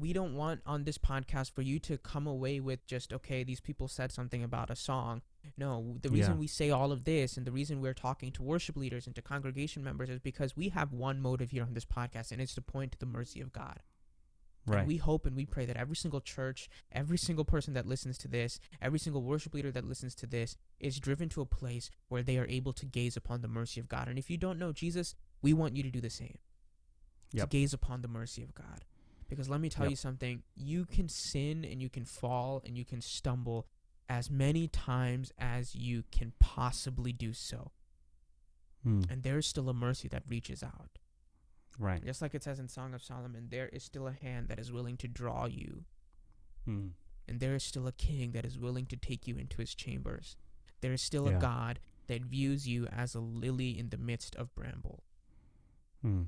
we 0.00 0.12
don't 0.12 0.34
want 0.34 0.60
on 0.66 0.84
this 0.84 0.98
podcast 0.98 1.52
for 1.52 1.62
you 1.62 1.78
to 1.80 1.96
come 1.98 2.26
away 2.26 2.58
with 2.58 2.84
just, 2.86 3.12
okay, 3.12 3.44
these 3.44 3.60
people 3.60 3.86
said 3.86 4.10
something 4.10 4.42
about 4.42 4.70
a 4.70 4.76
song. 4.76 5.22
No, 5.56 5.96
the 6.02 6.10
reason 6.10 6.34
Yeah. 6.34 6.38
we 6.40 6.46
say 6.46 6.70
all 6.70 6.92
of 6.92 7.04
this 7.04 7.36
and 7.36 7.46
the 7.46 7.52
reason 7.52 7.80
we're 7.80 7.94
talking 7.94 8.32
to 8.32 8.42
worship 8.42 8.76
leaders 8.76 9.06
and 9.06 9.14
to 9.16 9.22
congregation 9.22 9.82
members 9.82 10.08
is 10.10 10.20
because 10.20 10.56
we 10.56 10.68
have 10.70 10.92
one 10.92 11.20
motive 11.20 11.50
here 11.50 11.62
on 11.64 11.74
this 11.74 11.84
podcast, 11.84 12.32
and 12.32 12.40
it's 12.40 12.54
to 12.54 12.62
point 12.62 12.92
to 12.92 12.98
the 12.98 13.06
mercy 13.06 13.40
of 13.40 13.52
God. 13.52 13.82
Right. 14.66 14.80
And 14.80 14.88
we 14.88 14.98
hope 14.98 15.24
and 15.24 15.34
we 15.34 15.46
pray 15.46 15.64
that 15.64 15.78
every 15.78 15.96
single 15.96 16.20
church, 16.20 16.68
every 16.92 17.16
single 17.16 17.44
person 17.46 17.72
that 17.72 17.86
listens 17.86 18.18
to 18.18 18.28
this, 18.28 18.60
every 18.82 18.98
single 18.98 19.22
worship 19.22 19.54
leader 19.54 19.70
that 19.72 19.84
listens 19.88 20.14
to 20.16 20.26
this 20.26 20.56
is 20.78 21.00
driven 21.00 21.30
to 21.30 21.40
a 21.40 21.46
place 21.46 21.90
where 22.08 22.22
they 22.22 22.36
are 22.36 22.46
able 22.48 22.74
to 22.74 22.84
gaze 22.84 23.16
upon 23.16 23.40
the 23.40 23.48
mercy 23.48 23.80
of 23.80 23.88
God. 23.88 24.08
And 24.08 24.18
if 24.18 24.28
you 24.28 24.36
don't 24.36 24.58
know 24.58 24.72
Jesus, 24.72 25.14
we 25.40 25.54
want 25.54 25.74
you 25.74 25.82
to 25.84 25.90
do 25.90 26.02
the 26.02 26.10
same. 26.10 26.36
Yep. 27.32 27.48
To 27.50 27.56
gaze 27.56 27.72
upon 27.72 28.02
the 28.02 28.08
mercy 28.08 28.42
of 28.42 28.54
God. 28.54 28.84
Because 29.28 29.48
let 29.48 29.60
me 29.60 29.68
tell 29.70 29.84
Yep. 29.86 29.90
you 29.90 29.96
something, 29.96 30.42
you 30.54 30.84
can 30.86 31.08
sin 31.08 31.64
and 31.64 31.80
you 31.80 31.88
can 31.88 32.04
fall 32.04 32.62
and 32.64 32.76
you 32.76 32.84
can 32.84 33.00
stumble 33.00 33.66
as 34.08 34.30
many 34.30 34.66
times 34.68 35.32
as 35.38 35.74
you 35.74 36.04
can 36.10 36.32
possibly 36.40 37.12
do 37.12 37.32
so. 37.32 37.72
Hmm. 38.82 39.02
And 39.10 39.22
there 39.22 39.38
is 39.38 39.46
still 39.46 39.68
a 39.68 39.74
mercy 39.74 40.08
that 40.08 40.22
reaches 40.28 40.62
out. 40.62 40.98
Right. 41.78 42.04
Just 42.04 42.22
like 42.22 42.34
it 42.34 42.42
says 42.42 42.58
in 42.58 42.68
Song 42.68 42.94
of 42.94 43.02
Solomon, 43.02 43.48
there 43.50 43.68
is 43.68 43.82
still 43.84 44.06
a 44.08 44.12
hand 44.12 44.48
that 44.48 44.58
is 44.58 44.72
willing 44.72 44.96
to 44.98 45.08
draw 45.08 45.46
you 45.46 45.84
Hmm. 46.64 46.88
and 47.26 47.40
there 47.40 47.54
is 47.54 47.62
still 47.62 47.86
a 47.86 47.92
king 47.92 48.32
that 48.32 48.44
is 48.44 48.58
willing 48.58 48.86
to 48.86 48.96
take 48.96 49.26
you 49.26 49.36
into 49.36 49.58
his 49.58 49.74
chambers. 49.74 50.36
There 50.80 50.92
is 50.92 51.02
still 51.02 51.28
Yeah. 51.30 51.36
a 51.38 51.40
God 51.40 51.80
that 52.06 52.22
views 52.22 52.66
you 52.66 52.86
as 52.86 53.14
a 53.14 53.20
lily 53.20 53.78
in 53.78 53.90
the 53.90 53.98
midst 53.98 54.34
of 54.36 54.54
bramble. 54.54 55.04
Hmm. 56.02 56.24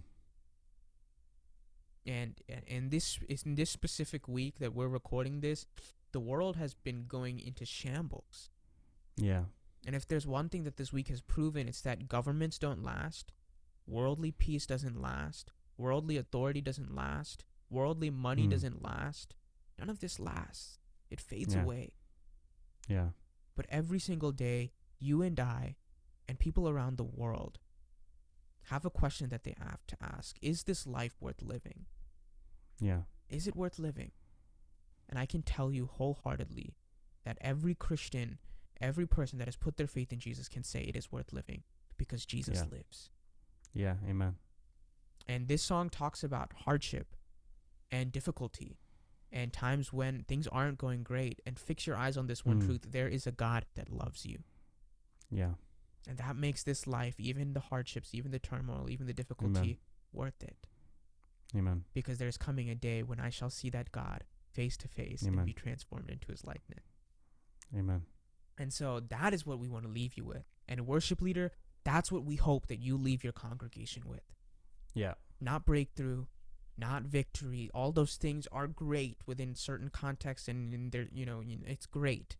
And 2.06 2.40
and 2.48 2.64
in 2.66 2.88
this 2.90 3.18
is 3.28 3.42
in 3.42 3.54
this 3.56 3.70
specific 3.70 4.26
week 4.26 4.58
that 4.58 4.74
we're 4.74 4.88
recording 4.88 5.40
this, 5.40 5.66
the 6.12 6.20
world 6.20 6.56
has 6.56 6.74
been 6.74 7.04
going 7.06 7.38
into 7.40 7.64
shambles. 7.64 8.50
Yeah. 9.16 9.44
And 9.86 9.94
if 9.96 10.06
there's 10.06 10.26
one 10.26 10.48
thing 10.48 10.64
that 10.64 10.76
this 10.76 10.92
week 10.92 11.08
has 11.08 11.20
proven, 11.20 11.68
it's 11.68 11.80
that 11.82 12.08
governments 12.08 12.58
don't 12.58 12.82
last, 12.82 13.32
worldly 13.86 14.30
peace 14.32 14.66
doesn't 14.66 15.00
last, 15.00 15.52
worldly 15.76 16.16
authority 16.16 16.60
doesn't 16.60 16.94
last, 16.94 17.44
worldly 17.70 18.10
money 18.10 18.44
Hmm. 18.44 18.50
doesn't 18.50 18.82
last. 18.82 19.34
None 19.78 19.88
of 19.88 20.00
this 20.00 20.18
lasts. 20.18 20.78
It 21.08 21.20
fades 21.20 21.54
Yeah. 21.54 21.62
away. 21.62 21.94
Yeah. 22.88 23.10
But 23.54 23.66
every 23.68 23.98
single 23.98 24.32
day, 24.32 24.72
you 24.98 25.22
and 25.22 25.38
I, 25.40 25.76
and 26.28 26.38
people 26.38 26.68
around 26.68 26.96
the 26.96 27.04
world, 27.04 27.58
have 28.64 28.84
a 28.84 28.90
question 28.90 29.30
that 29.30 29.44
they 29.44 29.54
have 29.58 29.86
to 29.86 29.96
ask 30.02 30.36
Is 30.42 30.64
this 30.64 30.86
life 30.86 31.16
worth 31.20 31.40
living? 31.42 31.86
Yeah. 32.78 33.04
Is 33.28 33.46
it 33.46 33.56
worth 33.56 33.78
living? 33.78 34.12
And 35.10 35.18
I 35.18 35.26
can 35.26 35.42
tell 35.42 35.70
you 35.72 35.86
wholeheartedly 35.86 36.74
that 37.24 37.36
every 37.42 37.74
Christian, 37.74 38.38
every 38.80 39.06
person 39.06 39.38
that 39.40 39.48
has 39.48 39.56
put 39.56 39.76
their 39.76 39.86
faith 39.88 40.12
in 40.12 40.20
Jesus 40.20 40.48
can 40.48 40.62
say 40.62 40.80
it 40.82 40.96
is 40.96 41.12
worth 41.12 41.32
living 41.32 41.64
because 41.98 42.24
Jesus 42.24 42.58
Yeah. 42.60 42.70
lives. 42.70 43.10
Yeah. 43.74 43.96
Amen. 44.08 44.38
And 45.28 45.48
this 45.48 45.62
song 45.62 45.90
talks 45.90 46.24
about 46.24 46.52
hardship 46.64 47.14
and 47.90 48.10
difficulty 48.12 48.78
and 49.32 49.52
times 49.52 49.92
when 49.92 50.24
things 50.24 50.46
aren't 50.48 50.78
going 50.78 51.02
great. 51.02 51.40
And 51.44 51.58
fix 51.58 51.86
your 51.86 51.96
eyes 51.96 52.16
on 52.16 52.26
this 52.26 52.44
one 52.44 52.60
Mm. 52.62 52.66
truth 52.66 52.86
there 52.90 53.08
is 53.08 53.26
a 53.26 53.32
God 53.32 53.66
that 53.74 53.90
loves 53.90 54.24
you. 54.24 54.44
Yeah. 55.30 55.54
And 56.08 56.16
that 56.18 56.36
makes 56.36 56.62
this 56.62 56.86
life, 56.86 57.20
even 57.20 57.52
the 57.52 57.60
hardships, 57.60 58.14
even 58.14 58.30
the 58.30 58.38
turmoil, 58.38 58.88
even 58.88 59.06
the 59.06 59.12
difficulty, 59.12 59.78
worth 60.12 60.42
it. 60.42 60.66
Amen. 61.54 61.84
Because 61.92 62.18
there's 62.18 62.38
coming 62.38 62.70
a 62.70 62.74
day 62.74 63.02
when 63.02 63.20
I 63.20 63.28
shall 63.30 63.50
see 63.50 63.70
that 63.70 63.92
God 63.92 64.24
face 64.52 64.76
to 64.78 64.88
face 64.88 65.22
and 65.22 65.44
be 65.44 65.52
transformed 65.52 66.10
into 66.10 66.28
his 66.28 66.44
likeness. 66.44 66.84
Amen. 67.76 68.02
And 68.58 68.72
so 68.72 69.00
that 69.00 69.32
is 69.32 69.46
what 69.46 69.58
we 69.58 69.68
want 69.68 69.84
to 69.84 69.90
leave 69.90 70.14
you 70.16 70.24
with. 70.24 70.44
And 70.68 70.86
worship 70.86 71.22
leader, 71.22 71.52
that's 71.84 72.12
what 72.12 72.24
we 72.24 72.36
hope 72.36 72.66
that 72.66 72.78
you 72.78 72.96
leave 72.96 73.24
your 73.24 73.32
congregation 73.32 74.02
with. 74.06 74.22
Yeah. 74.94 75.14
Not 75.40 75.64
breakthrough, 75.64 76.26
not 76.76 77.04
victory. 77.04 77.70
All 77.72 77.92
those 77.92 78.16
things 78.16 78.46
are 78.52 78.66
great 78.66 79.18
within 79.26 79.54
certain 79.54 79.88
contexts 79.88 80.48
and 80.48 80.74
in 80.74 80.90
their, 80.90 81.06
you 81.12 81.24
know, 81.24 81.40
you 81.40 81.56
know, 81.56 81.64
it's 81.66 81.86
great. 81.86 82.36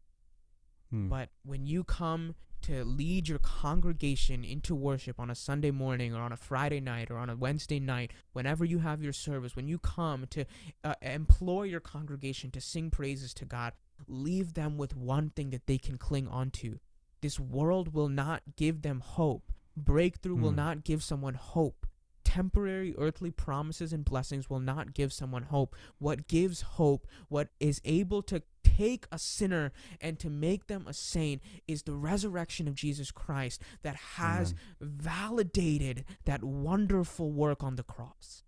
Hmm. 0.91 1.09
But 1.09 1.31
when 1.45 1.67
you 1.67 1.85
come 1.85 2.35
to 2.63 2.85
lead 2.85 3.27
your 3.29 3.39
congregation 3.39 4.45
into 4.45 4.75
worship 4.75 5.19
on 5.19 5.31
a 5.31 5.35
Sunday 5.35 5.71
morning 5.71 6.15
or 6.15 6.21
on 6.21 6.33
a 6.33 6.37
Friday 6.37 6.81
night 6.81 7.11
or 7.11 7.17
on 7.17 7.31
a 7.31 7.37
Wednesday 7.37 7.81
night, 7.81 8.13
whenever 8.33 8.65
you 8.65 8.79
have 8.81 9.03
your 9.03 9.13
service, 9.15 9.57
when 9.57 9.67
you 9.69 9.79
come 9.79 10.27
to 10.31 10.45
uh, 10.85 10.95
employ 11.01 11.63
your 11.63 11.81
congregation 11.81 12.51
to 12.51 12.61
sing 12.61 12.91
praises 12.91 13.33
to 13.35 13.45
God, 13.47 13.73
leave 14.07 14.55
them 14.55 14.77
with 14.77 14.95
one 14.97 15.31
thing 15.31 15.51
that 15.51 15.67
they 15.67 15.79
can 15.79 15.97
cling 15.97 16.29
onto. 16.29 16.79
This 17.23 17.41
world 17.41 17.95
will 17.95 18.09
not 18.09 18.43
give 18.57 18.83
them 18.83 19.01
hope. 19.01 19.53
Breakthrough 19.77 20.37
will 20.37 20.51
Hmm. 20.51 20.57
not 20.57 20.85
give 20.85 21.03
someone 21.03 21.35
hope. 21.35 21.87
Temporary 22.25 22.95
earthly 22.97 23.31
promises 23.31 23.93
and 23.93 24.05
blessings 24.05 24.49
will 24.51 24.61
not 24.61 24.95
give 24.95 25.13
someone 25.13 25.45
hope. 25.45 25.75
What 25.99 26.29
gives 26.29 26.61
hope, 26.63 27.07
what 27.29 27.49
is 27.59 27.81
able 27.85 28.23
to 28.25 28.43
take 28.81 29.07
a 29.13 29.19
sinner 29.19 29.73
and 30.01 30.19
to 30.19 30.31
make 30.31 30.67
them 30.67 30.87
a 30.87 30.95
saint, 30.95 31.43
is 31.69 31.83
the 31.83 31.93
resurrection 31.93 32.67
of 32.67 32.75
Jesus 32.75 33.11
Christ 33.11 33.61
that 33.83 33.97
has 34.17 34.55
Amen. 34.81 34.97
validated 35.03 36.05
that 36.25 36.43
wonderful 36.43 37.31
work 37.31 37.63
on 37.63 37.77
the 37.77 37.83
cross. 37.83 38.43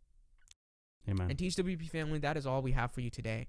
Amen. 1.08 1.28
And 1.30 1.38
THWP 1.38 1.90
family, 1.90 2.18
that 2.20 2.36
is 2.36 2.46
all 2.46 2.62
we 2.62 2.72
have 2.72 2.92
for 2.92 3.00
you 3.00 3.10
today. 3.10 3.48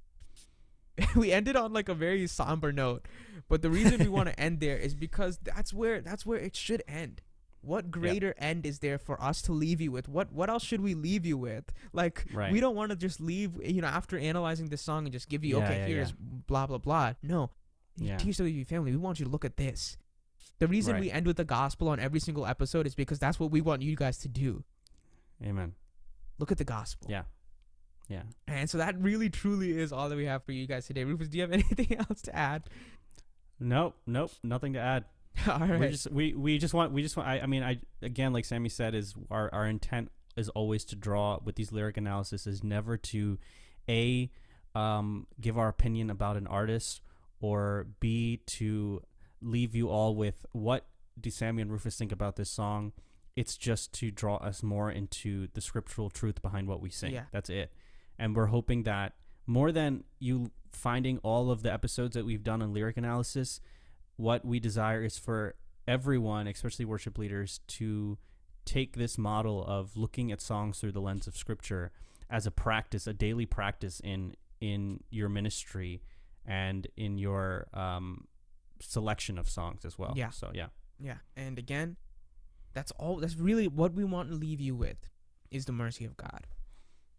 we 1.15 1.31
ended 1.31 1.55
on 1.55 1.71
like 1.73 1.89
a 1.89 1.93
very 1.93 2.27
somber 2.27 2.71
note, 2.71 3.07
but 3.47 3.61
the 3.61 3.69
reason 3.69 3.99
we 3.99 4.07
want 4.07 4.29
to 4.29 4.39
end 4.39 4.59
there 4.59 4.77
is 4.77 4.93
because 4.93 5.39
that's 5.41 5.73
where 5.73 6.01
that's 6.01 6.25
where 6.25 6.37
it 6.37 6.55
should 6.55 6.83
end. 6.87 7.21
What 7.63 7.89
greater 7.91 8.35
end 8.37 8.65
is 8.65 8.79
there 8.79 8.97
for 8.97 9.21
us 9.21 9.41
to 9.43 9.53
leave 9.53 9.79
you 9.79 9.91
with? 9.91 10.09
What 10.09 10.31
what 10.33 10.49
else 10.49 10.63
should 10.63 10.81
we 10.81 10.93
leave 10.95 11.25
you 11.25 11.37
with? 11.37 11.65
Like 11.93 12.25
Right. 12.33 12.51
we 12.51 12.59
don't 12.59 12.75
want 12.75 12.89
to 12.91 12.95
just 12.97 13.21
leave, 13.21 13.51
you 13.63 13.81
know, 13.81 13.87
after 13.87 14.17
analyzing 14.17 14.67
this 14.67 14.81
song 14.81 15.05
and 15.05 15.13
just 15.13 15.29
give 15.29 15.43
you 15.45 15.57
Yeah, 15.57 15.63
okay, 15.65 15.79
yeah, 15.79 15.85
here's 15.87 16.11
blah 16.11 16.67
blah 16.67 16.77
blah. 16.77 17.13
No. 17.23 17.51
Yeah. 17.95 18.17
THWP 18.17 18.67
family, 18.67 18.91
we 18.91 18.97
want 18.97 19.19
you 19.19 19.25
to 19.25 19.31
look 19.31 19.45
at 19.45 19.55
this. 19.57 19.97
The 20.59 20.67
reason 20.67 20.93
Right. 20.95 21.01
we 21.01 21.11
end 21.11 21.25
with 21.25 21.37
the 21.37 21.45
gospel 21.45 21.87
on 21.89 21.99
every 21.99 22.19
single 22.19 22.45
episode 22.45 22.85
is 22.85 22.95
because 22.95 23.19
that's 23.19 23.39
what 23.39 23.49
we 23.51 23.61
want 23.61 23.81
you 23.81 23.95
guys 23.95 24.17
to 24.19 24.27
do. 24.27 24.63
Amen. 25.43 25.73
Look 26.39 26.51
at 26.51 26.57
the 26.57 26.63
gospel. 26.65 27.09
Yeah. 27.09 27.23
Yeah. 28.09 28.23
And 28.47 28.69
so 28.69 28.77
that 28.77 28.99
really 28.99 29.29
truly 29.29 29.77
is 29.77 29.93
all 29.93 30.09
that 30.09 30.15
we 30.17 30.25
have 30.25 30.43
for 30.43 30.51
you 30.51 30.67
guys 30.67 30.85
today. 30.87 31.03
Rufus, 31.05 31.29
do 31.29 31.37
you 31.37 31.43
have 31.43 31.51
anything 31.59 31.95
else 31.97 32.21
to 32.23 32.35
add? 32.35 32.63
Nope. 33.59 33.95
Nope. 34.05 34.31
Nothing 34.43 34.73
to 34.73 34.79
add. 34.79 35.05
all 35.47 35.59
right. 35.59 35.79
We 35.79 35.89
just 35.89 36.11
we 36.11 36.33
we 36.33 36.57
just 36.57 36.73
want 36.73 36.91
we 36.91 37.01
just 37.01 37.17
want 37.17 37.29
I, 37.29 37.39
I 37.41 37.45
mean 37.45 37.63
I 37.63 37.79
again 38.01 38.33
like 38.33 38.45
Sammy 38.45 38.69
said 38.69 38.95
is 38.95 39.13
our 39.31 39.49
our 39.53 39.67
intent 39.67 40.11
is 40.35 40.49
always 40.49 40.83
to 40.85 40.95
draw 40.95 41.39
with 41.43 41.55
these 41.55 41.71
lyric 41.71 41.97
analysis 41.97 42.47
is 42.47 42.63
never 42.63 42.97
to 42.97 43.37
a 43.89 44.31
um 44.75 45.27
give 45.39 45.57
our 45.57 45.67
opinion 45.67 46.09
about 46.09 46.37
an 46.37 46.47
artist 46.47 47.01
or 47.41 47.87
b 47.99 48.41
to 48.45 49.01
leave 49.41 49.75
you 49.75 49.89
all 49.89 50.15
with 50.15 50.45
what 50.53 50.85
do 51.19 51.29
Sammy 51.29 51.61
and 51.61 51.71
Rufus 51.71 51.97
think 51.97 52.11
about 52.11 52.35
this 52.35 52.49
song. 52.49 52.93
It's 53.35 53.57
just 53.57 53.93
to 53.93 54.11
draw 54.11 54.37
us 54.37 54.63
more 54.63 54.91
into 54.91 55.47
the 55.53 55.61
scriptural 55.61 56.09
truth 56.09 56.41
behind 56.41 56.67
what 56.67 56.81
we 56.81 56.89
sing. 56.89 57.13
Yeah. 57.13 57.23
That's 57.31 57.49
it. 57.49 57.71
And 58.17 58.35
we're 58.35 58.47
hoping 58.47 58.83
that 58.83 59.13
more 59.45 59.71
than 59.71 60.03
you 60.19 60.51
finding 60.71 61.17
all 61.19 61.51
of 61.51 61.63
the 61.63 61.71
episodes 61.71 62.15
that 62.15 62.25
we've 62.25 62.43
done 62.43 62.61
on 62.61 62.73
lyric 62.73 62.97
analysis, 62.97 63.59
what 64.17 64.45
we 64.45 64.59
desire 64.59 65.03
is 65.03 65.17
for 65.17 65.55
everyone, 65.87 66.47
especially 66.47 66.85
worship 66.85 67.17
leaders, 67.17 67.59
to 67.67 68.17
take 68.65 68.95
this 68.95 69.17
model 69.17 69.63
of 69.65 69.97
looking 69.97 70.31
at 70.31 70.41
songs 70.41 70.79
through 70.79 70.91
the 70.91 71.01
lens 71.01 71.27
of 71.27 71.35
scripture 71.35 71.91
as 72.29 72.45
a 72.45 72.51
practice, 72.51 73.07
a 73.07 73.13
daily 73.13 73.45
practice 73.45 73.99
in 74.03 74.35
in 74.61 75.03
your 75.09 75.27
ministry 75.27 76.01
and 76.45 76.87
in 76.95 77.17
your 77.17 77.67
um, 77.73 78.27
selection 78.79 79.37
of 79.37 79.49
songs 79.49 79.83
as 79.85 79.97
well. 79.97 80.13
Yeah. 80.15 80.29
So 80.29 80.51
yeah. 80.53 80.67
Yeah. 80.99 81.17
And 81.35 81.57
again, 81.57 81.97
that's 82.73 82.91
all 82.91 83.17
that's 83.17 83.35
really 83.35 83.67
what 83.67 83.93
we 83.93 84.03
want 84.03 84.29
to 84.29 84.35
leave 84.35 84.61
you 84.61 84.75
with 84.75 85.09
is 85.51 85.65
the 85.65 85.71
mercy 85.71 86.05
of 86.05 86.15
God. 86.17 86.47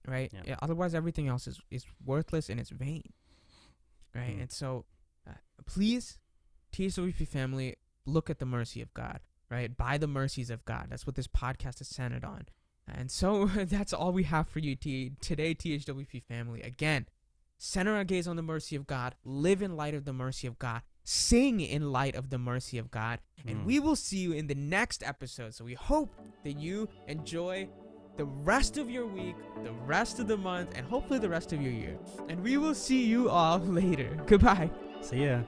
Right? 0.06 0.30
Yeah. 0.34 0.40
Yeah, 0.46 0.56
otherwise 0.60 0.94
everything 0.94 1.28
else 1.28 1.46
is 1.46 1.60
is 1.70 1.84
worthless 2.04 2.48
and 2.48 2.58
it's 2.58 2.70
vain. 2.70 3.12
Right? 4.14 4.36
Mm. 4.36 4.42
And 4.42 4.52
so 4.52 4.84
uh, 5.28 5.32
please 5.66 6.18
THWP 6.74 7.26
family 7.28 7.76
look 8.06 8.28
at 8.28 8.38
the 8.38 8.46
mercy 8.46 8.80
of 8.82 8.92
God, 8.94 9.20
right? 9.51 9.74
By 9.76 9.96
the 9.98 10.06
mercies 10.09 10.51
of 10.51 10.64
God. 10.64 10.86
That's 10.90 11.06
what 11.06 11.16
this 11.16 11.26
podcast 11.28 11.80
is 11.80 11.88
centered 11.88 12.24
on. 12.24 12.46
And 12.86 13.10
so 13.10 13.46
that's 13.55 13.92
all 13.92 14.12
we 14.12 14.24
have 14.24 14.48
for 14.48 14.59
you 14.59 14.74
t- 14.76 15.12
today, 15.20 15.55
THWP 15.55 16.22
family. 16.24 16.60
Again, 16.62 17.06
center 17.59 17.94
our 17.94 18.05
gaze 18.05 18.26
on 18.28 18.36
the 18.36 18.42
mercy 18.42 18.76
of 18.76 18.86
God, 18.86 19.14
live 19.24 19.62
in 19.62 19.76
light 19.76 19.94
of 19.94 20.05
the 20.05 20.12
mercy 20.12 20.46
of 20.46 20.59
God, 20.59 20.82
sing 21.05 21.60
in 21.60 21.92
light 21.92 22.14
of 22.14 22.30
the 22.30 22.38
mercy 22.38 22.76
of 22.78 22.90
God, 22.90 23.20
and 23.46 23.59
Mm. 23.60 23.64
we 23.64 23.78
will 23.78 23.96
see 23.96 24.18
you 24.18 24.32
in 24.32 24.46
the 24.48 24.55
next 24.55 25.02
episode. 25.02 25.55
So 25.55 25.64
we 25.64 25.74
hope 25.74 26.12
that 26.44 26.59
you 26.59 26.88
enjoy 27.06 27.68
the 28.16 28.24
rest 28.24 28.76
of 28.78 28.90
your 28.90 29.06
week, 29.06 29.36
the 29.62 29.72
rest 29.72 30.18
of 30.18 30.26
the 30.28 30.36
month, 30.36 30.72
and 30.76 30.86
hopefully 30.86 31.18
the 31.18 31.28
rest 31.28 31.52
of 31.52 31.60
your 31.62 31.72
year. 31.72 31.98
And 32.28 32.42
we 32.42 32.56
will 32.56 32.74
see 32.74 33.05
you 33.05 33.28
all 33.30 33.59
later. 33.80 34.16
Goodbye. 34.26 34.70
See 35.01 35.24
ya. 35.24 35.40